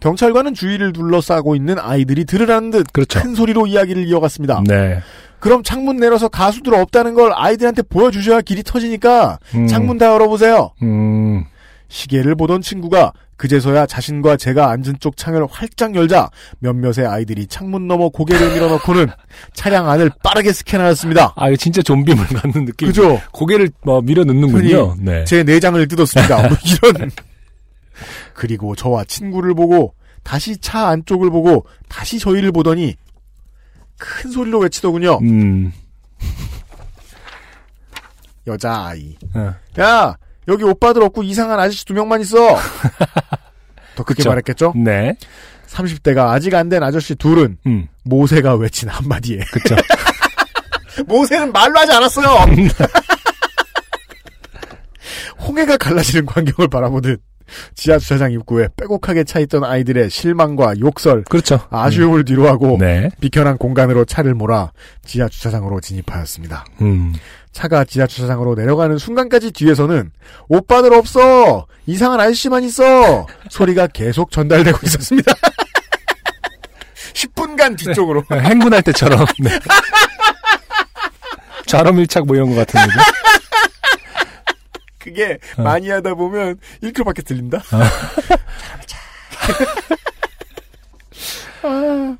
경찰관은 0.00 0.54
주위를 0.54 0.92
둘러싸고 0.92 1.54
있는 1.54 1.78
아이들이 1.78 2.24
들으라는 2.24 2.70
듯큰 2.70 2.84
그렇죠. 2.92 3.34
소리로 3.34 3.66
이야기를 3.66 4.06
이어갔습니다. 4.06 4.62
네. 4.66 5.00
그럼 5.38 5.62
창문 5.62 5.96
내려서 5.96 6.28
가수들 6.28 6.74
없다는 6.74 7.14
걸 7.14 7.32
아이들한테 7.34 7.82
보여주셔야 7.82 8.42
길이 8.42 8.62
터지니까 8.62 9.38
음. 9.54 9.66
창문 9.66 9.96
다 9.96 10.06
열어보세요. 10.06 10.72
음. 10.82 11.44
시계를 11.90 12.36
보던 12.36 12.62
친구가 12.62 13.12
그제서야 13.36 13.86
자신과 13.86 14.36
제가 14.36 14.70
앉은 14.70 14.96
쪽 15.00 15.16
창을 15.16 15.46
활짝 15.50 15.94
열자 15.94 16.30
몇몇의 16.60 17.06
아이들이 17.06 17.46
창문 17.46 17.88
너머 17.88 18.08
고개를 18.08 18.54
밀어넣고는 18.54 19.08
차량 19.52 19.90
안을 19.90 20.10
빠르게 20.22 20.52
스캔하였습니다. 20.52 21.34
아, 21.36 21.48
이거 21.48 21.56
진짜 21.56 21.82
좀비물 21.82 22.26
같는 22.28 22.64
느낌. 22.64 22.88
그죠? 22.88 23.20
고개를 23.32 23.70
뭐 23.82 24.00
밀어 24.00 24.24
넣는군요. 24.24 24.96
네. 25.00 25.24
제 25.24 25.42
내장을 25.42 25.86
뜯었습니다. 25.88 26.36
뭐 26.48 26.56
이런. 26.64 27.10
그리고 28.34 28.76
저와 28.76 29.04
친구를 29.04 29.54
보고 29.54 29.94
다시 30.22 30.56
차 30.58 30.88
안쪽을 30.88 31.30
보고 31.30 31.66
다시 31.88 32.18
저희를 32.18 32.52
보더니 32.52 32.94
큰 33.98 34.30
소리로 34.30 34.60
외치더군요. 34.60 35.18
음. 35.22 35.72
여자아이. 38.46 39.16
어. 39.34 39.54
야, 39.80 40.16
여기 40.48 40.64
오빠들 40.64 41.02
없고 41.02 41.22
이상한 41.22 41.58
아저씨 41.60 41.84
두 41.84 41.94
명만 41.94 42.20
있어. 42.20 42.38
더 43.96 44.04
크게 44.04 44.18
그쵸. 44.18 44.28
말했겠죠? 44.30 44.72
네. 44.76 45.16
30대가 45.68 46.28
아직 46.30 46.54
안 46.54 46.68
된 46.68 46.82
아저씨 46.82 47.14
둘은 47.14 47.58
음. 47.66 47.86
모세가 48.04 48.54
외친 48.56 48.88
한마디에 48.88 49.38
그쵸. 49.52 49.76
모세는 51.06 51.52
말로 51.52 51.78
하지 51.78 51.92
않았어요. 51.92 52.46
홍해가 55.46 55.76
갈라지는 55.76 56.26
광경을 56.26 56.68
바라보듯 56.68 57.20
지하 57.74 57.98
주차장 57.98 58.30
입구에 58.32 58.68
빼곡하게 58.76 59.24
차 59.24 59.40
있던 59.40 59.64
아이들의 59.64 60.08
실망과 60.10 60.78
욕설, 60.78 61.24
그렇죠. 61.24 61.58
아쉬움을 61.70 62.24
뒤로하고 62.24 62.76
네. 62.78 63.10
비켜난 63.20 63.58
공간으로 63.58 64.04
차를 64.04 64.34
몰아 64.34 64.70
지하 65.04 65.28
주차장으로 65.28 65.80
진입하였습니다. 65.80 66.64
음. 66.82 67.12
차가 67.52 67.84
지하 67.84 68.06
주차장으로 68.06 68.54
내려가는 68.54 68.96
순간까지 68.98 69.50
뒤에서는 69.52 70.12
오빠들 70.48 70.94
없어 70.94 71.66
이상한 71.86 72.20
아저씨만 72.20 72.62
있어 72.64 73.26
소리가 73.50 73.88
계속 73.88 74.30
전달되고 74.30 74.78
있었습니다. 74.84 75.32
10분간 77.12 77.76
뒤쪽으로 77.76 78.24
행군할 78.30 78.82
때처럼. 78.82 79.26
네. 79.40 79.58
좌로밀착 81.66 82.26
뭐 82.26 82.36
이런 82.36 82.48
것 82.50 82.56
같은 82.56 82.80
거죠. 82.80 83.00
그게 84.98 85.38
어. 85.56 85.62
많이 85.62 85.88
하다 85.90 86.14
보면 86.14 86.58
1km밖에 86.82 87.24
들린다. 87.24 87.62
아. 91.62 92.16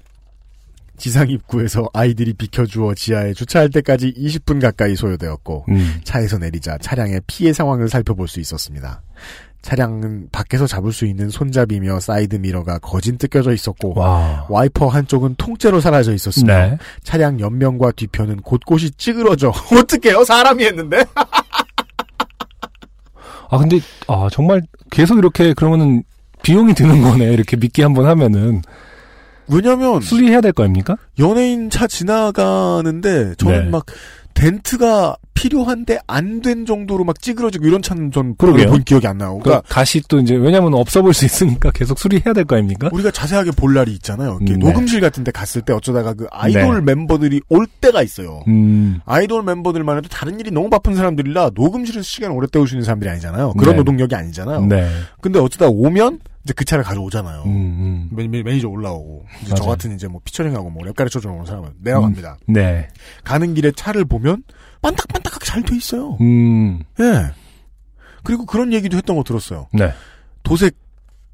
지상 1.00 1.30
입구에서 1.30 1.88
아이들이 1.94 2.34
비켜주어 2.34 2.94
지하에 2.94 3.32
주차할 3.32 3.70
때까지 3.70 4.12
20분 4.12 4.60
가까이 4.60 4.94
소요되었고 4.94 5.64
음. 5.70 6.00
차에서 6.04 6.36
내리자 6.36 6.76
차량의 6.78 7.22
피해 7.26 7.54
상황을 7.54 7.88
살펴볼 7.88 8.28
수 8.28 8.38
있었습니다. 8.38 9.02
차량은 9.62 10.28
밖에서 10.30 10.66
잡을 10.66 10.92
수 10.92 11.06
있는 11.06 11.30
손잡이며 11.30 12.00
사이드 12.00 12.36
미러가 12.36 12.78
거진 12.78 13.16
뜯겨져 13.16 13.52
있었고 13.52 13.98
와. 13.98 14.46
와이퍼 14.50 14.88
한쪽은 14.88 15.36
통째로 15.36 15.80
사라져 15.80 16.12
있었으며 16.12 16.54
네. 16.54 16.78
차량 17.02 17.40
옆면과 17.40 17.92
뒤편은 17.92 18.42
곳곳이 18.42 18.90
찌그러져 18.92 19.52
어떡해요 19.72 20.24
사람이 20.24 20.64
했는데 20.64 21.04
아, 23.52 23.58
근데, 23.58 23.80
아, 24.06 24.28
정말 24.30 24.62
계속 24.92 25.18
이렇게 25.18 25.54
그러면은 25.54 26.04
비용이 26.42 26.72
드는 26.74 27.02
거네. 27.02 27.32
이렇게 27.32 27.56
미끼 27.56 27.82
한번 27.82 28.06
하면은. 28.06 28.62
왜냐면 29.52 30.00
수리해야 30.00 30.40
될 30.40 30.52
거 30.52 30.62
아닙니까? 30.64 30.96
연예인 31.18 31.70
차 31.70 31.86
지나가는데 31.86 33.34
저는 33.36 33.64
네. 33.64 33.70
막 33.70 33.86
덴트가 34.34 35.16
필요한데 35.34 35.98
안 36.06 36.40
된 36.42 36.64
정도로 36.66 37.04
막 37.04 37.20
찌그러지고 37.20 37.66
이런 37.66 37.82
차는 37.82 38.12
전 38.12 38.34
그러게요. 38.36 38.68
본 38.70 38.82
기억이 38.84 39.06
안 39.06 39.18
나요. 39.18 39.38
그 39.38 39.44
그러니까 39.44 39.66
다시 39.68 40.00
또 40.08 40.18
이제, 40.20 40.34
왜냐면 40.34 40.72
없어 40.74 41.02
볼 41.02 41.12
수 41.12 41.24
있으니까 41.24 41.70
계속 41.70 41.98
수리해야 41.98 42.32
될 42.32 42.44
거 42.44 42.56
아닙니까? 42.56 42.88
우리가 42.92 43.10
자세하게 43.10 43.50
볼 43.52 43.74
날이 43.74 43.92
있잖아요. 43.94 44.38
네. 44.42 44.56
녹음실 44.56 45.00
같은 45.00 45.24
데 45.24 45.30
갔을 45.32 45.62
때 45.62 45.72
어쩌다가 45.72 46.12
그 46.14 46.26
아이돌 46.30 46.84
네. 46.84 46.94
멤버들이 46.94 47.40
올 47.48 47.66
때가 47.80 48.02
있어요. 48.02 48.42
음. 48.48 49.00
아이돌 49.06 49.42
멤버들만 49.42 49.96
해도 49.98 50.08
다른 50.08 50.38
일이 50.40 50.50
너무 50.50 50.70
바쁜 50.70 50.94
사람들이라 50.94 51.50
녹음실에서 51.54 52.02
시간 52.02 52.30
오래 52.32 52.46
때울 52.50 52.68
수 52.68 52.74
있는 52.74 52.84
사람들이 52.84 53.10
아니잖아요. 53.10 53.54
그런 53.54 53.72
네. 53.72 53.76
노동력이 53.78 54.14
아니잖아요. 54.14 54.66
네. 54.66 54.88
근데 55.20 55.38
어쩌다 55.38 55.66
오면 55.68 56.20
이제 56.44 56.54
그 56.54 56.64
차를 56.64 56.82
가져오잖아요. 56.84 57.42
음, 57.44 57.48
음. 57.50 58.08
매, 58.12 58.26
매, 58.26 58.42
매니저 58.42 58.68
올라오고 58.68 59.26
이제 59.42 59.54
저 59.54 59.64
맞아요. 59.64 59.70
같은 59.76 59.94
이제 59.94 60.08
뭐 60.08 60.20
피처링하고 60.24 60.70
뭐 60.70 60.84
랩 60.86 60.94
가르쳐 60.96 61.20
주는 61.20 61.34
오는 61.34 61.46
사람은 61.46 61.72
내려갑니다. 61.82 62.38
네. 62.46 62.88
가는 63.24 63.52
길에 63.54 63.70
차를 63.72 64.04
보면 64.06 64.42
반딱반딱하게 64.82 65.44
잘 65.44 65.62
돼 65.62 65.76
있어요. 65.76 66.16
음. 66.20 66.82
예. 66.98 67.30
그리고 68.24 68.46
그런 68.46 68.72
얘기도 68.72 68.96
했던 68.96 69.16
거 69.16 69.22
들었어요. 69.22 69.68
네. 69.72 69.92
도색 70.42 70.74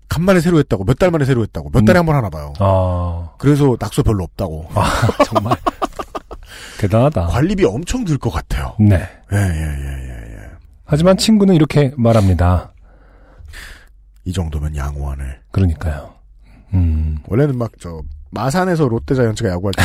간만에 0.08 0.40
새로 0.40 0.58
했다고 0.58 0.84
몇 0.84 0.98
달 0.98 1.10
만에 1.10 1.24
새로 1.24 1.42
했다고 1.42 1.70
몇 1.70 1.84
달에 1.84 1.98
음. 1.98 2.00
한번 2.00 2.14
하나 2.16 2.28
봐요. 2.30 2.52
아, 2.58 3.30
그래서 3.38 3.76
낙서 3.78 4.02
별로 4.02 4.24
없다고. 4.24 4.68
아, 4.74 4.84
정말. 5.26 5.56
대단하다. 6.78 7.26
관리비 7.26 7.64
엄청 7.64 8.04
들 8.04 8.18
것 8.18 8.30
같아요. 8.30 8.74
네. 8.78 8.96
예, 9.32 9.36
예, 9.36 9.40
예, 9.40 10.08
예, 10.08 10.36
예. 10.36 10.50
하지만 10.84 11.16
친구는 11.16 11.54
이렇게 11.54 11.92
말합니다. 11.96 12.72
이 14.26 14.32
정도면 14.32 14.76
양호하네. 14.76 15.24
그러니까요. 15.52 16.12
음. 16.74 17.16
원래는 17.26 17.56
막 17.56 17.72
저 17.80 18.02
마산에서 18.32 18.88
롯데 18.88 19.14
자이언츠가 19.14 19.48
야구할 19.50 19.72
때 19.74 19.82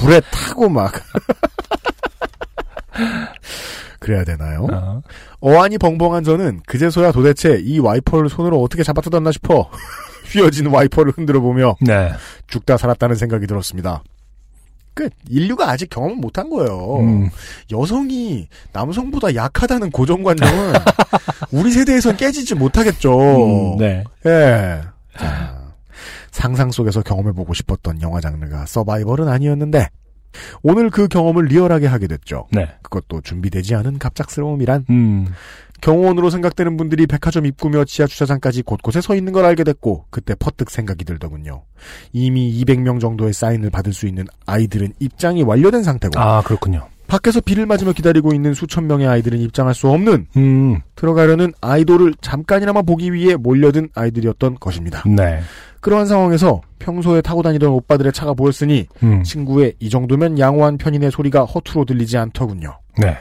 불에 0.00 0.20
타고 0.32 0.68
막 0.68 0.92
그래야 4.00 4.24
되나요? 4.24 4.66
아, 4.72 5.02
어안이 5.40 5.78
벙벙한 5.78 6.24
저는 6.24 6.60
그제서야 6.66 7.12
도대체 7.12 7.60
이 7.62 7.78
와이퍼를 7.78 8.30
손으로 8.30 8.60
어떻게 8.62 8.82
잡아뜯었나 8.82 9.30
싶어 9.30 9.70
휘어진 10.32 10.66
와이퍼를 10.66 11.12
흔들어 11.16 11.40
보며 11.40 11.76
네. 11.80 12.12
죽다 12.46 12.76
살았다는 12.78 13.14
생각이 13.16 13.46
들었습니다. 13.46 14.02
그 14.94 15.08
인류가 15.28 15.70
아직 15.70 15.88
경험을 15.90 16.16
못한 16.16 16.50
거예요. 16.50 16.98
음. 17.00 17.30
여성이 17.70 18.48
남성보다 18.72 19.34
약하다는 19.34 19.90
고정관념은 19.90 20.74
우리 21.52 21.70
세대에선 21.72 22.16
깨지지 22.16 22.54
못하겠죠. 22.54 23.74
음, 23.74 23.76
네. 23.78 24.04
예. 24.26 24.80
자, 25.16 25.60
상상 26.30 26.70
속에서 26.70 27.02
경험해보고 27.02 27.54
싶었던 27.54 28.02
영화 28.02 28.20
장르가 28.20 28.66
서바이벌은 28.66 29.28
아니었는데 29.28 29.88
오늘 30.62 30.90
그 30.90 31.08
경험을 31.08 31.46
리얼하게 31.46 31.86
하게 31.86 32.06
됐죠. 32.06 32.46
네. 32.52 32.68
그것도 32.82 33.20
준비되지 33.22 33.74
않은 33.74 33.98
갑작스러움이란 33.98 34.86
음. 34.90 35.26
경호원으로 35.80 36.30
생각되는 36.30 36.76
분들이 36.76 37.06
백화점 37.06 37.46
입구며 37.46 37.84
지하 37.84 38.06
주차장까지 38.06 38.62
곳곳에 38.62 39.00
서 39.00 39.14
있는 39.14 39.32
걸 39.32 39.44
알게 39.44 39.64
됐고 39.64 40.06
그때 40.10 40.34
퍼뜩 40.38 40.70
생각이 40.70 41.04
들더군요. 41.04 41.62
이미 42.12 42.62
200명 42.62 43.00
정도의 43.00 43.32
사인을 43.32 43.70
받을 43.70 43.92
수 43.92 44.06
있는 44.06 44.26
아이들은 44.46 44.94
입장이 44.98 45.42
완료된 45.42 45.82
상태고 45.82 46.18
아, 46.18 46.42
그렇군요. 46.42 46.88
밖에서 47.10 47.40
비를 47.40 47.66
맞으며 47.66 47.92
기다리고 47.92 48.32
있는 48.32 48.54
수천 48.54 48.86
명의 48.86 49.08
아이들은 49.08 49.40
입장할 49.40 49.74
수 49.74 49.88
없는 49.88 50.28
음. 50.36 50.80
들어가려는 50.94 51.52
아이돌을 51.60 52.14
잠깐이나마 52.20 52.82
보기 52.82 53.12
위해 53.12 53.34
몰려든 53.34 53.88
아이들이었던 53.94 54.58
것입니다. 54.60 55.02
네. 55.08 55.40
그러한 55.80 56.06
상황에서 56.06 56.60
평소에 56.78 57.20
타고 57.20 57.42
다니던 57.42 57.70
오빠들의 57.70 58.12
차가 58.12 58.32
보였으니 58.32 58.86
음. 59.02 59.24
친구의 59.24 59.74
이 59.80 59.90
정도면 59.90 60.38
양호한 60.38 60.78
편인의 60.78 61.10
소리가 61.10 61.44
허투루 61.44 61.84
들리지 61.84 62.16
않더군요. 62.16 62.78
네. 62.98 63.18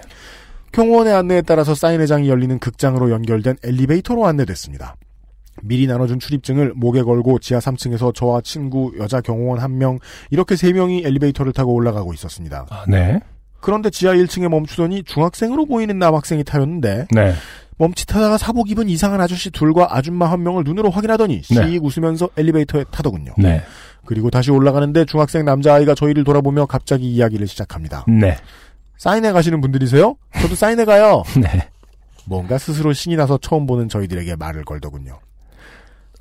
경호원의 0.72 1.14
안내에 1.14 1.42
따라서 1.42 1.76
사인회장이 1.76 2.30
열리는 2.30 2.58
극장으로 2.60 3.12
연결된 3.12 3.58
엘리베이터로 3.64 4.26
안내됐습니다. 4.26 4.96
미리 5.62 5.88
나눠준 5.88 6.20
출입증을 6.20 6.74
목에 6.76 7.02
걸고 7.02 7.40
지하 7.40 7.60
3층에서 7.60 8.14
저와 8.14 8.42
친구, 8.42 8.94
여자 8.98 9.22
경호원 9.22 9.60
한 9.60 9.78
명, 9.78 10.00
이렇게 10.30 10.56
세 10.56 10.72
명이 10.72 11.04
엘리베이터를 11.06 11.52
타고 11.54 11.74
올라가고 11.74 12.14
있었습니다. 12.14 12.66
아, 12.70 12.86
네. 12.88 13.20
그런데 13.60 13.90
지하 13.90 14.14
1층에 14.14 14.48
멈추더니 14.48 15.04
중학생으로 15.04 15.66
보이는 15.66 15.98
남학생이 16.00 16.46
타였는데 16.46 17.08
네. 17.12 17.34
멈칫하다가 17.78 18.38
사복 18.38 18.70
입은 18.72 18.90
이상한 18.90 19.22
아저씨 19.22 19.52
둘과 19.52 19.88
아줌마 19.96 20.30
한 20.32 20.44
명을 20.44 20.64
눈으로 20.66 20.90
확인하더니 20.90 21.42
씩 21.44 21.60
네. 21.60 21.78
웃으면서 21.82 22.30
엘리베이터에 22.38 22.86
타더군요. 22.92 23.34
네. 23.38 23.62
그리고 24.06 24.30
다시 24.30 24.52
올라가는데 24.52 25.06
중학생 25.06 25.46
남자아이가 25.46 25.96
저희를 25.96 26.24
돌아보며 26.24 26.66
갑자기 26.66 27.12
이야기를 27.12 27.48
시작합니다. 27.48 28.06
네. 28.08 28.38
사인회 29.00 29.32
가시는 29.32 29.62
분들이세요? 29.62 30.16
저도 30.42 30.56
사인회 30.56 30.84
가요. 30.86 31.24
네. 31.42 31.70
뭔가 32.26 32.58
스스로 32.58 32.94
신이 32.94 33.16
나서 33.16 33.40
처음 33.42 33.66
보는 33.66 33.90
저희들에게 33.90 34.36
말을 34.36 34.64
걸더군요. 34.66 35.20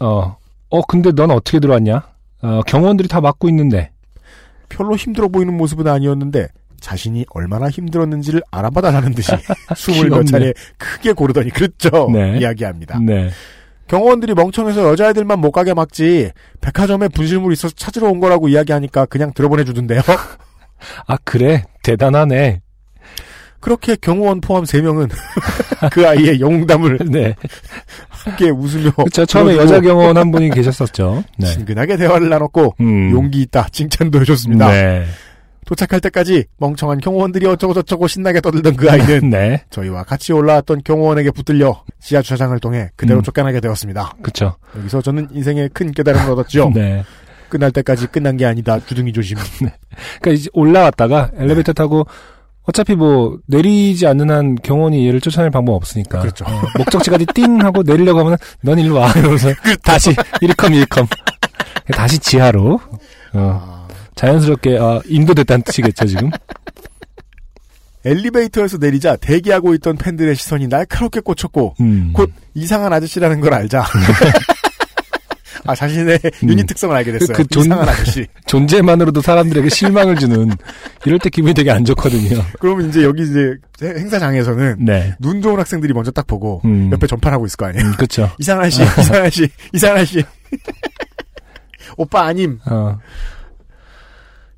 어. 0.00 0.36
어, 0.70 0.82
근데 0.86 1.10
넌 1.12 1.30
어떻게 1.30 1.58
들어왔냐? 1.60 2.02
어, 2.42 2.60
경호원들이 2.66 3.08
다 3.08 3.20
막고 3.20 3.48
있는데. 3.48 3.90
별로 4.68 4.96
힘들어 4.96 5.28
보이는 5.28 5.54
모습은 5.56 5.88
아니었는데 5.88 6.48
자신이 6.78 7.26
얼마나 7.30 7.68
힘들었는지를 7.68 8.42
알아봐달라는 8.50 9.12
듯이 9.12 9.32
숨을 9.74 10.10
몇. 10.10 10.24
차례 10.24 10.52
크게 10.76 11.12
고르더니 11.14 11.50
그렇죠. 11.50 12.08
네. 12.12 12.38
이야기합니다. 12.38 13.00
네. 13.00 13.30
경호원들이 13.88 14.34
멍청해서 14.34 14.88
여자애들만 14.90 15.40
못 15.40 15.50
가게 15.50 15.74
막지 15.74 16.30
백화점에 16.60 17.08
분실물 17.08 17.52
있어서 17.54 17.74
찾으러 17.74 18.08
온 18.08 18.20
거라고 18.20 18.48
이야기하니까 18.48 19.06
그냥 19.06 19.32
들어보내주던데요. 19.34 20.02
아, 21.08 21.16
그래. 21.24 21.64
대단하네. 21.82 22.60
그렇게 23.60 23.96
경호원 23.96 24.40
포함 24.40 24.64
3명은 24.64 25.10
그 25.92 26.06
아이의 26.06 26.40
영웅담을 26.40 26.98
네. 27.10 27.34
함께 28.08 28.50
웃으며 28.50 28.90
그쵸. 28.92 29.26
처음에 29.26 29.56
여자 29.56 29.80
경호원 29.80 30.16
한 30.16 30.30
분이 30.30 30.50
계셨었죠. 30.50 31.24
네. 31.38 31.46
친근하게 31.46 31.96
대화를 31.96 32.28
나눴고 32.28 32.76
음. 32.80 33.10
용기 33.10 33.42
있다 33.42 33.68
칭찬도 33.70 34.20
해줬습니다. 34.20 34.70
네. 34.70 35.04
도착할 35.66 36.00
때까지 36.00 36.46
멍청한 36.56 37.00
경호원들이 37.00 37.44
어쩌고저쩌고 37.46 38.08
신나게 38.08 38.40
떠들던 38.40 38.76
그 38.76 38.90
아이는 38.90 39.28
네. 39.30 39.62
저희와 39.68 40.04
같이 40.04 40.32
올라왔던 40.32 40.80
경호원에게 40.82 41.30
붙들려 41.30 41.82
지하 42.00 42.22
주차장을 42.22 42.58
통해 42.60 42.88
그대로 42.96 43.20
음. 43.20 43.22
쫓겨나게 43.22 43.60
되었습니다. 43.60 44.14
그쵸. 44.22 44.56
여기서 44.78 45.02
저는 45.02 45.28
인생에 45.32 45.68
큰 45.74 45.92
깨달음을 45.92 46.30
얻었죠. 46.30 46.72
네. 46.74 47.04
끝날 47.50 47.70
때까지 47.70 48.06
끝난 48.06 48.36
게 48.36 48.46
아니다. 48.46 48.78
주둥이 48.84 49.12
조심. 49.12 49.36
그러니까 50.20 50.30
이제 50.30 50.48
올라왔다가 50.52 51.30
엘리베이터 51.36 51.72
타고 51.72 52.06
어차피 52.68 52.94
뭐 52.94 53.38
내리지 53.46 54.06
않는 54.06 54.30
한 54.30 54.54
경원이 54.54 55.06
얘를 55.06 55.22
쫓아낼 55.22 55.50
방법 55.50 55.72
없으니까. 55.72 56.20
그렇죠. 56.20 56.44
어, 56.44 56.60
목적지까지 56.76 57.24
띵 57.34 57.62
하고 57.64 57.82
내리려고 57.82 58.20
하면 58.20 58.36
넌 58.60 58.78
일로 58.78 58.96
와 58.96 59.10
이러면서 59.16 59.48
다시 59.82 60.14
일컴 60.42 60.74
일컴 60.74 61.06
다시 61.92 62.18
지하로 62.18 62.78
어, 63.32 63.32
아, 63.34 63.88
자연스럽게 64.14 64.76
어, 64.76 65.00
인도됐다는 65.06 65.62
뜻이겠죠 65.62 66.06
지금. 66.06 66.30
엘리베이터에서 68.04 68.76
내리자 68.76 69.16
대기하고 69.16 69.74
있던 69.74 69.96
팬들의 69.96 70.34
시선이 70.36 70.68
날카롭게 70.68 71.20
꽂혔고 71.20 71.74
음. 71.80 72.10
곧 72.12 72.30
이상한 72.54 72.92
아저씨라는 72.92 73.40
걸 73.40 73.54
알자. 73.54 73.84
아 75.68 75.74
자신의 75.74 76.18
음. 76.44 76.48
유닛 76.48 76.66
특성을 76.66 76.96
알게 76.96 77.12
됐어요. 77.12 77.36
그 77.36 77.46
존- 77.46 77.66
이상한 77.66 77.86
아저씨. 77.90 78.26
존재만으로도 78.46 79.20
사람들에게 79.20 79.68
실망을 79.68 80.16
주는 80.16 80.50
이럴 81.04 81.18
때 81.18 81.28
기분이 81.28 81.52
되게 81.52 81.70
안 81.70 81.84
좋거든요. 81.84 82.42
그러면 82.58 82.88
이제 82.88 83.02
여기 83.04 83.22
이제 83.22 83.54
행사장에서는 83.82 84.76
네. 84.84 85.14
눈 85.18 85.42
좋은 85.42 85.58
학생들이 85.58 85.92
먼저 85.92 86.10
딱 86.10 86.26
보고 86.26 86.62
음. 86.64 86.90
옆에 86.90 87.06
전파하고 87.06 87.44
있을 87.44 87.58
거 87.58 87.66
아니에요. 87.66 87.84
음, 87.86 87.92
그렇죠. 87.96 88.30
이상한 88.40 88.64
아저씨, 88.64 88.82
이상한 88.82 89.22
아저씨, 89.26 89.48
이상한 89.74 89.98
아저씨. 89.98 90.24
오빠 91.98 92.22
아님. 92.24 92.58
어. 92.64 92.98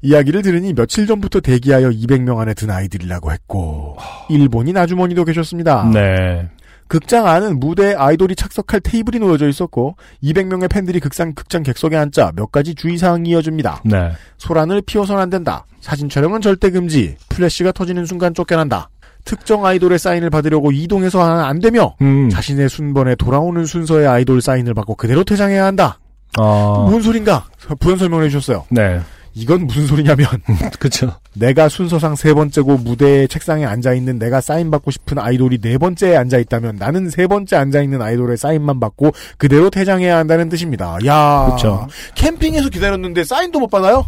이야기를 0.02 0.42
들으니 0.42 0.72
며칠 0.72 1.06
전부터 1.06 1.40
대기하여 1.40 1.90
200명 1.90 2.38
안에 2.38 2.54
든 2.54 2.70
아이들이라고 2.70 3.32
했고 3.32 3.96
일본인 4.30 4.76
아주머니도 4.76 5.24
계셨습니다. 5.24 5.90
네. 5.92 6.48
극장 6.90 7.28
안은 7.28 7.60
무대에 7.60 7.94
아이돌이 7.94 8.34
착석할 8.34 8.80
테이블이 8.80 9.20
놓여져 9.20 9.48
있었고 9.48 9.94
200명의 10.24 10.68
팬들이 10.68 10.98
극장 10.98 11.34
극장 11.34 11.62
객석에 11.62 11.96
앉자 11.96 12.32
몇 12.34 12.50
가지 12.50 12.74
주의사항이 12.74 13.30
이어집니다. 13.30 13.82
네. 13.84 14.10
소란을 14.38 14.82
피워서는 14.82 15.22
안 15.22 15.30
된다. 15.30 15.64
사진 15.80 16.08
촬영은 16.08 16.40
절대 16.40 16.68
금지. 16.70 17.16
플래시가 17.28 17.70
터지는 17.70 18.06
순간 18.06 18.34
쫓겨난다. 18.34 18.90
특정 19.24 19.64
아이돌의 19.64 20.00
사인을 20.00 20.30
받으려고 20.30 20.72
이동해서 20.72 21.22
안 21.22 21.60
되며 21.60 21.94
음. 22.02 22.28
자신의 22.28 22.68
순번에 22.68 23.14
돌아오는 23.14 23.64
순서의 23.64 24.08
아이돌 24.08 24.40
사인을 24.40 24.74
받고 24.74 24.96
그대로 24.96 25.22
퇴장해야 25.22 25.64
한다. 25.64 26.00
어. 26.40 26.88
뭔 26.90 27.00
소린가? 27.02 27.44
부연 27.78 27.98
설명을 27.98 28.24
해주셨어요. 28.24 28.64
네. 28.70 29.00
이건 29.40 29.66
무슨 29.66 29.86
소리냐면 29.86 30.26
그렇죠. 30.78 31.12
내가 31.34 31.68
순서상 31.68 32.14
세 32.14 32.34
번째고 32.34 32.76
무대의 32.78 33.26
책상에 33.28 33.64
앉아 33.64 33.94
있는 33.94 34.18
내가 34.18 34.40
사인 34.40 34.70
받고 34.70 34.90
싶은 34.90 35.18
아이돌이 35.18 35.58
네 35.60 35.78
번째에 35.78 36.16
앉아 36.16 36.38
있다면 36.38 36.76
나는 36.76 37.08
세 37.08 37.26
번째 37.26 37.56
앉아 37.56 37.80
있는 37.82 38.02
아이돌의 38.02 38.36
사인만 38.36 38.80
받고 38.80 39.12
그대로 39.38 39.70
퇴장해야 39.70 40.18
한다는 40.18 40.48
뜻입니다. 40.48 40.98
야, 41.06 41.48
그쵸. 41.54 41.86
캠핑에서 42.16 42.68
기다렸는데 42.68 43.24
사인도 43.24 43.60
못 43.60 43.68
받아요? 43.70 44.04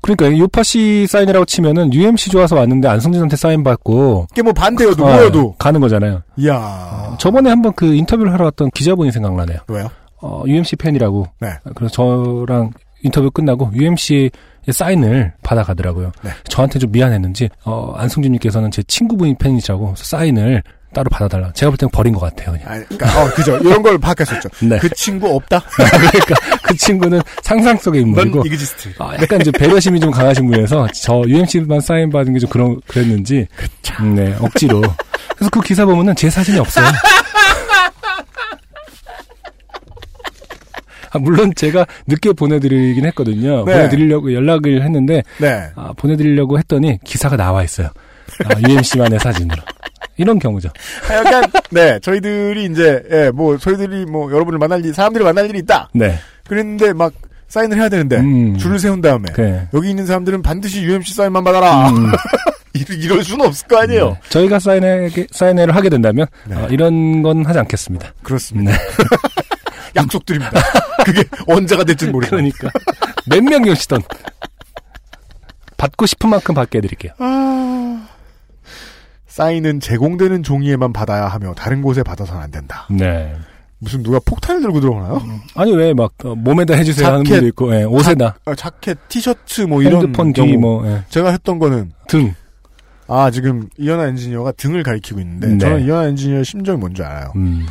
그러니까 0.00 0.38
요파 0.38 0.62
씨 0.62 1.06
사인이라고 1.08 1.44
치면은 1.44 1.92
UMC 1.92 2.30
좋아서 2.30 2.54
왔는데 2.56 2.86
안성진한테 2.88 3.36
사인 3.36 3.64
받고 3.64 4.28
이게 4.32 4.42
뭐 4.42 4.52
반대여도 4.52 5.04
어, 5.04 5.08
뭐여도. 5.10 5.56
가는 5.58 5.80
거잖아요. 5.80 6.22
이야. 6.36 7.16
저번에 7.18 7.50
한번 7.50 7.72
그 7.74 7.94
인터뷰를 7.94 8.32
하러 8.32 8.44
왔던 8.46 8.70
기자분이 8.70 9.10
생각나네요. 9.10 9.58
왜요? 9.68 9.90
어, 10.20 10.44
UMC 10.46 10.76
팬이라고. 10.76 11.26
네. 11.40 11.48
그래서 11.74 11.92
저랑 11.92 12.70
인터뷰 13.02 13.30
끝나고 13.30 13.70
UMC의 13.74 14.30
사인을 14.72 15.32
받아가더라고요. 15.42 16.12
네. 16.22 16.30
저한테 16.48 16.78
좀 16.78 16.90
미안했는지 16.92 17.48
어, 17.64 17.94
안승준님께서는 17.96 18.70
제 18.70 18.82
친구분이 18.84 19.36
팬이시라고 19.38 19.94
사인을 19.96 20.62
따로 20.94 21.10
받아달라. 21.10 21.52
제가 21.52 21.70
볼 21.70 21.76
때는 21.76 21.90
버린 21.90 22.14
것 22.14 22.20
같아요. 22.20 22.52
그냥. 22.56 22.66
아니, 22.66 22.84
그러니까 22.88 23.22
어, 23.22 23.28
그죠. 23.34 23.58
이런 23.58 23.82
걸 23.82 23.98
파악했었죠. 23.98 24.48
네. 24.62 24.78
그 24.78 24.88
친구 24.94 25.34
없다. 25.36 25.60
그러니까 25.76 26.34
그 26.62 26.74
친구는 26.76 27.20
상상 27.42 27.76
속의 27.76 28.00
넌 28.02 28.08
인물이고 28.08 28.46
이그지스트. 28.46 28.94
아, 28.98 29.12
약간 29.20 29.38
좀 29.44 29.52
배려심이 29.52 30.00
좀 30.00 30.10
강하신 30.10 30.46
분이어서 30.46 30.88
저 30.94 31.22
UMC만 31.26 31.80
사인 31.80 32.08
받은 32.10 32.32
게 32.32 32.38
좀 32.38 32.48
그런 32.48 32.80
그랬는지 32.86 33.46
음, 34.00 34.14
네 34.14 34.34
억지로 34.40 34.80
그래서 35.36 35.50
그 35.50 35.60
기사 35.60 35.84
보면은 35.84 36.16
제 36.16 36.30
사진이 36.30 36.58
없어요. 36.58 36.86
아, 41.10 41.18
물론 41.18 41.52
제가 41.54 41.86
늦게 42.06 42.32
보내드리긴 42.32 43.06
했거든요. 43.06 43.64
네. 43.64 43.72
보내드리려고 43.74 44.32
연락을 44.32 44.82
했는데 44.82 45.22
네. 45.38 45.68
아, 45.74 45.92
보내드리려고 45.96 46.58
했더니 46.58 46.98
기사가 47.04 47.36
나와 47.36 47.62
있어요. 47.62 47.88
아, 48.44 48.68
UMC만의 48.68 49.18
사진으로 49.20 49.62
이런 50.16 50.38
경우죠. 50.38 50.68
약간 51.10 51.44
네 51.70 51.98
저희들이 52.00 52.66
이제 52.66 53.02
예, 53.10 53.30
뭐 53.30 53.56
저희들이 53.56 54.04
뭐 54.06 54.30
여러분을 54.30 54.58
만날 54.58 54.84
일 54.84 54.92
사람들을 54.92 55.24
만날 55.24 55.48
일이 55.48 55.58
있다. 55.60 55.88
네. 55.94 56.18
그랬는데 56.46 56.92
막 56.92 57.12
사인을 57.48 57.78
해야 57.78 57.88
되는데 57.88 58.16
음. 58.18 58.56
줄을 58.58 58.78
세운 58.78 59.00
다음에 59.00 59.28
그래. 59.32 59.68
여기 59.72 59.88
있는 59.90 60.06
사람들은 60.06 60.42
반드시 60.42 60.82
UMC 60.82 61.14
사인만 61.14 61.44
받아라. 61.44 61.88
음. 61.90 62.12
이럴, 62.74 63.02
이럴 63.02 63.24
수는 63.24 63.46
없을 63.46 63.66
거 63.66 63.78
아니에요. 63.78 64.10
네. 64.10 64.20
저희가 64.28 64.58
사인회 64.58 65.10
사인회를 65.30 65.74
하게 65.74 65.88
된다면 65.88 66.26
네. 66.46 66.54
어, 66.56 66.68
이런 66.70 67.22
건 67.22 67.44
하지 67.44 67.58
않겠습니다. 67.58 68.12
그렇습니다. 68.22 68.72
네. 69.94 70.00
약속드립니다. 70.00 70.60
그게 71.04 71.24
언제가 71.46 71.84
될지는 71.84 72.12
모르고. 72.12 72.30
그러니까 72.30 72.70
몇 73.28 73.42
명이 73.42 73.70
오시던 73.70 74.02
받고 75.76 76.06
싶은 76.06 76.30
만큼 76.30 76.54
받게 76.54 76.78
해드릴게요. 76.78 77.12
아... 77.18 78.08
사인은 79.26 79.78
제공되는 79.80 80.42
종이에만 80.42 80.92
받아야 80.92 81.28
하며 81.28 81.54
다른 81.54 81.80
곳에 81.80 82.02
받아서는 82.02 82.42
안 82.42 82.50
된다. 82.50 82.86
네. 82.90 83.36
무슨 83.78 84.02
누가 84.02 84.18
폭탄을 84.24 84.60
들고 84.60 84.80
들어오나요? 84.80 85.22
아니 85.54 85.72
왜막 85.72 86.12
어, 86.24 86.34
몸에다 86.34 86.74
해주세요 86.74 87.06
하는 87.06 87.18
자켓, 87.24 87.30
분도 87.30 87.46
있고 87.46 87.74
예, 87.76 87.84
옷에다 87.84 88.38
아, 88.44 88.54
자켓, 88.56 88.98
티셔츠 89.08 89.60
뭐 89.62 89.82
이런 89.82 90.02
핸드폰 90.02 90.32
경우. 90.32 90.48
뒤뭐 90.48 90.86
예, 90.88 91.04
제가 91.08 91.30
했던 91.30 91.60
거는 91.60 91.92
등. 92.08 92.34
아 93.06 93.30
지금 93.30 93.68
이현아 93.78 94.08
엔지니어가 94.08 94.52
등을 94.52 94.82
가리키고 94.82 95.20
있는데 95.20 95.46
네. 95.46 95.58
저는 95.58 95.84
이현아 95.84 96.08
엔지니어 96.08 96.42
심정이 96.42 96.76
뭔지 96.76 97.04
알아요. 97.04 97.32
음. 97.36 97.66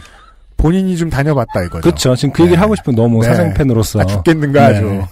본인이 0.67 0.97
좀 0.97 1.09
다녀봤다 1.09 1.63
이거죠. 1.63 1.81
그렇죠. 1.81 2.13
지금 2.17 2.33
그 2.33 2.41
얘기를 2.43 2.57
네. 2.57 2.61
하고 2.61 2.75
싶은 2.75 2.93
너무 2.93 3.21
네. 3.21 3.27
사생팬으로서 3.29 4.01
아, 4.01 4.05
죽겠는가 4.05 4.65
아주. 4.65 4.81
네. 4.83 5.05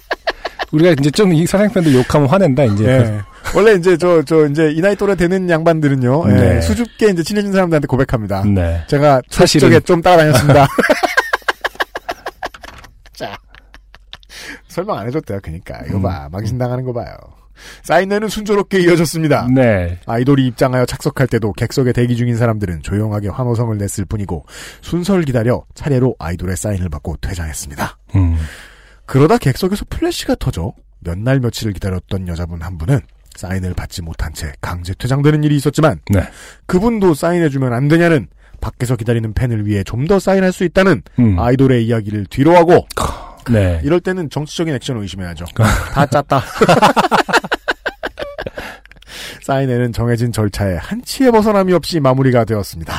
우리가 0.72 0.92
이제 0.98 1.10
좀 1.10 1.32
이 1.34 1.46
사생팬들 1.46 1.94
욕하면 1.94 2.26
화낸다 2.30 2.64
이제. 2.64 2.86
예. 2.86 3.20
원래 3.54 3.74
이제 3.74 3.98
저, 3.98 4.22
저, 4.22 4.46
이제 4.46 4.70
이 4.72 4.80
나이 4.80 4.96
또래 4.96 5.14
되는 5.14 5.50
양반들은요, 5.50 6.24
예, 6.28 6.32
네. 6.32 6.60
수줍게 6.62 7.10
이제 7.10 7.22
친해진 7.22 7.52
사람들한테 7.52 7.86
고백합니다. 7.86 8.42
네. 8.46 8.82
제가 8.88 9.20
사실은- 9.30 9.84
좀 9.84 10.00
따라다녔습니다. 10.00 10.66
자. 13.12 13.36
설명 14.68 14.96
안 14.98 15.06
해줬대요, 15.08 15.40
그니까. 15.42 15.78
이거 15.88 16.00
봐. 16.00 16.28
망신당하는 16.32 16.84
거 16.84 16.92
봐요. 16.94 17.14
사인회는 17.82 18.28
순조롭게 18.28 18.80
이어졌습니다. 18.80 19.48
네. 19.54 19.98
아이돌이 20.06 20.46
입장하여 20.46 20.86
착석할 20.86 21.26
때도 21.26 21.52
객석에 21.52 21.92
대기 21.92 22.16
중인 22.16 22.36
사람들은 22.36 22.82
조용하게 22.82 23.28
환호성을 23.28 23.76
냈을 23.78 24.04
뿐이고 24.04 24.44
순서를 24.82 25.24
기다려 25.24 25.64
차례로 25.74 26.16
아이돌의 26.18 26.56
사인을 26.56 26.88
받고 26.88 27.16
퇴장했습니다. 27.20 27.98
음. 28.16 28.36
그러다 29.06 29.38
객석에서 29.38 29.84
플래시가 29.88 30.34
터져 30.38 30.72
몇 31.00 31.16
날 31.18 31.38
며칠을 31.40 31.72
기다렸던 31.72 32.26
여자분 32.28 32.62
한 32.62 32.78
분은 32.78 33.00
사인을 33.36 33.74
받지 33.74 34.02
못한 34.02 34.32
채 34.32 34.52
강제 34.60 34.94
퇴장되는 34.94 35.44
일이 35.44 35.56
있었지만 35.56 36.00
네. 36.10 36.22
그분도 36.66 37.14
사인해주면 37.14 37.72
안 37.72 37.86
되냐는 37.88 38.26
밖에서 38.60 38.96
기다리는 38.96 39.32
팬을 39.34 39.66
위해 39.66 39.84
좀 39.84 40.06
더 40.06 40.18
사인할 40.18 40.52
수 40.52 40.64
있다는 40.64 41.02
음. 41.18 41.38
아이돌의 41.38 41.86
이야기를 41.86 42.26
뒤로하고 42.30 42.86
네. 43.50 43.80
이럴 43.84 44.00
때는 44.00 44.30
정치적인 44.30 44.74
액션을 44.74 45.02
의심해야죠. 45.02 45.44
다 45.54 46.06
짰다. 46.06 46.42
사인회는 49.42 49.92
정해진 49.92 50.32
절차에 50.32 50.76
한치의 50.76 51.30
벗어남이 51.32 51.72
없이 51.72 52.00
마무리가 52.00 52.44
되었습니다. 52.44 52.92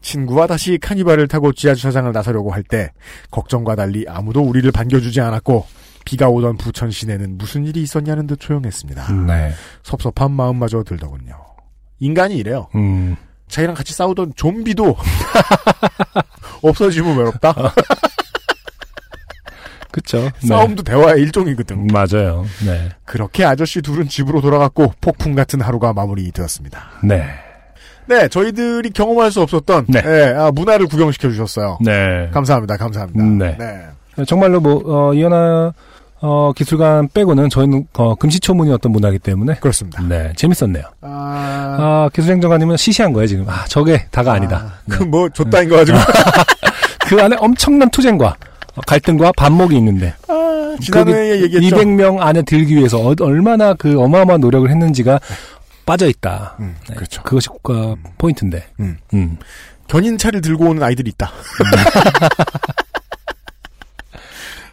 친구와 0.00 0.46
다시 0.46 0.78
카니발을 0.78 1.28
타고 1.28 1.52
지하 1.52 1.74
주차장을 1.74 2.10
나서려고 2.12 2.50
할 2.52 2.62
때 2.64 2.90
걱정과 3.30 3.76
달리 3.76 4.04
아무도 4.08 4.42
우리를 4.42 4.70
반겨주지 4.72 5.20
않았고 5.20 5.66
비가 6.04 6.28
오던 6.28 6.56
부천 6.56 6.90
시내는 6.90 7.38
무슨 7.38 7.64
일이 7.64 7.80
있었냐는 7.82 8.26
듯 8.26 8.40
조용했습니다. 8.40 9.12
네. 9.26 9.52
섭섭한 9.84 10.32
마음마저 10.32 10.82
들더군요. 10.82 11.36
인간이 12.00 12.36
이래요. 12.36 12.68
음. 12.74 13.16
자기랑 13.48 13.74
같이 13.76 13.92
싸우던 13.94 14.32
좀비도 14.34 14.96
없어지면 16.62 17.16
외롭다. 17.18 17.54
그쵸. 19.92 20.18
네. 20.40 20.48
싸움도 20.48 20.82
대화의 20.82 21.22
일종이거든. 21.22 21.76
음, 21.76 21.86
맞아요. 21.92 22.44
네. 22.66 22.88
그렇게 23.04 23.44
아저씨 23.44 23.80
둘은 23.82 24.08
집으로 24.08 24.40
돌아갔고 24.40 24.94
폭풍 25.00 25.34
같은 25.34 25.60
하루가 25.60 25.92
마무리되었습니다. 25.92 26.80
네. 27.04 27.24
네, 28.06 28.26
저희들이 28.28 28.90
경험할 28.90 29.30
수 29.30 29.40
없었던 29.42 29.86
네. 29.88 30.02
예, 30.04 30.34
아, 30.36 30.50
문화를 30.50 30.86
구경시켜 30.88 31.28
주셨어요. 31.30 31.78
네. 31.80 32.28
감사합니다, 32.32 32.76
감사합니다. 32.76 33.56
네. 33.56 34.24
정말로 34.26 34.60
뭐, 34.60 34.82
어, 34.84 35.14
이현아, 35.14 35.72
어, 36.20 36.52
기술관 36.54 37.08
빼고는 37.14 37.48
저희는, 37.48 37.86
어, 37.94 38.14
금시초문이었던 38.14 38.90
문화이기 38.92 39.18
때문에. 39.20 39.56
그렇습니다. 39.56 40.02
네. 40.02 40.32
재밌었네요. 40.36 40.84
아, 41.00 41.76
아, 41.78 42.10
기술행정관님은 42.12 42.76
시시한 42.76 43.12
거예요, 43.12 43.26
지금. 43.26 43.48
아, 43.48 43.64
저게 43.66 44.06
다가 44.10 44.32
아니다. 44.32 44.74
네. 44.84 44.96
그뭐 44.96 45.28
줬다인 45.30 45.68
거 45.68 45.76
가지고 45.76 45.98
그 47.06 47.20
안에 47.20 47.36
엄청난 47.38 47.90
투쟁과 47.90 48.26
어, 48.26 48.34
갈등과 48.86 49.32
반목이 49.36 49.76
있는데. 49.76 50.14
아, 50.28 50.76
지난해에 50.80 51.42
얘기했죠. 51.42 51.76
200명 51.76 52.20
안에 52.20 52.42
들기 52.42 52.76
위해서 52.76 52.98
어- 52.98 53.14
얼마나 53.20 53.74
그 53.74 54.00
어마어마한 54.00 54.40
노력을 54.40 54.68
했는지가 54.70 55.20
빠져 55.84 56.08
있다. 56.08 56.56
음, 56.60 56.76
네, 56.88 56.94
그렇죠. 56.94 57.22
그것이 57.22 57.48
국가 57.48 57.94
포인트인데. 58.18 58.66
음. 58.80 58.96
음. 59.14 59.36
견인차를 59.88 60.40
들고 60.40 60.66
오는 60.70 60.82
아이들이 60.82 61.10
있다. 61.10 61.30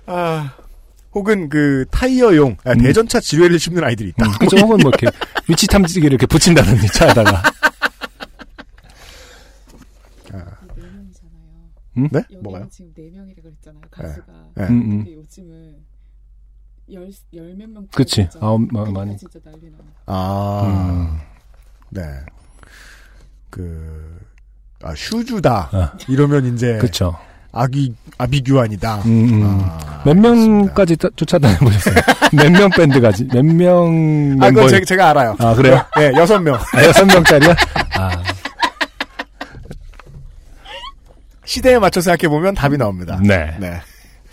아, 0.05 0.51
혹은 1.13 1.49
그 1.49 1.85
타이어용 1.91 2.55
아, 2.63 2.71
음. 2.71 2.79
대전차 2.81 3.19
지뢰를 3.19 3.59
씹는 3.59 3.83
아이들이 3.83 4.09
있다. 4.09 4.25
음, 4.25 4.31
그죠? 4.39 4.57
혹은 4.57 4.77
뭐 4.77 4.91
이렇게 4.95 5.07
위치 5.49 5.67
탐지기를 5.67 6.13
이렇게 6.13 6.25
붙인다든지 6.25 6.87
차에다가. 6.93 7.43
네 10.31 10.39
명이잖아요. 10.75 11.09
네? 12.11 12.19
여기는 12.19 12.43
뭐가요? 12.43 12.67
지금 12.69 12.93
네 12.95 13.09
명이라 13.09 13.41
그랬잖아요. 13.43 13.81
가수가. 13.91 14.33
네. 14.55 14.63
음, 14.65 14.69
음. 14.69 14.89
근데 15.03 15.13
요즘은 15.15 15.75
열열몇 16.91 17.69
명. 17.69 17.87
그치. 17.93 18.27
아홉 18.39 18.61
명 18.73 18.91
많이. 18.93 19.17
진짜 19.17 19.39
난리 19.43 19.69
나. 19.69 19.77
아, 20.07 20.61
음. 20.65 21.19
네. 21.89 22.01
그, 23.49 24.19
아, 24.83 24.93
슈즈다. 24.95 25.69
아. 25.71 25.93
이러면 26.07 26.53
이제 26.53 26.77
그쵸. 26.79 27.15
아기, 27.51 27.95
아비규환이다. 28.17 29.01
음, 29.05 29.41
음. 29.41 29.59
아, 29.61 30.03
몇 30.05 30.13
명까지 30.15 30.95
따- 30.97 31.09
쫓아다녀보셨어요? 31.15 31.95
몇 32.33 32.51
명 32.51 32.69
밴드까지? 32.69 33.25
몇 33.25 33.43
명 33.43 34.37
아, 34.39 34.45
멤버? 34.45 34.49
그건 34.61 34.69
제, 34.69 34.81
제가 34.85 35.09
알아요. 35.09 35.35
아, 35.39 35.55
그래요? 35.55 35.83
네, 35.97 36.11
여섯 36.15 36.39
명. 36.39 36.55
아, 36.55 36.83
여섯 36.85 37.05
명짜리야? 37.05 37.55
아, 37.97 38.23
시대에 41.49 41.79
맞춰 41.79 41.99
생각해 41.99 42.29
보면 42.29 42.53
답이 42.53 42.77
나옵니다. 42.77 43.19
네. 43.23 43.57
네. 43.59 43.81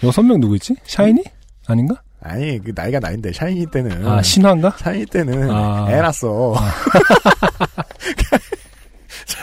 여섯 0.05 0.23
명 0.23 0.39
누구 0.39 0.55
있지? 0.57 0.77
샤이니? 0.85 1.25
아닌가? 1.67 2.03
아니, 2.21 2.63
그 2.63 2.73
나이가 2.75 3.01
나인데, 3.01 3.33
샤이니 3.33 3.71
때는. 3.71 4.07
아, 4.07 4.21
신화인가? 4.21 4.77
샤이니 4.77 5.07
때는 5.07 5.51
아. 5.51 5.87
애 5.89 5.97
낳았어. 5.97 6.55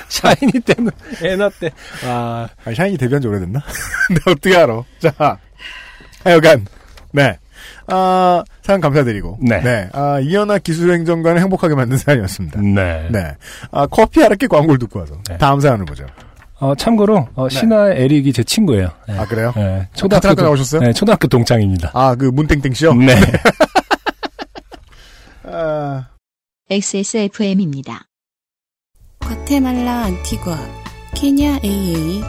샤이니 0.08 0.52
때는 0.60 0.92
애나 1.24 1.50
때. 1.60 1.72
아, 2.06 2.48
아, 2.64 2.74
샤이니 2.74 2.96
데뷔한 2.96 3.24
지 3.24 3.28
오래됐나? 3.28 3.60
근데 4.08 4.22
어떻게 4.28 4.56
알아? 4.56 4.84
자, 5.00 5.40
하여간, 6.24 6.68
네. 7.12 7.40
아, 7.88 8.44
사연 8.62 8.82
감사드리고. 8.82 9.40
네. 9.42 9.90
아, 9.94 10.20
이현아 10.20 10.60
기술행정관을 10.60 11.42
행복하게 11.42 11.74
만든 11.74 11.98
사연이었습니다. 11.98 12.62
네. 12.62 13.08
네. 13.12 13.36
아, 13.72 13.88
커피 13.88 14.24
아르케 14.24 14.46
광고를 14.46 14.78
듣고 14.78 15.00
와서. 15.00 15.16
네. 15.28 15.40
다음 15.40 15.60
사연을 15.60 15.86
보죠. 15.86 16.06
어, 16.64 16.76
참고로, 16.76 17.28
어, 17.36 17.50
네. 17.50 17.60
신화의 17.60 18.02
에릭이 18.04 18.32
제 18.32 18.44
친구예요. 18.44 18.90
네. 19.08 19.18
아, 19.20 19.26
그래요? 19.28 19.52
네. 19.56 19.88
초등학교 19.94 20.34
동- 20.34 20.46
나오셨어요? 20.46 20.82
네, 20.82 20.94
초등학교 20.94 21.28
동창입니다. 21.28 21.92
아, 21.94 22.16
그 22.16 22.26
문땡땡 22.26 22.74
씨요? 22.74 22.94
네. 22.94 23.16
아, 25.44 26.08
XSFM입니다. 26.70 28.06
과테말라 29.20 30.06
안티과, 30.06 30.58
케냐 31.16 31.60
AA, 31.64 32.22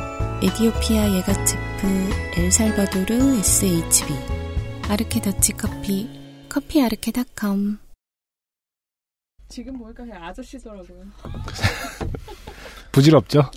에디오피아 0.43 1.13
예가츠프, 1.15 2.11
엘살바도르 2.37 3.37
SHB, 3.39 4.15
아르케 4.89 5.21
더치 5.21 5.53
커피, 5.53 6.09
커피 6.49 6.83
아르케닷컴. 6.83 7.79
지금 9.49 9.79
보니까 9.79 10.05
그냥 10.05 10.23
아저씨더라고요. 10.25 11.05
부질없죠? 12.95 13.51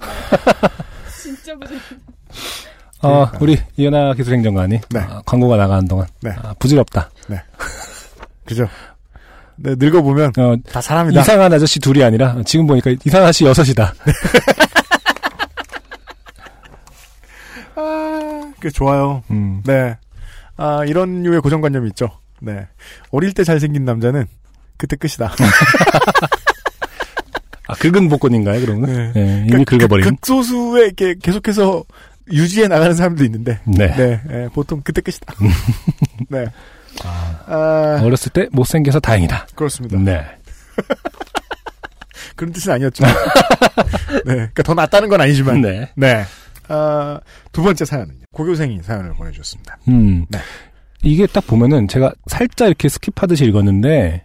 진짜 1.21 1.55
부지. 1.55 1.75
어, 3.03 3.29
그러니까요. 3.29 3.37
우리 3.41 3.57
이현아 3.77 4.13
기술행정관이 4.15 4.79
네. 4.89 4.99
어, 4.99 5.21
광고가 5.25 5.57
나가는 5.57 5.87
동안 5.87 6.07
네. 6.21 6.31
아, 6.41 6.55
부질없다. 6.57 7.11
그죠? 8.45 8.67
네, 9.57 9.75
늙어보면 9.77 10.33
어, 10.37 10.55
다 10.71 10.81
사람이다. 10.81 11.21
이상한 11.21 11.53
아저씨 11.53 11.79
둘이 11.79 12.03
아니라 12.03 12.35
지금 12.45 12.65
보니까 12.65 12.91
이상한 13.05 13.27
아저씨 13.29 13.45
여섯이다. 13.45 13.93
아, 17.75 18.51
그 18.59 18.71
좋아요. 18.71 19.21
음. 19.29 19.61
네. 19.65 19.95
아, 20.55 20.83
이런 20.85 21.21
류의 21.21 21.41
고정관념이 21.41 21.89
있죠. 21.89 22.09
네. 22.39 22.67
어릴 23.11 23.33
때 23.33 23.43
잘생긴 23.43 23.85
남자는 23.85 24.25
그때 24.77 24.95
끝이다. 24.95 25.31
아, 27.67 27.73
긁은 27.73 28.09
복권인가요, 28.09 28.61
그러면? 28.61 28.91
네. 28.91 29.11
네. 29.13 29.47
이미 29.49 29.65
긁어버린. 29.65 30.05
극, 30.05 30.15
극소수의 30.21 30.85
이렇게 30.85 31.15
계속해서 31.21 31.83
유지해 32.31 32.67
나가는 32.67 32.93
사람도 32.93 33.23
있는데, 33.25 33.59
네. 33.65 33.87
네, 33.95 34.21
예, 34.31 34.49
보통 34.53 34.81
그때 34.83 35.01
끝이다. 35.01 35.33
네. 36.29 36.45
아, 37.03 38.01
어렸을 38.03 38.31
때 38.31 38.47
못생겨서 38.51 38.99
다행이다. 38.99 39.47
그렇습니다. 39.55 39.97
네. 39.99 40.25
그런 42.35 42.53
뜻은 42.53 42.73
아니었지만. 42.73 43.13
네. 44.25 44.33
그러니까 44.33 44.63
더 44.63 44.73
낫다는 44.73 45.09
건 45.09 45.21
아니지만. 45.21 45.61
네. 45.61 45.89
네. 45.95 46.23
아, 46.67 47.19
두 47.51 47.63
번째 47.63 47.85
사연은요. 47.85 48.25
고교생이 48.31 48.81
사연을 48.81 49.13
보내주셨습니다. 49.13 49.77
음. 49.87 50.25
네. 50.29 50.39
이게 51.03 51.27
딱 51.27 51.45
보면은 51.47 51.87
제가 51.87 52.13
살짝 52.27 52.67
이렇게 52.67 52.87
스킵하듯이 52.87 53.47
읽었는데 53.47 54.23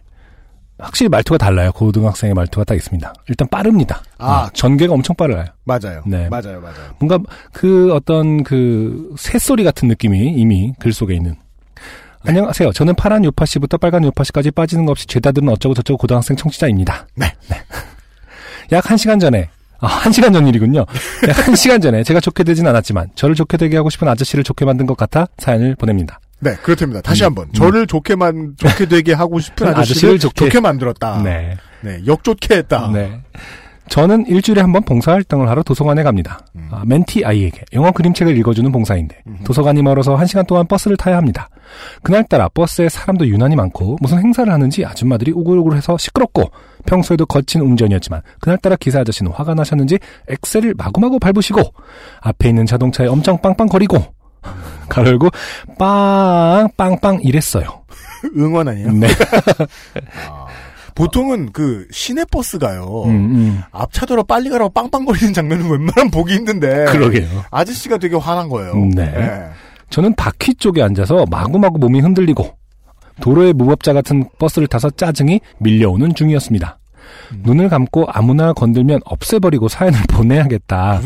확실히 0.79 1.09
말투가 1.09 1.37
달라요. 1.37 1.71
고등학생의 1.71 2.33
말투가 2.33 2.63
딱 2.63 2.75
있습니다. 2.75 3.13
일단 3.29 3.47
빠릅니다. 3.49 4.01
아. 4.17 4.45
어, 4.45 4.49
전개가 4.53 4.93
엄청 4.93 5.15
빨라요. 5.15 5.45
맞아요. 5.63 6.03
네. 6.05 6.27
맞아요, 6.29 6.59
맞아요. 6.61 6.95
뭔가 6.99 7.19
그 7.51 7.93
어떤 7.93 8.43
그 8.43 9.13
새소리 9.17 9.63
같은 9.63 9.87
느낌이 9.87 10.33
이미 10.35 10.73
글 10.79 10.93
속에 10.93 11.13
있는. 11.13 11.35
안녕하세요. 12.25 12.71
저는 12.71 12.95
파란 12.95 13.23
요파씨부터 13.25 13.77
빨간 13.77 14.03
요파씨까지 14.05 14.51
빠지는 14.51 14.85
것 14.85 14.91
없이 14.91 15.05
죄다 15.07 15.31
들은 15.31 15.49
어쩌고 15.49 15.75
저쩌고 15.75 15.97
고등학생 15.97 16.37
청취자입니다. 16.37 17.07
네. 17.15 17.33
약한 18.71 18.97
시간 18.97 19.19
전에 19.19 19.49
아, 19.79 19.87
한 19.87 20.13
시간 20.13 20.31
전 20.31 20.47
일이군요. 20.47 20.85
약한 21.27 21.55
시간 21.55 21.81
전에 21.81 22.03
제가 22.03 22.21
좋게 22.21 22.45
되진 22.45 22.65
않았지만 22.65 23.09
저를 23.15 23.35
좋게 23.35 23.57
되게 23.57 23.75
하고 23.75 23.89
싶은 23.89 24.07
아저씨를 24.07 24.45
좋게 24.45 24.63
만든 24.63 24.85
것 24.85 24.95
같아 24.95 25.27
사연을 25.37 25.75
보냅니다. 25.75 26.19
네, 26.43 26.55
그렇답니다. 26.61 27.01
다시 27.01 27.23
음, 27.23 27.27
한번. 27.27 27.47
저를 27.53 27.87
좋게 27.87 28.15
만, 28.15 28.53
좋게 28.57 28.85
되게 28.87 29.13
하고 29.13 29.39
싶은 29.39 29.65
아저씨를 29.73 29.81
아저씨를 29.81 30.19
좋게, 30.19 30.49
좋게- 30.49 30.61
만들었다. 30.61 31.21
네. 31.23 31.55
네, 31.81 31.99
역좋게 32.05 32.55
했다. 32.55 32.89
네. 32.93 33.21
저는 33.89 34.25
일주일에 34.27 34.61
한 34.61 34.71
번 34.71 34.81
봉사활동을 34.83 35.49
하러 35.49 35.61
도서관에 35.61 36.03
갑니다. 36.03 36.39
음. 36.55 36.69
아, 36.71 36.83
멘티 36.85 37.25
아이에게 37.25 37.63
영어 37.73 37.91
그림책을 37.91 38.35
읽어주는 38.37 38.71
봉사인데 38.71 39.21
음흠. 39.27 39.43
도서관이 39.43 39.81
멀어서 39.81 40.15
한 40.15 40.25
시간 40.25 40.45
동안 40.45 40.65
버스를 40.67 40.95
타야 40.95 41.17
합니다. 41.17 41.49
그날따라 42.01 42.47
버스에 42.49 42.87
사람도 42.87 43.27
유난히 43.27 43.57
많고 43.57 43.97
무슨 44.01 44.19
행사를 44.19 44.51
하는지 44.51 44.85
아줌마들이 44.85 45.31
우글우글해서 45.33 45.97
시끄럽고 45.97 46.49
평소에도 46.85 47.25
거친 47.25 47.59
운전이었지만 47.61 48.21
그날따라 48.39 48.77
기사 48.77 49.01
아저씨는 49.01 49.31
화가 49.33 49.53
나셨는지 49.53 49.99
엑셀을 50.29 50.75
마구마구 50.77 51.19
밟으시고 51.19 51.61
앞에 52.21 52.49
있는 52.49 52.65
자동차에 52.65 53.07
엄청 53.07 53.39
빵빵거리고 53.41 53.97
가로 54.89 55.09
열고 55.09 55.29
빵 55.77 56.69
빵빵 56.77 57.21
이랬어요. 57.23 57.83
응원 58.37 58.67
아니에요? 58.67 58.91
네. 58.93 59.07
보통은 60.95 61.51
그 61.51 61.87
시내 61.91 62.23
버스가요. 62.25 63.03
음, 63.05 63.09
음. 63.09 63.61
앞차도로 63.71 64.23
빨리 64.23 64.49
가라고 64.49 64.69
빵빵거리는 64.71 65.33
장면은 65.33 65.69
웬만하면 65.69 66.11
보기 66.11 66.35
힘든데. 66.35 66.85
그러게요. 66.85 67.27
아저씨가 67.49 67.97
되게 67.97 68.15
화난 68.15 68.47
거예요. 68.47 68.75
네. 68.93 69.49
저는 69.89 70.15
바퀴 70.15 70.53
쪽에 70.53 70.81
앉아서 70.81 71.25
마구마구 71.29 71.79
몸이 71.79 71.99
흔들리고 71.99 72.57
도로의 73.21 73.53
무법자 73.53 73.93
같은 73.93 74.27
버스를 74.39 74.67
타서 74.67 74.89
짜증이 74.91 75.39
밀려오는 75.59 76.13
중이었습니다. 76.15 76.79
눈을 77.43 77.69
감고 77.69 78.05
아무나 78.09 78.53
건들면 78.53 79.01
없애버리고 79.05 79.67
사연을 79.67 79.99
보내야겠다 80.09 81.01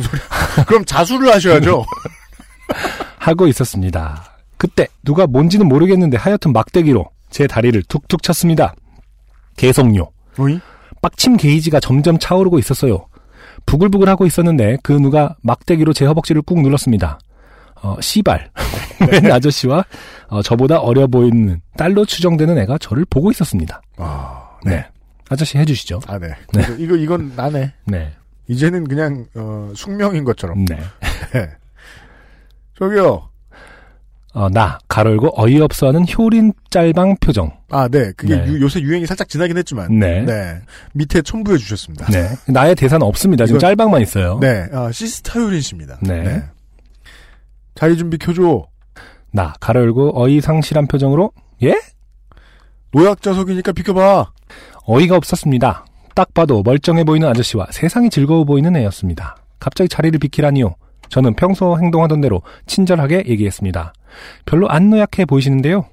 그럼 0.67 0.85
자수를 0.85 1.33
하셔야죠. 1.33 1.85
하고 3.17 3.47
있었습니다. 3.47 4.23
그때 4.57 4.87
누가 5.03 5.27
뭔지는 5.27 5.67
모르겠는데 5.67 6.17
하여튼 6.17 6.53
막대기로 6.53 7.09
제 7.29 7.47
다리를 7.47 7.81
툭툭 7.83 8.23
쳤습니다. 8.23 8.73
계속요. 9.55 10.09
어이? 10.37 10.59
빡침 11.01 11.37
게이지가 11.37 11.79
점점 11.79 12.17
차오르고 12.17 12.59
있었어요. 12.59 13.07
부글부글 13.65 14.07
하고 14.09 14.25
있었는데 14.25 14.77
그 14.83 14.93
누가 14.93 15.35
막대기로 15.41 15.93
제 15.93 16.05
허벅지를 16.05 16.41
꾹 16.41 16.61
눌렀습니다. 16.61 17.19
어, 17.83 17.95
씨발. 18.01 18.49
웬 19.11 19.31
아저씨와 19.31 19.85
어, 20.29 20.41
저보다 20.41 20.79
어려 20.79 21.07
보이는 21.07 21.61
딸로 21.77 22.05
추정되는 22.05 22.57
애가 22.59 22.77
저를 22.79 23.05
보고 23.09 23.29
있었습니다. 23.31 23.81
아, 23.97 24.57
네. 24.65 24.85
아저씨 25.29 25.57
해주시죠. 25.57 26.01
아, 26.07 26.17
네. 26.17 26.29
네. 26.53 26.61
이거, 26.63 26.73
이거, 26.75 26.95
이건 26.95 27.33
나네. 27.35 27.73
네. 27.85 28.13
이제는 28.47 28.87
그냥, 28.87 29.25
어, 29.35 29.71
숙명인 29.75 30.23
것처럼. 30.23 30.65
네. 30.65 30.79
네. 32.79 32.85
저기요. 32.85 33.29
어, 34.33 34.49
나, 34.49 34.77
가로열고 34.87 35.31
어이없어 35.41 35.87
하는 35.87 36.05
효린 36.15 36.53
짤방 36.69 37.15
표정. 37.19 37.51
아, 37.71 37.87
네. 37.87 38.11
그게 38.15 38.35
네. 38.37 38.45
유- 38.47 38.61
요새 38.61 38.79
유행이 38.79 39.05
살짝 39.07 39.27
지나긴 39.29 39.57
했지만. 39.57 39.97
네. 39.97 40.61
밑에 40.93 41.21
첨부해 41.23 41.57
주셨습니다. 41.57 42.05
네. 42.07 42.29
나의 42.47 42.75
대사는 42.75 43.03
없습니다. 43.05 43.45
지금 43.47 43.57
이건- 43.57 43.67
짤방만 43.69 44.01
있어요. 44.03 44.37
네. 44.39 44.67
아, 44.71 44.91
시스타 44.91 45.39
효린 45.39 45.59
씨입니다. 45.61 45.97
네. 46.01 46.43
자리 47.73 47.97
준비 47.97 48.17
켜줘. 48.19 48.67
나, 49.31 49.53
가로열고 49.59 50.21
어이상실한 50.21 50.87
표정으로, 50.87 51.31
예? 51.63 51.75
노약자석이니까 52.91 53.71
비켜봐. 53.71 54.31
어이가 54.85 55.15
없었습니다. 55.17 55.85
딱 56.15 56.33
봐도 56.33 56.61
멀쩡해 56.63 57.03
보이는 57.03 57.27
아저씨와 57.27 57.67
세상이 57.71 58.09
즐거워 58.09 58.43
보이는 58.45 58.75
애였습니다. 58.75 59.35
갑자기 59.59 59.87
자리를 59.89 60.17
비키라니요. 60.19 60.75
저는 61.09 61.35
평소 61.35 61.77
행동하던 61.77 62.21
대로 62.21 62.41
친절하게 62.65 63.23
얘기했습니다. 63.27 63.93
별로 64.45 64.69
안 64.69 64.89
노약해 64.89 65.25
보이시는데요. 65.25 65.85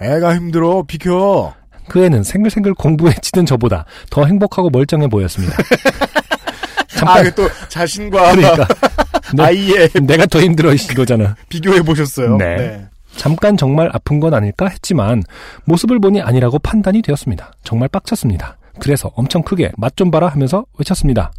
애가 0.00 0.34
힘들어 0.36 0.82
비켜. 0.86 1.54
그 1.88 2.04
애는 2.04 2.22
생글생글 2.22 2.74
공부에 2.74 3.12
치던 3.22 3.46
저보다 3.46 3.84
더 4.10 4.24
행복하고 4.26 4.70
멀쩡해 4.70 5.08
보였습니다. 5.08 5.56
아, 7.06 7.22
그또 7.22 7.48
자신과 7.68 8.34
그러니까 8.34 8.66
네. 9.34 9.42
아이의 9.44 9.90
내가 10.02 10.26
더 10.26 10.40
힘들어 10.40 10.72
이거잖아. 10.72 11.36
비교해 11.48 11.80
보셨어요. 11.82 12.36
네. 12.36 12.86
잠깐 13.16 13.56
정말 13.56 13.88
아픈 13.92 14.20
건 14.20 14.34
아닐까 14.34 14.66
했지만 14.68 15.22
모습을 15.64 15.98
보니 16.00 16.20
아니라고 16.22 16.58
판단이 16.58 17.02
되었습니다. 17.02 17.52
정말 17.64 17.88
빡쳤습니다. 17.88 18.56
그래서 18.80 19.10
엄청 19.14 19.42
크게 19.42 19.72
맛 19.76 19.96
좀 19.96 20.10
봐라 20.10 20.28
하면서 20.28 20.64
외쳤습니다. 20.78 21.32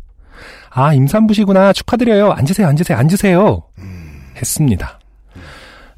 아 0.72 0.94
임산부시구나 0.94 1.74
축하드려요. 1.74 2.32
앉으세요 2.32 2.68
앉으세요 2.68 2.98
앉으세요. 2.98 3.64
했습니다. 4.38 5.00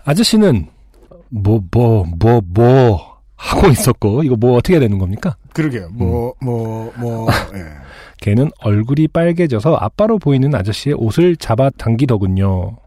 아저씨는 0.03 0.67
뭐 1.29 1.61
뭐 1.71 2.05
뭐 2.19 2.41
뭐 2.53 3.11
하고 3.35 3.67
있었고 3.69 4.23
이거 4.23 4.35
뭐 4.35 4.55
어떻게 4.57 4.79
되는 4.79 4.97
겁니까? 4.99 5.35
그러게요. 5.53 5.89
뭐, 5.93 6.33
뭐, 6.39 6.93
뭐, 6.95 7.27
예. 7.55 7.65
걔는 8.21 8.51
얼굴이 8.59 9.07
빨개져서 9.07 9.75
아빠로 9.77 10.19
보이는 10.19 10.53
아저씨의 10.53 10.95
옷을 10.99 11.35
잡아당기더군요. 11.37 12.77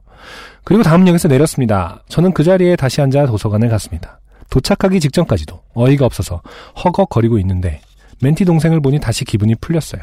그리고 0.62 0.84
다음 0.84 1.08
역에서 1.08 1.26
내렸습니다. 1.26 2.02
저는 2.08 2.32
그 2.32 2.44
자리에 2.44 2.76
다시 2.76 3.00
앉아 3.00 3.26
도서관을 3.26 3.68
갔습니다. 3.68 4.20
도착하기 4.48 5.00
직전까지도 5.00 5.60
어이가 5.74 6.06
없어서 6.06 6.40
허걱거리고 6.84 7.38
있는데 7.40 7.80
멘티 8.22 8.44
동생을 8.44 8.80
보니 8.80 9.00
다시 9.00 9.24
기분이 9.24 9.56
풀렸어요. 9.56 10.02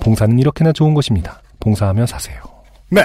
봉사는 0.00 0.38
이렇게나 0.38 0.72
좋은 0.72 0.94
것입니다. 0.94 1.40
봉사하며 1.60 2.06
사세요. 2.06 2.36
네. 2.90 3.04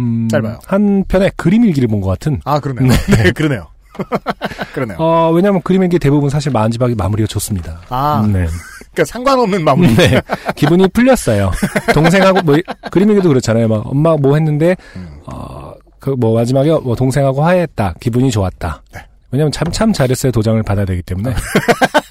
음, 0.00 0.28
짧아요. 0.28 0.58
한편에 0.66 1.30
그림 1.36 1.64
일기를 1.64 1.88
본 1.88 2.00
것 2.00 2.08
같은. 2.08 2.40
아, 2.44 2.58
그러네요. 2.60 2.90
네, 3.16 3.30
그러네요. 3.32 3.66
그러네요. 4.74 4.96
어, 4.98 5.30
왜냐면 5.32 5.60
그림 5.62 5.82
일기 5.82 5.98
대부분 5.98 6.30
사실 6.30 6.50
마지막에 6.50 6.94
마무리가 6.94 7.26
좋습니다. 7.26 7.80
아, 7.90 8.22
네. 8.26 8.46
그러니까 8.92 9.04
상관없는 9.06 9.62
마무리. 9.64 9.94
네. 9.94 10.20
기분이 10.56 10.88
풀렸어요. 10.88 11.50
동생하고 11.94 12.40
뭐 12.42 12.56
그림 12.90 13.10
일기도 13.10 13.28
그렇잖아요. 13.28 13.68
막 13.68 13.86
엄마 13.86 14.16
뭐 14.16 14.34
했는데 14.34 14.76
음. 14.96 15.08
어, 15.26 15.72
그뭐 15.98 16.34
마지막에 16.34 16.70
뭐 16.70 16.96
동생하고 16.96 17.42
화해했다. 17.44 17.94
기분이 18.00 18.30
좋았다. 18.30 18.82
네. 18.94 19.00
왜냐면 19.30 19.52
참참 19.52 19.92
잘했어요. 19.92 20.32
도장을 20.32 20.62
받아야 20.62 20.84
되기 20.84 21.02
때문에. 21.02 21.34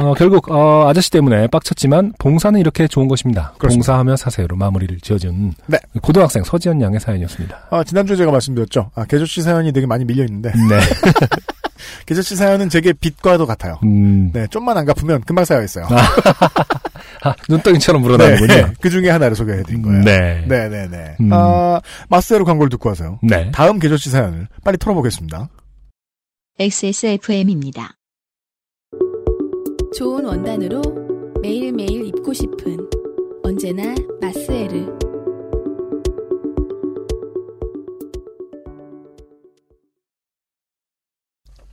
어, 0.00 0.14
결국 0.14 0.50
어, 0.50 0.88
아저씨 0.88 1.10
때문에 1.10 1.46
빡쳤지만 1.48 2.14
봉사는 2.18 2.58
이렇게 2.58 2.88
좋은 2.88 3.08
것입니다. 3.08 3.52
그렇습니다. 3.58 3.76
봉사하며 3.76 4.16
사세요로 4.16 4.56
마무리를 4.56 4.98
지어준 5.00 5.54
네. 5.66 5.78
고등학생 6.02 6.42
서지연 6.42 6.80
양의 6.80 7.00
사연이었습니다. 7.00 7.68
아, 7.70 7.84
지난주에 7.84 8.16
제가 8.16 8.30
말씀드렸죠. 8.30 8.90
아, 8.94 9.04
개조씨 9.04 9.42
사연이 9.42 9.72
되게 9.72 9.86
많이 9.86 10.04
밀려있는데. 10.04 10.50
네. 10.50 10.78
개조씨 12.06 12.36
사연은 12.36 12.68
제게 12.68 12.92
빛과도 12.92 13.46
같아요. 13.46 13.78
음. 13.84 14.30
네, 14.32 14.46
좀만 14.48 14.76
안 14.76 14.84
갚으면 14.84 15.22
금방 15.22 15.44
쌓여있어요. 15.44 15.86
아, 17.22 17.34
눈덩이처럼 17.48 18.02
물어나는군요. 18.02 18.54
네, 18.54 18.72
그 18.80 18.90
중에 18.90 19.10
하나를 19.10 19.36
소개해드린 19.36 19.82
거예요. 19.82 20.02
네. 20.02 20.44
네네네. 20.46 21.16
음. 21.20 21.30
아, 21.32 21.80
마스에로 22.08 22.44
광고를 22.44 22.70
듣고 22.70 22.88
와서요. 22.88 23.18
네. 23.22 23.50
다음 23.52 23.78
개조씨 23.78 24.10
사연을 24.10 24.48
빨리 24.64 24.78
털어보겠습니다. 24.78 25.48
XSFM입니다. 26.58 27.94
좋은 29.94 30.24
원단으로 30.24 30.80
매일매일 31.42 32.06
입고 32.06 32.32
싶은 32.32 32.78
언제나 33.42 33.94
마스에르. 34.20 34.86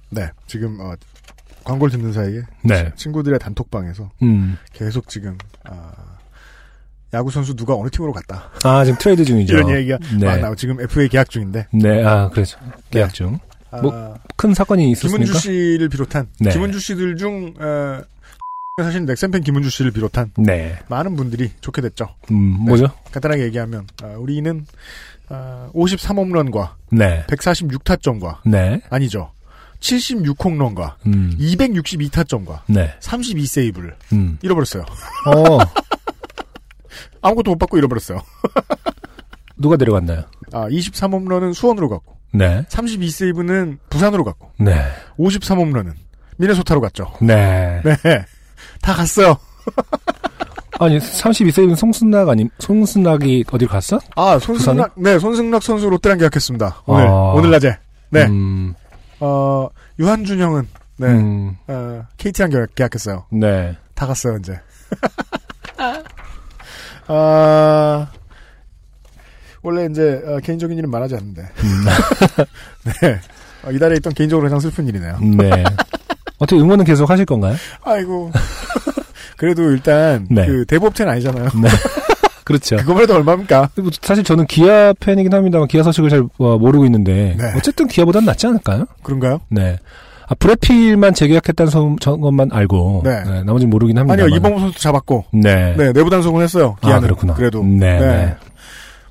네, 0.10 0.32
지금, 0.48 0.80
어, 0.80 0.94
광고를 1.64 1.92
듣는 1.92 2.12
사이에 2.12 2.42
네. 2.64 2.92
친구들의 2.96 3.38
단톡방에서 3.40 4.10
음. 4.24 4.58
계속 4.74 5.08
지금, 5.10 5.38
아, 5.66 5.92
야구 7.14 7.30
선수 7.30 7.56
누가 7.56 7.76
어느 7.76 7.90
팀으로 7.90 8.14
갔다. 8.14 8.50
아, 8.64 8.84
지금 8.84 8.98
트레이드 8.98 9.26
중이죠. 9.26 9.54
이런 9.58 9.70
얘기가. 9.78 10.00
네. 10.20 10.28
아, 10.28 10.38
나 10.38 10.56
지금 10.56 10.82
FA 10.82 11.08
계약 11.08 11.30
중인데. 11.30 11.68
네, 11.72 12.04
아, 12.04 12.30
그렇죠. 12.30 12.58
계약 12.90 13.14
중. 13.14 13.38
아, 13.72 13.82
뭐, 13.82 14.18
큰 14.36 14.54
사건이 14.54 14.92
있었습니까? 14.92 15.26
김은주 15.26 15.40
씨를 15.40 15.90
비롯한, 15.90 16.28
네. 16.40 16.52
김은주 16.52 16.80
씨들 16.80 17.18
중, 17.18 17.54
어, 17.60 18.02
사실 18.82 19.06
넥센팬 19.06 19.42
김은주 19.44 19.70
씨를 19.70 19.92
비롯한 19.92 20.32
네. 20.38 20.78
많은 20.88 21.16
분들이 21.16 21.52
좋게 21.62 21.82
됐죠. 21.82 22.10
음, 22.32 22.36
뭐죠? 22.36 22.92
간단하게 23.12 23.44
얘기하면, 23.46 23.88
아, 24.04 24.08
우리는, 24.18 24.66
아, 25.30 25.70
53홈런과 25.74 26.76
네. 26.92 27.26
146타점과, 27.28 28.40
네. 28.46 28.82
아니죠. 28.90 29.32
76홈런과 29.80 30.96
음. 31.06 31.36
262타점과 31.40 32.62
네. 32.68 32.96
32세이브를 33.00 33.94
음. 34.14 34.40
잃어버렸어요. 34.42 34.84
어, 34.84 35.60
아무것도 37.22 37.52
못 37.52 37.58
받고 37.60 37.78
잃어버렸어요. 37.78 38.20
누가 39.58 39.78
데려갔나요? 39.78 40.24
아, 40.54 40.68
23홈런은 40.70 41.54
수원으로 41.54 41.90
갔고, 41.90 42.17
네. 42.38 42.64
32세이브는 42.70 43.78
부산으로 43.90 44.24
갔고, 44.24 44.52
네. 44.60 44.76
53홈런은 45.18 45.94
미네소타로 46.38 46.82
갔죠. 46.82 47.14
네. 47.22 47.82
네. 47.84 47.96
다 48.82 48.94
갔어요. 48.94 49.38
아니, 50.80 51.00
32세이브는 51.00 51.76
송순락 51.76 52.30
아니, 52.30 52.48
송순락이 52.60 53.46
어딜 53.52 53.68
갔어? 53.68 54.00
아, 54.16 54.38
손승락, 54.40 54.94
네, 54.96 55.18
손승락 55.18 55.64
선수 55.64 55.90
롯데랑 55.90 56.20
계약했습니다. 56.20 56.84
오늘, 56.86 57.08
아. 57.08 57.12
오늘 57.34 57.52
낮에. 57.52 57.78
네. 58.12 58.26
음, 58.26 58.76
어, 59.20 59.68
유한준 60.00 60.40
형은, 60.40 60.68
네, 60.98 61.08
음, 61.08 61.56
어, 61.68 62.04
KT랑 62.18 62.52
계약, 62.52 62.76
계약했어요. 62.76 63.26
네. 63.32 63.76
다 63.96 64.06
갔어요, 64.06 64.38
이제. 64.38 64.60
아, 67.08 68.08
원래 69.68 69.86
이제, 69.92 70.22
어, 70.26 70.38
개인적인 70.42 70.78
일은 70.78 70.90
말하지 70.90 71.16
않는데. 71.16 71.42
음. 71.42 71.86
네. 73.02 73.20
어, 73.66 73.72
이달에 73.72 73.96
있던 73.98 74.14
개인적으로 74.14 74.46
가장 74.46 74.60
슬픈 74.62 74.88
일이네요. 74.88 75.18
네. 75.20 75.64
어떻게 76.40 76.60
응원은 76.62 76.86
계속 76.86 77.10
하실 77.10 77.26
건가요? 77.26 77.56
아이고. 77.84 78.32
그래도 79.36 79.64
일단, 79.72 80.26
네. 80.30 80.46
그, 80.46 80.66
대부업체는 80.66 81.12
아니잖아요. 81.12 81.50
그렇죠. 82.46 82.78
그거만 82.78 83.04
해도 83.04 83.16
얼마입니까? 83.16 83.72
그리고 83.76 83.90
사실 84.02 84.24
저는 84.24 84.46
기아 84.48 84.94
팬이긴 85.02 85.34
합니다만 85.34 85.68
기아 85.68 85.84
소식을 85.84 86.10
잘 86.10 86.24
어, 86.38 86.58
모르고 86.58 86.86
있는데 86.86 87.36
네. 87.38 87.52
어쨌든 87.58 87.88
기아보단 87.90 88.24
낫지 88.24 88.48
않을까요? 88.48 88.86
그런가요? 89.04 89.42
네. 89.50 89.78
아, 90.30 90.36
브레필만 90.36 91.14
재계약했다는 91.14 91.70
소- 91.70 91.96
저- 92.00 92.16
것만 92.16 92.50
알고 92.54 93.02
네. 93.04 93.22
네, 93.26 93.44
나머지는 93.44 93.70
모르긴 93.70 93.98
합니다. 93.98 94.14
아니요, 94.24 94.34
이범호 94.34 94.60
선수 94.60 94.80
잡았고, 94.80 95.26
네. 95.34 95.76
네, 95.78 95.92
내부 95.92 96.10
단속은 96.10 96.42
했어요. 96.42 96.78
아, 96.82 96.88
기아는. 96.88 97.02
그렇구나. 97.02 97.34
그래도. 97.34 97.62
네, 97.64 98.00
네. 98.00 98.36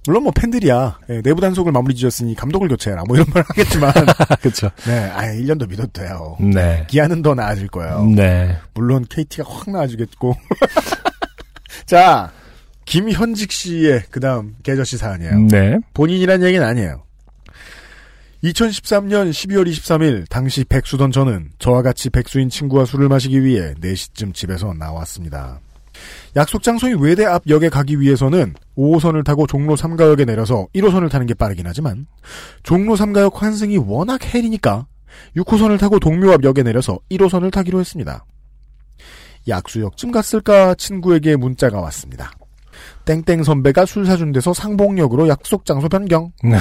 물론 0.07 0.23
뭐 0.23 0.33
팬들이야. 0.33 0.99
예, 1.11 1.21
내부 1.23 1.41
단속을 1.41 1.73
마무리 1.73 1.95
지었으니 1.95 2.35
감독을 2.35 2.69
교체해라. 2.69 3.03
뭐 3.07 3.17
이런 3.17 3.27
말 3.35 3.45
하겠지만. 3.47 3.93
그렇죠. 4.41 4.71
네, 4.87 5.11
아 5.11 5.27
1년 5.33 5.59
더 5.59 5.67
믿어도 5.67 5.91
돼요. 5.93 6.37
네. 6.41 6.87
기아는 6.89 7.23
더 7.23 7.35
나아질 7.35 7.69
거예요. 7.69 8.05
네. 8.05 8.57
물론 8.75 9.05
KT가 9.09 9.45
확 9.49 9.71
나아지겠고. 9.71 10.35
자, 11.87 12.33
김현직 12.85 13.51
씨의 13.51 14.05
그 14.11 14.21
다음 14.21 14.55
개저씨 14.63 14.97
사연이에요. 14.97 15.41
네. 15.51 15.79
본인이란 15.95 16.43
얘기는 16.45 16.65
아니에요. 16.65 17.03
2013년 18.45 19.31
12월 19.31 19.69
23일 19.69 20.29
당시 20.29 20.65
백수던 20.65 21.11
저는 21.11 21.51
저와 21.59 21.83
같이 21.83 22.11
백수인 22.11 22.49
친구와 22.49 22.85
술을 22.85 23.09
마시기 23.09 23.43
위해 23.43 23.75
4시쯤 23.75 24.35
집에서 24.35 24.73
나왔습니다. 24.73 25.61
약속 26.37 26.63
장소인 26.63 26.99
외대 26.99 27.25
앞 27.25 27.45
역에 27.49 27.69
가기 27.69 28.01
위해서는 28.01 28.55
5호선을 28.77 29.25
타고 29.25 29.47
종로 29.47 29.75
3가역에 29.75 30.27
내려서 30.27 30.67
1호선을 30.75 31.11
타는 31.11 31.27
게 31.27 31.35
빠르긴 31.35 31.67
하지만 31.67 32.07
종로 32.63 32.95
3가역 32.95 33.35
환승이 33.35 33.79
워낙 33.79 34.23
헬이니까 34.23 34.87
6호선을 35.37 35.79
타고 35.79 35.99
동묘 35.99 36.33
앞 36.33 36.45
역에 36.45 36.63
내려서 36.63 36.99
1호선을 37.11 37.51
타기로 37.53 37.81
했습니다. 37.81 38.25
약수역쯤 39.49 40.11
갔을까 40.11 40.75
친구에게 40.75 41.37
문자가 41.37 41.81
왔습니다. 41.81 42.33
땡땡 43.05 43.45
선배가 43.45 43.87
술 43.87 44.05
사준 44.05 44.33
데서 44.33 44.53
상봉역으로 44.53 45.29
약속 45.29 45.65
장소 45.65 45.89
변경. 45.89 46.33
네. 46.43 46.59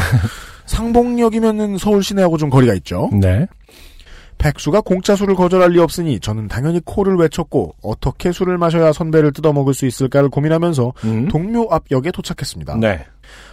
상봉역이면은 0.67 1.77
서울 1.77 2.03
시내하고 2.03 2.37
좀 2.37 2.49
거리가 2.49 2.73
있죠. 2.75 3.09
네. 3.13 3.47
백수가 4.45 4.81
공짜 4.81 5.15
술을 5.15 5.33
거절할 5.33 5.71
리 5.71 5.79
없으니 5.79 6.19
저는 6.19 6.47
당연히 6.47 6.79
코를 6.85 7.15
외쳤고 7.15 7.73
어떻게 7.81 8.31
술을 8.31 8.59
마셔야 8.59 8.93
선배를 8.93 9.31
뜯어먹을 9.31 9.73
수 9.73 9.87
있을까를 9.87 10.29
고민하면서 10.29 10.93
음. 11.05 11.27
동묘 11.29 11.69
앞 11.71 11.85
역에 11.89 12.11
도착했습니다. 12.11 12.75
네. 12.75 13.03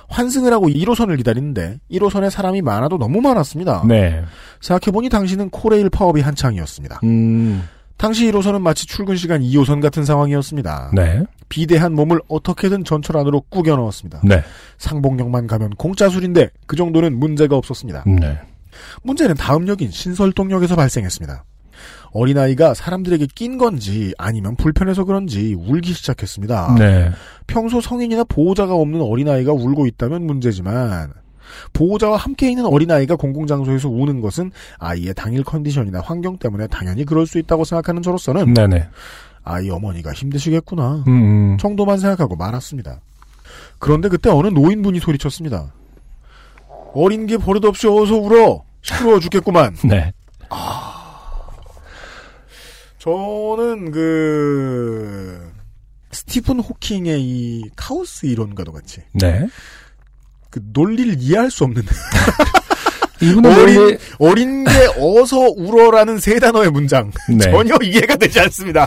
환승을 0.09 0.53
하고 0.53 0.69
1호선을 0.69 1.17
기다리는데 1.17 1.79
1호선에 1.91 2.29
사람이 2.29 2.61
많아도 2.61 2.99
너무 2.99 3.23
많았습니다. 3.23 3.85
네. 3.89 4.23
생각해보니 4.61 5.09
당시는 5.09 5.49
코레일 5.49 5.89
파업이 5.89 6.21
한창이었습니다. 6.21 7.01
음. 7.05 7.67
당시 7.97 8.31
1호선은 8.31 8.61
마치 8.61 8.87
출근 8.87 9.17
시간 9.17 9.41
2호선 9.41 9.81
같은 9.81 10.05
상황이었습니다. 10.05 10.91
네. 10.95 11.23
비대한 11.49 11.95
몸을 11.95 12.21
어떻게든 12.29 12.85
전철 12.85 13.17
안으로 13.17 13.41
꾸겨 13.49 13.77
넣었습니다. 13.77 14.21
네. 14.25 14.43
상복역만 14.77 15.47
가면 15.47 15.71
공짜 15.71 16.11
술인데 16.11 16.51
그 16.67 16.77
정도는 16.77 17.19
문제가 17.19 17.57
없었습니다. 17.57 18.05
네. 18.07 18.39
문제는 19.03 19.35
다음 19.35 19.69
역인 19.69 19.91
신설동역에서 19.91 20.77
발생했습니다. 20.77 21.45
어린아이가 22.13 22.75
사람들에게 22.75 23.29
낀 23.35 23.59
건지 23.59 24.15
아니면 24.19 24.55
불편해서 24.57 25.05
그런지 25.05 25.55
울기 25.55 25.93
시작했습니다. 25.95 26.77
네. 26.79 27.11
평소 27.47 27.81
성인이나 27.81 28.25
보호자가 28.25 28.75
없는 28.75 29.01
어린아이가 29.01 29.53
울고 29.53 29.87
있다면 29.87 30.27
문제지만 30.27 31.13
보호자와 31.73 32.17
함께 32.17 32.51
있는 32.51 32.67
어린아이가 32.67 33.17
공공장소에서 33.17 33.89
우는 33.89 34.21
것은 34.21 34.53
아이의 34.79 35.15
당일 35.15 35.43
컨디션이나 35.43 36.01
환경 36.01 36.39
때문에 36.39 36.67
당연히 36.67 37.05
그럴 37.05 37.27
수 37.27 37.39
있다고 37.39 37.65
생각하는 37.65 38.03
저로서는 38.03 38.55
네네. 38.55 38.89
아이 39.45 39.69
어머니가 39.71 40.13
힘드시겠구나 40.13 41.05
음, 41.07 41.13
음. 41.53 41.59
정도만 41.59 41.99
생각하고 41.99 42.37
말았습니다. 42.37 43.01
그런데 43.79 44.09
그때 44.09 44.31
어느 44.31 44.49
노인분이 44.49 45.01
소리쳤습니다. 45.01 45.73
어린 46.95 47.27
게 47.27 47.37
버릇없이 47.37 47.87
어서 47.87 48.17
울어 48.17 48.65
시끄러워 48.83 49.21
죽겠구만. 49.21 49.77
네. 49.85 50.13
저는 52.99 53.91
그 53.91 55.51
스티븐 56.13 56.61
호킹의 56.61 57.21
이 57.23 57.63
카오스 57.75 58.27
이론과도 58.27 58.73
같이 58.73 59.01
네. 59.13 59.49
그 60.51 60.61
논리를 60.73 61.17
이해할 61.19 61.51
수 61.51 61.65
없는 61.65 61.83
이분은 63.23 63.51
어린 63.51 63.79
원래 63.79 63.99
어린 64.19 64.65
게 64.65 64.71
어서 64.99 65.39
울어라는 65.39 66.19
세 66.19 66.39
단어의 66.39 66.71
문장 66.71 67.11
네. 67.29 67.51
전혀 67.51 67.77
이해가 67.83 68.17
되지 68.17 68.39
않습니다. 68.41 68.87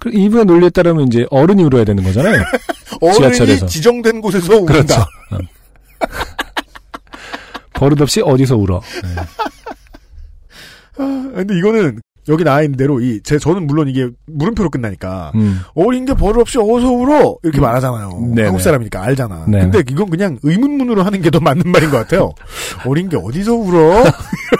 그 0.00 0.10
이분의 0.12 0.44
논리에 0.44 0.70
따르면 0.70 1.06
이제 1.08 1.24
어른이 1.30 1.62
울어야 1.64 1.84
되는 1.84 2.02
거잖아요. 2.04 2.42
어른이 3.00 3.18
지하철에서. 3.18 3.66
지정된 3.66 4.20
곳에서 4.20 4.56
운다. 4.56 4.72
그렇죠. 4.72 5.04
어. 7.82 7.88
버릇없이 7.88 8.20
어디서 8.22 8.56
울어. 8.56 8.80
네. 9.02 9.08
아, 10.98 11.30
근데 11.34 11.56
이거는 11.58 12.00
여기 12.28 12.44
나와 12.44 12.62
있는 12.62 12.76
대로 12.76 13.00
이 13.00 13.20
제 13.24 13.36
저는 13.38 13.66
물론 13.66 13.88
이게 13.88 14.08
물음표로 14.26 14.70
끝나니까 14.70 15.32
음. 15.34 15.60
어린 15.74 16.04
게 16.04 16.14
버릇없이 16.14 16.58
어서 16.58 16.88
울어 16.92 17.36
이렇게 17.42 17.60
말하잖아요. 17.60 18.10
네네. 18.34 18.42
한국 18.44 18.60
사람이니까 18.60 19.02
알잖아. 19.02 19.46
네네. 19.48 19.62
근데 19.70 19.82
이건 19.90 20.08
그냥 20.10 20.38
의문문으로 20.42 21.02
하는 21.02 21.20
게 21.20 21.30
더 21.30 21.40
맞는 21.40 21.62
말인 21.72 21.90
것 21.90 21.96
같아요. 21.98 22.30
어린 22.86 23.08
게 23.08 23.16
어디서 23.16 23.54
울어? 23.54 24.04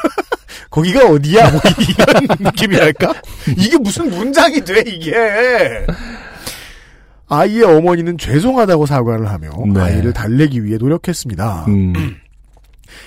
거기가 0.70 1.06
어디야? 1.06 1.50
뭐 1.50 1.60
이런 1.78 2.26
느낌이랄까? 2.40 3.12
이게 3.58 3.76
무슨 3.78 4.08
문장이 4.10 4.62
돼 4.64 4.80
이게? 4.86 5.12
아이의 7.28 7.62
어머니는 7.62 8.16
죄송하다고 8.18 8.86
사과를 8.86 9.28
하며 9.30 9.50
네. 9.72 9.80
아이를 9.80 10.12
달래기 10.12 10.64
위해 10.64 10.78
노력했습니다. 10.78 11.66
음. 11.68 11.92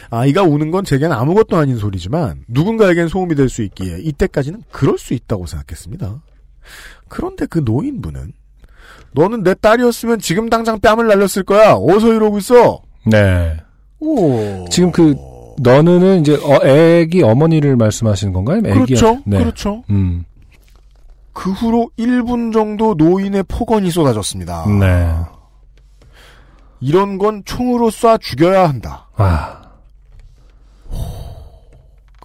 아이가 0.10 0.44
우는 0.44 0.72
건 0.72 0.84
제겐 0.86 1.12
아무것도 1.12 1.58
아닌 1.58 1.78
소리지만 1.78 2.44
누군가에겐 2.48 3.08
소음이 3.08 3.36
될 3.36 3.50
수 3.50 3.62
있기에 3.64 4.00
이때까지는 4.00 4.64
그럴 4.72 4.98
수 4.98 5.14
있다고 5.14 5.46
생각했습니다. 5.46 6.22
그런데 7.08 7.46
그 7.46 7.60
노인분은 7.64 8.34
너는 9.14 9.44
내 9.44 9.54
딸이었으면 9.54 10.20
지금 10.20 10.50
당장 10.50 10.80
뺨을 10.80 11.08
날렸을 11.08 11.44
거야. 11.46 11.76
어서 11.76 12.12
이러고 12.14 12.38
있어. 12.40 12.82
네. 13.06 13.58
오. 14.00 14.66
지금 14.70 14.92
그 14.92 15.16
너는 15.62 16.20
이제 16.22 16.36
어, 16.36 16.66
애기 16.68 17.24
어머니를 17.24 17.76
말씀하시는 17.78 18.34
건가요? 18.34 18.58
애기 18.66 18.72
그렇죠. 18.74 19.20
네. 19.26 19.38
그렇죠. 19.38 19.84
음. 19.90 20.26
그 21.34 21.52
후로 21.52 21.90
1분 21.98 22.52
정도 22.54 22.94
노인의 22.98 23.44
폭언이 23.48 23.90
쏟아졌습니다. 23.92 24.66
네. 24.80 25.14
이런 26.82 27.18
건 27.18 27.42
총으로 27.46 27.90
쏴 27.90 28.20
죽여야 28.22 28.68
한다. 28.70 29.08
아. 29.16 29.62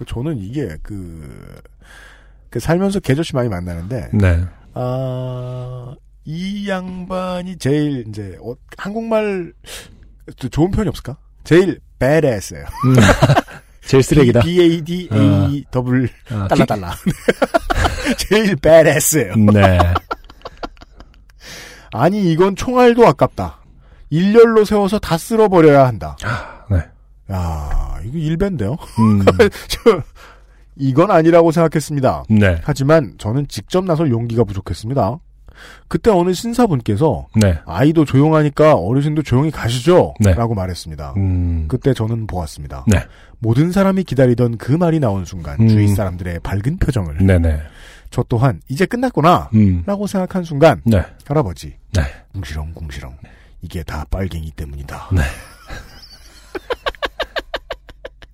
그 0.00 0.06
저는 0.06 0.38
이게 0.38 0.78
그, 0.82 1.60
그 2.48 2.58
살면서 2.58 3.00
개조씨 3.00 3.34
많이 3.34 3.50
만나는데 3.50 4.08
네. 4.14 4.42
아, 4.72 5.94
이 6.24 6.66
양반이 6.70 7.58
제일 7.58 8.06
이제 8.08 8.38
어, 8.42 8.54
한국말 8.78 9.52
또 10.40 10.48
좋은 10.48 10.70
표현이 10.70 10.88
없을까? 10.88 11.18
제일 11.44 11.78
badass예요. 11.98 12.64
음. 12.86 12.94
제일 13.84 14.02
쓰레기다. 14.02 14.40
B 14.40 14.58
A 14.62 14.80
D 14.82 15.08
A 15.12 15.64
더블 15.70 16.08
아, 16.30 16.48
달라 16.48 16.64
달라. 16.64 16.94
제일 18.16 18.56
badass예요. 18.56 19.34
기- 19.34 19.40
네. 19.52 19.78
아니 21.92 22.32
이건 22.32 22.56
총알도 22.56 23.06
아깝다. 23.06 23.58
일렬로 24.08 24.64
세워서 24.64 24.98
다 24.98 25.18
쓸어버려야 25.18 25.86
한다. 25.86 26.16
네. 27.30 27.36
야 27.36 27.98
이거 28.04 28.18
일배인데요. 28.18 28.72
음. 28.98 29.24
저, 29.68 30.02
이건 30.76 31.10
아니라고 31.10 31.52
생각했습니다. 31.52 32.24
네. 32.30 32.60
하지만 32.62 33.14
저는 33.18 33.46
직접 33.48 33.84
나설 33.84 34.10
용기가 34.10 34.44
부족했습니다. 34.44 35.18
그때 35.88 36.10
어느 36.10 36.32
신사분께서 36.32 37.26
네. 37.34 37.58
아이도 37.66 38.04
조용하니까 38.04 38.74
어르신도 38.74 39.22
조용히 39.22 39.50
가시죠. 39.50 40.14
네. 40.20 40.32
라고 40.32 40.54
말했습니다. 40.54 41.14
음. 41.16 41.66
그때 41.68 41.92
저는 41.92 42.26
보았습니다. 42.26 42.84
네. 42.86 43.04
모든 43.38 43.72
사람이 43.72 44.04
기다리던 44.04 44.56
그 44.58 44.72
말이 44.72 45.00
나온 45.00 45.24
순간 45.24 45.60
음. 45.60 45.68
주위 45.68 45.88
사람들의 45.88 46.40
밝은 46.40 46.78
표정을 46.78 47.18
네네. 47.18 47.60
저 48.10 48.24
또한 48.28 48.60
이제 48.68 48.86
끝났구나 48.86 49.50
음. 49.54 49.82
라고 49.86 50.06
생각한 50.06 50.44
순간 50.44 50.80
네. 50.84 51.02
할아버지 51.26 51.74
네. 51.92 52.02
궁시렁 52.32 52.72
궁시렁 52.74 53.16
이게 53.62 53.82
다 53.82 54.04
빨갱이 54.10 54.52
때문이다. 54.52 55.10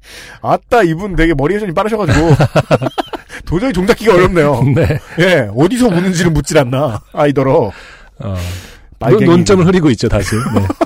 네. 0.07 0.39
아따 0.43 0.83
이분 0.85 1.17
되게 1.17 1.35
머리 1.35 1.55
회전이 1.55 1.73
빠르셔가지고 1.73 2.31
도저히 3.47 3.73
종잡기가 3.73 4.15
어렵네요. 4.15 4.63
네. 4.75 4.99
예 5.21 5.49
어디서 5.57 5.89
우는지를 5.89 6.31
묻질 6.31 6.59
않나 6.59 7.01
아이더러 7.13 7.71
어. 8.19 8.37
빨갱이. 8.99 9.27
논점을 9.27 9.67
흐리고 9.67 9.91
있죠, 9.91 10.09
다시. 10.09 10.35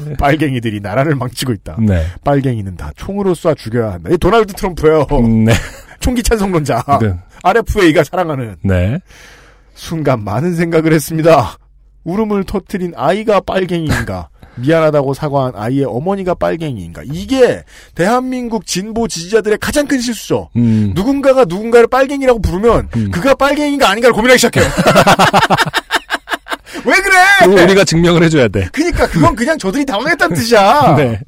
네. 0.05 0.15
빨갱이들이 0.19 0.81
나라를 0.81 1.15
망치고 1.15 1.53
있다. 1.53 1.77
네. 1.79 2.05
빨갱이는 2.25 2.77
다 2.77 2.91
총으로 2.97 3.35
쏴 3.35 3.57
죽여야 3.57 3.93
한다. 3.93 4.11
이 4.13 4.19
도널드 4.19 4.53
트럼프예요. 4.55 5.07
음, 5.13 5.45
네. 5.45 5.53
총기 6.01 6.23
찬성론자. 6.23 6.85
네. 7.01 7.15
RFA가 7.43 8.03
사랑하는 8.03 8.57
네. 8.65 8.99
순간 9.75 10.25
많은 10.25 10.57
생각을 10.57 10.93
했습니다. 10.93 11.57
울음을 12.03 12.45
터트린 12.45 12.95
아이가 12.97 13.41
빨갱이인가? 13.41 14.29
미안하다고 14.57 15.15
사과한 15.15 15.53
아이의 15.55 15.85
어머니가 15.85 16.35
빨갱이인가? 16.35 17.03
이게 17.07 17.65
대한민국 17.95 18.67
진보 18.67 19.09
지지자들의 19.09 19.59
가장 19.59 19.87
큰 19.87 20.01
실수죠. 20.01 20.51
음. 20.57 20.93
누군가가 20.95 21.45
누군가를 21.45 21.87
빨갱이라고 21.87 22.41
부르면 22.41 22.89
음. 22.97 23.11
그가 23.11 23.35
빨갱이가 23.35 23.89
아닌가를 23.89 24.13
고민하기 24.15 24.39
시작해요. 24.39 24.65
왜 26.85 26.95
그래? 27.01 27.63
우리가 27.63 27.85
증명을 27.85 28.23
해줘야 28.23 28.49
돼. 28.49 28.69
그니까 28.73 29.07
그건 29.07 29.35
그냥 29.37 29.59
저들이 29.59 29.85
당황했다는 29.85 30.37
뜻이야. 30.37 30.95
네. 30.99 31.21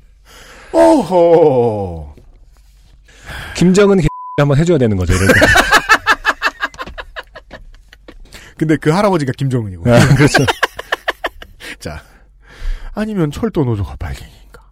오호. 0.72 2.14
김정은 3.54 4.00
개 4.00 4.06
한번 4.38 4.56
해줘야 4.58 4.78
되는 4.78 4.96
거죠. 4.96 5.12
근데 8.56 8.76
그 8.76 8.90
할아버지가 8.90 9.32
김정은이고. 9.36 9.90
아, 9.92 10.14
그렇죠. 10.14 10.46
자. 11.80 12.02
아니면 12.94 13.30
철도 13.30 13.64
노조가 13.64 13.96
빨갱이인가. 13.96 14.62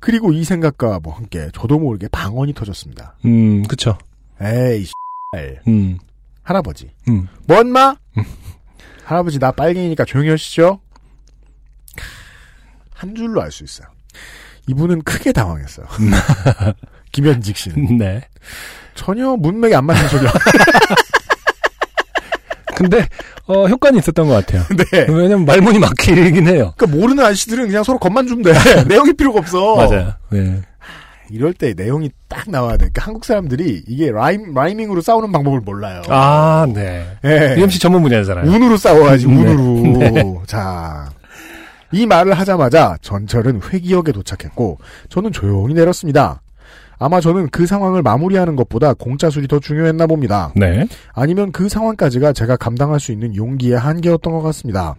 그리고 0.00 0.32
이 0.32 0.42
생각과 0.44 1.00
뭐 1.00 1.14
함께 1.14 1.48
저도 1.54 1.78
모르게 1.78 2.08
방언이 2.08 2.54
터졌습니다. 2.54 3.16
음, 3.24 3.62
그쵸. 3.64 3.96
에이, 4.40 4.84
씨. 4.84 4.92
음, 5.68 5.98
할아버지. 6.42 6.90
음. 7.08 7.28
뭔 7.46 7.68
마? 7.70 7.96
할아버지 9.04 9.38
나 9.38 9.52
빨갱이니까 9.52 10.04
조용히 10.04 10.30
하시죠. 10.30 10.80
한 12.94 13.14
줄로 13.14 13.40
알 13.42 13.50
수 13.50 13.64
있어요. 13.64 13.86
이분은 14.68 15.02
크게 15.02 15.32
당황했어요. 15.32 15.86
김현직 17.12 17.56
씨는. 17.56 17.98
네. 17.98 18.20
전혀 18.94 19.36
문맥이 19.36 19.74
안 19.74 19.86
맞는 19.86 20.08
소리야. 20.08 20.32
근데, 22.82 23.06
어, 23.46 23.66
효과는 23.66 23.98
있었던 23.98 24.28
것 24.28 24.34
같아요. 24.34 24.62
네. 24.76 25.06
왜냐면 25.08 25.44
말문이 25.44 25.78
막히긴 25.78 26.46
해요. 26.48 26.74
그러니까 26.76 26.86
모르는 26.86 27.24
아저씨들은 27.24 27.66
그냥 27.68 27.82
서로 27.84 27.98
겉만 27.98 28.26
주면 28.26 28.42
돼. 28.42 28.52
내용이 28.88 29.12
필요가 29.14 29.38
없어. 29.38 29.76
맞아요. 29.76 30.12
네. 30.30 30.60
이럴 31.30 31.54
때 31.54 31.72
내용이 31.74 32.10
딱 32.28 32.50
나와야 32.50 32.72
돼. 32.72 32.90
그러니까 32.90 33.06
한국 33.06 33.24
사람들이 33.24 33.84
이게 33.88 34.10
라임, 34.10 34.52
라이밍으로 34.52 35.00
싸우는 35.00 35.32
방법을 35.32 35.60
몰라요. 35.60 36.02
아, 36.08 36.66
네. 36.72 37.06
예. 37.24 37.54
UMC 37.56 37.78
전문 37.78 38.02
분야잖아요. 38.02 38.50
운으로 38.50 38.76
싸워야지, 38.76 39.26
네. 39.26 39.34
운으로. 39.34 39.98
네. 39.98 40.40
자. 40.46 41.08
이 41.90 42.06
말을 42.06 42.34
하자마자 42.34 42.96
전철은 43.02 43.60
회기역에 43.70 44.12
도착했고, 44.12 44.78
저는 45.08 45.32
조용히 45.32 45.74
내렸습니다. 45.74 46.40
아마 47.02 47.20
저는 47.20 47.48
그 47.50 47.66
상황을 47.66 48.02
마무리하는 48.02 48.56
것보다 48.56 48.94
공짜 48.94 49.28
술이 49.28 49.48
더 49.48 49.58
중요했나 49.58 50.06
봅니다. 50.06 50.52
네. 50.54 50.86
아니면 51.12 51.52
그 51.52 51.68
상황까지가 51.68 52.32
제가 52.32 52.56
감당할 52.56 53.00
수 53.00 53.12
있는 53.12 53.34
용기의 53.34 53.78
한계였던 53.78 54.32
것 54.32 54.40
같습니다. 54.42 54.94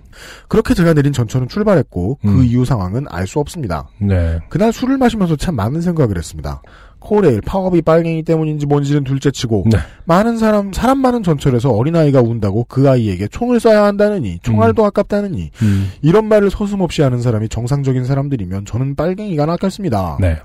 그렇게 0.47 0.73
제가 0.73 0.93
내린 0.93 1.13
전철은 1.13 1.47
출발했고 1.47 2.19
그 2.21 2.27
음. 2.27 2.43
이후 2.43 2.65
상황은 2.65 3.05
알 3.09 3.23
수 3.23 3.39
없습니다. 3.39 3.87
네. 3.99 4.37
그날 4.49 4.73
술을 4.73 4.97
마시면서 4.97 5.37
참 5.37 5.55
많은 5.55 5.79
생각을 5.79 6.17
했습니다. 6.17 6.61
코레일 6.99 7.41
파업이 7.41 7.81
빨갱이 7.81 8.23
때문인지 8.23 8.65
뭔지는 8.65 9.03
둘째치고 9.03 9.65
네. 9.71 9.77
많은 10.05 10.37
사람 10.37 10.71
사람 10.71 10.99
많은 10.99 11.23
전철에서 11.23 11.71
어린아이가 11.71 12.21
운다고 12.21 12.65
그 12.67 12.89
아이에게 12.89 13.27
총을 13.27 13.59
쏴야 13.59 13.83
한다느니 13.83 14.39
총알도 14.41 14.85
아깝다느니 14.85 15.51
음. 15.61 15.91
이런 16.01 16.25
말을 16.25 16.49
서슴없이 16.49 17.01
하는 17.01 17.21
사람이 17.21 17.49
정상적인 17.49 18.05
사람들이면 18.05 18.65
저는 18.65 18.95
빨갱이가 18.95 19.45
낫겠습니다. 19.45 20.17
네. 20.19 20.39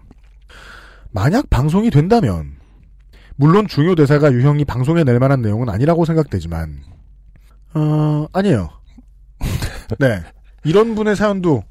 만약 1.10 1.48
방송이 1.51 1.90
된다면 1.90 2.56
물론 3.36 3.66
중요 3.66 3.94
대사가 3.94 4.32
유형이 4.32 4.64
방송에 4.64 5.05
낼 5.05 5.18
만한 5.18 5.43
내용은 5.43 5.68
아니라고 5.68 6.05
생각되지만 6.05 6.80
어 7.74 8.26
아니에요. 8.32 8.70
네 9.98 10.22
이런 10.64 10.94
분의 10.94 11.16
사연도 11.16 11.62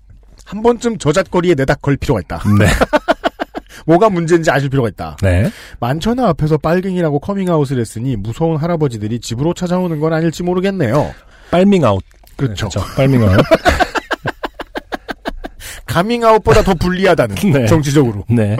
한 0.46 0.64
번쯤 0.64 0.98
저잣거리에 0.98 1.56
내다 1.56 1.76
걸 1.76 1.98
필요가 1.98 2.22
있다. 2.22 2.42
네. 2.58 2.66
뭐가 3.86 4.10
문제인지 4.10 4.52
아실 4.52 4.70
필요가 4.70 4.90
있다. 4.90 5.18
네. 5.22 5.50
만천하 5.80 6.28
앞에서 6.30 6.58
빨갱이라고 6.58 7.20
커밍아웃을 7.20 7.80
했으니 7.80 8.16
무서운 8.16 8.58
할아버지들이 8.58 9.20
집으로 9.20 9.54
찾아오는 9.54 10.00
건 10.00 10.14
아닐지 10.14 10.44
모르겠네요. 10.44 11.14
빨밍아웃. 11.52 12.04
그렇죠. 12.36 12.70
빨밍아웃. 12.96 13.40
가밍아웃보다 15.86 16.64
더 16.64 16.74
불리하다는 16.76 17.36
네. 17.54 17.66
정치적으로 17.66 18.26
네. 18.30 18.58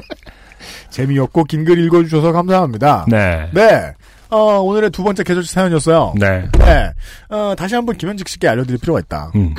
재미없고 1.02 1.44
긴 1.44 1.64
글 1.64 1.78
읽어주셔서 1.86 2.32
감사합니다. 2.32 3.06
네. 3.08 3.50
네. 3.54 3.94
어, 4.30 4.60
오늘의 4.62 4.90
두 4.90 5.04
번째 5.04 5.24
개조치 5.24 5.54
사연이었어요. 5.54 6.16
네. 6.18 6.50
네. 6.58 6.92
어, 7.30 7.54
다시 7.56 7.76
한번 7.76 7.96
김현직 7.98 8.28
씨께 8.28 8.48
알려드릴 8.48 8.80
필요가 8.80 9.00
있다. 9.00 9.32
음. 9.36 9.54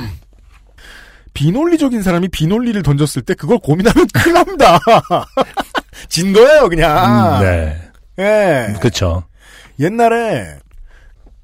비논리적인 1.33 2.01
사람이 2.01 2.27
비논리를 2.27 2.81
던졌을 2.83 3.21
때 3.21 3.35
그걸 3.35 3.57
고민하면 3.59 4.05
큰일 4.13 4.33
납니다. 4.33 4.79
진 6.09 6.33
거예요, 6.33 6.67
그냥. 6.67 7.37
음, 7.37 7.41
네. 7.45 7.81
예. 8.19 8.73
그쵸. 8.81 9.23
옛날에 9.79 10.57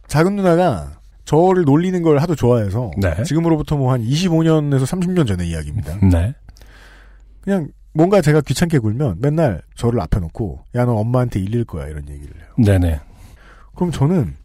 작은 0.07 0.35
누나가 0.35 0.91
저를 1.23 1.63
놀리는 1.63 2.01
걸 2.03 2.17
하도 2.19 2.35
좋아해서 2.35 2.91
네. 2.97 3.23
지금으로부터 3.23 3.77
뭐 3.77 3.93
한 3.93 4.01
25년에서 4.03 4.83
30년 4.85 5.25
전의 5.25 5.47
이야기입니다. 5.47 5.95
네. 6.11 6.33
그냥 7.41 7.69
뭔가 7.95 8.21
제가 8.21 8.41
귀찮게 8.41 8.79
굴면 8.79 9.15
맨날 9.19 9.61
저를 9.75 10.01
앞에 10.01 10.19
놓고 10.19 10.65
야 10.75 10.83
너 10.85 10.93
엄마한테 10.95 11.39
일릴 11.39 11.63
거야 11.63 11.87
이런 11.87 12.07
얘기를 12.09 12.35
해요. 12.35 12.45
네네. 12.57 12.99
그럼 13.75 13.91
저는 13.91 14.35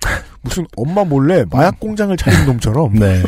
무슨 0.43 0.67
엄마 0.77 1.05
몰래 1.05 1.45
마약 1.51 1.81
공장을 1.81 2.17
차린 2.17 2.47
놈처럼 2.47 2.95
네. 2.95 3.23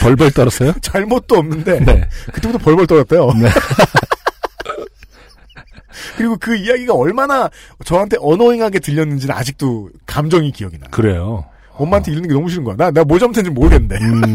벌벌 0.00 0.30
떨었어요? 0.32 0.72
잘못도 0.80 1.36
없는데 1.36 1.84
네. 1.84 2.08
그때부터 2.32 2.58
벌벌 2.58 2.86
떨었대요. 2.86 3.32
네. 3.34 3.48
그리고 6.16 6.36
그 6.40 6.56
이야기가 6.56 6.94
얼마나 6.94 7.50
저한테 7.84 8.16
어노잉하게 8.20 8.78
들렸는지는 8.80 9.34
아직도 9.34 9.90
감정이 10.06 10.50
기억이 10.52 10.78
나요. 10.78 10.88
그래요. 10.90 11.44
엄마한테 11.72 12.12
이르는 12.12 12.28
게 12.28 12.34
너무 12.34 12.48
싫은 12.48 12.64
거야. 12.64 12.76
나, 12.76 12.90
내가 12.90 13.04
뭐 13.04 13.18
잘못했는지 13.18 13.54
모르겠는데. 13.54 13.96
음. 13.96 14.34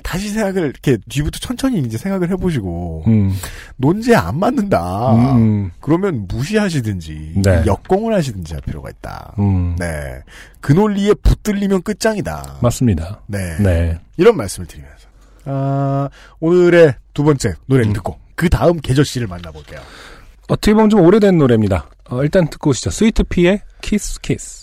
그 0.00 0.02
다시 0.02 0.30
생각을, 0.30 0.68
이렇게 0.68 0.98
뒤부터 1.08 1.38
천천히 1.38 1.80
이제 1.80 1.98
생각을 1.98 2.30
해보시고, 2.30 3.04
음. 3.06 3.34
논지에 3.76 4.14
안 4.14 4.38
맞는다. 4.38 5.36
음. 5.36 5.70
그러면 5.80 6.26
무시하시든지, 6.26 7.34
네. 7.44 7.62
역공을 7.66 8.14
하시든지 8.14 8.54
할 8.54 8.62
필요가 8.62 8.90
있다. 8.90 9.34
음. 9.38 9.76
네. 9.78 9.86
그 10.60 10.72
논리에 10.72 11.14
붙들리면 11.14 11.82
끝장이다. 11.82 12.58
맞습니다. 12.60 13.20
네. 13.26 13.56
네. 13.58 13.98
이런 14.16 14.36
말씀을 14.36 14.66
드리면서. 14.66 15.08
아, 15.44 16.08
오늘의 16.40 16.94
두 17.14 17.24
번째 17.24 17.54
노래를 17.66 17.90
음. 17.90 17.92
듣고, 17.94 18.18
그 18.34 18.48
다음 18.48 18.80
계절 18.80 19.04
씨를 19.04 19.26
만나볼게요. 19.26 19.80
어떻게 20.48 20.74
보면 20.74 20.90
좀 20.90 21.00
오래된 21.00 21.38
노래입니다. 21.38 21.88
어, 22.10 22.22
일단 22.22 22.48
듣고 22.50 22.70
오시죠. 22.70 22.90
스위트피의 22.90 23.60
키스 23.82 24.20
키스. 24.20 24.59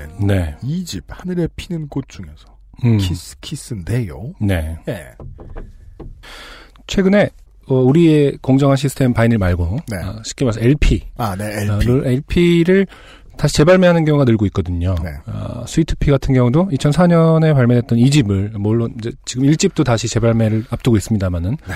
된 0.00 0.26
네. 0.26 0.56
2집 0.62 1.02
하늘에 1.08 1.48
피는 1.56 1.88
꽃 1.88 2.08
중에서 2.08 2.58
음. 2.84 2.96
키스 2.98 3.38
키스인데요. 3.40 4.32
네. 4.40 4.78
예. 4.88 5.08
최근에 6.86 7.30
어, 7.68 7.74
우리의 7.74 8.38
공정한 8.40 8.76
시스템 8.76 9.12
vinyl 9.14 9.38
말고 9.38 9.78
네. 9.88 9.96
어, 9.98 10.20
쉽게 10.24 10.44
말해서 10.44 10.60
LP, 10.60 11.02
아, 11.16 11.36
네, 11.36 11.44
어, 11.68 11.74
LP. 11.74 11.86
를- 11.86 12.06
LP를 12.06 12.86
다시 13.36 13.54
재발매하는 13.56 14.04
경우가 14.04 14.24
늘고 14.24 14.44
있거든요. 14.46 14.94
네. 15.02 15.10
어, 15.26 15.64
스위트피 15.66 16.10
같은 16.10 16.34
경우도 16.34 16.68
2004년에 16.72 17.54
발매됐던 17.54 17.98
2집을 17.98 18.58
물론 18.58 18.94
이제 18.98 19.12
지금 19.24 19.44
1집도 19.46 19.84
다시 19.84 20.08
재발매를 20.08 20.64
앞두고 20.70 20.96
있습니다만은 20.96 21.56
네. 21.68 21.74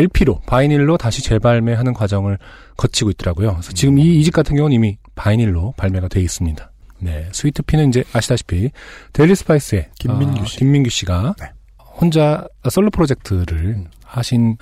LP로 0.00 0.40
vinyl로 0.46 0.98
다시 0.98 1.22
재발매하는 1.22 1.94
과정을 1.94 2.38
거치고 2.76 3.10
있더라고요. 3.10 3.52
그래서 3.52 3.72
지금 3.72 3.98
이 3.98 4.20
2집 4.20 4.32
같은 4.32 4.56
경우는 4.56 4.74
이미 4.74 4.98
vinyl로 5.14 5.74
발매가 5.76 6.08
돼 6.08 6.20
있습니다. 6.20 6.70
네, 7.00 7.28
스위트피는 7.32 7.88
이제 7.88 8.04
아시다시피 8.12 8.70
델리 9.12 9.34
스파이스의 9.34 9.88
김민규 9.98 10.42
어, 10.42 10.44
씨. 10.44 10.58
김민규 10.58 10.90
씨가 10.90 11.34
네. 11.38 11.46
혼자 11.78 12.46
솔로 12.68 12.90
프로젝트를 12.90 13.84
하신 14.04 14.56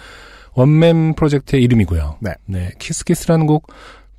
one 0.55 0.85
man 0.85 1.15
프로젝트의 1.15 1.63
이름이고요. 1.63 2.19
네. 2.21 2.71
키스키스라는 2.79 3.47
곡 3.47 3.67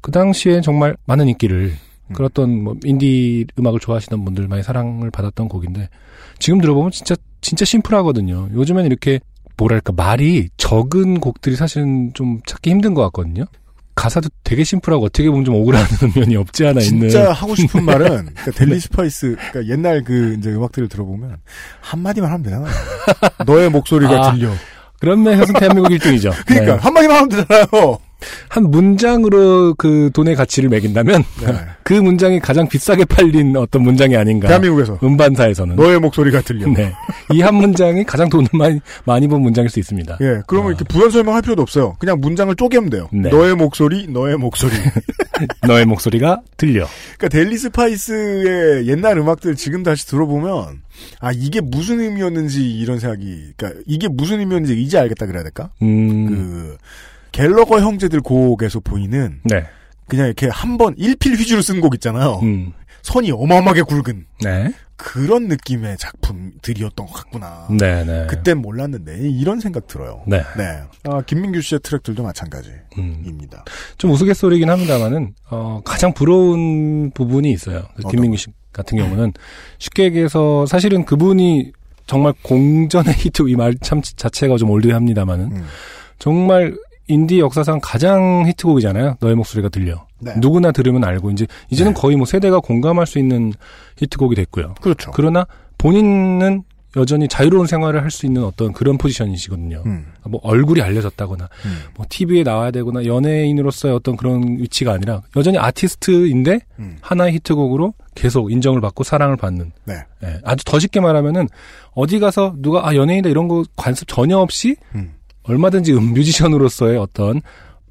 그 0.02 0.12
당시에 0.12 0.62
정말 0.62 0.96
많은 1.06 1.28
인기를 1.30 1.74
음. 2.08 2.14
끌었던 2.14 2.64
뭐 2.64 2.76
인디 2.84 3.46
음악을 3.60 3.80
좋아하시는 3.80 4.24
분들 4.24 4.48
많이 4.48 4.64
사랑을 4.64 5.12
받았던 5.12 5.48
곡인데 5.48 5.90
지금 6.40 6.60
들어보면 6.62 6.92
진짜 6.92 7.16
진짜 7.42 7.66
심플하거든요. 7.66 8.50
요즘엔 8.54 8.86
이렇게 8.86 9.20
뭐랄까 9.58 9.94
말이 9.96 10.50
적은 10.58 11.20
곡들이 11.20 11.56
사실은 11.56 12.12
좀 12.14 12.40
찾기 12.46 12.70
힘든 12.70 12.94
것 12.94 13.02
같거든요. 13.04 13.46
가사도 14.00 14.30
되게 14.46 14.64
심플하고 14.64 15.06
어떻게 15.06 15.30
보면 15.30 15.44
좀 15.44 15.56
억울하는 15.56 15.86
면이 16.16 16.38
없지 16.38 16.66
않아 16.66 16.80
있는. 16.80 17.10
진짜 17.10 17.34
하고 17.34 17.54
싶은 17.54 17.84
말은 17.86 18.08
그러니까 18.08 18.52
델리 18.52 18.80
스파이스 18.80 19.36
그러니까 19.52 19.74
옛날 19.74 20.04
그 20.06 20.36
이제 20.40 20.52
음악들을 20.52 20.88
들어보면 20.88 21.36
한 21.82 22.00
마디만 22.00 22.32
하면 22.32 22.44
되잖아요. 22.44 22.72
너의 23.46 23.70
목소리가 23.70 24.28
아, 24.30 24.32
들려. 24.32 24.52
그런 25.02 25.22
면에서는 25.24 25.54
대한민국 25.60 25.90
1등이죠. 25.92 26.34
그러니까 26.46 26.78
한 26.78 26.94
마디만 26.94 27.18
하면 27.18 27.30
되잖아요. 27.30 28.00
한 28.50 28.70
문장으로 28.70 29.76
그 29.76 30.10
돈의 30.14 30.36
가치를 30.36 30.70
매긴다면 30.70 31.24
네. 31.42 31.54
그 31.84 31.94
문장이 31.94 32.40
가장 32.40 32.68
비싸게 32.68 33.06
팔린 33.06 33.56
어떤 33.58 33.82
문장이 33.84 34.16
아닌가. 34.16 34.48
대한민국에서 34.48 35.00
음반사에서는. 35.04 35.76
너의 35.76 36.00
목소리가 36.00 36.42
들려. 36.42 36.68
네. 36.68 36.94
이 37.34 37.42
한 37.42 37.56
문장이 37.56 38.04
가장 38.04 38.30
돈을 38.30 38.48
많이, 38.54 38.80
많이 39.06 39.28
번 39.28 39.42
문장일 39.42 39.70
수 39.70 39.80
있습니다. 39.80 40.18
예, 40.22 40.42
그러면 40.46 40.68
어. 40.68 40.76
이렇게 40.76 40.84
부연 40.86 41.10
설명할 41.10 41.42
필요도 41.42 41.62
없어요. 41.62 41.96
그냥 42.00 42.20
문장을 42.20 42.54
쪼개면 42.56 42.90
돼요. 42.90 43.10
네. 43.12 43.30
너의 43.30 43.56
목소리, 43.56 44.08
너의 44.08 44.38
목소리. 44.38 44.72
너의 45.68 45.86
목소리가 45.86 46.42
들려. 46.58 46.86
그러니까 47.18 47.30
델리 47.30 47.58
스파이스의 47.58 48.88
옛날 48.88 49.18
음악들 49.18 49.56
지금 49.56 49.84
다시 49.84 50.06
들어보면 50.08 50.82
아 51.20 51.32
이게 51.34 51.62
무슨 51.62 52.00
의미였는지 52.02 52.70
이런 52.70 53.00
생각이 53.00 53.54
그러니까 53.56 53.82
이게 53.88 54.08
무슨 54.08 54.40
의미였는지 54.42 54.82
이제 54.82 54.98
알겠다 54.98 55.26
그래야 55.26 55.44
될까? 55.44 55.70
음. 55.82 56.28
그 56.28 56.78
갤러거 57.32 57.80
형제들 57.80 58.22
곡에서 58.22 58.80
보이는 58.80 59.40
네. 59.44 59.64
그냥 60.08 60.26
이렇게 60.28 60.48
한 60.50 60.78
번 60.78 60.96
일필휘지로 60.98 61.62
쓴 61.62 61.82
곡 61.82 61.94
있잖아요. 61.96 62.40
음. 62.44 62.74
선이 63.02 63.32
어마어마하게 63.32 63.84
굵은 63.84 64.26
네. 64.44 64.74
그런 64.98 65.48
느낌의 65.48 65.98
작품들이었던 65.98 67.06
것 67.06 67.14
같구나. 67.14 67.68
네, 67.70 68.04
네. 68.04 68.28
그땐 68.28 68.58
몰랐는데 68.58 69.18
이런 69.30 69.62
생각 69.62 69.88
들어요. 69.88 70.22
네. 70.28 70.42
네. 70.58 70.82
아, 71.06 71.22
김민규 71.22 71.62
씨의 71.62 71.80
트랙들도 71.82 72.22
마찬가지입니다. 72.24 73.58
음. 73.58 73.64
좀 73.98 74.12
우스갯소리긴 74.12 74.70
합니다만은, 74.70 75.34
어, 75.50 75.80
가장 75.86 76.14
부러운 76.14 77.12
부분이 77.12 77.50
있어요. 77.52 77.84
김민규 78.10 78.36
씨 78.36 78.48
같은 78.74 78.98
경우는 78.98 79.32
쉽게 79.78 80.04
얘기해서 80.04 80.66
사실은 80.66 81.06
그분이 81.06 81.72
정말 82.06 82.34
공전의 82.44 83.14
히트, 83.20 83.44
이 83.48 83.56
말 83.56 83.76
참 83.80 84.02
자체가 84.02 84.58
좀 84.58 84.70
올드합니다만은, 84.72 85.46
음. 85.54 85.66
정말 86.18 86.76
인디 87.10 87.40
역사상 87.40 87.80
가장 87.82 88.46
히트곡이잖아요. 88.48 89.18
너의 89.20 89.36
목소리가 89.36 89.70
들려. 89.70 90.06
네. 90.20 90.34
누구나 90.38 90.72
들으면 90.72 91.04
알고 91.04 91.32
이제 91.32 91.48
이제는 91.70 91.94
거의 91.94 92.16
뭐 92.16 92.26
세대가 92.26 92.60
공감할 92.60 93.08
수 93.08 93.20
있는 93.20 93.52
히트곡이 93.98 94.36
됐고요. 94.36 94.76
그렇죠. 94.82 95.12
그러나 95.12 95.46
본인은 95.78 96.64
여전히 96.96 97.28
자유로운 97.28 97.68
생활을 97.68 98.02
할 98.02 98.10
수 98.10 98.26
있는 98.26 98.44
어떤 98.44 98.74
그런 98.74 98.98
포지션이시거든요. 98.98 99.84
음. 99.86 100.08
뭐 100.28 100.40
얼굴이 100.44 100.82
알려졌다거나 100.82 101.48
음. 101.66 101.80
뭐 101.96 102.06
TV에 102.10 102.42
나와야 102.44 102.72
되거나 102.72 103.06
연예인으로서의 103.06 103.94
어떤 103.94 104.18
그런 104.18 104.58
위치가 104.58 104.94
아니라 104.94 105.22
여전히 105.36 105.60
아티스트인데 105.60 106.60
음. 106.80 106.98
하나의 107.02 107.34
히트곡으로 107.34 107.94
계속 108.16 108.52
인정을 108.52 108.82
받고 108.82 109.04
사랑을 109.04 109.38
받는 109.38 109.72
네. 109.86 109.96
예, 110.24 110.40
아주 110.44 110.66
더 110.66 110.80
쉽게 110.80 111.00
말하면은 111.00 111.48
어디 111.94 112.20
가서 112.20 112.56
누가 112.58 112.88
아 112.88 112.96
연예인이다 112.96 113.30
이런 113.30 113.48
거 113.48 113.64
관습 113.76 114.08
전혀 114.08 114.38
없이 114.40 114.76
음. 114.96 115.14
얼마든지 115.44 115.94
음 115.94 116.14
뮤지션으로서의 116.14 116.98
어떤 116.98 117.42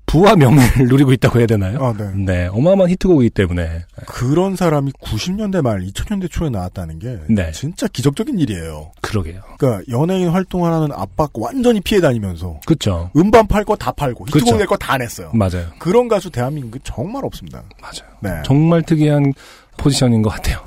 부와 0.06 0.36
명예를 0.36 0.88
누리고 0.88 1.12
있다고 1.12 1.38
해야 1.38 1.46
되나요? 1.46 1.84
아, 1.84 1.92
네. 1.92 2.10
네, 2.14 2.46
어마어마한 2.46 2.88
히트곡이기 2.92 3.28
때문에 3.28 3.84
그런 4.06 4.56
사람이 4.56 4.90
90년대 4.92 5.60
말 5.60 5.80
2000년대 5.82 6.30
초에 6.30 6.48
나왔다는 6.48 6.98
게 6.98 7.18
네. 7.28 7.50
진짜 7.52 7.86
기적적인 7.88 8.38
일이에요. 8.38 8.92
그러게요. 9.02 9.42
그러니까 9.58 9.82
연예인 9.90 10.30
활동하는 10.30 10.92
압박 10.92 11.32
완전히 11.34 11.82
피해 11.82 12.00
다니면서 12.00 12.58
그렇죠. 12.64 13.10
음반 13.16 13.46
팔 13.46 13.64
거 13.64 13.76
다 13.76 13.92
팔고 13.92 14.24
히트곡. 14.28 14.56
낼 14.56 14.66
거 14.66 14.76
다 14.78 14.96
냈어요. 14.96 15.30
맞아요. 15.34 15.66
그런 15.78 16.08
가수 16.08 16.30
대한민국에 16.30 16.80
정말 16.84 17.22
없습니다. 17.26 17.62
맞아요. 17.82 18.10
네. 18.22 18.30
정말 18.46 18.82
특이한 18.82 19.34
포지션인 19.76 20.22
것 20.22 20.30
같아요. 20.30 20.58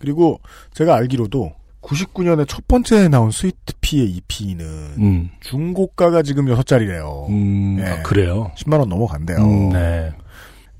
그리고 0.00 0.40
제가 0.74 0.96
알기로도 0.96 1.52
99년에 1.82 2.46
첫 2.48 2.66
번째 2.66 3.08
나온 3.08 3.30
스위트피의 3.30 4.10
EP는 4.10 4.64
음, 4.98 5.30
중고가가 5.40 6.22
지금 6.22 6.46
6짜리래요. 6.46 7.28
음, 7.28 7.78
예. 7.80 7.84
아, 7.84 8.02
그래요. 8.02 8.50
10만 8.56 8.78
원 8.78 8.88
넘어간대요. 8.88 9.38
음, 9.38 9.68
네. 9.70 10.12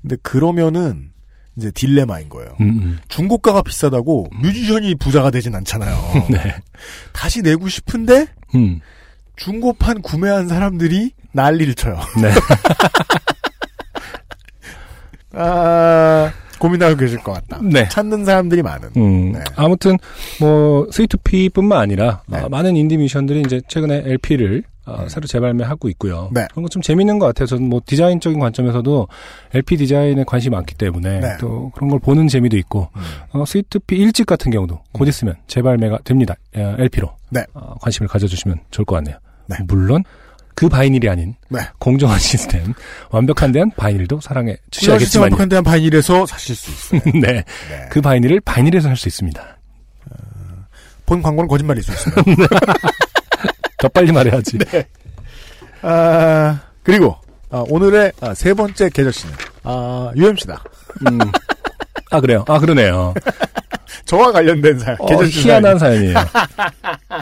근데 0.01 0.15
그러면은 0.21 1.11
이제 1.57 1.71
딜레마인 1.71 2.29
거예요. 2.29 2.55
음, 2.61 2.67
음. 2.69 2.99
중고가가 3.07 3.61
비싸다고 3.63 4.29
뮤지션이 4.41 4.95
부자가 4.95 5.29
되진 5.31 5.55
않잖아요. 5.55 5.97
네. 6.31 6.55
다시 7.11 7.41
내고 7.41 7.67
싶은데 7.67 8.27
음, 8.55 8.79
중고판 9.35 10.01
구매한 10.01 10.47
사람들이 10.47 11.11
난리를 11.33 11.75
쳐요. 11.75 11.99
네. 12.21 12.31
아, 15.33 16.31
고민하고 16.59 16.95
계실 16.97 17.19
것 17.19 17.31
같다. 17.33 17.59
네. 17.63 17.87
찾는 17.89 18.25
사람들이 18.25 18.61
많은. 18.61 18.89
음, 18.97 19.31
네. 19.31 19.39
아무튼 19.55 19.97
뭐 20.39 20.87
스위트피뿐만 20.91 21.79
아니라 21.79 22.21
네. 22.27 22.39
어, 22.39 22.49
많은 22.49 22.75
인디 22.75 22.97
뮤지션들이 22.97 23.41
이제 23.41 23.61
최근에 23.67 24.03
LP를 24.05 24.63
어, 24.85 25.05
새로 25.07 25.27
재발매하고 25.27 25.87
있고요. 25.89 26.29
네. 26.33 26.47
그런 26.51 26.63
거 26.63 26.69
좀 26.69 26.81
재밌는 26.81 27.19
것 27.19 27.27
같아요. 27.27 27.45
저는 27.45 27.69
뭐 27.69 27.79
디자인적인 27.85 28.39
관점에서도 28.39 29.07
LP 29.53 29.77
디자인에 29.77 30.23
관심이 30.25 30.55
많기 30.55 30.73
때문에 30.75 31.19
네. 31.19 31.37
또 31.39 31.71
그런 31.75 31.89
걸 31.89 31.99
보는 31.99 32.27
재미도 32.27 32.57
있고 32.57 32.89
음. 32.95 33.01
어, 33.39 33.45
스위트피 33.45 33.95
일집 33.97 34.25
같은 34.25 34.51
경우도 34.51 34.79
곧 34.91 35.07
있으면 35.07 35.35
재발매가 35.47 35.99
됩니다. 36.03 36.35
어, 36.55 36.75
LP로 36.79 37.11
네. 37.29 37.45
어, 37.53 37.75
관심을 37.81 38.07
가져주시면 38.07 38.59
좋을 38.71 38.85
것 38.85 38.95
같네요. 38.95 39.17
네. 39.47 39.57
물론 39.67 40.03
그 40.59 40.67
바이닐이 40.67 41.07
아닌 41.07 41.35
네. 41.47 41.61
공정한 41.77 42.19
시스템, 42.19 42.73
완벽한 43.11 43.53
대한 43.53 43.71
바이닐도 43.77 44.19
사랑해 44.19 44.57
시스템 44.57 44.69
주셔야겠지만요. 44.71 45.23
완벽한 45.23 45.47
대한 45.47 45.63
바이닐에서 45.63 46.25
사실 46.25 46.53
수 46.53 46.69
있어요. 46.69 47.01
네, 47.21 47.45
네. 47.69 47.87
그 47.89 48.01
바이닐을 48.01 48.41
바이닐에서 48.41 48.89
살수 48.89 49.07
있습니다. 49.07 49.57
본 51.05 51.21
광고는 51.21 51.47
거짓말일 51.47 51.81
수 51.81 51.93
있습니다. 51.93 52.47
더 53.79 53.87
빨리 53.87 54.11
말해야지. 54.11 54.59
아, 55.81 56.59
그리고 56.83 57.15
아, 57.49 57.63
오늘의 57.69 58.11
아, 58.19 58.33
세 58.33 58.53
번째 58.53 58.89
계절씨는 58.89 59.33
아, 59.63 60.11
UMC다. 60.13 60.61
음. 61.09 61.19
아 62.11 62.19
그래요. 62.19 62.43
아 62.49 62.59
그러네요. 62.59 63.13
저와 64.03 64.33
관련된 64.33 64.77
사연. 64.77 64.97
어, 64.99 65.23
희한한 65.23 65.79
사연이에요. 65.79 66.15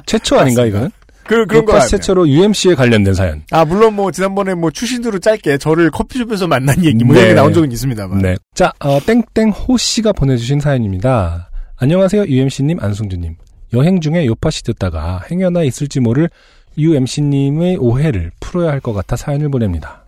최초 0.08 0.40
아닌가 0.40 0.66
이거는? 0.66 0.90
그, 1.28 1.46
그런 1.46 1.66
거. 1.66 1.80
최초로 1.80 2.28
UMC에 2.30 2.76
관련된 2.76 3.14
사연. 3.14 3.44
아, 3.52 3.66
물론 3.66 3.96
뭐, 3.96 4.12
지난번에 4.12 4.54
뭐, 4.56 4.72
추신으로 4.72 5.20
짧게 5.20 5.58
저를 5.58 5.92
커피숍에서 5.92 6.48
만난 6.48 6.84
얘기, 6.84 7.04
뭐, 7.04 7.14
네. 7.16 7.22
이렇게 7.22 7.36
나온 7.36 7.54
적은 7.54 7.72
있습니다만. 7.72 8.20
네. 8.20 8.36
자, 8.56 8.74
어, 8.80 9.00
땡땡호 9.00 9.78
씨가 9.78 10.14
보내주신 10.14 10.60
사연입니다. 10.60 11.50
안녕하세요, 11.78 12.26
UMC님, 12.26 12.80
안승준님. 12.82 13.36
여행 13.74 14.00
중에 14.02 14.26
요파시 14.26 14.64
듣다가 14.64 15.22
행여나 15.30 15.64
있을지 15.64 16.00
모를 16.00 16.30
UMC님의 16.78 17.78
오해를 17.78 18.32
풀어야 18.40 18.72
할 18.72 18.80
것 18.80 18.94
같아 18.94 19.16
사연을 19.16 19.50
보냅니다. 19.50 20.06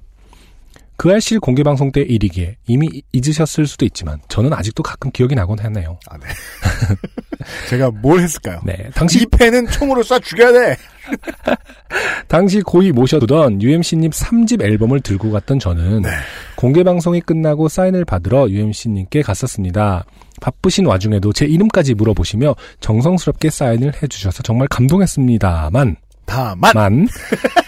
그 0.99 1.09
알실 1.09 1.39
공개 1.39 1.63
방송 1.63 1.93
때 1.93 2.01
일이기에 2.01 2.57
이미 2.67 3.01
잊으셨을 3.13 3.67
수도 3.67 3.85
있지만 3.85 4.19
저는 4.27 4.51
아직도 4.51 4.84
가끔 4.84 5.09
기억이 5.11 5.34
나곤 5.34 5.57
하네요. 5.57 5.97
아, 6.09 6.17
네. 6.17 6.26
제가 7.69 7.89
뭘 7.89 8.19
했을까요? 8.19 8.59
네. 8.65 8.89
당시 8.93 9.21
이 9.21 9.26
펜은 9.26 9.67
총으로 9.67 10.03
쏴 10.03 10.21
죽여야 10.21 10.51
돼! 10.51 10.76
당시 12.27 12.59
고이 12.59 12.91
모셔두던 12.91 13.61
UMC님 13.61 14.11
3집 14.11 14.61
앨범을 14.61 14.99
들고 14.99 15.31
갔던 15.31 15.59
저는 15.59 16.01
네. 16.01 16.09
공개 16.57 16.84
방송이 16.84 17.21
끝나고 17.21 17.69
사인을 17.69 18.03
받으러 18.03 18.49
UMC님께 18.49 19.21
갔었습니다. 19.21 20.03
바쁘신 20.41 20.85
와중에도 20.85 21.31
제 21.31 21.45
이름까지 21.45 21.93
물어보시며 21.93 22.55
정성스럽게 22.81 23.49
사인을 23.49 23.93
해주셔서 24.03 24.43
정말 24.43 24.67
감동했습니다만 24.67 25.95
다만, 26.30 26.72
만 26.73 27.07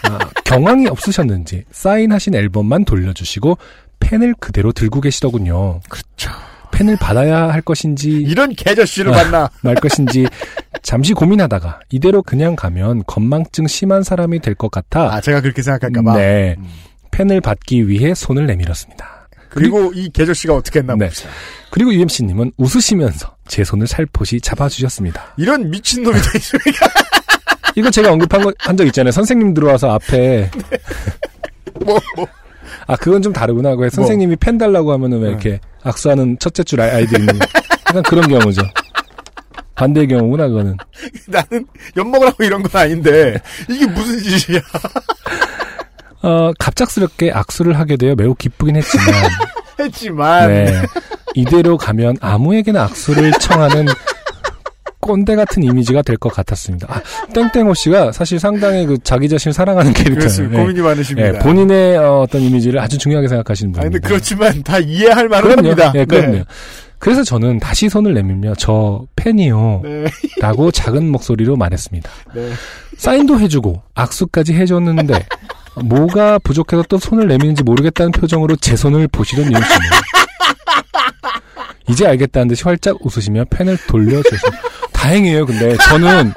아, 0.04 0.30
경황이 0.44 0.86
없으셨는지 0.86 1.64
사인하신 1.72 2.34
앨범만 2.36 2.84
돌려주시고 2.84 3.58
펜을 4.00 4.34
그대로 4.38 4.72
들고 4.72 5.00
계시더군요. 5.00 5.80
그렇죠. 5.88 6.30
펜을 6.72 6.96
받아야 6.96 7.48
할 7.48 7.60
것인지 7.60 8.08
이런 8.10 8.54
개저씨를 8.54 9.12
아. 9.12 9.16
만나. 9.24 9.50
말 9.62 9.74
것인지 9.74 10.26
잠시 10.82 11.12
고민하다가 11.12 11.80
이대로 11.90 12.22
그냥 12.22 12.56
가면 12.56 13.02
건망증 13.06 13.66
심한 13.66 14.02
사람이 14.02 14.40
될 14.40 14.54
것 14.54 14.70
같아 14.70 15.12
아, 15.12 15.20
제가 15.20 15.40
그렇게 15.40 15.60
생각할까봐. 15.62 16.14
네. 16.16 16.54
음. 16.58 16.64
펜을 17.10 17.40
받기 17.40 17.88
위해 17.88 18.14
손을 18.14 18.46
내밀었습니다. 18.46 19.28
그리고 19.50 19.92
이 19.94 20.08
개저씨가 20.08 20.54
어떻게 20.54 20.78
했나 20.78 20.94
네. 20.96 21.06
봅시다. 21.06 21.28
그리고 21.70 21.92
UMC님은 21.92 22.52
웃으시면서 22.56 23.36
제 23.48 23.64
손을 23.64 23.86
살포시 23.86 24.40
잡아주셨습니다. 24.40 25.34
이런 25.36 25.68
미친놈이 25.70 26.18
다 26.18 26.30
있으니까. 26.36 26.86
이거 27.76 27.90
제가 27.90 28.12
언급한 28.12 28.42
거, 28.42 28.52
한 28.58 28.76
적 28.76 28.86
있잖아요. 28.86 29.12
선생님 29.12 29.54
들어와서 29.54 29.90
앞에. 29.94 30.50
뭐, 31.84 31.98
뭐. 32.16 32.26
아, 32.86 32.96
그건 32.96 33.22
좀 33.22 33.32
다르구나. 33.32 33.70
왜 33.72 33.88
선생님이 33.90 34.36
펜 34.36 34.58
달라고 34.58 34.92
하면은 34.92 35.20
왜 35.20 35.28
이렇게 35.30 35.60
악수하는 35.82 36.38
첫째 36.38 36.62
줄 36.64 36.80
아이- 36.80 36.90
아이들이 36.90 37.20
있는. 37.20 37.38
약간 37.88 38.02
그런 38.02 38.28
경우죠. 38.28 38.62
반대의 39.74 40.08
경우구나, 40.08 40.48
그거는. 40.48 40.76
나는 41.28 41.66
엿 41.96 42.06
먹으라고 42.06 42.44
이런 42.44 42.62
건 42.62 42.80
아닌데, 42.82 43.40
이게 43.68 43.86
무슨 43.86 44.18
짓이야. 44.18 44.60
어, 46.22 46.52
갑작스럽게 46.58 47.32
악수를 47.32 47.78
하게 47.78 47.96
되어 47.96 48.14
매우 48.14 48.34
기쁘긴 48.34 48.76
했지만, 48.76 49.06
했지만. 49.80 50.48
네. 50.48 50.82
이대로 51.34 51.76
가면 51.78 52.16
아무에게나 52.20 52.84
악수를 52.84 53.32
청하는 53.32 53.86
꼰대 55.02 55.34
같은 55.36 55.62
이미지가 55.64 56.00
될 56.02 56.16
것 56.16 56.32
같았습니다. 56.32 56.86
아, 56.88 57.02
땡땡호 57.34 57.74
씨가 57.74 58.12
사실 58.12 58.38
상당히 58.38 58.86
그 58.86 58.96
자기 59.02 59.28
자신을 59.28 59.52
사랑하는 59.52 59.92
캐릭터예요. 59.92 60.18
그렇습니다. 60.20 60.58
고민이 60.62 60.80
많으십니다. 60.80 61.28
예, 61.28 61.32
본인의 61.40 61.96
어, 61.98 62.26
떤 62.30 62.40
이미지를 62.40 62.78
아주 62.80 62.96
중요하게 62.98 63.26
생각하시는 63.28 63.70
아니, 63.70 63.72
분입니다. 63.90 63.98
근데 63.98 64.08
그렇지만 64.08 64.62
다 64.62 64.78
이해할 64.78 65.28
만은 65.28 65.42
그럼요. 65.42 65.68
합니다. 65.70 65.92
예, 65.96 66.04
그럼요. 66.04 66.32
네. 66.32 66.44
그래서 66.98 67.24
저는 67.24 67.58
다시 67.58 67.88
손을 67.88 68.14
내밀며 68.14 68.54
저 68.56 69.04
팬이요. 69.16 69.80
네. 69.82 70.04
라고 70.40 70.70
작은 70.70 71.10
목소리로 71.10 71.56
말했습니다. 71.56 72.08
네. 72.34 72.50
사인도 72.96 73.40
해주고 73.40 73.82
악수까지 73.94 74.54
해줬는데 74.54 75.26
뭐가 75.82 76.38
부족해서 76.38 76.84
또 76.88 76.98
손을 76.98 77.26
내미는지 77.26 77.64
모르겠다는 77.64 78.12
표정으로 78.12 78.54
제 78.56 78.76
손을 78.76 79.08
보시던 79.08 79.46
이웃 79.46 79.50
씨는 79.50 79.62
이제 81.88 82.06
알겠다는 82.06 82.48
듯이 82.48 82.62
활짝 82.64 82.96
웃으시며 83.04 83.44
펜을 83.50 83.76
돌려주셔. 83.88 84.48
다행이에요. 84.92 85.46
근데 85.46 85.76
저는 85.76 86.32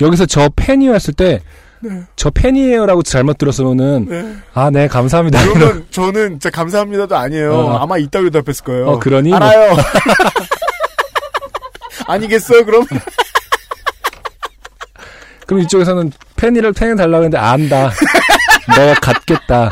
여기서 0.00 0.26
저 0.26 0.48
팬이었을 0.56 1.14
때저 1.14 2.30
팬이에요라고 2.32 3.02
잘못 3.02 3.36
들었으면은 3.38 4.06
네. 4.08 4.36
아네 4.54 4.88
감사합니다. 4.88 5.42
그러면 5.52 5.86
저는 5.90 6.30
진짜 6.30 6.50
감사합니다도 6.50 7.16
아니에요. 7.16 7.52
어. 7.54 7.76
아마 7.78 7.98
이따위로 7.98 8.30
답했을 8.30 8.64
거예요. 8.64 8.86
어, 8.86 8.98
그러니 8.98 9.30
뭐. 9.30 9.36
알아요. 9.38 9.76
아니겠어요, 12.08 12.64
그럼? 12.64 12.86
그럼 15.46 15.60
이쪽에서는 15.62 16.12
팬이를 16.36 16.72
팬을 16.72 16.96
달라고 16.96 17.24
했는데 17.24 17.38
안다. 17.38 17.90
내가 18.76 18.94
갖겠다. 19.00 19.70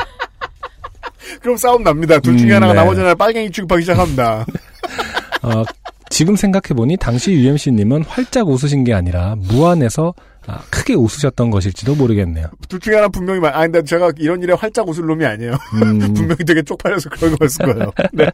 그럼 1.40 1.56
싸움 1.56 1.82
납니다. 1.82 2.18
둘 2.20 2.36
중에 2.38 2.50
음, 2.50 2.56
하나가 2.56 2.72
네. 2.72 2.78
나머지 2.80 3.00
하나 3.00 3.14
빨갱이 3.14 3.50
취급하기 3.50 3.82
시작합니다. 3.82 4.46
어, 5.44 5.64
지금 6.10 6.36
생각해보니 6.36 6.96
당시 6.96 7.32
UMC님은 7.32 8.04
활짝 8.04 8.48
웃으신 8.48 8.84
게 8.84 8.94
아니라 8.94 9.36
무안해서 9.38 10.14
아, 10.46 10.60
크게 10.70 10.94
웃으셨던 10.94 11.50
것일지도 11.50 11.94
모르겠네요. 11.94 12.46
둘 12.68 12.78
중에 12.78 12.96
하나 12.96 13.08
분명히 13.08 13.40
말, 13.40 13.54
아니, 13.54 13.72
근데 13.72 13.84
제가 13.84 14.12
이런 14.18 14.42
일에 14.42 14.52
활짝 14.52 14.86
웃을 14.88 15.06
놈이 15.06 15.24
아니에요. 15.24 15.52
음, 15.74 15.98
분명히 16.14 16.44
되게 16.44 16.62
쪽팔려서 16.62 17.08
그런 17.10 17.36
거였을 17.36 17.66
거예요. 17.66 17.92
네. 18.12 18.30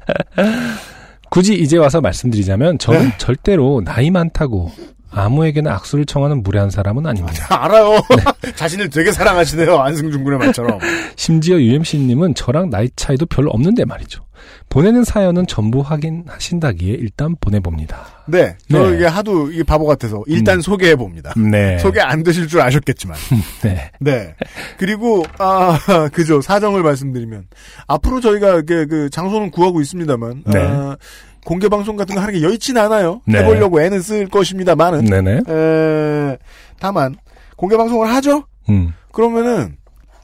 굳이 1.31 1.55
이제 1.55 1.77
와서 1.77 2.01
말씀드리자면 2.01 2.79
저는 2.79 3.01
네. 3.01 3.15
절대로 3.19 3.81
나이 3.85 4.11
많다고 4.11 4.73
아무에게나 5.13 5.73
악수를 5.75 6.07
청하는 6.07 6.43
무례한 6.43 6.71
사람은 6.71 7.07
아닙니다. 7.07 7.47
알아요. 7.49 8.01
네. 8.43 8.53
자신을 8.57 8.91
되게 8.91 9.13
사랑하시네요. 9.13 9.79
안승준 9.79 10.25
군의 10.25 10.39
말처럼. 10.39 10.79
심지어 11.17 11.61
UMC님은 11.61 12.35
저랑 12.35 12.71
나이 12.71 12.89
차이도 12.97 13.27
별로 13.27 13.51
없는데 13.51 13.85
말이죠. 13.85 14.25
보내는 14.69 15.03
사연은 15.05 15.47
전부 15.47 15.81
확인하신다기에 15.81 16.95
일단 16.95 17.35
보내봅니다. 17.41 18.07
네. 18.27 18.57
저 18.71 18.89
네. 18.89 18.97
이게 18.97 19.07
하도 19.07 19.51
이게 19.51 19.65
바보 19.65 19.85
같아서 19.85 20.23
일단 20.27 20.59
음. 20.59 20.61
소개해 20.61 20.95
봅니다. 20.95 21.35
네. 21.37 21.79
소개 21.79 22.01
안 22.01 22.23
되실 22.23 22.47
줄 22.47 22.61
아셨겠지만. 22.61 23.17
네. 23.63 23.91
네. 23.99 24.35
그리고, 24.79 25.25
아, 25.39 25.79
그죠. 26.13 26.41
사정을 26.41 26.83
말씀드리면. 26.83 27.47
앞으로 27.89 28.21
저희가 28.21 28.63
그, 28.63 28.87
그 28.87 29.11
장소는 29.11 29.51
구하고 29.51 29.81
있습니다만. 29.81 30.45
네. 30.47 30.59
아, 30.59 30.97
공개 31.45 31.69
방송 31.69 31.97
같은 31.97 32.15
거 32.15 32.21
하는 32.21 32.35
게 32.35 32.43
여의치 32.43 32.79
않아요. 32.79 33.23
네. 33.27 33.39
해보려고 33.39 33.81
애는 33.81 34.01
쓸 34.03 34.29
것입니다만은. 34.29 35.05
네네. 35.07 35.41
에, 35.49 36.39
다만, 36.79 37.17
공개 37.57 37.77
방송을 37.77 38.09
하죠? 38.15 38.45
음. 38.69 38.93
그러면은, 39.11 39.77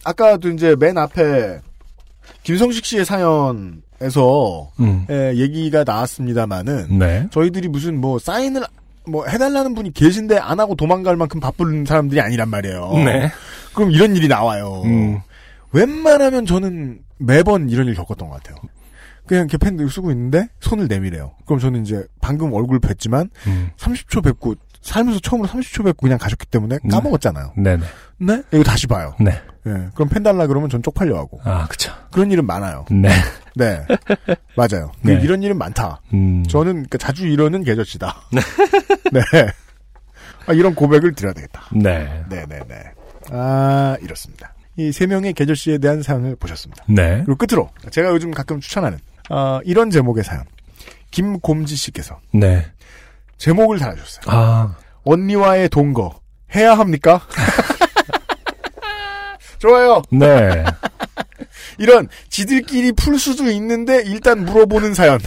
아까도 0.04 0.50
이제 0.50 0.76
맨 0.78 0.96
앞에, 0.98 1.60
김성식 2.44 2.84
씨의 2.84 3.04
사연 3.04 3.82
에서, 4.00 4.70
음. 4.80 5.06
에, 5.08 5.36
얘기가 5.36 5.84
나왔습니다만은, 5.84 6.98
네. 6.98 7.28
저희들이 7.30 7.68
무슨 7.68 8.00
뭐, 8.00 8.18
사인을, 8.18 8.62
뭐, 9.06 9.26
해달라는 9.26 9.74
분이 9.74 9.92
계신데 9.92 10.38
안 10.38 10.60
하고 10.60 10.74
도망갈 10.74 11.16
만큼 11.16 11.40
바쁜 11.40 11.84
사람들이 11.84 12.20
아니란 12.20 12.48
말이에요. 12.48 12.92
네. 13.04 13.30
그럼 13.74 13.90
이런 13.90 14.16
일이 14.16 14.28
나와요. 14.28 14.82
음. 14.84 15.20
웬만하면 15.72 16.46
저는 16.46 17.00
매번 17.18 17.68
이런 17.70 17.86
일 17.86 17.94
겪었던 17.94 18.28
것 18.28 18.42
같아요. 18.42 18.56
그냥 19.26 19.48
이렇게 19.48 19.58
펜 19.58 19.76
쓰고 19.88 20.10
있는데 20.12 20.48
손을 20.60 20.86
내밀어요. 20.88 21.32
그럼 21.44 21.58
저는 21.58 21.82
이제 21.82 22.04
방금 22.20 22.52
얼굴 22.52 22.78
뵀지만 22.78 23.28
음. 23.46 23.70
30초 23.76 24.22
뵙고 24.22 24.54
살면서 24.80 25.20
처음으로 25.20 25.48
30초 25.48 25.84
뵙고 25.84 26.02
그냥 26.02 26.18
가셨기 26.18 26.46
때문에 26.46 26.78
네. 26.82 26.88
까먹었잖아요. 26.90 27.52
네 27.56 27.76
네. 27.76 27.84
네? 28.18 28.42
이거 28.52 28.62
다시 28.62 28.86
봐요. 28.86 29.14
네. 29.20 29.32
예. 29.66 29.88
그럼 29.94 30.08
펜 30.08 30.22
달라 30.22 30.46
그러면 30.46 30.68
전 30.70 30.82
쪽팔려 30.82 31.16
하고. 31.16 31.40
아, 31.44 31.66
그쵸. 31.68 31.92
그런 32.12 32.30
일은 32.30 32.46
많아요. 32.46 32.84
네. 32.90 33.08
네. 33.56 33.84
맞아요. 34.56 34.92
그 35.02 35.08
네. 35.10 35.20
이런 35.20 35.42
일은 35.42 35.58
많다. 35.58 36.00
음. 36.14 36.44
저는 36.44 36.72
그러니까 36.72 36.98
자주 36.98 37.26
이러는 37.26 37.64
계절치다. 37.64 38.14
네. 39.12 39.20
아, 40.46 40.52
이런 40.52 40.74
고백을 40.74 41.14
드려야 41.14 41.32
되겠다. 41.32 41.62
네. 41.72 42.24
네네네. 42.28 42.82
아, 43.32 43.96
이렇습니다. 44.02 44.54
이 44.78 44.92
세 44.92 45.06
명의 45.06 45.32
계절씨에 45.32 45.78
대한 45.78 46.02
사연을 46.02 46.36
보셨습니다. 46.36 46.84
네. 46.86 47.22
그리고 47.24 47.36
끝으로 47.36 47.70
제가 47.90 48.10
요즘 48.10 48.30
가끔 48.30 48.60
추천하는 48.60 48.98
어, 49.30 49.58
이런 49.64 49.90
제목의 49.90 50.22
사연. 50.22 50.44
김곰지 51.10 51.74
씨께서 51.76 52.20
네. 52.32 52.66
제목을 53.38 53.78
달아주셨어요. 53.78 54.24
아, 54.26 54.76
언니와의 55.04 55.70
동거 55.70 56.20
해야 56.54 56.76
합니까? 56.78 57.22
좋아요. 59.66 60.02
네. 60.10 60.64
이런 61.78 62.08
지들끼리 62.30 62.92
풀 62.92 63.18
수도 63.18 63.50
있는데 63.50 64.02
일단 64.06 64.44
물어보는 64.44 64.94
사연. 64.94 65.18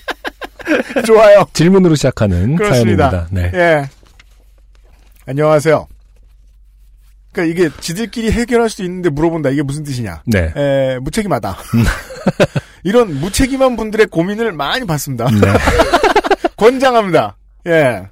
좋아요. 1.06 1.46
질문으로 1.52 1.94
시작하는 1.94 2.56
그렇습니다. 2.56 3.10
사연입니다. 3.10 3.28
네. 3.30 3.50
예. 3.54 3.88
안녕하세요. 5.26 5.86
그러니까 7.32 7.52
이게 7.52 7.70
지들끼리 7.80 8.30
해결할 8.32 8.70
수도 8.70 8.82
있는데 8.84 9.10
물어본다. 9.10 9.50
이게 9.50 9.62
무슨 9.62 9.84
뜻이냐? 9.84 10.22
네. 10.26 10.52
에, 10.56 10.98
무책임하다. 11.00 11.56
이런 12.84 13.18
무책임한 13.20 13.76
분들의 13.76 14.06
고민을 14.06 14.52
많이 14.52 14.86
봤습니다. 14.86 15.26
네. 15.26 15.40
권장합니다. 16.56 17.36
예. 17.66 18.08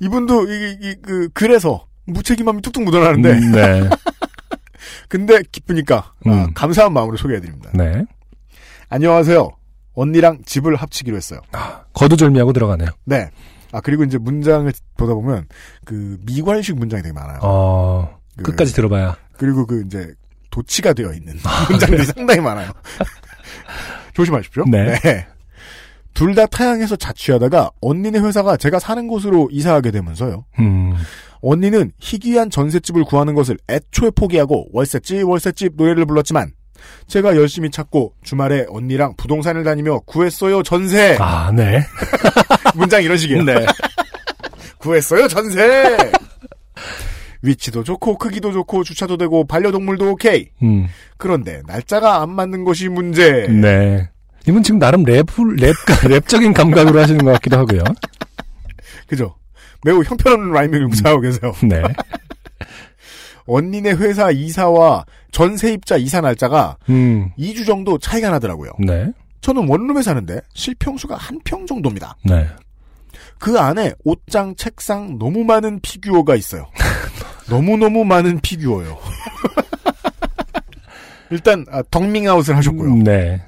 이분도 0.00 0.50
이, 0.50 0.76
이, 0.80 0.94
그 1.02 1.28
그래서 1.34 1.86
무책임함이 2.06 2.62
뚝뚝 2.62 2.84
묻어나는데 2.84 3.30
음, 3.30 3.52
네. 3.52 3.88
근데 5.08 5.42
기쁘니까 5.50 5.96
아, 5.96 6.30
음. 6.30 6.54
감사한 6.54 6.92
마음으로 6.92 7.16
소개해드립니다. 7.16 7.70
네. 7.74 8.04
안녕하세요. 8.88 9.50
언니랑 9.94 10.42
집을 10.44 10.76
합치기로 10.76 11.16
했어요. 11.16 11.40
거두절미하고 11.92 12.52
들어가네요. 12.52 12.88
네. 13.04 13.30
아 13.72 13.80
그리고 13.80 14.04
이제 14.04 14.18
문장을 14.18 14.72
보다 14.96 15.14
보면 15.14 15.46
그 15.84 16.18
미괄식 16.24 16.76
문장이 16.76 17.02
되게 17.02 17.12
많아요. 17.12 17.40
어, 17.42 18.18
그, 18.36 18.44
끝까지 18.44 18.72
들어봐야. 18.72 19.16
그리고 19.36 19.66
그 19.66 19.82
이제 19.84 20.12
도치가 20.50 20.92
되어 20.92 21.12
있는 21.12 21.36
문장들이 21.68 22.04
상당히 22.04 22.40
많아요. 22.40 22.70
조심하십시오. 24.14 24.64
네. 24.68 25.26
둘 26.14 26.34
다 26.34 26.46
타양에서 26.46 26.96
자취하다가 26.96 27.70
언니네 27.80 28.20
회사가 28.20 28.56
제가 28.56 28.78
사는 28.78 29.06
곳으로 29.08 29.48
이사하게 29.52 29.90
되면서요. 29.90 30.44
음, 30.60 30.94
언니는 31.42 31.92
희귀한 31.98 32.50
전셋집을 32.50 33.04
구하는 33.04 33.34
것을 33.34 33.58
애초에 33.68 34.10
포기하고 34.10 34.68
월세집 34.72 35.28
월세집 35.28 35.72
노래를 35.76 36.06
불렀지만 36.06 36.52
제가 37.06 37.36
열심히 37.36 37.70
찾고 37.70 38.14
주말에 38.22 38.66
언니랑 38.68 39.14
부동산을 39.16 39.64
다니며 39.64 40.00
구했어요 40.06 40.62
전세. 40.62 41.16
아, 41.20 41.50
네. 41.52 41.80
문장 42.74 43.02
이런 43.02 43.16
식이에요. 43.18 43.42
네. 43.42 43.54
구했어요 44.78 45.28
전세. 45.28 45.96
위치도 47.42 47.84
좋고 47.84 48.16
크기도 48.18 48.52
좋고 48.52 48.84
주차도 48.84 49.16
되고 49.18 49.44
반려동물도 49.46 50.12
오케이. 50.12 50.48
음, 50.62 50.86
그런데 51.18 51.60
날짜가 51.66 52.22
안 52.22 52.30
맞는 52.30 52.64
것이 52.64 52.88
문제. 52.88 53.46
네. 53.48 54.08
이분 54.46 54.62
지금 54.62 54.78
나름 54.78 55.02
랩, 55.04 55.26
랩, 55.56 55.74
랩적인 55.86 56.54
감각으로 56.54 57.00
하시는 57.00 57.24
것 57.24 57.32
같기도 57.32 57.58
하고요. 57.58 57.82
그죠? 59.06 59.34
매우 59.84 60.02
형편없는 60.02 60.50
rhyming을 60.52 60.88
구사하고 60.88 61.20
계세요. 61.20 61.54
네. 61.64 61.82
언니네 63.46 63.92
회사 63.92 64.30
이사와 64.30 65.04
전 65.30 65.56
세입자 65.56 65.96
이사 65.98 66.20
날짜가 66.22 66.78
음, 66.88 67.30
2주 67.38 67.66
정도 67.66 67.98
차이가 67.98 68.30
나더라고요. 68.30 68.72
네. 68.78 69.10
저는 69.42 69.68
원룸에 69.68 70.00
사는데 70.02 70.40
실평수가 70.54 71.16
한 71.16 71.38
평 71.44 71.66
정도입니다. 71.66 72.16
네. 72.24 72.46
그 73.38 73.58
안에 73.58 73.92
옷장, 74.04 74.54
책상 74.56 75.18
너무 75.18 75.44
많은 75.44 75.80
피규어가 75.82 76.34
있어요. 76.36 76.66
너무너무 77.50 78.04
많은 78.06 78.40
피규어요. 78.40 78.96
일단 81.30 81.66
아, 81.70 81.82
덕밍아웃을 81.90 82.56
하셨고요. 82.56 82.90
음, 82.90 83.04
네. 83.04 83.42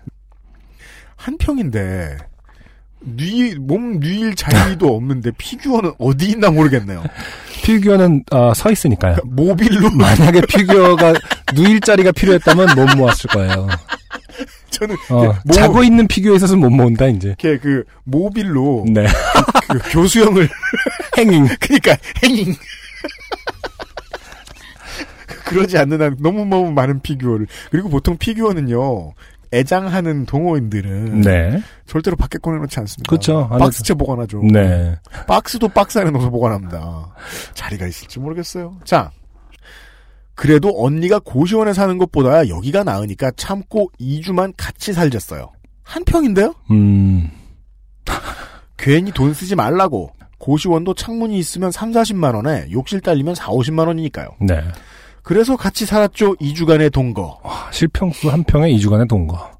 한 1.27 1.37
평인데 1.39 2.19
뉘, 3.01 3.57
몸 3.57 3.99
뉘일 3.99 4.37
자리도 4.37 4.95
없는데 4.95 5.33
피규어는 5.37 5.93
어디 5.99 6.31
있나 6.31 6.51
모르겠네요. 6.51 7.03
피규어는, 7.65 8.25
어, 8.31 8.55
서 8.55 8.71
있으니까요. 8.71 9.17
모빌로 9.25 9.91
만약에 9.91 10.43
피규어가 10.43 11.15
누일 11.55 11.81
자리가 11.81 12.13
필요했다면 12.13 12.77
못 12.77 12.97
모았을 12.97 13.29
거예요. 13.31 13.67
저는 14.71 14.95
어, 15.11 15.35
모- 15.45 15.53
자고 15.53 15.83
있는 15.83 16.07
피규어에 16.07 16.37
있어서는 16.37 16.61
못 16.61 16.71
모은다, 16.71 17.09
이제. 17.09 17.29
이렇게 17.41 17.59
그 17.59 17.83
모빌로 18.05 18.85
네. 18.89 19.07
그 19.69 19.79
교수형을 19.91 20.49
hanging. 21.19 21.47
그러니까 21.59 21.97
hanging 22.25 22.55
그러지 25.45 25.79
않는 25.79 26.03
한 26.03 26.17
너무 26.21 26.45
너무 26.45 26.73
많은 26.73 27.01
피규어를 27.01 27.47
그리고 27.71 27.89
보통 27.89 28.17
피규어는요 28.17 29.13
애장하는 29.53 30.27
동호인들은 30.27 31.21
네. 31.23 31.63
절대로 31.87 32.17
밖에 32.17 32.39
꺼내놓지 32.39 32.79
않습니다. 32.81 33.09
안에- 33.51 33.59
박스채 33.59 33.95
보관하죠. 33.95 34.43
네. 34.53 34.97
박스도 35.27 35.69
박스 35.69 35.99
안에 35.99 36.11
넣어서 36.11 36.31
보관합니다. 36.31 37.15
자리가 37.55 37.87
있을지 37.87 38.19
모르겠어요. 38.19 38.79
자, 38.85 39.11
그래도 40.35 40.85
언니가 40.85 41.19
고시원에 41.19 41.73
사는 41.73 41.97
것보다 41.99 42.49
여기가 42.49 42.85
나으니까 42.85 43.31
참고 43.37 43.91
2주만 44.01 44.53
같이 44.57 44.93
살졌어요. 44.93 45.51
한 45.83 46.05
평인데요? 46.05 46.55
음, 46.71 47.31
괜히 48.77 49.13
돈 49.13 49.33
쓰지 49.33 49.55
말라고. 49.55 50.13
고시원도 50.39 50.93
창문이 50.95 51.39
있으면 51.39 51.71
3, 51.73 51.93
40만 51.93 52.35
원에 52.35 52.67
욕실 52.71 53.01
딸리면 53.01 53.35
4, 53.35 53.47
50만 53.53 53.87
원이니까요. 53.89 54.29
네. 54.41 54.63
그래서 55.27 55.57
같이 55.57 55.87
살았죠. 55.87 56.37
2주간의 56.37 56.93
동거. 56.93 57.41
와, 57.43 57.69
실평수 57.73 58.31
한 58.31 58.45
평에 58.45 58.71
2주간의 58.75 59.09
동거. 59.09 59.51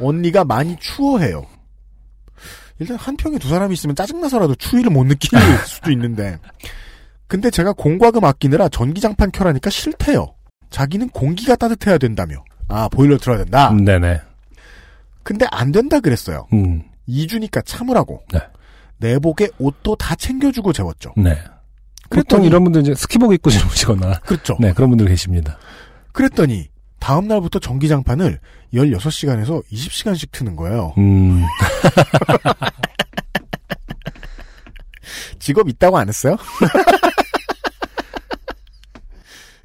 언니가 0.00 0.42
많이 0.42 0.74
추워해요. 0.80 1.44
일단 2.78 2.96
한 2.96 3.14
평에 3.14 3.36
두 3.36 3.46
사람이 3.50 3.74
있으면 3.74 3.94
짜증나서라도 3.94 4.54
추위를 4.54 4.90
못 4.90 5.04
느낄 5.04 5.38
수도 5.68 5.90
있는데. 5.92 6.38
근데 7.26 7.50
제가 7.50 7.74
공과금 7.74 8.24
아끼느라 8.24 8.70
전기장판 8.70 9.32
켜라니까 9.32 9.68
싫대요. 9.68 10.34
자기는 10.70 11.10
공기가 11.10 11.56
따뜻해야 11.56 11.98
된다며. 11.98 12.42
아, 12.66 12.88
보일러 12.88 13.18
틀어야 13.18 13.36
된다. 13.36 13.68
음, 13.72 13.84
네네. 13.84 14.18
근데 15.22 15.44
안 15.52 15.72
된다 15.72 16.00
그랬어요. 16.00 16.46
음, 16.54 16.84
2주니까 17.06 17.66
참으라고. 17.66 18.22
네. 18.32 18.40
내복에 18.96 19.50
옷도 19.58 19.94
다 19.96 20.14
챙겨주고 20.14 20.72
재웠죠. 20.72 21.12
네. 21.18 21.36
보통 22.10 22.40
그랬더니- 22.40 22.46
이런 22.46 22.64
분들 22.64 22.80
이제 22.82 22.94
스키복 22.94 23.32
입고 23.34 23.50
주무시거나. 23.70 24.20
그렇죠. 24.20 24.56
네, 24.60 24.72
그런 24.72 24.90
분들 24.90 25.06
계십니다. 25.06 25.58
그랬더니 26.12 26.68
다음 26.98 27.28
날부터 27.28 27.58
전기장판을 27.60 28.40
16시간에서 28.74 29.62
20시간씩 29.72 30.32
트는 30.32 30.56
거예요. 30.56 30.92
음, 30.98 31.44
직업 35.38 35.68
있다고 35.68 35.98
안 35.98 36.08
했어요? 36.08 36.36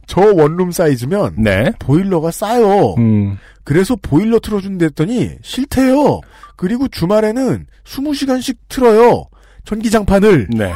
저 0.08 0.22
원룸 0.22 0.72
사이즈면 0.72 1.36
네. 1.38 1.72
보일러가 1.80 2.32
싸요. 2.32 2.94
음, 2.98 3.38
그래서 3.64 3.96
보일러 3.96 4.40
틀어준다 4.40 4.86
했더니 4.86 5.32
싫대요. 5.42 6.22
그리고 6.56 6.88
주말에는 6.88 7.66
20시간씩 7.84 8.58
틀어요. 8.70 9.26
전기장판을. 9.66 10.48
네. 10.52 10.72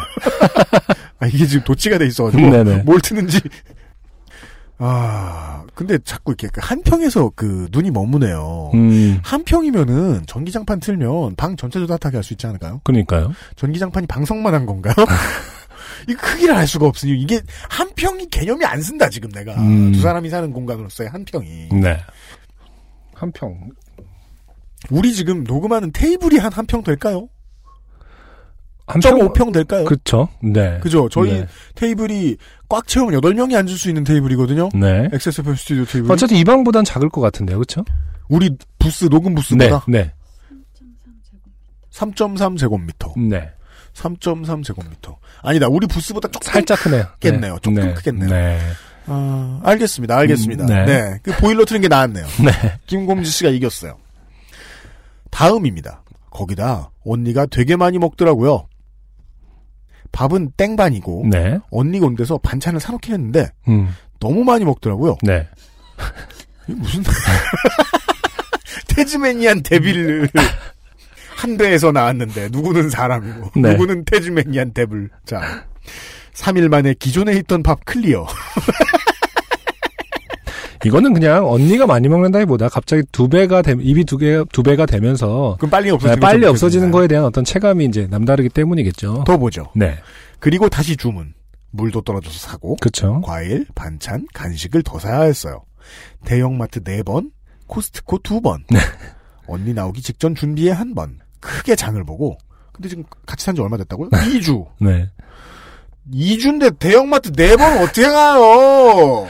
아, 1.19 1.27
이게 1.27 1.45
지금 1.45 1.63
도치가 1.63 1.97
돼 1.97 2.05
있어가지고 2.07 2.41
네네. 2.49 2.83
뭘 2.83 2.99
트는지. 3.01 3.39
아, 4.81 5.65
근데 5.75 5.97
자꾸 6.05 6.31
이렇게 6.31 6.47
그한 6.47 6.81
평에서 6.83 7.31
그 7.35 7.67
눈이 7.71 7.91
머무네요. 7.91 8.71
음, 8.73 9.19
한 9.23 9.43
평이면은 9.43 10.23
전기장판 10.25 10.79
틀면 10.79 11.35
방 11.35 11.57
전체도 11.57 11.85
따뜻하게 11.87 12.17
할 12.17 12.23
수 12.23 12.33
있지 12.33 12.47
않을까요? 12.47 12.79
그러니까요. 12.85 13.33
전기장판이 13.57 14.07
방석만 14.07 14.53
한 14.53 14.65
건가요? 14.65 14.93
이 16.07 16.13
크기를 16.13 16.55
알 16.55 16.65
수가 16.65 16.85
없으니 16.85 17.19
이게 17.19 17.41
한 17.69 17.89
평이 17.93 18.27
개념이 18.29 18.63
안 18.63 18.81
쓴다 18.81 19.09
지금 19.09 19.29
내가 19.31 19.53
음. 19.61 19.91
두 19.91 19.99
사람이 19.99 20.29
사는 20.29 20.49
공간으로서의 20.53 21.09
한 21.09 21.25
평이 21.25 21.69
네. 21.73 21.97
한 23.13 23.31
평. 23.33 23.53
우리 24.89 25.13
지금 25.13 25.43
녹음하는 25.43 25.91
테이블이 25.91 26.37
한 26.37 26.53
한 26.53 26.65
평 26.65 26.83
될까요? 26.83 27.27
한 28.89 29.01
1.5평 29.01 29.53
될까요? 29.53 29.85
그쵸. 29.85 30.27
네. 30.41 30.79
그죠? 30.79 31.07
저희 31.09 31.31
네. 31.31 31.47
테이블이 31.75 32.37
꽉 32.67 32.87
채우면 32.87 33.21
8명이 33.21 33.55
앉을 33.55 33.77
수 33.77 33.87
있는 33.87 34.03
테이블이거든요. 34.03 34.69
네. 34.73 35.07
XSFM 35.13 35.55
스튜디오 35.55 35.85
테이블. 35.85 36.11
어쨌든 36.11 36.37
이 36.37 36.43
방보단 36.43 36.83
작을 36.83 37.09
것 37.09 37.21
같은데요, 37.21 37.59
그쵸? 37.59 37.85
우리 38.29 38.49
부스 38.79 39.05
녹음 39.09 39.33
네, 39.33 39.41
부스보다 39.41 39.85
네, 39.87 40.11
3.3 41.91 42.57
제곱미터. 42.57 43.13
네. 43.17 43.51
3.3 43.93 44.63
제곱미터. 44.63 45.17
아니다. 45.41 45.67
우리 45.67 45.85
부스보다 45.87 46.27
조금 46.29 46.51
살짝 46.51 46.79
크네요. 46.79 47.05
크겠네요. 47.13 47.53
네. 47.53 47.59
조금 47.61 47.81
네. 47.81 47.93
크겠네요. 47.93 48.29
네. 48.29 48.59
아, 49.07 49.59
알겠습니다. 49.63 50.15
알겠습니다. 50.17 50.63
음, 50.63 50.67
네. 50.67 50.85
네. 50.85 51.19
그 51.23 51.31
보일러 51.37 51.65
트는 51.65 51.81
게 51.81 51.87
나았네요. 51.87 52.25
네. 52.45 52.77
김공지 52.87 53.29
씨가 53.29 53.49
이겼어요. 53.49 53.97
다음입니다. 55.31 56.03
거기다 56.29 56.91
언니가 57.05 57.45
되게 57.47 57.75
많이 57.75 57.97
먹더라고요. 57.97 58.67
밥은 60.11 60.51
땡반이고 60.57 61.27
네. 61.29 61.59
언니가 61.71 62.05
온 62.07 62.15
데서 62.15 62.37
반찬을 62.37 62.79
사놓긴 62.79 63.13
했는데 63.13 63.49
음, 63.67 63.89
너무 64.19 64.43
많이 64.43 64.65
먹더라고요. 64.65 65.17
네. 65.23 65.47
무슨 66.67 67.03
태즈메니안 68.87 69.63
데빌을 69.63 70.29
한 71.35 71.57
대에서 71.57 71.91
나왔는데 71.91 72.49
누구는 72.51 72.89
사람이고 72.89 73.51
네. 73.61 73.71
누구는 73.71 74.05
태즈메니안 74.05 74.73
데빌. 74.73 75.09
자, 75.25 75.63
3일 76.33 76.67
만에 76.69 76.93
기존에 76.93 77.33
있던 77.37 77.63
밥 77.63 77.85
클리어. 77.85 78.27
이거는 80.85 81.13
그냥 81.13 81.49
언니가 81.49 81.85
많이 81.85 82.07
먹는다기보다 82.07 82.69
갑자기 82.69 83.03
두 83.11 83.27
배가 83.27 83.61
되, 83.61 83.73
입이 83.79 84.05
두 84.05 84.17
개, 84.17 84.43
두 84.53 84.63
배가 84.63 84.85
되면서 84.85 85.55
그럼 85.59 85.69
빨리 85.71 85.85
네, 85.85 85.91
없어지는 85.91 86.19
빨리 86.19 86.41
좀 86.41 86.49
없어지는. 86.51 86.91
거에 86.91 87.07
대한 87.07 87.25
어떤 87.25 87.43
체감이 87.43 87.85
이제 87.85 88.07
남다르기 88.09 88.49
때문이겠죠. 88.49 89.23
더 89.25 89.37
보죠. 89.37 89.67
네. 89.75 89.97
그리고 90.39 90.69
다시 90.69 90.95
주문. 90.95 91.33
물도 91.71 92.01
떨어져서 92.01 92.39
사고 92.39 92.75
그쵸. 92.81 93.21
과일, 93.23 93.65
반찬, 93.75 94.25
간식을 94.33 94.81
더 94.83 94.97
사야 94.97 95.21
했어요. 95.21 95.61
대형마트 96.25 96.79
4번, 96.83 97.29
코스트코 97.67 98.19
2번. 98.19 98.61
네. 98.71 98.79
언니 99.47 99.73
나오기 99.73 100.01
직전 100.01 100.33
준비에 100.33 100.71
한 100.71 100.95
번. 100.95 101.19
크게 101.39 101.75
장을 101.75 102.03
보고. 102.03 102.37
근데 102.73 102.89
지금 102.89 103.03
같이 103.25 103.45
산 103.45 103.53
지 103.55 103.61
얼마 103.61 103.77
됐다고요? 103.77 104.09
2주. 104.11 104.65
네. 104.79 105.09
2주인데 106.11 106.79
대형마트 106.79 107.31
4번 107.33 107.83
어떻게 107.83 108.07
가요? 108.07 109.27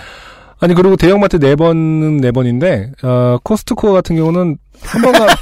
아니 0.61 0.73
그리고 0.73 0.95
대형마트 0.95 1.40
네 1.40 1.56
번은 1.56 2.18
네 2.18 2.31
번인데 2.31 2.91
어, 3.03 3.38
코스트코 3.44 3.94
같은 3.94 4.15
경우는 4.15 4.57
한 4.81 5.02
번 5.02 5.11
가. 5.14 5.27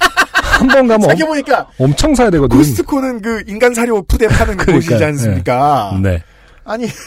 한 0.57 0.67
번 0.69 0.87
가면 0.87 0.95
엄, 0.95 1.01
생각해보니까 1.01 1.67
엄청 1.79 2.15
사야 2.15 2.31
되거든. 2.31 2.57
코스트코는 2.57 3.21
그 3.21 3.43
인간 3.47 3.75
사료 3.75 4.01
푸대 4.01 4.27
파는 4.27 4.57
그러니까, 4.57 4.73
곳이지 4.73 5.03
않습니까? 5.03 5.99
네. 6.01 6.23
아니 6.65 6.87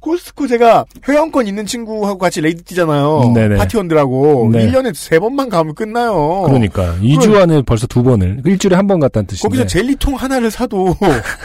코스트코 0.00 0.46
제가 0.46 0.86
회원권 1.06 1.46
있는 1.46 1.66
친구하고 1.66 2.18
같이 2.18 2.40
raid 2.40 2.62
뛰잖아요. 2.64 3.32
네네. 3.34 3.56
파티원들하고 3.58 4.48
네. 4.52 4.66
1년에 4.66 4.94
세 4.94 5.18
번만 5.18 5.48
가면 5.50 5.74
끝나요. 5.74 6.42
그러니까 6.46 6.96
2주 7.00 7.36
안에 7.40 7.62
벌써 7.62 7.86
두 7.86 8.02
번을 8.02 8.40
일주일에 8.44 8.74
한 8.76 8.86
번 8.86 8.98
갔다는 8.98 9.26
뜻인데. 9.26 9.46
거기서 9.48 9.66
젤리통 9.66 10.14
하나를 10.16 10.50
사도 10.50 10.96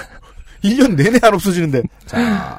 1년 0.63 0.95
내내 0.95 1.19
안 1.21 1.33
없어지는데. 1.33 1.83
자, 2.07 2.57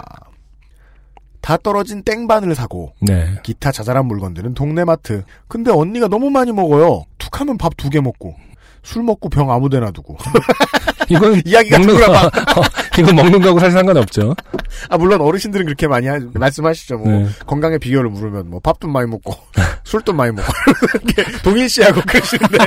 다 1.47 1.57
떨어진 1.57 2.03
땡반을 2.03 2.57
사고 2.57 2.93
네. 3.01 3.39
기타 3.45 3.71
자잘한 3.71 4.07
물건들은 4.07 4.55
동네 4.55 4.85
마트. 4.85 5.23
근데 5.47 5.71
언니가 5.71 6.09
너무 6.09 6.29
많이 6.29 6.51
먹어요. 6.51 7.05
툭하면 7.19 7.57
밥 7.57 7.77
두 7.77 7.89
개 7.89 8.01
먹고 8.01 8.35
술 8.83 9.05
먹고 9.05 9.29
병 9.29 9.49
아무데나 9.53 9.93
두고. 9.93 10.17
이건 11.09 11.41
이야기가 11.47 11.79
먹는. 11.79 11.95
거, 12.05 12.31
이건 12.99 13.15
먹는 13.15 13.41
거하고 13.43 13.61
사실 13.61 13.75
상관없죠. 13.75 14.35
아 14.89 14.99
물론 14.99 15.21
어르신들은 15.21 15.67
그렇게 15.67 15.87
많이 15.87 16.09
하, 16.09 16.19
말씀하시죠. 16.35 16.99
뭐 16.99 17.07
네. 17.13 17.29
건강의 17.47 17.79
비결을 17.79 18.11
물으면 18.11 18.51
뭐 18.51 18.59
밥도 18.59 18.89
많이 18.89 19.09
먹고 19.09 19.33
술도 19.85 20.15
많이 20.15 20.33
먹고 20.33 20.49
이렇게 21.05 21.31
동일시하고 21.45 22.01
그러시는데 22.09 22.59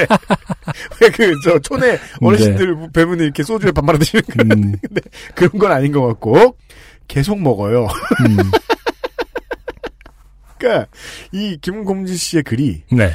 왜 1.01 1.09
그 1.09 1.33
저 1.43 1.59
촌에 1.59 1.99
어르신들 2.21 2.91
뵈면 2.93 3.19
이렇게 3.19 3.43
소주에 3.43 3.71
밥 3.73 3.83
말아 3.83 3.97
드시는 3.99 4.23
그런 4.29 4.51
음, 4.53 4.75
그런 5.35 5.51
건 5.59 5.71
아닌 5.73 5.91
것 5.91 6.07
같고 6.07 6.55
계속 7.09 7.41
먹어요. 7.41 7.87
음, 8.27 8.37
그러니까 10.59 10.87
이 11.31 11.57
김공지 11.61 12.15
씨의 12.15 12.43
글이 12.43 12.83
네. 12.91 13.11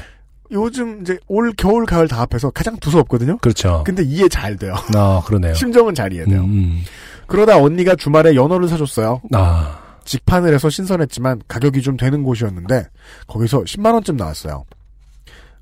요즘 0.51 1.03
이제 1.03 1.19
올 1.27 1.53
겨울 1.57 1.87
가을 1.87 2.09
다 2.09 2.21
합해서 2.21 2.51
가장 2.51 2.77
두서없거든요. 2.79 3.39
그렇죠. 3.39 3.83
근데 3.87 4.03
이해 4.03 4.29
잘 4.29 4.57
돼요. 4.57 4.75
아, 4.95 5.23
그러네요. 5.25 5.55
심정은 5.55 5.95
잘 5.95 6.12
이해돼요. 6.12 6.41
음, 6.41 6.45
음. 6.45 6.83
그러다 7.27 7.59
언니가 7.59 7.95
주말에 7.97 8.35
연어를 8.35 8.69
사줬어요. 8.69 9.23
아, 9.33 9.79
직판을 10.05 10.53
해서 10.53 10.69
신선했지만 10.69 11.43
가격이 11.49 11.83
좀 11.83 11.97
되는 11.97 12.23
곳이었는데 12.23 12.87
거기서 13.27 13.62
10만 13.62 13.95
원쯤 13.95 14.16
나왔어요. 14.16 14.65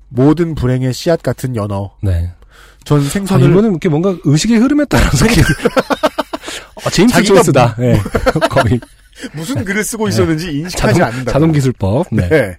모든 0.09 0.53
불행의 0.53 0.93
씨앗 0.93 1.23
같은 1.23 1.55
연어. 1.55 1.95
네. 2.01 2.31
전 2.83 2.99
아, 2.99 3.03
생선을 3.03 3.49
이거는 3.49 3.71
이렇게 3.71 3.89
뭔가 3.89 4.15
의식의 4.25 4.57
흐름에 4.57 4.85
따라서 4.89 5.25
어, 6.85 6.89
제임스 6.91 7.13
자기가 7.13 7.35
조이스다. 7.35 7.75
네. 7.79 7.97
거의 8.51 8.79
무슨 9.33 9.63
글을 9.63 9.83
쓰고 9.83 10.07
있었는지 10.07 10.51
인식하지 10.59 10.99
자동, 10.99 11.07
않는다. 11.13 11.31
자동 11.31 11.51
기술법. 11.51 12.07
네. 12.11 12.27
네. 12.29 12.57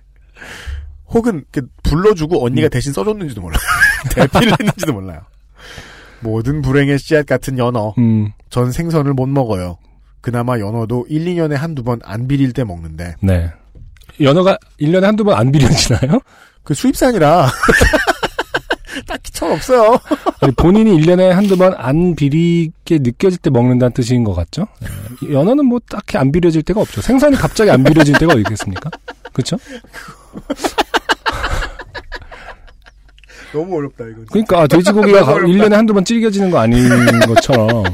혹은 1.08 1.44
불러주고 1.82 2.44
언니가 2.44 2.68
대신 2.68 2.92
써줬는지도 2.92 3.40
몰라요. 3.40 3.58
대피를 4.10 4.52
했는지도 4.58 4.92
몰라요. 4.92 5.20
모든 6.20 6.62
불행의 6.62 6.98
씨앗 6.98 7.26
같은 7.26 7.58
연어. 7.58 7.94
음, 7.98 8.32
전 8.50 8.72
생선을 8.72 9.12
못 9.14 9.26
먹어요. 9.28 9.76
그나마 10.20 10.58
연어도 10.58 11.04
1, 11.08 11.24
2년에 11.26 11.52
한두 11.54 11.82
번 11.82 12.00
안 12.02 12.26
비릴 12.26 12.52
때 12.52 12.64
먹는데 12.64 13.14
네. 13.20 13.52
연어가 14.20 14.56
1년에 14.80 15.02
한두 15.02 15.22
번 15.24 15.36
안 15.36 15.52
비려지나요? 15.52 16.18
그 16.62 16.72
수입산이라 16.72 17.50
철 19.44 19.52
없어요. 19.52 19.98
아니, 20.40 20.52
본인이 20.54 20.96
1년에 21.00 21.28
한두 21.30 21.56
번 21.56 21.74
안 21.76 22.14
비리게 22.14 22.98
느껴질 23.00 23.38
때 23.38 23.50
먹는다는 23.50 23.92
뜻인 23.92 24.24
것 24.24 24.34
같죠? 24.34 24.66
네. 24.80 25.32
연어는 25.32 25.66
뭐 25.66 25.80
딱히 25.90 26.16
안 26.18 26.32
비려질 26.32 26.62
때가 26.62 26.80
없죠. 26.80 27.00
생선이 27.02 27.36
갑자기 27.36 27.70
안 27.70 27.82
비려질 27.84 28.16
때가 28.18 28.32
어디 28.32 28.40
있겠습니까? 28.42 28.90
그렇죠? 29.32 29.56
너무 33.52 33.76
어렵다 33.78 34.04
이건. 34.04 34.26
그러니까 34.30 34.62
아, 34.62 34.66
돼지고기가 34.66 35.20
1년에 35.46 35.72
한두 35.72 35.94
번 35.94 36.04
찔겨지는 36.04 36.50
거 36.50 36.58
아닌 36.58 36.88
것처럼 37.20 37.84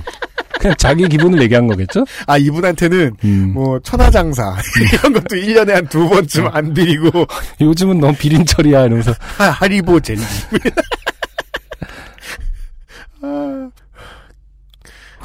그냥 0.58 0.74
자기 0.78 1.06
기분을 1.08 1.40
얘기한 1.42 1.66
거겠죠? 1.66 2.04
아 2.26 2.36
이분한테는 2.38 3.16
음. 3.24 3.50
뭐 3.54 3.78
천하장사 3.80 4.56
이런 4.92 5.12
것도 5.14 5.36
1년에 5.36 5.70
한 5.72 5.86
두 5.88 6.08
번쯤 6.08 6.48
안 6.52 6.72
비리고 6.72 7.26
요즘은 7.60 7.98
너무 8.00 8.14
비린철이야 8.14 8.86
이러면서 8.86 9.12
하, 9.36 9.50
하리보 9.50 10.00
젤리. 10.00 10.20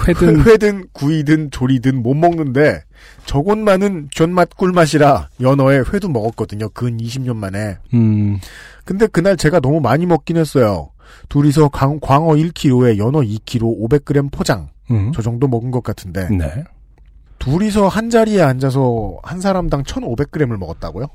회든 0.08 0.42
회든 0.46 0.88
구이든 0.94 1.52
조리든 1.52 2.02
못 2.02 2.14
먹는데 2.14 2.82
저곳만은 3.26 4.10
존맛 4.12 4.56
꿀맛이라 4.56 5.30
연어에 5.42 5.84
회도 5.92 6.10
먹었거든요. 6.10 6.70
근 6.70 6.98
20년 6.98 7.36
만에. 7.36 7.78
음, 7.94 8.40
근데 8.84 9.08
그날 9.08 9.38
제가 9.38 9.60
너무 9.60 9.80
많이 9.80 10.06
먹긴 10.06 10.38
했어요. 10.38 10.92
둘이서 11.30 11.70
광, 11.70 12.00
광어 12.00 12.34
1kg에 12.34 12.98
연어 12.98 13.20
2kg 13.20 13.90
500g 13.90 14.32
포장. 14.32 14.70
음. 14.92 15.12
저 15.14 15.22
정도 15.22 15.48
먹은 15.48 15.72
것 15.72 15.84
같은데. 15.84 16.30
네. 16.30 16.64
둘이서 17.40 17.88
한 17.88 18.10
자리에 18.10 18.42
앉아서 18.42 19.18
한 19.24 19.42
사람당 19.42 19.84
1,500g을 19.84 20.58
먹었다고요? 20.58 21.08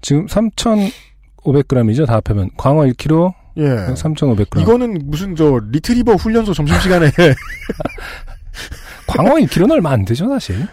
지금 0.00 0.26
3,500g이죠 0.26 2.06
다 2.06 2.20
합하면 2.24 2.50
광어 2.56 2.82
1kg, 2.82 3.32
예. 3.58 3.64
3,500g. 3.94 4.60
이거는 4.62 4.98
무슨 5.04 5.36
저 5.36 5.60
리트리버 5.70 6.14
훈련소 6.14 6.54
점심시간에 6.54 7.10
광어 9.06 9.34
1kg는 9.36 9.70
얼마 9.72 9.90
안 9.90 10.04
되죠 10.04 10.28
사실. 10.28 10.66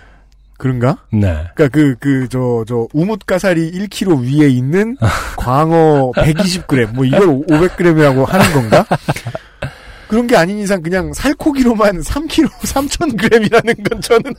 그런가? 0.58 0.98
네. 1.12 1.48
그러니까 1.56 1.68
그 1.70 1.96
그 2.00 2.28
저 2.30 2.64
저 2.68 2.88
우뭇가사리 2.94 3.72
1kg 3.72 4.22
위에 4.22 4.50
있는 4.50 4.98
광어 5.38 6.12
120g 6.16 6.94
뭐 6.94 7.06
이걸 7.06 7.22
500g이라고 7.28 8.26
하는 8.26 8.54
건가? 8.54 8.86
그런 10.10 10.28
게 10.28 10.36
아닌 10.36 10.58
이상 10.60 10.82
그냥 10.82 11.14
살코기로만 11.14 12.02
3kg 12.02 12.50
3,000g이라는 12.64 13.90
건 13.90 14.02
저는 14.02 14.34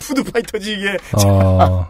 푸드파이터지 0.00 0.72
이게 0.74 0.96
어, 1.26 1.88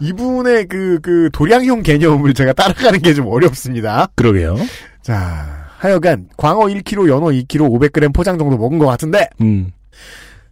이분의 0.00 0.66
그 0.66 0.98
그 1.02 1.30
도량형 1.32 1.82
개념을 1.82 2.34
제가 2.34 2.52
따라가는 2.52 3.00
게 3.00 3.14
좀 3.14 3.26
어렵습니다. 3.26 4.08
그러게요. 4.16 4.56
자, 5.02 5.66
하여간 5.78 6.28
광어 6.36 6.66
1kg, 6.66 7.08
연어 7.08 7.26
2kg, 7.26 7.58
500g 7.70 8.14
포장 8.14 8.38
정도 8.38 8.56
먹은 8.58 8.78
것 8.78 8.86
같은데 8.86 9.28
음, 9.40 9.70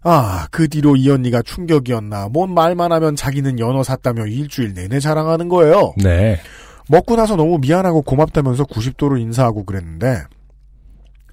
아, 0.03 0.47
그 0.51 0.69
뒤로 0.69 0.97
이 0.97 1.09
언니가 1.11 1.43
충격이었나. 1.43 2.29
뭔 2.33 2.55
말만 2.55 2.93
하면 2.93 3.15
자기는 3.17 3.59
연어 3.59 3.83
샀다며 3.83 4.27
일주일 4.27 4.73
내내 4.75 5.01
자랑하는 5.01 5.49
거예요. 5.49 5.93
네. 5.99 6.41
먹고 6.89 7.17
나서 7.17 7.37
너무 7.37 7.59
미안하고 7.59 8.01
고맙다면서 8.03 8.65
90도로 8.65 9.21
인사하고 9.21 9.65
그랬는데 9.65 10.23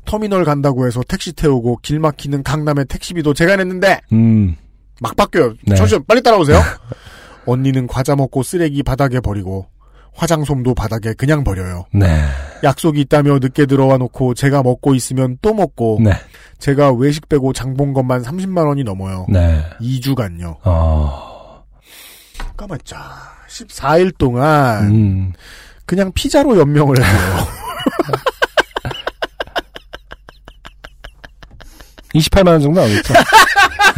터미널 0.05 0.43
간다고 0.43 0.85
해서 0.85 1.01
택시 1.07 1.31
태우고 1.34 1.80
길 1.81 1.99
막히는 1.99 2.43
강남의 2.43 2.85
택시비도 2.85 3.34
제가 3.34 3.55
냈는데 3.55 4.01
음, 4.11 4.55
막 4.99 5.15
바뀌어요. 5.15 5.53
네. 5.65 5.76
잠시만 5.76 6.03
빨리 6.07 6.22
따라오세요. 6.22 6.59
언니는 7.45 7.88
과자 7.88 8.15
먹고 8.15 8.43
쓰레기 8.43 8.84
바닥에 8.84 9.19
버리고 9.19 9.67
화장솜도 10.15 10.73
바닥에 10.76 11.13
그냥 11.13 11.43
버려요. 11.43 11.85
네. 11.93 12.07
약속이 12.63 13.01
있다며 13.01 13.39
늦게 13.39 13.65
들어와 13.65 13.97
놓고 13.97 14.34
제가 14.34 14.63
먹고 14.63 14.95
있으면 14.95 15.38
또 15.41 15.53
먹고 15.53 15.99
네. 16.01 16.11
제가 16.57 16.93
외식 16.93 17.27
빼고 17.27 17.53
장본 17.53 17.93
것만 17.93 18.23
30만 18.23 18.65
원이 18.65 18.84
넘어요. 18.84 19.26
네. 19.30 19.61
2주간요. 19.81 20.57
어, 20.63 21.63
까맣자. 22.55 23.35
14일 23.49 24.17
동안 24.17 24.85
음, 24.88 25.34
그냥 25.85 26.11
피자로 26.13 26.57
연명을 26.57 26.97
해요. 26.97 27.07
28만 32.15 32.47
원 32.47 32.61
정도 32.61 32.81
나오겠죠. 32.81 33.13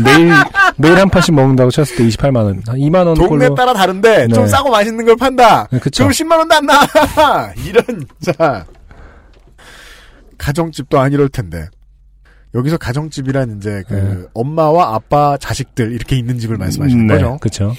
매일 0.04 0.32
매일 0.78 0.98
한 0.98 1.10
판씩 1.10 1.34
먹는다고 1.34 1.72
쳤을 1.72 1.96
때 1.96 2.04
28만 2.04 2.36
원, 2.38 2.62
한 2.68 2.78
2만 2.78 3.08
원 3.08 3.16
동네. 3.16 3.50
따라 3.56 3.74
다른데 3.74 4.28
좀 4.30 4.44
네. 4.44 4.50
싸고 4.50 4.70
맛있는 4.70 5.06
걸 5.06 5.16
판다. 5.16 5.68
네, 5.72 5.80
그쵸. 5.80 6.04
그럼 6.04 6.12
10만 6.12 6.38
원도 6.38 6.56
안 6.56 6.66
나. 6.66 7.54
이런 7.66 7.84
자 8.22 8.66
가정집도 10.38 11.00
안 11.00 11.12
이럴 11.14 11.30
텐데 11.30 11.68
여기서 12.54 12.78
가정집이란 12.78 13.58
이제 13.58 13.84
그 13.88 13.94
네. 13.94 14.28
엄마와 14.34 14.96
아빠 14.96 15.38
자식들 15.38 15.92
이렇게 15.92 16.16
있는 16.16 16.38
집을 16.40 16.58
말씀하시는 16.58 17.08
네, 17.08 17.14
거죠. 17.16 17.38
그렇죠. 17.40 17.74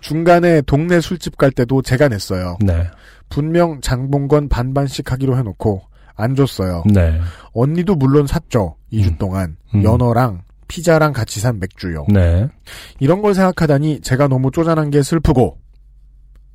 중간에 0.00 0.62
동네 0.62 1.00
술집 1.00 1.36
갈 1.36 1.50
때도 1.50 1.82
제가 1.82 2.08
냈어요. 2.08 2.56
네. 2.60 2.86
분명 3.28 3.80
장본건 3.80 4.48
반반씩 4.48 5.12
하기로 5.12 5.36
해놓고 5.36 5.82
안 6.20 6.34
줬어요. 6.36 6.82
네. 6.86 7.20
언니도 7.52 7.94
물론 7.96 8.26
샀죠. 8.26 8.76
2주 8.92 9.08
음. 9.12 9.16
동안 9.18 9.56
음. 9.74 9.82
연어랑 9.82 10.42
피자랑 10.68 11.12
같이 11.12 11.40
산 11.40 11.58
맥주요. 11.58 12.06
네. 12.08 12.46
이런 13.00 13.22
걸 13.22 13.34
생각하다니 13.34 14.00
제가 14.02 14.28
너무 14.28 14.50
쪼잔한 14.50 14.90
게 14.90 15.02
슬프고 15.02 15.58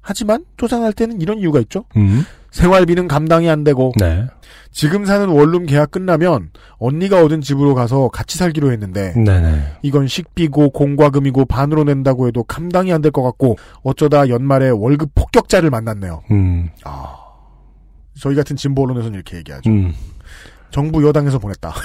하지만 0.02 0.46
쪼잔할 0.58 0.94
때는 0.94 1.20
이런 1.20 1.40
이유가 1.40 1.60
있죠. 1.62 1.86
음. 1.98 2.24
생활비는 2.52 3.08
감당이 3.10 3.50
안 3.50 3.64
되고 3.66 3.92
네. 4.00 4.26
지금 4.72 5.04
사는 5.06 5.28
원룸 5.28 5.66
계약 5.66 5.92
끝나면 5.92 6.52
언니가 6.78 7.22
얻은 7.24 7.42
집으로 7.42 7.74
가서 7.76 8.08
같이 8.10 8.38
살기로 8.38 8.72
했는데 8.72 9.14
네네. 9.14 9.64
이건 9.82 10.08
식비고 10.08 10.70
공과금이고 10.70 11.46
반으로 11.46 11.84
낸다고 11.86 12.28
해도 12.28 12.44
감당이 12.44 12.94
안 12.94 13.02
될 13.02 13.12
것 13.12 13.24
같고 13.24 13.58
어쩌다 13.84 14.30
연말에 14.30 14.70
월급 14.70 15.10
폭격자를 15.16 15.70
만났네요. 15.70 16.22
음. 16.32 16.70
저희 18.20 18.36
같은 18.36 18.56
진보 18.56 18.84
언론에서는 18.84 19.16
이렇게 19.16 19.38
얘기하죠. 19.38 19.70
음. 19.70 19.94
정부 20.72 21.06
여당에서 21.08 21.40
보냈다. 21.40 21.74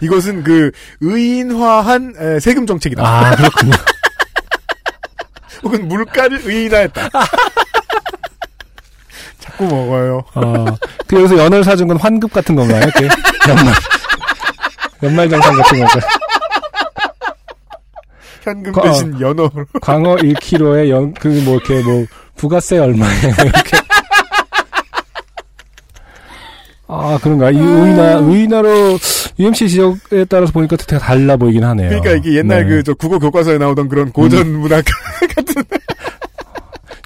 이것은 0.00 0.42
그 0.42 0.70
의인화한 1.00 2.14
에, 2.18 2.40
세금 2.40 2.66
정책이다. 2.66 3.02
아, 3.06 3.36
그렇군요. 3.36 3.72
혹은 5.62 5.88
물가를 5.88 6.40
의인화했다. 6.44 7.08
자꾸 9.38 9.64
먹어요. 9.66 10.22
어, 10.34 10.64
그 11.06 11.16
여기서 11.16 11.38
연월 11.38 11.64
사준 11.64 11.88
건 11.88 11.96
환급 11.98 12.32
같은 12.32 12.54
건가요? 12.54 12.82
이렇게 12.82 13.08
연말 13.48 13.74
연말 15.02 15.28
정산 15.28 15.54
같은 15.56 15.78
건가요? 15.78 16.02
현금 18.42 18.72
거- 18.72 18.82
대신 18.82 19.18
연어로. 19.20 19.50
광어 19.80 20.16
1kg에 20.16 20.88
연 20.90 21.14
그 21.14 21.28
뭐 21.44 21.56
이렇게 21.56 21.82
뭐 21.82 22.04
부가세 22.36 22.78
얼마에 22.78 23.20
뭐 23.22 23.44
이렇게 23.44 23.78
아 26.86 27.18
그런가 27.22 27.50
이 27.50 27.56
의나 27.56 28.18
의나로 28.18 28.98
UMC 29.38 29.68
지역에 29.68 30.24
따라서 30.26 30.52
보니까 30.52 30.76
되게 30.76 30.98
달라 30.98 31.36
보이긴 31.36 31.64
하네요. 31.64 31.88
그러니까 31.88 32.12
이게 32.12 32.38
옛날 32.38 32.64
네. 32.64 32.76
그저 32.76 32.94
국어 32.94 33.18
교과서에 33.18 33.58
나오던 33.58 33.88
그런 33.88 34.12
고전 34.12 34.52
문학 34.60 34.84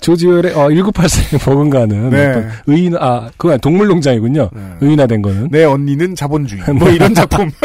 조지웰의 0.00 0.54
어, 0.54 0.68
1984에 0.68 1.40
버금가는 1.40 2.10
네. 2.10 2.48
의인 2.66 2.96
아 2.96 3.28
그거 3.36 3.52
아니, 3.52 3.60
동물농장이군요. 3.60 4.50
네. 4.52 4.62
의인화된 4.80 5.22
거는 5.22 5.48
내 5.50 5.64
언니는 5.64 6.14
자본주의. 6.14 6.62
뭐 6.74 6.88
이런 6.90 7.14
작품. 7.14 7.50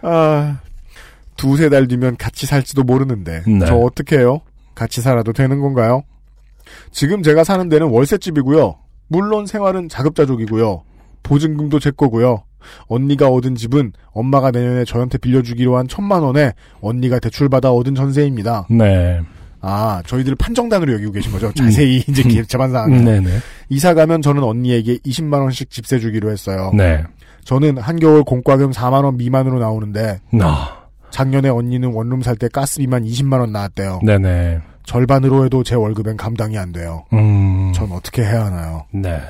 아, 0.00 0.58
두세 1.36 1.68
달 1.68 1.88
뒤면 1.88 2.16
같이 2.16 2.46
살지도 2.46 2.84
모르는데, 2.84 3.42
네. 3.46 3.66
저 3.66 3.74
어떻게 3.74 4.18
해요? 4.18 4.40
같이 4.74 5.00
살아도 5.00 5.32
되는 5.32 5.60
건가요? 5.60 6.04
지금 6.92 7.22
제가 7.22 7.42
사는 7.42 7.68
데는 7.68 7.88
월세집이고요. 7.88 8.76
물론 9.08 9.46
생활은 9.46 9.88
자급자족이고요. 9.88 10.82
보증금도 11.22 11.80
제 11.80 11.90
거고요. 11.90 12.42
언니가 12.86 13.28
얻은 13.28 13.54
집은 13.54 13.92
엄마가 14.12 14.50
내년에 14.50 14.84
저한테 14.84 15.18
빌려주기로 15.18 15.76
한 15.76 15.88
천만 15.88 16.22
원에 16.22 16.52
언니가 16.80 17.18
대출받아 17.18 17.70
얻은 17.72 17.94
전세입니다. 17.94 18.66
네. 18.70 19.20
아, 19.60 20.02
저희들 20.06 20.34
판정단으로 20.36 20.92
여기고 20.94 21.12
계신 21.12 21.32
거죠? 21.32 21.52
자세히 21.52 21.96
이제 22.08 22.42
재반 22.44 22.70
사항. 22.70 22.92
음, 22.92 23.04
네네. 23.04 23.28
이사 23.70 23.94
가면 23.94 24.22
저는 24.22 24.42
언니에게 24.42 24.98
20만 24.98 25.40
원씩 25.40 25.70
집세 25.70 25.98
주기로 25.98 26.30
했어요. 26.30 26.70
네. 26.74 27.02
저는 27.44 27.78
한겨울 27.78 28.24
공과금 28.24 28.70
4만 28.70 29.04
원 29.04 29.16
미만으로 29.16 29.58
나오는데 29.58 30.20
나. 30.32 30.76
작년에 31.10 31.48
언니는 31.48 31.92
원룸 31.92 32.20
살 32.22 32.36
때 32.36 32.48
가스비만 32.48 33.04
20만 33.04 33.40
원 33.40 33.50
나왔대요. 33.52 34.00
네네. 34.04 34.58
절반으로 34.88 35.44
해도 35.44 35.62
제 35.62 35.74
월급엔 35.74 36.16
감당이 36.16 36.56
안 36.56 36.72
돼요. 36.72 37.04
음. 37.12 37.70
전 37.74 37.92
어떻게 37.92 38.22
해야 38.22 38.46
하나요? 38.46 38.86
네. 38.90 39.20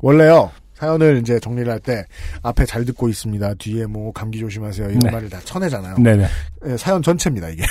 원래요. 0.00 0.50
사연을 0.74 1.18
이제 1.22 1.38
정리를 1.40 1.70
할 1.72 1.78
때 1.80 2.04
앞에 2.42 2.66
잘 2.66 2.84
듣고 2.84 3.08
있습니다. 3.08 3.54
뒤에 3.54 3.86
뭐 3.86 4.12
감기 4.12 4.38
조심하세요. 4.40 4.88
이런 4.88 4.98
네. 4.98 5.10
말을 5.10 5.30
다 5.30 5.38
쳐내잖아요. 5.44 5.96
네네. 5.96 6.26
예, 6.66 6.76
사연 6.76 7.00
전체입니다 7.02 7.48
이게. 7.48 7.62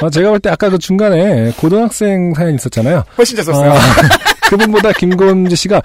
어, 0.00 0.08
제가 0.10 0.30
볼 0.30 0.40
때 0.40 0.48
아까 0.48 0.70
그 0.70 0.78
중간에 0.78 1.52
고등학생 1.58 2.32
사연 2.34 2.54
있었잖아요. 2.54 3.02
훨씬 3.18 3.36
잘 3.36 3.44
썼어요. 3.44 3.72
아, 3.72 3.76
그분보다 4.48 4.92
김건지 4.92 5.56
씨가 5.56 5.82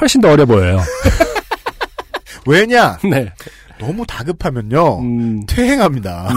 훨씬 0.00 0.20
더 0.22 0.30
어려 0.30 0.46
보여요. 0.46 0.78
왜냐? 2.46 2.98
네. 3.10 3.30
너무 3.78 4.06
다급하면요. 4.06 5.00
음, 5.00 5.44
퇴행합니다. 5.46 6.28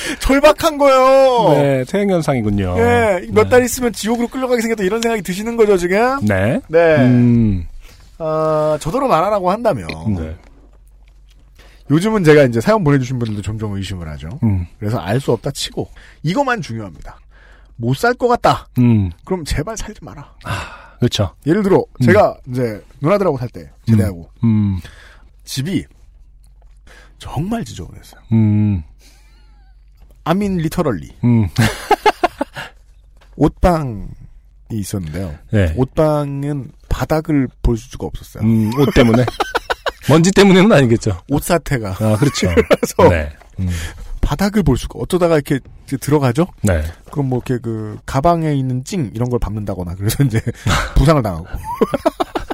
절박한 0.20 0.78
거예요. 0.78 1.54
네, 1.54 1.84
퇴행 1.84 2.10
현상이군요. 2.10 2.74
예, 2.78 3.26
몇 3.32 3.44
네. 3.44 3.48
달 3.50 3.64
있으면 3.64 3.92
지옥으로 3.92 4.28
끌려가게 4.28 4.60
생겼다 4.62 4.84
이런 4.84 5.00
생각이 5.02 5.22
드시는 5.22 5.56
거죠 5.56 5.76
지금? 5.76 6.20
네. 6.24 6.60
네. 6.68 6.96
음, 6.96 7.66
어, 8.18 8.76
저더러 8.80 9.08
말하라고 9.08 9.50
한다면 9.50 9.86
네. 10.16 10.36
요즘은 11.90 12.22
제가 12.24 12.44
이제 12.44 12.60
사연 12.60 12.84
보내주신 12.84 13.18
분들도 13.18 13.42
종종 13.42 13.74
의심을 13.74 14.08
하죠. 14.10 14.28
음, 14.44 14.66
그래서 14.78 14.98
알 14.98 15.18
수 15.20 15.32
없다 15.32 15.50
치고 15.50 15.88
이것만 16.22 16.62
중요합니다. 16.62 17.18
못 17.76 17.96
살 17.96 18.14
것 18.14 18.28
같다. 18.28 18.68
음, 18.78 19.10
그럼 19.24 19.44
제발 19.44 19.76
살지 19.76 20.00
마라. 20.04 20.34
그렇죠. 20.98 21.34
예를 21.46 21.62
들어 21.62 21.82
제가 22.04 22.36
이제 22.48 22.80
누나들하고 23.00 23.38
살 23.38 23.48
때 23.48 23.70
제대하고 23.88 24.28
음, 24.44 24.78
집이 25.44 25.84
정말 27.18 27.64
지저분했어요. 27.64 28.20
음, 28.32 28.82
아민 30.30 30.58
리터럴리 30.58 31.10
음, 31.24 31.48
옷방이 33.34 34.06
있었는데요. 34.70 35.34
네. 35.50 35.74
옷방은 35.76 36.70
바닥을 36.88 37.48
볼 37.62 37.76
수가 37.76 38.06
없었어요. 38.06 38.44
음, 38.44 38.70
옷 38.78 38.94
때문에. 38.94 39.24
먼지 40.08 40.30
때문에는 40.30 40.70
아니겠죠. 40.70 41.20
옷 41.28 41.42
사태가 41.42 41.96
아, 41.98 42.16
그렇죠. 42.16 42.46
그래서 42.54 43.08
네. 43.08 43.32
음, 43.58 43.68
바닥을 44.20 44.62
볼 44.62 44.78
수가 44.78 45.00
어쩌다가 45.00 45.34
이렇게 45.34 45.58
들어가죠? 46.00 46.46
네. 46.62 46.84
그럼 47.10 47.28
뭐 47.28 47.42
이렇게 47.44 47.60
그 47.60 47.98
가방에 48.06 48.54
있는 48.54 48.84
찡 48.84 49.10
이런 49.12 49.30
걸 49.30 49.40
밟는다거나 49.40 49.96
그래서 49.96 50.22
이제 50.22 50.40
부상을 50.94 51.20
당하고 51.24 51.46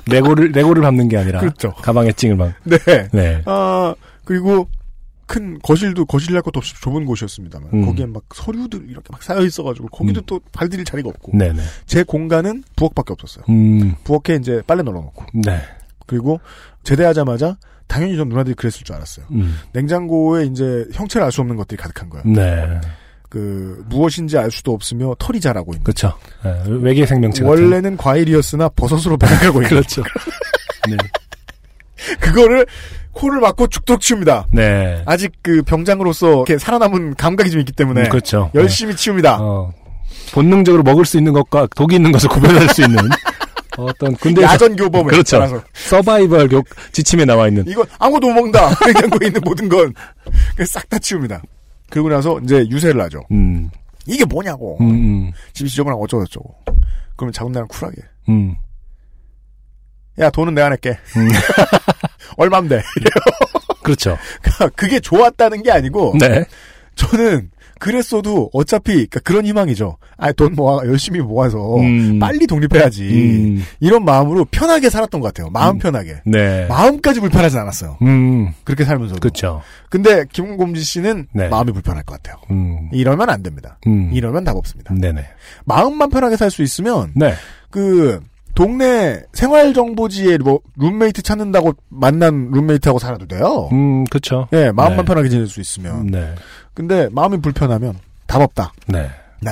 레고를, 0.07 0.53
레고를 0.53 0.81
밟는 0.81 1.09
게 1.09 1.19
아니라. 1.19 1.41
그렇죠. 1.41 1.75
가방에 1.75 2.13
찡을 2.13 2.37
막. 2.37 2.55
네. 2.65 2.79
네. 3.13 3.43
아 3.45 3.95
그리고 4.25 4.67
큰 5.27 5.59
거실도 5.61 6.07
거실할 6.07 6.43
것도 6.43 6.59
없이 6.59 6.75
좁은 6.81 7.05
곳이었습니다만 7.05 7.69
음. 7.75 7.87
거기에 7.87 8.07
막 8.07 8.23
서류들 8.35 8.89
이렇게 8.89 9.09
막 9.11 9.23
쌓여 9.23 9.41
있어가지고 9.45 9.89
거기도 9.89 10.21
음. 10.21 10.23
또 10.27 10.41
발디딜 10.53 10.85
자리가 10.85 11.09
없고 11.09 11.37
네네. 11.37 11.61
제 11.87 12.03
공간은 12.05 12.63
부엌밖에 12.77 13.13
없었어요. 13.13 13.45
음, 13.49 13.95
부엌에 14.05 14.37
이제 14.41 14.63
빨래 14.67 14.83
널어놓고 14.83 15.25
네. 15.45 15.61
그리고 16.07 16.41
제대하자마자 16.85 17.57
당연히 17.89 18.17
전 18.17 18.29
누나들이 18.29 18.55
그랬을 18.55 18.85
줄 18.85 18.95
알았어요. 18.97 19.27
음, 19.33 19.57
냉장고에 19.73 20.45
이제 20.47 20.87
형체를 20.93 21.25
알 21.25 21.33
수 21.33 21.41
없는 21.41 21.57
것들이 21.57 21.77
가득한 21.77 22.09
거예요. 22.09 22.25
네. 22.27 22.81
그 23.29 23.85
무엇인지 23.89 24.39
알 24.39 24.51
수도 24.53 24.73
없으며 24.73 25.15
털이 25.19 25.41
자라고 25.41 25.73
있는. 25.73 25.83
그렇죠. 25.83 26.15
네, 26.45 26.63
외계 26.67 27.05
생명체. 27.05 27.45
원래는 27.45 27.97
과일이었으나 27.97 28.69
버섯으로 28.71 29.17
변해가고 29.19 29.59
있는. 29.63 29.69
그렇죠. 29.83 30.03
네. 30.89 30.97
그거를 32.21 32.67
코를 33.17 33.41
막고 33.41 33.67
죽도록 33.69 34.01
치웁니다. 34.03 34.47
네. 34.53 35.03
아직 35.07 35.33
그 35.43 35.63
병장으로서 35.63 36.33
이렇게 36.33 36.59
살아남은 36.59 37.15
감각이 37.15 37.51
좀 37.51 37.61
있기 37.61 37.73
때문에 37.73 38.03
음, 38.03 38.09
그렇죠. 38.11 38.51
열심히 38.55 38.95
치웁니다. 38.95 39.39
어, 39.41 39.73
본능적으로 40.33 40.83
먹을 40.83 41.05
수 41.07 41.17
있는 41.17 41.33
것과 41.33 41.67
독이 41.75 41.97
있는 41.97 42.13
것을 42.13 42.29
구별할 42.29 42.69
수 42.69 42.83
있는 42.83 42.99
어떤 43.79 44.15
군대 44.17 44.43
야전 44.43 44.77
교범에 44.77 45.05
그렇죠. 45.05 45.37
따라서 45.37 45.63
서바이벌 45.75 46.49
교 46.49 46.63
지침에 46.93 47.25
나와 47.25 47.49
있는 47.49 47.65
이건 47.67 47.87
아무도 47.99 48.29
못 48.29 48.35
먹는다. 48.35 48.69
냉장고에 48.85 49.29
있는 49.29 49.41
모든 49.45 49.69
건 49.69 49.93
싹 50.67 50.89
다 50.89 50.99
치웁니다. 50.99 51.43
그리고 51.91 52.09
나서 52.09 52.39
이제 52.41 52.67
유세를 52.69 53.01
하죠. 53.03 53.23
음, 53.31 53.71
이게 54.07 54.25
뭐냐고. 54.25 54.77
음, 54.81 54.91
음, 54.91 55.33
집이 55.53 55.69
지저분하고 55.71 56.05
어쩌고저쩌고. 56.05 56.55
그러면 57.17 57.33
자군나는 57.33 57.69
쿨하게. 57.69 57.97
음, 58.29 58.57
야 60.19 60.31
돈은 60.31 60.55
내가 60.55 60.69
낼게. 60.71 60.99
음. 62.39 62.69
돼. 62.69 62.83
그렇죠. 63.83 64.19
그게 64.75 65.01
좋았다는 65.01 65.63
게 65.63 65.71
아니고 65.71 66.15
네. 66.19 66.45
저는 66.97 67.51
그랬어도 67.79 68.49
어차피 68.55 68.93
그러니까 68.95 69.21
그런 69.21 69.45
희망이죠. 69.45 69.99
아 70.17 70.33
돈 70.33 70.55
모아 70.55 70.79
열심히 70.87 71.21
모아서 71.21 71.77
음. 71.77 72.19
빨리 72.19 72.47
독립해야지. 72.47 73.03
음, 73.03 73.65
이런 73.81 74.03
마음으로 74.05 74.47
편하게 74.47 74.89
살았던 74.89 75.21
것 75.21 75.27
같아요. 75.29 75.51
마음 75.51 75.79
편하게. 75.79 76.23
네. 76.25 76.67
마음까지 76.69 77.21
불편하진 77.21 77.59
않았어요. 77.59 77.99
음, 78.01 78.49
그렇게 78.65 78.85
살면서도. 78.85 79.21
그렇죠. 79.21 79.61
근데 79.91 80.25
김곰지 80.33 80.83
씨는 80.83 81.27
네. 81.35 81.49
마음이 81.49 81.73
불편할 81.73 82.03
것 82.05 82.15
같아요. 82.23 82.41
음, 82.51 82.89
이러면 82.93 83.29
안 83.29 83.43
됩니다. 83.43 83.79
음, 83.87 84.11
이러면 84.15 84.45
답 84.45 84.57
없습니다. 84.57 84.95
네네. 84.95 85.23
마음만 85.67 86.09
편하게 86.09 86.37
살 86.39 86.51
수 86.51 86.63
있으면 86.63 87.13
네. 87.15 87.35
그 87.71 88.21
동네 88.57 89.23
생활정보지에 89.35 90.39
뭐 90.39 90.61
룸메이트 90.79 91.23
찾는다고 91.23 91.75
만난 91.89 92.51
룸메이트하고 92.51 92.99
살아도 92.99 93.27
돼요. 93.27 93.69
음, 93.71 94.05
그렇죠. 94.05 94.49
예, 94.55 94.73
마음만 94.73 94.99
네. 95.01 95.05
편하게 95.05 95.29
지낼 95.29 95.47
수 95.47 95.61
있으면. 95.61 96.07
네. 96.07 96.35
근데 96.75 97.09
마음이 97.13 97.37
불편하면 97.43 97.99
답 98.27 98.41
없다. 98.41 98.73
네. 98.89 99.09
네. 99.43 99.51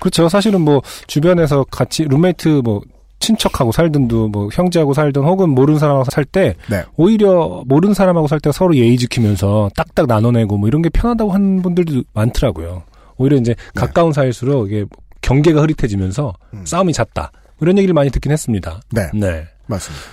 그렇죠. 0.00 0.28
사실은 0.28 0.62
뭐 0.62 0.82
주변에서 1.06 1.64
같이 1.70 2.04
룸메이트 2.04 2.62
뭐 2.64 2.82
친척하고 3.20 3.70
살든 3.70 4.28
뭐 4.28 4.48
형제하고 4.52 4.94
살든 4.94 5.22
혹은 5.22 5.50
모르는 5.50 5.78
사람하고 5.78 6.10
살때 6.10 6.56
네. 6.68 6.84
오히려 6.96 7.62
모르는 7.66 7.94
사람하고 7.94 8.26
살 8.26 8.40
때 8.40 8.50
서로 8.50 8.74
예의 8.74 8.96
지키면서 8.96 9.70
딱딱 9.76 10.06
나눠내고 10.06 10.56
뭐 10.56 10.66
이런 10.68 10.82
게 10.82 10.88
편하다고 10.88 11.30
하는 11.30 11.62
분들도 11.62 12.02
많더라고요. 12.14 12.82
오히려 13.16 13.36
이제 13.36 13.54
가까운 13.74 14.12
사이일수록 14.12 14.66
이게 14.72 14.86
경계가 15.20 15.60
흐릿해지면서 15.62 16.32
음. 16.54 16.62
싸움이 16.64 16.92
잦다. 16.94 17.30
뭐 17.60 17.66
이런 17.66 17.78
얘기를 17.78 17.92
많이 17.94 18.10
듣긴 18.10 18.32
했습니다. 18.32 18.80
네. 18.90 19.08
네. 19.14 19.46
맞습니다. 19.66 20.04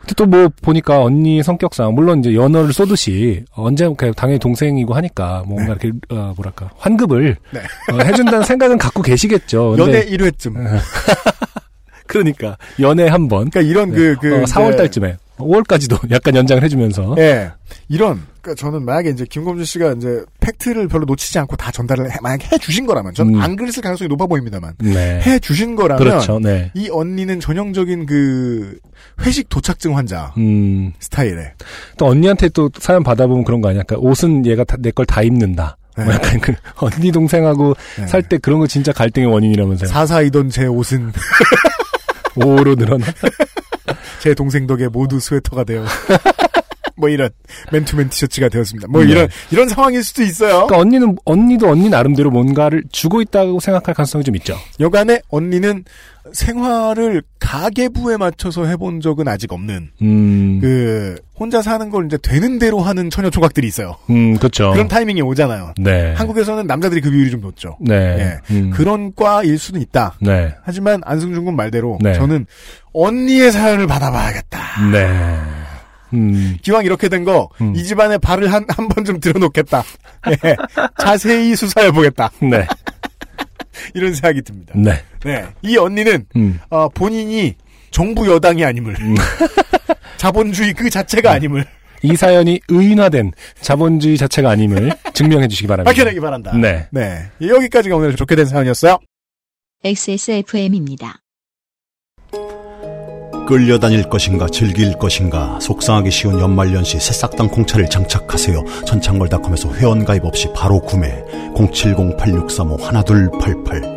근데 0.00 0.14
또 0.14 0.26
뭐 0.26 0.48
보니까 0.62 1.02
언니 1.02 1.42
성격상 1.42 1.94
물론 1.94 2.20
이제 2.20 2.34
연어를 2.34 2.72
쏘듯이 2.72 3.44
언제 3.52 3.88
그 3.96 4.12
당연히 4.12 4.38
동생이고 4.38 4.94
하니까 4.94 5.42
뭔가 5.46 5.72
이렇게 5.72 5.90
어, 6.10 6.32
뭐랄까 6.36 6.70
환급을 6.78 7.36
네. 7.52 7.60
어, 7.92 8.02
해준다는 8.04 8.42
생각은 8.42 8.78
갖고 8.78 9.02
계시겠죠. 9.02 9.76
연애 9.78 10.04
1회쯤. 10.06 10.54
그러니까 12.06 12.56
연애 12.80 13.06
한 13.06 13.28
번. 13.28 13.50
그러니까 13.50 13.60
이런 13.60 13.90
그, 13.92 14.16
그. 14.20 14.34
어, 14.42 14.44
4월 14.44 14.68
이제- 14.68 14.76
달쯤에 14.78 15.16
5월까지도 15.38 16.10
약간 16.12 16.34
연장을 16.36 16.62
해주면서 16.62 17.14
예. 17.18 17.50
이런, 17.88 18.22
그니까 18.40 18.54
저는 18.54 18.84
만약에 18.84 19.10
이제 19.10 19.24
김kom준 19.28 19.64
씨가 19.64 19.92
이제 19.92 20.22
팩트를 20.40 20.88
별로 20.88 21.04
놓치지 21.06 21.38
않고 21.38 21.56
다 21.56 21.70
전달을 21.70 22.10
해, 22.10 22.16
만약에 22.22 22.46
해 22.52 22.58
주신 22.58 22.86
거라면, 22.86 23.14
전 23.14 23.34
음. 23.34 23.40
안 23.40 23.56
그랬을 23.56 23.82
가능성이 23.82 24.08
높아 24.08 24.26
보입니다만, 24.26 24.74
네. 24.78 25.20
해 25.20 25.38
주신 25.38 25.74
거라면, 25.76 26.02
그렇죠. 26.02 26.38
네. 26.38 26.70
이 26.74 26.88
언니는 26.90 27.40
전형적인 27.40 28.06
그, 28.06 28.78
회식 29.22 29.48
도착증 29.48 29.96
환자 29.96 30.32
음. 30.38 30.92
스타일에. 31.00 31.52
또 31.96 32.06
언니한테 32.06 32.48
또 32.50 32.70
사연 32.78 33.02
받아보면 33.02 33.44
그런 33.44 33.60
거 33.60 33.68
아니야? 33.68 33.80
약간 33.80 33.98
옷은 33.98 34.44
얘가 34.46 34.64
내 34.78 34.90
걸 34.90 35.06
다 35.06 35.22
입는다. 35.22 35.76
뭐 35.96 36.04
네. 36.06 36.12
약간 36.14 36.38
그 36.40 36.52
언니 36.78 37.10
동생하고 37.10 37.74
네. 37.98 38.06
살때 38.06 38.38
그런 38.38 38.60
거 38.60 38.66
진짜 38.68 38.92
갈등의 38.92 39.28
원인이라면서요. 39.28 39.88
사사이던 39.88 40.50
제 40.50 40.66
옷은 40.66 41.12
5로 42.38 42.78
늘어나. 42.78 43.04
제 44.20 44.34
동생 44.34 44.66
덕에 44.66 44.88
모두 44.88 45.20
스웨터가 45.20 45.64
되어. 45.64 45.84
뭐 46.98 47.08
이런 47.08 47.30
맨투맨 47.72 48.10
티셔츠가 48.10 48.48
되었습니다. 48.48 48.88
뭐 48.88 49.04
네. 49.04 49.10
이런 49.10 49.28
이런 49.50 49.68
상황일 49.68 50.02
수도 50.02 50.22
있어요. 50.22 50.66
그러니까 50.66 50.78
언니는 50.78 51.16
언니도 51.24 51.68
언니 51.68 51.88
나름대로 51.88 52.30
뭔가를 52.30 52.84
주고 52.90 53.22
있다고 53.22 53.60
생각할 53.60 53.94
가능성이 53.94 54.24
좀 54.24 54.36
있죠. 54.36 54.56
여간에 54.80 55.20
언니는 55.28 55.84
생활을 56.32 57.22
가계부에 57.38 58.16
맞춰서 58.16 58.66
해본 58.66 59.00
적은 59.00 59.28
아직 59.28 59.52
없는 59.52 59.90
음, 60.02 60.58
그 60.60 61.16
혼자 61.34 61.62
사는 61.62 61.88
걸 61.88 62.06
이제 62.06 62.18
되는 62.20 62.58
대로 62.58 62.80
하는 62.80 63.10
처녀 63.10 63.30
총각들이 63.30 63.66
있어요. 63.66 63.96
음, 64.10 64.36
그렇죠. 64.36 64.72
그런 64.72 64.88
타이밍이 64.88 65.22
오잖아요. 65.22 65.72
네. 65.78 66.12
한국에서는 66.14 66.66
남자들이 66.66 67.00
그 67.00 67.10
비율이 67.10 67.30
좀 67.30 67.40
높죠. 67.40 67.76
네. 67.80 67.94
예. 67.94 68.54
음, 68.54 68.70
그런 68.70 69.14
과일 69.14 69.58
수는 69.58 69.80
있다. 69.80 70.16
네. 70.20 70.54
하지만 70.62 71.00
안승준 71.04 71.44
군 71.44 71.56
말대로 71.56 71.98
네. 72.02 72.12
저는 72.14 72.46
언니의 72.92 73.52
사연을 73.52 73.86
받아봐야겠다. 73.86 74.90
네. 74.92 75.38
음, 76.14 76.56
기왕 76.62 76.84
이렇게 76.84 77.08
된 77.08 77.24
거이 77.24 77.46
음. 77.60 77.74
집안에 77.74 78.18
발을 78.18 78.52
한 78.52 78.64
한 78.68 78.88
번 78.88 79.04
좀 79.04 79.20
들여놓겠다. 79.20 79.82
예. 80.44 80.56
자세히 80.98 81.54
수사해 81.56 81.90
보겠다. 81.90 82.30
네. 82.40 82.66
이런 83.94 84.12
생각이 84.14 84.42
듭니다. 84.42 84.74
네. 84.76 85.02
네, 85.24 85.46
이 85.62 85.76
언니는 85.76 86.26
음, 86.36 86.60
어, 86.70 86.88
본인이 86.88 87.54
정부 87.90 88.26
여당이 88.30 88.64
아님을 88.64 88.94
자본주의 90.18 90.72
그 90.74 90.90
자체가 90.90 91.30
아님을 91.32 91.64
이 92.02 92.14
사연이 92.16 92.60
의인화된 92.68 93.32
자본주의 93.60 94.16
자체가 94.16 94.50
아님을 94.50 94.92
증명해 95.14 95.48
주시기 95.48 95.66
바랍니다. 95.68 95.90
밝혀내기 95.90 96.20
바란다. 96.20 96.56
네. 96.56 96.86
네, 96.90 97.22
여기까지가 97.40 97.96
오늘 97.96 98.14
좋게 98.16 98.34
된 98.36 98.46
사연이었어요. 98.46 98.98
XSFM입니다. 99.84 101.20
끌려다닐 103.48 104.08
것인가 104.10 104.46
즐길 104.46 104.98
것인가 104.98 105.58
속상하기 105.60 106.10
쉬운 106.10 106.38
연말연시 106.38 107.00
새싹당 107.00 107.48
콩차를 107.48 107.88
장착하세요. 107.88 108.62
천창걸닷컴에서 108.84 109.72
회원가입 109.72 110.26
없이 110.26 110.52
바로 110.54 110.82
구매 110.82 111.24
070-8635-1288 111.54 113.96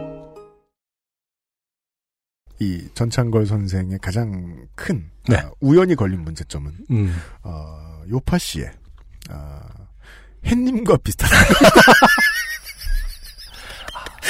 이 2.61 2.87
전창걸 2.93 3.45
선생의 3.45 3.99
가장 4.01 4.67
큰 4.73 5.11
네. 5.27 5.35
아, 5.35 5.51
우연히 5.59 5.95
걸린 5.95 6.21
문제점은 6.21 6.71
음, 6.89 7.13
어, 7.43 8.03
요파 8.09 8.37
씨의 8.37 8.71
아, 9.31 9.59
햇님과 10.45 10.95
비슷한 11.03 11.29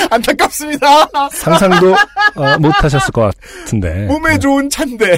안타깝습니다. 0.09 1.07
상상도 1.31 1.93
어, 2.35 2.57
못하셨을 2.59 3.11
것 3.11 3.31
같은데. 3.63 4.05
몸에 4.05 4.37
좋은 4.39 4.69
찬데 4.69 5.17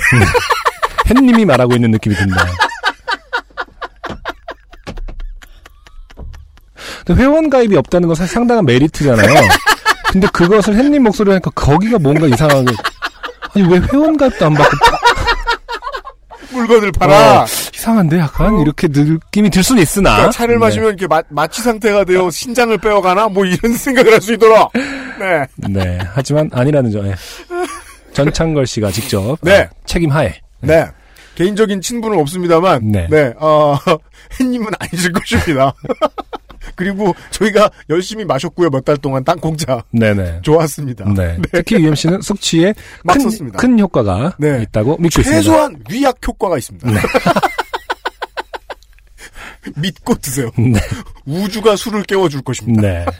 햇님이 1.10 1.46
말하고 1.46 1.74
있는 1.76 1.92
느낌이 1.92 2.16
든다. 2.16 2.46
회원 7.12 7.50
가입이 7.50 7.76
없다는 7.78 8.08
건 8.08 8.16
사실 8.16 8.34
상당한 8.34 8.66
메리트잖아요. 8.66 9.48
근데 10.08 10.28
그것을 10.28 10.76
햇님 10.76 11.04
목소리로 11.04 11.34
하니까 11.34 11.52
거기가 11.52 12.00
뭔가 12.00 12.28
이상하게. 12.28 12.74
아니, 13.56 13.68
왜 13.68 13.82
회원 13.92 14.16
가입도 14.16 14.46
안 14.46 14.54
받고. 14.54 14.78
물건을 16.52 16.92
팔아. 16.92 17.42
어, 17.42 17.46
이상한데 17.84 18.18
약간 18.18 18.60
이렇게 18.60 18.88
느낌이 18.90 19.50
들 19.50 19.62
수는 19.62 19.82
있으나. 19.84 20.12
그러니까 20.12 20.32
차를 20.32 20.56
네. 20.56 20.60
마시면 20.60 20.88
이렇게 20.90 21.06
마, 21.08 21.22
마취 21.30 21.62
상태가 21.62 22.06
되어 22.06 22.32
신장을 22.32 22.78
빼어가나 22.78 23.28
뭐 23.28 23.46
이런 23.46 23.74
생각을 23.76 24.14
할 24.14 24.22
수 24.22 24.34
있도록. 24.34 24.72
네. 25.20 25.46
네. 25.70 26.00
하지만 26.14 26.50
아니라는 26.54 26.92
점. 26.92 27.06
예. 27.08 27.14
전창걸 28.14 28.66
씨가 28.68 28.92
직접 28.92 29.38
네. 29.42 29.64
아, 29.64 29.70
책임하에. 29.86 30.34
네. 30.62 30.86
개인적인 31.36 31.82
친분은 31.82 32.20
없습니다만, 32.20 32.92
네. 32.92 33.08
네, 33.10 33.34
어, 33.40 33.76
햇님은 34.40 34.68
아니실 34.80 35.12
것입니다. 35.12 35.74
그리고 36.76 37.14
저희가 37.32 37.70
열심히 37.90 38.24
마셨고요, 38.24 38.70
몇 38.70 38.86
달 38.86 38.96
동안 38.98 39.24
땅콩차. 39.24 39.84
네네. 39.92 40.40
좋았습니다. 40.44 41.12
네. 41.16 41.38
특히 41.52 41.78
UMC는 41.78 42.22
숙취에 42.22 42.74
막 43.04 43.18
큰. 43.18 43.52
큰 43.52 43.80
효과가 43.80 44.36
네. 44.38 44.62
있다고 44.62 44.98
믿고 45.00 45.22
있습니다. 45.22 45.42
최소한 45.42 45.76
위약 45.90 46.18
효과가 46.26 46.58
있습니다. 46.60 46.88
믿고 49.76 50.16
드세요. 50.16 50.52
네. 50.58 50.80
우주가 51.26 51.76
술을 51.76 52.04
깨워줄 52.04 52.42
것입니다. 52.42 52.82
네. 52.82 53.06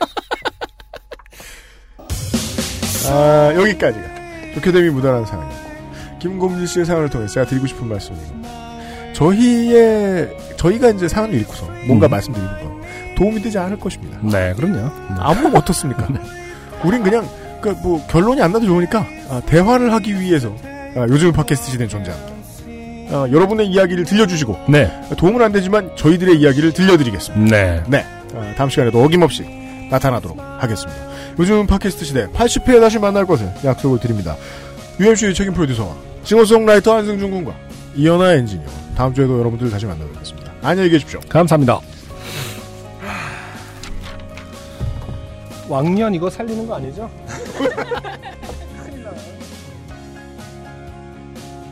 아, 3.08 3.52
여기까지가 3.54 4.04
좋게 4.54 4.72
됨이 4.72 4.90
묻어나는 4.90 5.26
사연이었고 5.26 5.64
김곰진 6.20 6.66
씨의 6.66 6.86
사연을 6.86 7.10
통해 7.10 7.26
제가 7.26 7.46
드리고 7.46 7.66
싶은 7.66 7.86
말씀입니다. 7.86 8.48
저희의 9.12 10.36
저희가 10.56 10.90
이제 10.90 11.06
사연을 11.06 11.38
읽고서 11.40 11.66
뭔가 11.86 12.08
음. 12.08 12.10
말씀드리는 12.10 12.60
건 12.60 12.82
도움이 13.16 13.42
되지 13.42 13.58
않을 13.58 13.78
것입니다. 13.78 14.18
네, 14.22 14.54
그럼요. 14.54 14.90
아무면 15.18 15.54
어떻습니까? 15.54 16.08
우린 16.82 17.02
그냥 17.02 17.28
그뭐 17.60 18.06
결론이 18.08 18.42
안 18.42 18.52
나도 18.52 18.66
좋으니까 18.66 19.06
아, 19.28 19.40
대화를 19.46 19.92
하기 19.92 20.18
위해서 20.20 20.54
아, 20.96 21.06
요즘 21.08 21.32
팟캐스트 21.32 21.70
시대는 21.72 21.88
존재합니다. 21.88 22.33
아, 23.10 23.28
여러분의 23.30 23.66
이야기를 23.68 24.04
들려주시고 24.04 24.58
네. 24.68 24.90
도움은 25.16 25.42
안 25.42 25.52
되지만 25.52 25.94
저희들의 25.96 26.36
이야기를 26.36 26.72
들려드리겠습니다. 26.72 27.56
네. 27.56 27.82
네. 27.86 28.04
아, 28.34 28.54
다음 28.56 28.68
시간에도 28.70 29.02
어김없이 29.02 29.44
나타나도록 29.90 30.38
하겠습니다. 30.40 31.00
요즘 31.38 31.66
팟캐스트 31.66 32.04
시대 32.04 32.26
80회에 32.28 32.80
다시 32.80 32.98
만날 32.98 33.26
것을 33.26 33.50
약속을 33.64 34.00
드립니다. 34.00 34.36
UMC의 35.00 35.34
책임 35.34 35.52
프로듀서와 35.52 35.94
싱어송라이터 36.22 36.96
안승준 36.96 37.30
군과 37.30 37.54
이현아 37.96 38.34
엔지니어 38.34 38.66
다음 38.96 39.12
주에도 39.12 39.38
여러분들 39.38 39.70
다시 39.70 39.86
만나뵙겠습니다. 39.86 40.52
안녕히 40.62 40.88
계십시오. 40.90 41.20
감사합니다. 41.28 41.80
왕년 45.68 46.14
이거 46.14 46.28
살리는 46.30 46.66
거 46.66 46.74
아니죠? 46.76 47.10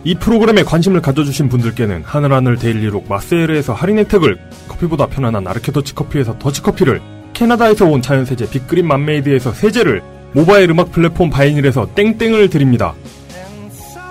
이 0.04 0.16
프로그램에 0.16 0.64
관심을 0.64 1.00
가져주신 1.00 1.48
분들께는 1.48 2.02
하늘하늘 2.04 2.56
daily 2.56 2.84
look 2.84 3.06
마세일에서 3.08 3.72
할인 3.72 3.98
혜택을 3.98 4.36
커피보다 4.68 5.06
편안한 5.06 5.46
아르케 5.46 5.70
더치 5.70 5.94
커피에서 5.94 6.36
더치커피를 6.38 7.00
캐나다에서 7.32 7.86
온 7.86 8.02
자연세제 8.02 8.50
빅그린 8.50 8.84
맘메이드에서 8.86 9.52
세제를 9.52 10.02
모바일 10.32 10.70
음악 10.70 10.90
플랫폼 10.90 11.30
바이닐에서 11.30 11.94
땡땡을 11.94 12.50
드립니다. 12.50 12.94